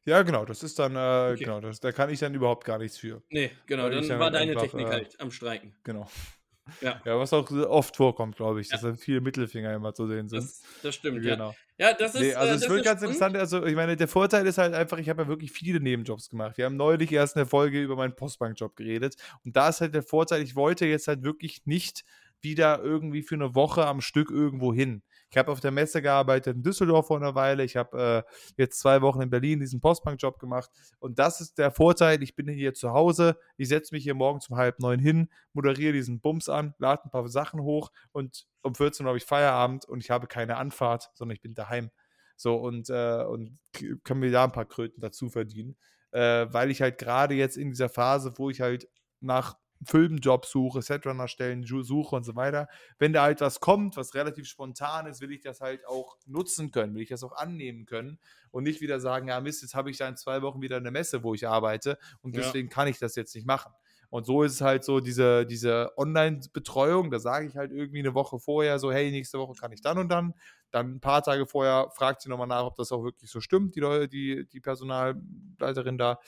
Ja, 0.08 0.22
genau, 0.22 0.46
das 0.46 0.62
ist 0.62 0.78
dann, 0.78 0.96
äh, 0.96 1.34
Okay. 1.34 1.44
genau, 1.46 1.60
das, 1.62 1.80
da 1.80 1.92
kann 1.92 2.12
ich 2.12 2.20
dann 2.20 2.34
überhaupt 2.36 2.64
gar 2.64 2.78
nichts 2.78 2.98
für. 2.98 3.24
Nee, 3.30 3.52
genau, 3.66 3.90
dann 3.90 4.08
dann 4.08 4.20
war 4.20 4.30
deine 4.30 4.52
einfach, 4.52 4.64
Technik 4.64 4.88
äh, 4.88 4.92
halt 4.92 5.20
am 5.20 5.32
Streiken. 5.32 5.76
Genau. 5.84 6.08
Ja. 6.82 7.00
Ja, 7.06 7.20
was 7.20 7.32
auch 7.34 7.50
oft 7.52 7.96
vorkommt, 7.96 8.36
glaube 8.38 8.60
ich, 8.62 8.70
dass 8.70 8.82
Ja. 8.82 8.90
dann 8.90 8.98
viele 8.98 9.22
Mittelfinger 9.22 9.74
immer 9.74 9.94
zu 9.94 10.08
sehen 10.08 10.28
sind. 10.30 10.42
Das, 10.44 10.64
das 10.82 10.96
stimmt, 10.96 11.24
ja. 11.24 11.36
genau. 11.36 11.56
Ja, 11.78 11.94
das 11.94 12.16
ist, 12.16 12.22
Nee, 12.22 12.34
also 12.34 12.54
äh, 12.54 12.56
es 12.56 12.70
wird 12.70 12.84
ganz 12.84 13.02
spannend. 13.02 13.16
interessant. 13.16 13.38
Also, 13.38 13.66
ich 13.66 13.76
meine, 13.76 13.96
der 13.96 14.08
Vorteil 14.08 14.48
ist 14.48 14.58
halt 14.58 14.74
einfach, 14.74 14.98
ich 14.98 15.10
habe 15.10 15.24
ja 15.24 15.28
wirklich 15.28 15.52
viele 15.52 15.80
Nebenjobs 15.80 16.30
gemacht. 16.30 16.58
Wir 16.58 16.66
haben 16.66 16.76
neulich 16.76 17.12
erst 17.12 17.36
eine 17.36 17.46
Folge 17.46 17.82
über 17.82 17.96
meinen 17.96 18.16
Postbankjob 18.16 18.76
geredet. 18.76 19.16
Und 19.44 19.56
da 19.56 19.70
ist 19.70 19.82
halt 19.82 19.94
der 19.94 20.04
Vorteil, 20.04 20.42
ich 20.42 20.56
wollte 20.56 20.86
jetzt 20.86 21.08
halt 21.08 21.24
wirklich 21.24 21.66
nicht 21.66 22.04
wieder 22.42 22.82
irgendwie 22.84 23.24
für 23.24 23.36
eine 23.36 23.56
Woche 23.56 23.86
am 23.86 24.02
Stück 24.02 24.30
irgendwo 24.32 24.74
hin. 24.74 25.04
Ich 25.30 25.38
habe 25.38 25.52
auf 25.52 25.60
der 25.60 25.72
Messe 25.72 26.02
gearbeitet 26.02 26.56
in 26.56 26.64
Düsseldorf 26.64 27.08
vor 27.08 27.18
einer 27.18 27.36
Weile. 27.36 27.64
Ich 27.64 27.76
habe 27.76 28.26
äh, 28.28 28.32
jetzt 28.58 28.80
zwei 28.80 29.02
Wochen 29.02 29.22
in 29.22 29.30
Berlin 29.30 29.60
diesen 29.60 29.82
Postbankjob 29.82 30.40
gemacht. 30.40 30.70
Und 31.00 31.20
das 31.20 31.42
ist 31.42 31.58
der 31.58 31.72
Vorteil. 31.72 32.22
Ich 32.24 32.36
bin 32.36 32.48
hier 32.48 32.74
zu 32.74 32.92
Hause. 32.92 33.38
Ich 33.58 33.68
setze 33.68 33.94
mich 33.94 34.04
hier 34.04 34.14
morgens 34.14 34.50
um 34.50 34.58
halb 34.58 34.80
neun 34.80 35.00
hin, 35.00 35.30
moderiere 35.54 35.94
diesen 35.94 36.22
Bums 36.22 36.48
an, 36.48 36.74
lade 36.78 37.04
ein 37.06 37.10
paar 37.10 37.28
Sachen 37.28 37.62
hoch 37.62 37.92
und 38.12 38.48
um 38.62 38.76
14 38.76 39.06
Uhr 39.06 39.10
habe 39.10 39.18
ich 39.18 39.26
Feierabend 39.26 39.86
und 39.86 40.00
ich 40.00 40.10
habe 40.10 40.28
keine 40.28 40.58
Anfahrt, 40.58 41.12
sondern 41.14 41.36
ich 41.36 41.42
bin 41.42 41.54
daheim. 41.54 41.92
So 42.36 42.56
und, 42.56 42.90
äh, 42.90 43.24
und 43.24 43.60
kann 44.04 44.20
mir 44.20 44.32
da 44.32 44.46
ein 44.46 44.52
paar 44.52 44.66
Kröten 44.66 45.02
dazu 45.02 45.30
verdienen. 45.30 45.78
Äh, 46.12 46.48
weil 46.52 46.72
ich 46.72 46.82
halt 46.82 46.98
gerade 46.98 47.34
jetzt 47.36 47.58
in 47.58 47.70
dieser 47.70 47.90
Phase, 47.90 48.34
wo 48.38 48.50
ich 48.50 48.62
halt 48.62 48.88
nach 49.20 49.58
Filmjobs 49.84 50.50
suche, 50.52 50.82
Setrunner-Stellen 50.82 51.64
ju- 51.64 51.84
suche 51.84 52.16
und 52.16 52.24
so 52.24 52.36
weiter, 52.36 52.68
wenn 52.98 53.14
da 53.14 53.24
halt 53.24 53.42
was 53.42 53.60
kommt, 53.60 53.98
was 53.98 54.14
relativ 54.14 54.48
spontan 54.48 55.06
ist, 55.08 55.22
will 55.22 55.32
ich 55.32 55.42
das 55.42 55.62
halt 55.62 55.86
auch 55.88 56.18
nutzen 56.26 56.72
können, 56.72 56.96
will 56.96 57.02
ich 57.02 57.10
das 57.10 57.24
auch 57.24 57.34
annehmen 57.34 57.86
können 57.86 58.20
und 58.52 58.64
nicht 58.64 58.82
wieder 58.82 59.00
sagen, 59.00 59.28
ja 59.28 59.40
Mist, 59.42 59.62
jetzt 59.62 59.76
habe 59.76 59.92
ich 59.92 59.98
da 59.98 60.08
in 60.08 60.16
zwei 60.18 60.42
Wochen 60.42 60.62
wieder 60.62 60.78
eine 60.78 60.92
Messe, 60.92 61.24
wo 61.24 61.34
ich 61.34 61.48
arbeite 61.48 61.98
und 62.22 62.36
Ja. 62.36 62.42
deswegen 62.42 62.70
kann 62.70 62.88
ich 62.88 63.00
das 63.00 63.16
jetzt 63.16 63.36
nicht 63.36 63.46
machen. 63.46 63.74
Und 64.10 64.26
so 64.26 64.44
ist 64.44 64.54
es 64.54 64.62
halt 64.62 64.84
so, 64.86 65.00
diese, 65.02 65.46
diese 65.46 65.92
Online-Betreuung, 65.98 67.10
da 67.12 67.20
sage 67.20 67.48
ich 67.48 67.58
halt 67.58 67.72
irgendwie 67.72 68.00
eine 68.00 68.14
Woche 68.14 68.40
vorher 68.40 68.80
so, 68.80 68.92
hey, 68.92 69.12
nächste 69.12 69.40
Woche 69.40 69.54
kann 69.60 69.72
ich 69.72 69.82
dann 69.82 69.98
und 69.98 70.10
dann. 70.10 70.34
Dann 70.72 70.96
ein 70.96 71.00
paar 71.02 71.22
Tage 71.24 71.46
vorher 71.46 71.90
fragt 71.92 72.22
sie 72.22 72.30
nochmal 72.30 72.48
nach, 72.48 72.64
ob 72.64 72.76
das 72.76 72.92
auch 72.92 73.04
wirklich 73.04 73.30
so 73.30 73.42
stimmt, 73.42 73.76
die, 73.76 73.80
Leute, 73.80 74.08
die, 74.08 74.48
die 74.48 74.60
Personalleiterin 74.62 75.98
da. 75.98 76.20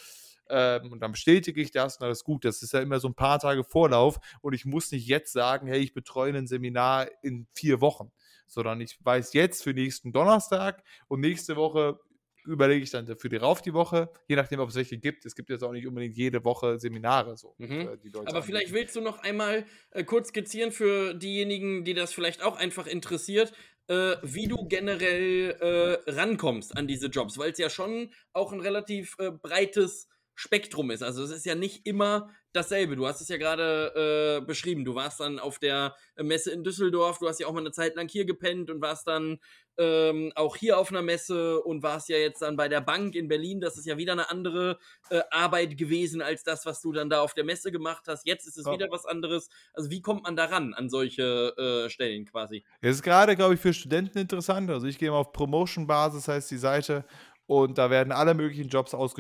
Ähm, 0.50 0.92
und 0.92 1.00
dann 1.00 1.12
bestätige 1.12 1.62
ich 1.62 1.72
das 1.72 1.98
und 1.98 2.06
alles 2.06 2.24
gut. 2.24 2.46
Das 2.46 2.62
ist 2.62 2.74
ja 2.74 2.80
immer 2.80 3.00
so 3.00 3.08
ein 3.08 3.16
paar 3.16 3.40
Tage 3.40 3.64
Vorlauf 3.64 4.20
und 4.42 4.54
ich 4.54 4.66
muss 4.66 4.92
nicht 4.92 5.08
jetzt 5.08 5.34
sagen, 5.34 5.68
hey, 5.68 5.80
ich 5.80 5.94
betreue 5.94 6.34
ein 6.34 6.48
Seminar 6.48 7.08
in 7.22 7.48
vier 7.54 7.82
Wochen, 7.82 8.12
sondern 8.48 8.82
ich 8.82 8.98
weiß 9.04 9.34
jetzt 9.34 9.64
für 9.64 9.74
nächsten 9.74 10.12
Donnerstag 10.14 10.84
und 11.08 11.20
nächste 11.20 11.56
Woche 11.56 12.00
überlege 12.48 12.84
ich 12.84 12.92
dann 12.92 13.06
für 13.18 13.30
die 13.30 13.36
rauf 13.36 13.62
die 13.62 13.74
Woche, 13.74 14.10
je 14.28 14.36
nachdem, 14.36 14.60
ob 14.60 14.70
es 14.70 14.76
welche 14.76 14.98
gibt. 14.98 15.26
Es 15.26 15.36
gibt 15.36 15.50
jetzt 15.50 15.64
auch 15.64 15.72
nicht 15.72 15.86
unbedingt 15.86 16.16
jede 16.16 16.44
Woche 16.44 16.80
Seminare 16.80 17.38
so. 17.38 17.56
Mhm. 17.58 17.72
äh, 17.72 17.98
die 17.98 18.10
Leute 18.10 18.30
Aber 18.30 18.42
vielleicht 18.42 18.68
anbieten. 18.68 18.74
willst 18.74 18.96
du 18.96 19.02
noch 19.02 19.20
einmal 19.20 19.66
äh, 19.92 20.04
kurz 20.04 20.30
skizzieren 20.30 20.72
für 20.72 21.14
diejenigen, 21.14 21.84
die 21.84 21.94
das 21.94 22.14
vielleicht 22.14 22.42
auch 22.42 22.56
einfach 22.58 22.88
interessiert, 22.88 23.52
äh, 23.88 24.16
wie 24.22 24.48
du 24.48 24.68
generell 24.68 25.52
äh, 25.60 26.12
rankommst 26.12 26.76
an 26.76 26.88
diese 26.88 27.08
Jobs, 27.08 27.38
weil 27.38 27.52
es 27.52 27.58
ja 27.58 27.70
schon 27.70 28.12
auch 28.34 28.52
ein 28.52 28.62
relativ 28.62 29.16
äh, 29.20 29.32
breites 29.32 30.10
Spektrum 30.38 30.92
ist. 30.92 31.02
Also 31.02 31.24
es 31.24 31.32
ist 31.32 31.48
ja 31.48 31.56
nicht 31.56 31.88
immer 31.88 32.30
dasselbe. 32.54 32.96
Du 32.96 33.08
hast 33.08 33.22
es 33.22 33.28
ja 33.28 33.38
gerade 33.38 34.40
äh, 34.42 34.46
beschrieben. 34.46 34.86
Du 34.86 34.94
warst 34.94 35.20
dann 35.20 35.40
auf 35.40 35.58
der 35.58 35.96
Messe 36.16 36.52
in 36.52 36.64
Düsseldorf, 36.64 37.18
du 37.18 37.28
hast 37.28 37.40
ja 37.40 37.48
auch 37.48 37.54
mal 37.54 37.60
eine 37.60 37.72
Zeit 37.72 37.96
lang 37.96 38.08
hier 38.08 38.26
gepennt 38.26 38.70
und 38.70 38.80
warst 38.82 39.08
dann 39.08 39.40
ähm, 39.80 40.32
auch 40.36 40.56
hier 40.56 40.80
auf 40.80 40.90
einer 40.90 41.04
Messe 41.04 41.62
und 41.62 41.84
warst 41.84 42.10
ja 42.10 42.18
jetzt 42.18 42.42
dann 42.42 42.56
bei 42.56 42.68
der 42.68 42.82
Bank 42.82 43.16
in 43.16 43.28
Berlin. 43.28 43.62
Das 43.62 43.78
ist 43.78 43.86
ja 43.86 43.98
wieder 43.98 44.14
eine 44.14 44.30
andere 44.32 44.80
äh, 45.10 45.22
Arbeit 45.30 45.78
gewesen 45.78 46.22
als 46.22 46.44
das, 46.44 46.66
was 46.66 46.82
du 46.82 46.92
dann 46.92 47.10
da 47.10 47.22
auf 47.22 47.34
der 47.36 47.44
Messe 47.44 47.72
gemacht 47.72 48.06
hast. 48.08 48.26
Jetzt 48.26 48.48
ist 48.48 48.58
es 48.58 48.66
Ja. 48.66 48.72
wieder 48.74 48.88
was 48.92 49.06
anderes. 49.06 49.50
Also 49.74 49.90
wie 49.92 50.02
kommt 50.02 50.24
man 50.24 50.36
da 50.36 50.46
ran 50.46 50.74
an 50.74 50.90
solche 50.90 51.54
äh, 51.58 51.90
Stellen 51.90 52.26
quasi? 52.26 52.64
Es 52.82 52.96
ist 52.96 53.04
gerade, 53.04 53.36
glaube 53.36 53.54
ich, 53.54 53.60
für 53.60 53.74
Studenten 53.74 54.18
interessant. 54.18 54.70
Also 54.72 54.88
ich 54.88 54.98
gehe 54.98 55.12
mal 55.12 55.18
auf 55.18 55.32
Promotion-Basis, 55.32 56.28
heißt 56.28 56.50
die 56.50 56.58
Seite. 56.58 57.06
Und 57.48 57.78
da 57.78 57.90
werden 57.90 58.12
alle 58.12 58.34
möglichen 58.34 58.68
Jobs 58.68 58.94
aus, 58.94 59.16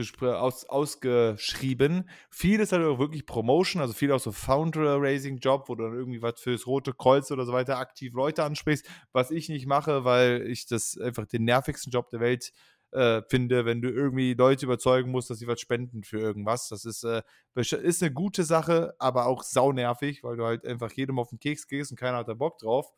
ausgeschrieben. 0.65 2.09
Viel 2.30 2.59
ist 2.59 2.73
halt 2.73 2.86
auch 2.86 2.99
wirklich 2.99 3.25
Promotion, 3.25 3.82
also 3.82 3.93
viel 3.93 4.11
auch 4.11 4.19
so 4.19 4.34
Fundraising-Job, 4.34 5.69
wo 5.69 5.75
du 5.75 5.86
dann 5.86 5.93
irgendwie 5.93 6.21
was 6.21 6.39
fürs 6.41 6.67
Rote 6.67 6.93
Kreuz 6.93 7.32
oder 7.32 7.45
so 7.45 7.53
weiter 7.53 7.78
aktiv 7.78 8.13
Leute 8.13 8.43
ansprichst, 8.43 8.86
was 9.13 9.32
ich 9.32 9.47
nicht 9.47 9.65
mache, 9.65 10.03
weil 10.03 10.45
ich 10.45 10.67
das 10.67 10.97
einfach 10.97 11.25
den 11.25 11.45
nervigsten 11.45 11.89
Job 11.89 12.09
der 12.09 12.19
Welt 12.19 12.51
äh, 12.91 13.21
finde, 13.30 13.65
wenn 13.65 13.82
du 13.82 13.89
irgendwie 13.89 14.34
Leute 14.34 14.65
überzeugen 14.65 15.11
musst, 15.11 15.30
dass 15.30 15.39
sie 15.39 15.47
was 15.47 15.61
spenden 15.61 16.03
für 16.03 16.19
irgendwas. 16.19 16.67
Das 16.67 16.84
ist, 16.84 17.05
äh, 17.05 17.21
ist 17.55 18.03
eine 18.03 18.13
gute 18.13 18.43
Sache, 18.43 18.93
aber 18.99 19.25
auch 19.25 19.43
saunervig, 19.43 20.23
weil 20.23 20.36
du 20.36 20.45
halt 20.45 20.65
einfach 20.65 20.91
jedem 20.91 21.19
auf 21.19 21.30
den 21.30 21.39
Keks 21.39 21.67
gehst 21.67 21.91
und 21.91 21.97
keiner 21.97 22.17
hat 22.17 22.28
da 22.28 22.34
Bock 22.34 22.57
drauf. 22.59 22.91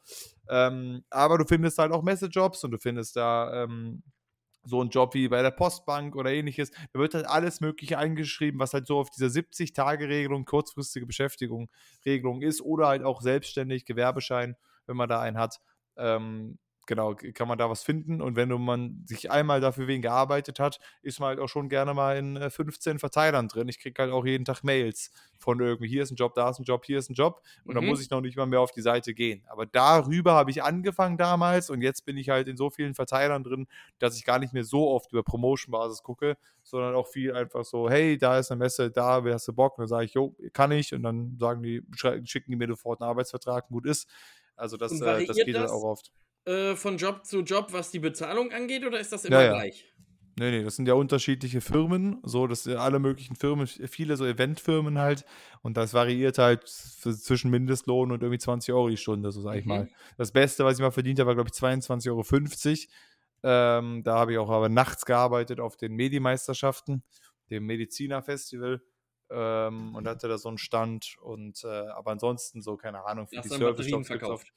Ähm, 0.48 1.04
aber 1.12 1.38
du 1.38 1.46
findest 1.46 1.78
halt 1.78 1.92
auch 1.92 2.02
Messejobs 2.02 2.64
und 2.64 2.72
du 2.72 2.80
findest 2.80 3.16
da 3.16 3.64
ähm, 3.64 4.02
so 4.64 4.82
einen 4.82 4.90
Job 4.90 5.14
wie 5.14 5.28
bei 5.28 5.42
der 5.42 5.52
Postbank 5.52 6.16
oder 6.16 6.32
ähnliches. 6.32 6.72
Da 6.94 7.00
wird 7.00 7.14
halt 7.14 7.26
alles 7.26 7.62
Mögliche 7.62 7.98
eingeschrieben, 7.98 8.60
was 8.60 8.74
halt 8.74 8.88
so 8.88 9.00
auf 9.00 9.10
dieser 9.10 9.28
70-Tage-Regelung, 9.28 10.46
kurzfristige 10.46 11.06
Beschäftigung, 11.06 11.70
Regelung 12.06 12.42
ist 12.42 12.62
oder 12.62 12.88
halt 12.88 13.04
auch 13.04 13.22
selbstständig, 13.22 13.86
Gewerbeschein, 13.86 14.56
wenn 14.86 14.98
man 14.98 15.10
da 15.10 15.22
einen 15.22 15.38
hat. 15.38 15.60
Ähm, 15.98 16.58
genau, 16.90 17.14
kann 17.14 17.48
man 17.48 17.60
da 17.60 17.70
was 17.70 17.84
finden. 17.84 18.20
Und 18.20 18.36
wenn 18.36 18.50
man 18.50 19.04
sich 19.06 19.30
einmal 19.30 19.62
dafür 19.62 19.88
wen 19.88 20.02
gearbeitet 20.02 20.60
hat, 20.60 20.80
ist 21.04 21.20
man 21.20 21.30
halt 21.30 21.40
auch 21.40 21.48
schon 21.48 21.70
gerne 21.70 21.94
mal 21.94 22.18
in 22.18 22.50
15 22.50 22.96
äh, 22.96 23.00
Verteilern 23.00 23.48
drin. 23.48 23.70
Ich 23.70 23.80
kriege 23.80 24.02
halt 24.02 24.12
auch 24.12 24.26
jeden 24.26 24.44
Tag 24.44 24.64
Mails 24.64 25.12
von 25.38 25.60
irgendwie, 25.60 25.88
hier 25.88 26.02
ist 26.02 26.12
ein 26.12 26.16
Job, 26.16 26.34
da 26.34 26.50
ist 26.50 26.58
ein 26.58 26.64
Job, 26.64 26.84
hier 26.86 26.98
ist 26.98 27.10
ein 27.10 27.14
Job. 27.14 27.44
Und 27.64 27.74
mhm. 27.74 27.76
dann 27.76 27.86
muss 27.86 28.02
ich 28.02 28.10
noch 28.10 28.22
nicht 28.22 28.36
mal 28.36 28.48
mehr 28.48 28.60
auf 28.60 28.72
die 28.72 28.82
Seite 28.82 29.14
gehen. 29.14 29.44
Aber 29.48 29.68
darüber 29.68 30.34
habe 30.34 30.50
ich 30.50 30.64
angefangen 30.64 31.16
damals 31.18 31.70
und 31.70 31.84
jetzt 31.84 32.08
bin 32.08 32.18
ich 32.18 32.30
halt 32.30 32.48
in 32.48 32.58
so 32.58 32.72
vielen 32.72 32.96
Verteilern 32.96 33.44
drin, 33.44 33.68
dass 34.00 34.18
ich 34.18 34.26
gar 34.26 34.40
nicht 34.40 34.54
mehr 34.54 34.64
so 34.64 34.90
oft 34.90 35.12
über 35.12 35.22
Promotion-Basis 35.22 36.02
gucke, 36.02 36.38
sondern 36.64 36.96
auch 36.96 37.08
viel 37.08 37.36
einfach 37.36 37.66
so, 37.66 37.88
hey, 37.88 38.18
da 38.18 38.40
ist 38.40 38.52
eine 38.52 38.58
Messe, 38.60 38.90
da, 38.90 39.24
wer 39.24 39.36
hast 39.36 39.48
du 39.48 39.54
Bock? 39.54 39.78
Und 39.78 39.84
dann 39.84 39.90
sage 39.90 40.06
ich, 40.06 40.16
jo, 40.16 40.36
kann 40.54 40.72
ich. 40.72 40.92
Und 40.92 41.04
dann 41.04 41.38
sagen 41.40 41.62
die, 41.62 41.84
schicken 42.26 42.50
die 42.50 42.58
mir 42.58 42.68
sofort 42.68 43.00
einen 43.00 43.12
Arbeitsvertrag, 43.12 43.68
gut 43.68 43.86
ist. 43.86 44.10
Also 44.56 44.76
das, 44.76 45.00
äh, 45.00 45.26
das 45.28 45.38
geht 45.38 45.56
das, 45.56 45.72
auch 45.72 45.84
oft. 45.84 46.12
Äh, 46.46 46.76
von 46.76 46.98
Job 46.98 47.26
zu 47.26 47.42
Job, 47.42 47.68
was 47.72 47.92
die 47.92 48.00
Bezahlung 48.00 48.52
angeht, 48.52 48.86
oder 48.86 49.00
ist 49.00 49.12
das 49.12 49.26
immer 49.26 49.42
ja, 49.42 49.50
gleich? 49.50 49.86
Nee, 50.40 50.52
nee, 50.52 50.64
das 50.64 50.78
sind 50.78 50.88
ja 50.88 50.94
unterschiedliche 50.94 51.60
Firmen, 51.60 52.22
so, 52.24 52.48
das 52.48 52.64
sind 52.64 52.78
alle 52.78 53.00
möglichen 53.00 53.36
Firmen, 53.36 53.68
viele 53.68 54.16
so 54.16 54.26
Eventfirmen 54.26 54.98
halt. 54.98 55.26
Und 55.62 55.76
das 55.76 55.94
variiert 55.94 56.38
halt 56.38 56.66
zwischen 56.66 57.52
Mindestlohn 57.52 58.10
und 58.14 58.24
irgendwie 58.24 58.40
20 58.40 58.74
Euro 58.74 58.88
die 58.88 58.96
Stunde, 58.96 59.34
so 59.34 59.42
sag 59.42 59.56
ich 59.56 59.66
mhm. 59.66 59.70
mal. 59.70 59.90
Das 60.18 60.32
Beste, 60.32 60.64
was 60.64 60.76
ich 60.76 60.82
mal 60.82 60.92
verdient 60.92 61.20
habe, 61.20 61.28
war, 61.28 61.36
glaube 61.36 61.50
ich, 61.54 61.60
22,50 61.60 62.08
Euro. 62.10 62.88
Ähm, 63.44 64.04
da 64.04 64.16
habe 64.18 64.32
ich 64.32 64.38
auch 64.38 64.50
aber 64.50 64.70
nachts 64.70 65.06
gearbeitet 65.06 65.60
auf 65.60 65.76
den 65.76 65.94
Medimeisterschaften, 65.94 67.04
dem 67.50 67.66
Medizinerfestival. 67.66 68.82
Ähm, 69.32 69.94
und 69.94 70.08
hatte 70.08 70.28
da 70.30 70.38
so 70.38 70.48
einen 70.50 70.58
Stand 70.58 71.18
und 71.22 71.64
äh, 71.64 71.68
aber 71.68 72.12
ansonsten 72.12 72.62
so, 72.62 72.78
keine 72.78 73.06
Ahnung, 73.06 73.28
für 73.28 73.42
die 73.42 73.50
Service 73.50 74.08
verkauft. 74.08 74.54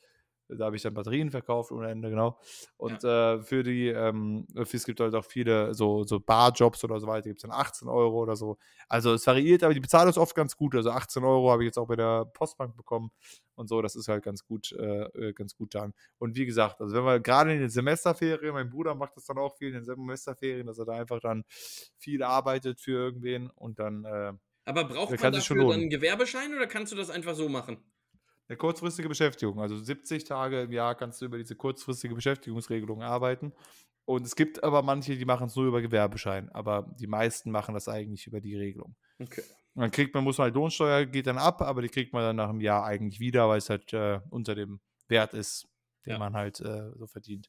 Da 0.49 0.67
habe 0.67 0.77
ich 0.77 0.83
dann 0.83 0.95
Batterien 0.95 1.31
verkauft 1.31 1.73
ohne 1.73 1.91
Ende, 1.91 2.11
genau. 2.11 2.39
Und 2.77 3.03
ja. 3.03 3.35
äh, 3.35 3.43
für 3.43 3.63
die, 3.63 3.89
ähm, 3.89 4.47
es 4.55 4.85
gibt 4.85 5.01
halt 5.01 5.15
auch 5.15 5.25
viele 5.25 5.75
so, 5.75 6.05
so 6.05 6.21
Barjobs 6.21 6.85
oder 6.85 7.01
so 7.01 7.07
weiter, 7.07 7.29
gibt 7.29 7.39
es 7.39 7.43
dann 7.43 7.53
18 7.53 7.89
Euro 7.89 8.23
oder 8.23 8.37
so. 8.37 8.59
Also 8.89 9.15
es 9.15 9.27
variiert, 9.27 9.63
aber 9.63 9.75
die 9.75 9.81
Bezahlung 9.81 10.11
ist 10.11 10.19
oft 10.19 10.35
ganz 10.35 10.57
gut. 10.57 10.75
Also 10.75 10.91
18 10.91 11.25
Euro 11.25 11.51
habe 11.51 11.63
ich 11.63 11.67
jetzt 11.67 11.79
auch 11.79 11.89
bei 11.89 11.97
der 11.97 12.27
Postbank 12.27 12.77
bekommen 12.77 13.11
und 13.55 13.69
so, 13.69 13.83
das 13.83 13.97
ist 13.97 14.09
halt 14.09 14.25
ganz 14.25 14.45
gut, 14.45 14.73
äh, 14.73 15.05
äh, 15.05 15.33
ganz 15.33 15.55
gut 15.55 15.75
dann. 15.75 15.95
Und 16.19 16.37
wie 16.37 16.47
gesagt, 16.47 16.81
also 16.81 16.95
wenn 16.95 17.05
wir 17.05 17.21
gerade 17.21 17.53
in 17.53 17.61
den 17.61 17.71
Semesterferien, 17.71 18.53
mein 18.53 18.71
Bruder 18.71 18.95
macht 18.95 19.17
das 19.17 19.25
dann 19.25 19.39
auch 19.39 19.57
viel 19.57 19.69
in 19.69 19.75
den 19.75 19.85
Semesterferien, 19.85 20.67
dass 20.67 20.79
er 20.79 20.87
da 20.87 20.93
einfach 20.93 21.21
dann 21.21 21.45
viel 21.99 22.23
arbeitet 22.23 22.81
für 22.81 22.93
irgendwen 22.93 23.51
und 23.51 23.79
dann. 23.79 24.05
Äh, 24.05 24.33
aber 24.65 24.85
braucht 24.85 25.21
man 25.21 25.33
dafür 25.33 25.57
dann 25.57 25.73
einen 25.73 25.91
Gewerbeschein 25.91 26.55
oder 26.55 26.67
kannst 26.67 26.93
du 26.93 26.97
das 26.97 27.11
einfach 27.11 27.35
so 27.35 27.49
machen? 27.49 27.79
Eine 28.49 28.57
kurzfristige 28.57 29.09
Beschäftigung. 29.09 29.61
Also 29.61 29.77
70 29.77 30.25
Tage 30.25 30.63
im 30.63 30.73
Jahr 30.73 30.95
kannst 30.95 31.21
du 31.21 31.27
über 31.27 31.39
diese 31.39 31.57
kurzfristige 31.57 32.15
Beschäftigungsregelung 32.15 33.03
arbeiten. 33.03 33.53
Und 34.05 34.27
es 34.27 34.35
gibt 34.35 34.63
aber 34.65 34.83
manche, 34.83 35.17
die 35.17 35.25
machen 35.25 35.47
es 35.47 35.57
nur 35.57 35.67
über 35.67 35.81
Gewerbeschein. 35.81 36.51
Aber 36.51 36.93
die 36.99 37.07
meisten 37.07 37.51
machen 37.51 37.75
das 37.75 37.89
eigentlich 37.89 38.27
über 38.27 38.41
die 38.41 38.57
Regelung. 38.57 38.97
Okay. 39.21 39.43
Und 39.75 39.83
dann 39.83 39.91
kriegt 39.91 40.15
man, 40.15 40.25
muss 40.25 40.39
man 40.39 40.47
halt 40.47 40.55
Lohnsteuer, 40.55 41.07
geht 41.07 41.27
dann 41.27 41.39
ab, 41.39 41.63
aber 41.63 41.83
die 41.83 41.89
kriegt 41.89 42.13
man 42.13 42.23
dann 42.23 42.37
nach 42.37 42.51
einem 42.51 42.61
Jahr 42.61 42.85
eigentlich 42.85 43.21
wieder, 43.21 43.49
weil 43.49 43.59
es 43.59 43.71
halt 43.71 43.93
äh, 43.93 44.21
unter 44.29 44.55
dem 44.55 44.81
Wert 45.09 45.33
ist, 45.35 45.67
den 46.05 46.15
ja. 46.15 46.19
man 46.19 46.35
halt 46.35 46.61
äh, 46.61 46.91
so 46.97 47.07
verdient. 47.07 47.49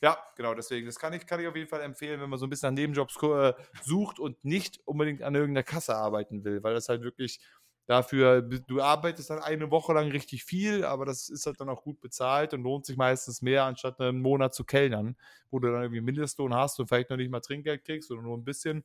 Ja, 0.00 0.18
genau, 0.36 0.54
deswegen, 0.54 0.86
das 0.86 0.98
kann 0.98 1.12
ich, 1.12 1.26
kann 1.26 1.38
ich 1.38 1.46
auf 1.46 1.54
jeden 1.54 1.68
Fall 1.68 1.80
empfehlen, 1.82 2.20
wenn 2.20 2.28
man 2.28 2.38
so 2.38 2.46
ein 2.46 2.50
bisschen 2.50 2.68
an 2.68 2.74
Nebenjobs 2.74 3.16
äh, 3.22 3.52
sucht 3.82 4.18
und 4.18 4.44
nicht 4.44 4.80
unbedingt 4.84 5.22
an 5.22 5.34
irgendeiner 5.34 5.62
Kasse 5.62 5.94
arbeiten 5.94 6.42
will, 6.44 6.62
weil 6.62 6.74
das 6.74 6.88
halt 6.88 7.02
wirklich 7.02 7.40
dafür, 7.86 8.42
du 8.42 8.80
arbeitest 8.80 9.30
dann 9.30 9.40
eine 9.40 9.70
Woche 9.70 9.92
lang 9.92 10.10
richtig 10.10 10.44
viel, 10.44 10.84
aber 10.84 11.04
das 11.04 11.28
ist 11.28 11.46
halt 11.46 11.60
dann 11.60 11.68
auch 11.68 11.82
gut 11.82 12.00
bezahlt 12.00 12.54
und 12.54 12.62
lohnt 12.62 12.86
sich 12.86 12.96
meistens 12.96 13.42
mehr, 13.42 13.64
anstatt 13.64 14.00
einen 14.00 14.20
Monat 14.20 14.54
zu 14.54 14.64
kellnern, 14.64 15.16
wo 15.50 15.58
du 15.58 15.70
dann 15.70 15.82
irgendwie 15.82 16.00
Mindestlohn 16.00 16.54
hast 16.54 16.78
und 16.80 16.88
vielleicht 16.88 17.10
noch 17.10 17.16
nicht 17.16 17.30
mal 17.30 17.40
Trinkgeld 17.40 17.84
kriegst 17.84 18.10
oder 18.10 18.22
nur 18.22 18.36
ein 18.36 18.44
bisschen, 18.44 18.84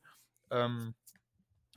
ähm, 0.50 0.94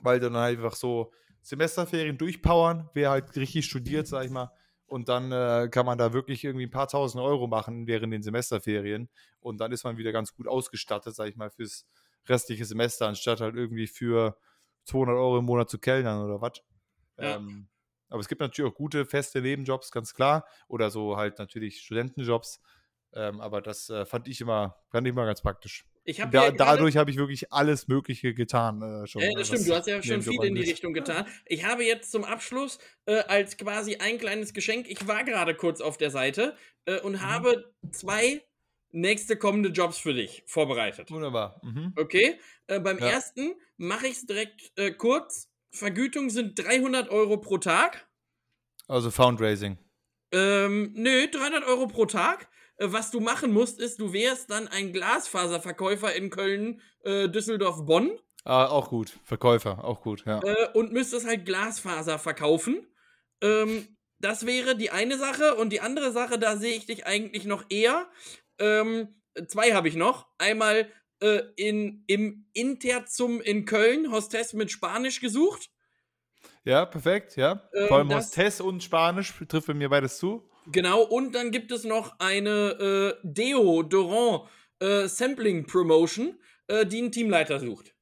weil 0.01 0.19
du 0.19 0.29
dann 0.29 0.41
einfach 0.41 0.75
so 0.75 1.11
Semesterferien 1.41 2.17
durchpowern, 2.17 2.89
wer 2.93 3.11
halt 3.11 3.35
richtig 3.35 3.65
studiert, 3.65 4.07
sag 4.07 4.25
ich 4.25 4.31
mal, 4.31 4.51
und 4.87 5.07
dann 5.07 5.31
äh, 5.31 5.69
kann 5.71 5.85
man 5.85 5.97
da 5.97 6.13
wirklich 6.13 6.43
irgendwie 6.43 6.65
ein 6.65 6.71
paar 6.71 6.87
tausend 6.87 7.23
Euro 7.23 7.47
machen 7.47 7.87
während 7.87 8.13
den 8.13 8.23
Semesterferien 8.23 9.09
und 9.39 9.59
dann 9.59 9.71
ist 9.71 9.83
man 9.83 9.97
wieder 9.97 10.11
ganz 10.11 10.35
gut 10.35 10.47
ausgestattet, 10.47 11.15
sag 11.15 11.29
ich 11.29 11.37
mal, 11.37 11.49
fürs 11.49 11.85
restliche 12.27 12.65
Semester, 12.65 13.07
anstatt 13.07 13.41
halt 13.41 13.55
irgendwie 13.55 13.87
für 13.87 14.37
200 14.85 15.15
Euro 15.15 15.37
im 15.37 15.45
Monat 15.45 15.69
zu 15.69 15.79
kellnern 15.79 16.21
oder 16.21 16.41
was. 16.41 16.61
Ja. 17.17 17.35
Ähm, 17.35 17.67
aber 18.09 18.19
es 18.19 18.27
gibt 18.27 18.41
natürlich 18.41 18.69
auch 18.69 18.75
gute, 18.75 19.05
feste 19.05 19.41
Nebenjobs, 19.41 19.91
ganz 19.91 20.13
klar. 20.13 20.45
Oder 20.67 20.91
so 20.91 21.17
halt 21.17 21.39
natürlich 21.39 21.79
Studentenjobs. 21.81 22.59
Ähm, 23.13 23.41
aber 23.41 23.61
das 23.61 23.89
äh, 23.89 24.05
fand 24.05 24.27
ich 24.27 24.41
immer, 24.41 24.77
fand 24.89 25.07
ich 25.07 25.11
immer 25.11 25.25
ganz 25.25 25.41
praktisch. 25.41 25.85
Hab 26.07 26.31
da, 26.31 26.45
ja 26.45 26.51
dadurch 26.51 26.97
habe 26.97 27.11
ich 27.11 27.17
wirklich 27.17 27.51
alles 27.53 27.87
Mögliche 27.87 28.33
getan. 28.33 28.81
Äh, 28.81 29.07
schon, 29.07 29.21
ja, 29.21 29.31
das 29.33 29.47
stimmt, 29.47 29.67
du 29.67 29.75
hast 29.75 29.87
ja 29.87 30.01
schon 30.01 30.21
viel 30.21 30.43
in 30.43 30.55
die 30.55 30.63
Richtung 30.63 30.93
getan. 30.93 31.25
Ich 31.45 31.65
habe 31.65 31.83
jetzt 31.83 32.11
zum 32.11 32.23
Abschluss 32.23 32.79
äh, 33.05 33.19
als 33.27 33.57
quasi 33.57 33.97
ein 33.97 34.17
kleines 34.17 34.53
Geschenk, 34.53 34.87
ich 34.89 35.07
war 35.07 35.23
gerade 35.23 35.55
kurz 35.55 35.79
auf 35.79 35.97
der 35.97 36.09
Seite 36.09 36.55
äh, 36.85 36.99
und 37.01 37.13
mhm. 37.13 37.21
habe 37.21 37.73
zwei 37.91 38.41
nächste 38.91 39.37
kommende 39.37 39.69
Jobs 39.69 39.97
für 39.99 40.13
dich 40.13 40.43
vorbereitet. 40.47 41.11
Wunderbar. 41.11 41.61
Mhm. 41.63 41.93
Okay, 41.95 42.39
äh, 42.67 42.79
beim 42.79 42.97
ja. 42.97 43.07
ersten 43.07 43.53
mache 43.77 44.07
ich 44.07 44.13
es 44.13 44.25
direkt 44.25 44.71
äh, 44.77 44.91
kurz 44.91 45.50
Vergütung 45.71 46.29
sind 46.29 46.57
300 46.59 47.09
Euro 47.09 47.37
pro 47.37 47.57
Tag. 47.57 48.07
Also 48.87 49.09
Foundraising. 49.09 49.77
Ähm, 50.31 50.91
nö, 50.93 51.27
300 51.27 51.63
Euro 51.65 51.87
pro 51.87 52.05
Tag. 52.05 52.49
Äh, 52.77 52.87
was 52.91 53.11
du 53.11 53.19
machen 53.19 53.53
musst, 53.53 53.79
ist, 53.79 53.99
du 53.99 54.13
wärst 54.13 54.51
dann 54.51 54.67
ein 54.67 54.93
Glasfaserverkäufer 54.93 56.13
in 56.13 56.29
Köln, 56.29 56.81
äh, 57.03 57.29
Düsseldorf, 57.29 57.85
Bonn. 57.85 58.11
Ah, 58.43 58.67
auch 58.67 58.89
gut. 58.89 59.13
Verkäufer, 59.23 59.83
auch 59.83 60.01
gut, 60.01 60.25
ja. 60.25 60.41
Äh, 60.43 60.69
und 60.73 60.91
müsstest 60.91 61.27
halt 61.27 61.45
Glasfaser 61.45 62.19
verkaufen. 62.19 62.87
Ähm, 63.41 63.97
das 64.19 64.45
wäre 64.45 64.75
die 64.75 64.91
eine 64.91 65.17
Sache. 65.17 65.55
Und 65.55 65.71
die 65.71 65.81
andere 65.81 66.11
Sache, 66.11 66.39
da 66.39 66.57
sehe 66.57 66.75
ich 66.75 66.85
dich 66.85 67.05
eigentlich 67.05 67.45
noch 67.45 67.65
eher. 67.69 68.09
Ähm, 68.59 69.21
zwei 69.47 69.73
habe 69.73 69.87
ich 69.87 69.95
noch. 69.95 70.27
Einmal 70.37 70.87
äh, 71.21 71.41
in, 71.55 72.03
im 72.07 72.45
Interzum 72.53 73.41
in 73.41 73.65
Köln 73.65 74.11
Hostess 74.11 74.53
mit 74.53 74.71
Spanisch 74.71 75.21
gesucht. 75.21 75.69
Ja, 76.63 76.85
perfekt, 76.85 77.37
ja. 77.37 77.69
Ähm, 77.73 77.87
Vor 77.87 77.97
allem 77.97 78.09
das, 78.09 78.27
Hostess 78.27 78.61
und 78.61 78.83
Spanisch 78.83 79.33
trifft 79.47 79.67
bei 79.67 79.73
mir 79.73 79.89
beides 79.89 80.17
zu. 80.17 80.47
Genau, 80.67 81.01
und 81.01 81.33
dann 81.33 81.51
gibt 81.51 81.71
es 81.71 81.83
noch 81.83 82.19
eine 82.19 83.17
äh, 83.23 83.27
Deodorant 83.27 84.47
äh, 84.79 85.07
Sampling 85.07 85.65
Promotion, 85.65 86.39
äh, 86.67 86.85
die 86.85 86.99
einen 86.99 87.11
Teamleiter 87.11 87.59
sucht. 87.59 87.95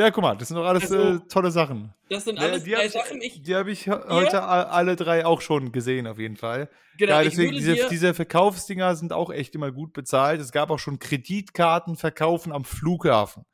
Ja, 0.00 0.10
guck 0.10 0.22
mal, 0.22 0.34
das 0.34 0.48
sind 0.48 0.56
doch 0.56 0.64
alles 0.64 0.84
also, 0.84 1.16
äh, 1.16 1.20
tolle 1.28 1.50
Sachen. 1.50 1.92
Das 2.08 2.24
sind 2.24 2.38
alles 2.38 2.64
die, 2.64 2.70
die 2.70 2.76
drei 2.76 2.88
Sachen. 2.88 3.20
Ich, 3.20 3.42
die 3.42 3.54
habe 3.54 3.70
ich 3.70 3.86
heute 3.86 4.36
ja. 4.36 4.46
alle 4.46 4.96
drei 4.96 5.26
auch 5.26 5.42
schon 5.42 5.72
gesehen, 5.72 6.06
auf 6.06 6.18
jeden 6.18 6.38
Fall. 6.38 6.70
Genau, 6.96 7.12
ja, 7.12 7.22
deswegen, 7.22 7.52
diese, 7.52 7.86
diese 7.90 8.14
Verkaufsdinger 8.14 8.96
sind 8.96 9.12
auch 9.12 9.30
echt 9.30 9.54
immer 9.54 9.70
gut 9.70 9.92
bezahlt. 9.92 10.40
Es 10.40 10.52
gab 10.52 10.70
auch 10.70 10.78
schon 10.78 11.00
Kreditkarten 11.00 11.96
verkaufen 11.96 12.50
am 12.50 12.64
Flughafen. 12.64 13.44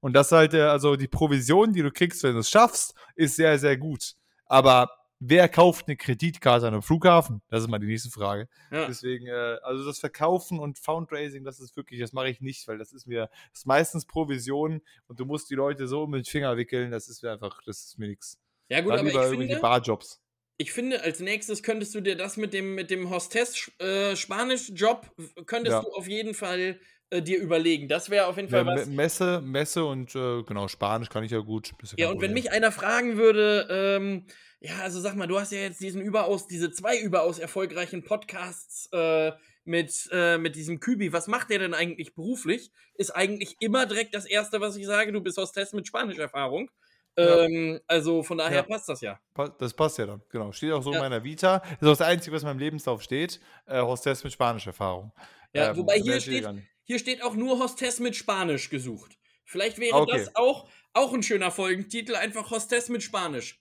Und 0.00 0.12
das 0.12 0.30
halt, 0.30 0.54
äh, 0.54 0.60
also 0.62 0.94
die 0.94 1.08
Provision, 1.08 1.72
die 1.72 1.82
du 1.82 1.90
kriegst, 1.90 2.22
wenn 2.22 2.34
du 2.34 2.38
es 2.38 2.50
schaffst, 2.50 2.94
ist 3.16 3.34
sehr, 3.34 3.58
sehr 3.58 3.76
gut. 3.76 4.12
Aber 4.44 4.88
wer 5.18 5.48
kauft 5.48 5.88
eine 5.88 5.96
Kreditkarte 5.96 6.66
an 6.66 6.74
einem 6.74 6.82
Flughafen? 6.82 7.42
Das 7.48 7.62
ist 7.62 7.68
mal 7.68 7.78
die 7.78 7.86
nächste 7.86 8.10
Frage. 8.10 8.48
Ja. 8.70 8.86
Deswegen, 8.86 9.26
äh, 9.26 9.56
also 9.62 9.84
das 9.84 9.98
Verkaufen 9.98 10.58
und 10.58 10.78
Foundraising, 10.78 11.44
das 11.44 11.60
ist 11.60 11.76
wirklich, 11.76 12.00
das 12.00 12.12
mache 12.12 12.28
ich 12.28 12.40
nicht, 12.40 12.66
weil 12.68 12.78
das 12.78 12.92
ist 12.92 13.06
mir, 13.06 13.30
das 13.50 13.60
ist 13.60 13.66
meistens 13.66 14.06
Provision 14.06 14.82
und 15.06 15.20
du 15.20 15.24
musst 15.24 15.50
die 15.50 15.54
Leute 15.54 15.86
so 15.86 16.02
um 16.02 16.12
den 16.12 16.24
Finger 16.24 16.56
wickeln, 16.56 16.90
das 16.90 17.08
ist 17.08 17.22
mir 17.22 17.32
einfach, 17.32 17.60
das 17.64 17.84
ist 17.84 17.98
mir 17.98 18.08
nichts. 18.08 18.38
Ja 18.68 18.80
gut, 18.80 18.92
Dann 18.92 19.08
aber 19.08 19.32
ich 19.32 19.38
finde, 19.38 19.60
Barjobs. 19.60 20.20
Ich 20.58 20.72
finde, 20.72 21.02
als 21.02 21.20
nächstes 21.20 21.62
könntest 21.62 21.94
du 21.94 22.00
dir 22.00 22.16
das 22.16 22.38
mit 22.38 22.54
dem, 22.54 22.74
mit 22.74 22.90
dem 22.90 23.10
Hostess-Spanisch-Job, 23.10 25.10
äh, 25.18 25.44
könntest 25.44 25.74
ja. 25.74 25.82
du 25.82 25.92
auf 25.92 26.08
jeden 26.08 26.34
Fall 26.34 26.80
äh, 27.10 27.22
dir 27.22 27.38
überlegen. 27.38 27.88
Das 27.88 28.10
wäre 28.10 28.26
auf 28.26 28.36
jeden 28.36 28.48
Fall 28.48 28.66
ja, 28.66 28.74
was. 28.74 28.86
Messe, 28.86 29.40
Messe 29.40 29.84
und 29.84 30.16
äh, 30.16 30.42
genau, 30.42 30.66
Spanisch 30.66 31.08
kann 31.08 31.22
ich 31.24 31.30
ja 31.30 31.38
gut. 31.38 31.72
Ja, 31.96 32.10
und 32.10 32.20
wenn 32.20 32.32
mich 32.32 32.50
einer 32.50 32.72
fragen 32.72 33.16
würde, 33.16 33.68
ähm, 33.70 34.26
ja, 34.60 34.78
also 34.78 35.00
sag 35.00 35.14
mal, 35.14 35.26
du 35.26 35.38
hast 35.38 35.52
ja 35.52 35.58
jetzt 35.58 35.80
diesen 35.80 36.00
überaus, 36.00 36.46
diese 36.46 36.70
zwei 36.70 36.98
überaus 36.98 37.38
erfolgreichen 37.38 38.04
Podcasts 38.04 38.88
äh, 38.92 39.32
mit, 39.64 40.08
äh, 40.12 40.38
mit 40.38 40.56
diesem 40.56 40.80
Kübi. 40.80 41.12
Was 41.12 41.26
macht 41.26 41.50
der 41.50 41.58
denn 41.58 41.74
eigentlich 41.74 42.14
beruflich? 42.14 42.70
Ist 42.94 43.10
eigentlich 43.10 43.56
immer 43.60 43.86
direkt 43.86 44.14
das 44.14 44.24
Erste, 44.24 44.60
was 44.60 44.76
ich 44.76 44.86
sage. 44.86 45.12
Du 45.12 45.20
bist 45.20 45.36
Hostess 45.36 45.72
mit 45.72 45.86
Spanisch-Erfahrung. 45.86 46.70
Ja. 47.18 47.44
Ähm, 47.44 47.80
also 47.86 48.22
von 48.22 48.38
daher 48.38 48.58
ja. 48.58 48.62
passt 48.62 48.88
das 48.88 49.00
ja. 49.00 49.18
Das 49.58 49.74
passt 49.74 49.98
ja 49.98 50.06
dann, 50.06 50.22
genau. 50.28 50.52
Steht 50.52 50.72
auch 50.72 50.82
so 50.82 50.90
ja. 50.90 50.96
in 50.96 51.02
meiner 51.02 51.24
Vita. 51.24 51.58
Das 51.58 51.70
ist 51.70 51.82
auch 51.82 51.96
das 51.98 52.00
Einzige, 52.02 52.36
was 52.36 52.42
in 52.42 52.48
meinem 52.48 52.58
Lebenslauf 52.58 53.02
steht. 53.02 53.40
Äh, 53.66 53.80
Hostess 53.80 54.22
mit 54.24 54.32
Spanisch-Erfahrung. 54.32 55.12
Ja, 55.52 55.70
ähm, 55.70 55.76
wobei 55.78 55.98
hier 55.98 56.20
steht, 56.20 56.46
hier 56.84 56.98
steht 56.98 57.22
auch 57.22 57.34
nur 57.34 57.58
Hostess 57.58 58.00
mit 58.00 58.16
Spanisch 58.16 58.68
gesucht. 58.70 59.18
Vielleicht 59.44 59.78
wäre 59.78 59.96
okay. 59.96 60.18
das 60.18 60.36
auch, 60.36 60.68
auch 60.92 61.12
ein 61.14 61.22
schöner 61.22 61.50
Folgentitel, 61.50 62.16
einfach 62.16 62.50
Hostess 62.50 62.88
mit 62.88 63.02
Spanisch. 63.02 63.60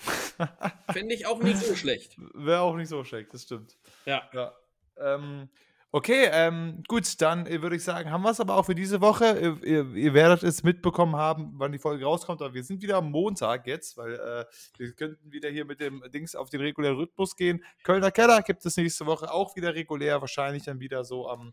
Fände 0.92 1.14
ich 1.14 1.26
auch 1.26 1.42
nicht 1.42 1.58
so 1.58 1.74
schlecht. 1.74 2.16
Wäre 2.34 2.60
auch 2.60 2.76
nicht 2.76 2.88
so 2.88 3.04
schlecht, 3.04 3.32
das 3.34 3.42
stimmt. 3.42 3.76
Ja. 4.06 4.22
ja. 4.32 4.52
Ähm, 4.96 5.48
Okay, 5.92 6.28
ähm, 6.30 6.84
gut, 6.86 7.20
dann 7.20 7.46
äh, 7.46 7.62
würde 7.62 7.74
ich 7.74 7.82
sagen, 7.82 8.12
haben 8.12 8.22
wir 8.22 8.30
es 8.30 8.38
aber 8.38 8.54
auch 8.54 8.66
für 8.66 8.76
diese 8.76 9.00
Woche. 9.00 9.24
Ihr, 9.40 9.64
ihr, 9.64 9.94
ihr, 9.96 10.14
werdet 10.14 10.44
es 10.44 10.62
mitbekommen 10.62 11.16
haben, 11.16 11.54
wann 11.56 11.72
die 11.72 11.80
Folge 11.80 12.04
rauskommt, 12.04 12.40
aber 12.42 12.54
wir 12.54 12.62
sind 12.62 12.80
wieder 12.80 12.98
am 12.98 13.10
Montag 13.10 13.66
jetzt, 13.66 13.96
weil 13.96 14.14
äh, 14.14 14.44
wir 14.78 14.92
könnten 14.92 15.32
wieder 15.32 15.48
hier 15.48 15.64
mit 15.64 15.80
dem 15.80 16.04
Dings 16.12 16.36
auf 16.36 16.48
den 16.48 16.60
regulären 16.60 16.96
Rhythmus 16.96 17.34
gehen. 17.34 17.64
Kölner 17.82 18.12
Keller 18.12 18.40
gibt 18.42 18.64
es 18.64 18.76
nächste 18.76 19.04
Woche 19.06 19.32
auch 19.32 19.56
wieder 19.56 19.74
regulär, 19.74 20.20
wahrscheinlich 20.20 20.62
dann 20.62 20.78
wieder 20.78 21.02
so 21.02 21.28
am, 21.28 21.52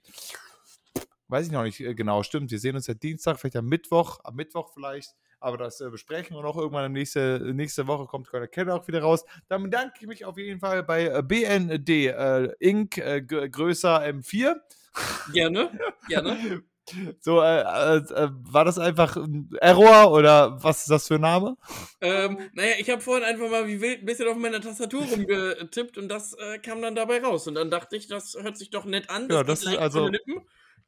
weiß 1.28 1.48
ich 1.48 1.52
noch 1.52 1.64
nicht 1.64 1.80
äh, 1.80 1.96
genau, 1.96 2.24
stimmt, 2.24 2.52
wir 2.52 2.60
sehen 2.60 2.76
uns 2.76 2.88
ja 2.88 2.94
Dienstag, 2.94 3.40
vielleicht 3.40 3.58
am 3.58 3.68
Mittwoch, 3.68 4.20
am 4.24 4.36
Mittwoch 4.36 4.72
vielleicht 4.74 5.16
aber 5.40 5.58
das 5.58 5.82
äh, 5.82 5.90
besprechen 5.90 6.36
wir 6.36 6.42
noch 6.42 6.58
irgendwann 6.58 6.92
nächste, 6.92 7.40
nächste 7.54 7.88
Woche 7.88 8.06
kommt 8.06 8.28
Kölner 8.28 8.48
Keller 8.48 8.76
auch 8.76 8.88
wieder 8.88 9.02
raus. 9.02 9.24
Dann 9.48 9.64
bedanke 9.64 9.94
ich 10.00 10.08
mich 10.08 10.26
auf 10.26 10.38
jeden 10.38 10.60
Fall 10.60 10.84
bei 10.84 11.06
äh, 11.06 11.22
BND 11.22 11.90
äh, 11.90 12.50
Inc. 12.60 12.98
Äh, 12.98 13.22
größer 13.22 14.02
M4. 14.04 14.56
Gerne, 15.34 15.78
gerne. 16.08 16.64
So, 17.20 17.42
äh, 17.42 17.60
äh, 17.98 18.30
war 18.32 18.64
das 18.64 18.80
einfach 18.80 19.18
ein 19.18 19.50
Error 19.60 20.10
oder 20.10 20.64
was 20.64 20.84
ist 20.84 20.90
das 20.90 21.08
für 21.10 21.16
ein 21.16 21.22
Name? 21.22 21.58
Ähm, 22.00 22.38
naja, 22.54 22.76
ich 22.80 22.90
habe 22.90 23.02
vorhin 23.02 23.26
einfach 23.26 23.50
mal 23.50 23.68
wie 23.68 23.82
wild 23.82 24.00
ein 24.00 24.06
bisschen 24.06 24.30
auf 24.30 24.38
meiner 24.38 24.62
Tastatur 24.62 25.04
rumgetippt 25.04 25.98
und 25.98 26.08
das 26.08 26.34
äh, 26.36 26.60
kam 26.60 26.82
dann 26.82 26.96
dabei 26.96 27.22
raus. 27.22 27.46
Und 27.46 27.56
dann 27.56 27.70
dachte 27.70 27.98
ich, 27.98 28.08
das 28.08 28.38
hört 28.40 28.58
sich 28.58 28.70
doch 28.70 28.86
nett 28.86 29.10
an. 29.10 29.28
Das 29.28 29.36
ja, 29.36 29.44
das 29.44 29.64
ist 29.64 29.78
also. 29.78 30.08
Lippen. 30.08 30.46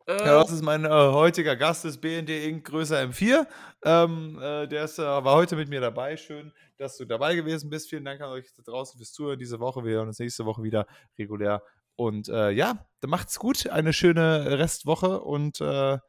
Äh, 0.09 0.25
ja, 0.25 0.41
das 0.41 0.51
ist 0.51 0.63
mein 0.63 0.85
äh, 0.85 0.89
heutiger 0.89 1.55
Gast 1.55 1.83
des 1.83 2.01
BND 2.01 2.29
Inc. 2.31 2.65
größer 2.65 2.99
M4. 2.99 3.45
Ähm, 3.85 4.39
äh, 4.41 4.67
der 4.67 4.85
ist, 4.85 4.97
äh, 4.97 5.03
war 5.03 5.35
heute 5.35 5.55
mit 5.55 5.69
mir 5.69 5.81
dabei. 5.81 6.17
Schön, 6.17 6.51
dass 6.77 6.97
du 6.97 7.05
dabei 7.05 7.35
gewesen 7.35 7.69
bist. 7.69 7.89
Vielen 7.89 8.05
Dank 8.05 8.19
an 8.21 8.29
euch 8.29 8.51
da 8.55 8.63
draußen 8.63 8.97
fürs 8.97 9.13
Zuhören 9.13 9.37
diese 9.37 9.59
Woche. 9.59 9.85
Wir 9.85 9.97
hören 9.97 10.07
uns 10.07 10.17
nächste 10.17 10.45
Woche 10.45 10.63
wieder 10.63 10.87
regulär. 11.19 11.61
Und 11.95 12.27
äh, 12.27 12.49
ja, 12.49 12.87
dann 13.01 13.11
macht's 13.11 13.37
gut. 13.37 13.67
Eine 13.67 13.93
schöne 13.93 14.57
Restwoche 14.57 15.21
und 15.21 15.61
äh, 15.61 15.99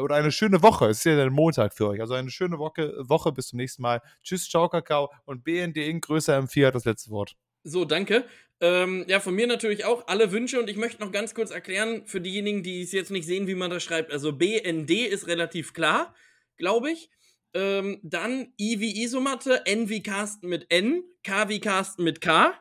oder 0.00 0.16
eine 0.16 0.32
schöne 0.32 0.60
Woche. 0.62 0.86
Es 0.86 0.98
ist 0.98 1.04
ja 1.04 1.14
der 1.14 1.30
Montag 1.30 1.74
für 1.74 1.86
euch. 1.86 2.00
Also 2.00 2.14
eine 2.14 2.30
schöne 2.30 2.58
Woche, 2.58 2.92
Woche. 3.06 3.30
Bis 3.30 3.48
zum 3.48 3.58
nächsten 3.58 3.82
Mal. 3.82 4.00
Tschüss, 4.24 4.48
ciao, 4.48 4.68
Kakao. 4.68 5.12
Und 5.26 5.44
BND 5.44 5.76
Inc. 5.76 6.04
größer 6.04 6.36
M4 6.36 6.66
hat 6.66 6.74
das 6.74 6.86
letzte 6.86 7.10
Wort. 7.10 7.36
So, 7.64 7.84
danke. 7.84 8.26
Ähm, 8.60 9.04
ja, 9.08 9.20
von 9.20 9.34
mir 9.34 9.46
natürlich 9.46 9.84
auch 9.84 10.06
alle 10.06 10.30
Wünsche 10.30 10.60
und 10.60 10.70
ich 10.70 10.76
möchte 10.76 11.02
noch 11.02 11.10
ganz 11.10 11.34
kurz 11.34 11.50
erklären 11.50 12.06
für 12.06 12.20
diejenigen, 12.20 12.62
die 12.62 12.82
es 12.82 12.92
jetzt 12.92 13.10
nicht 13.10 13.26
sehen, 13.26 13.46
wie 13.46 13.54
man 13.54 13.70
das 13.70 13.82
schreibt. 13.82 14.12
Also 14.12 14.32
BND 14.32 14.90
ist 14.90 15.26
relativ 15.26 15.72
klar, 15.72 16.14
glaube 16.56 16.92
ich. 16.92 17.10
Ähm, 17.52 18.00
dann 18.02 18.52
I 18.60 18.80
wie 18.80 19.02
Isomatte, 19.02 19.66
N 19.66 19.88
wie 19.88 20.02
Carsten 20.02 20.48
mit 20.48 20.70
N, 20.70 21.04
K 21.22 21.48
wie 21.48 21.60
Carsten 21.60 22.04
mit 22.04 22.20
K. 22.20 22.54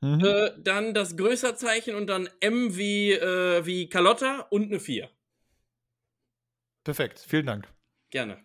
Mhm. 0.00 0.24
Äh, 0.24 0.50
dann 0.58 0.94
das 0.94 1.16
Größerzeichen 1.16 1.94
und 1.94 2.08
dann 2.08 2.28
M 2.40 2.76
wie, 2.76 3.12
äh, 3.12 3.64
wie 3.64 3.88
Carlotta 3.88 4.40
und 4.50 4.70
eine 4.70 4.80
4. 4.80 5.08
Perfekt, 6.84 7.20
vielen 7.20 7.46
Dank. 7.46 7.68
Gerne. 8.10 8.42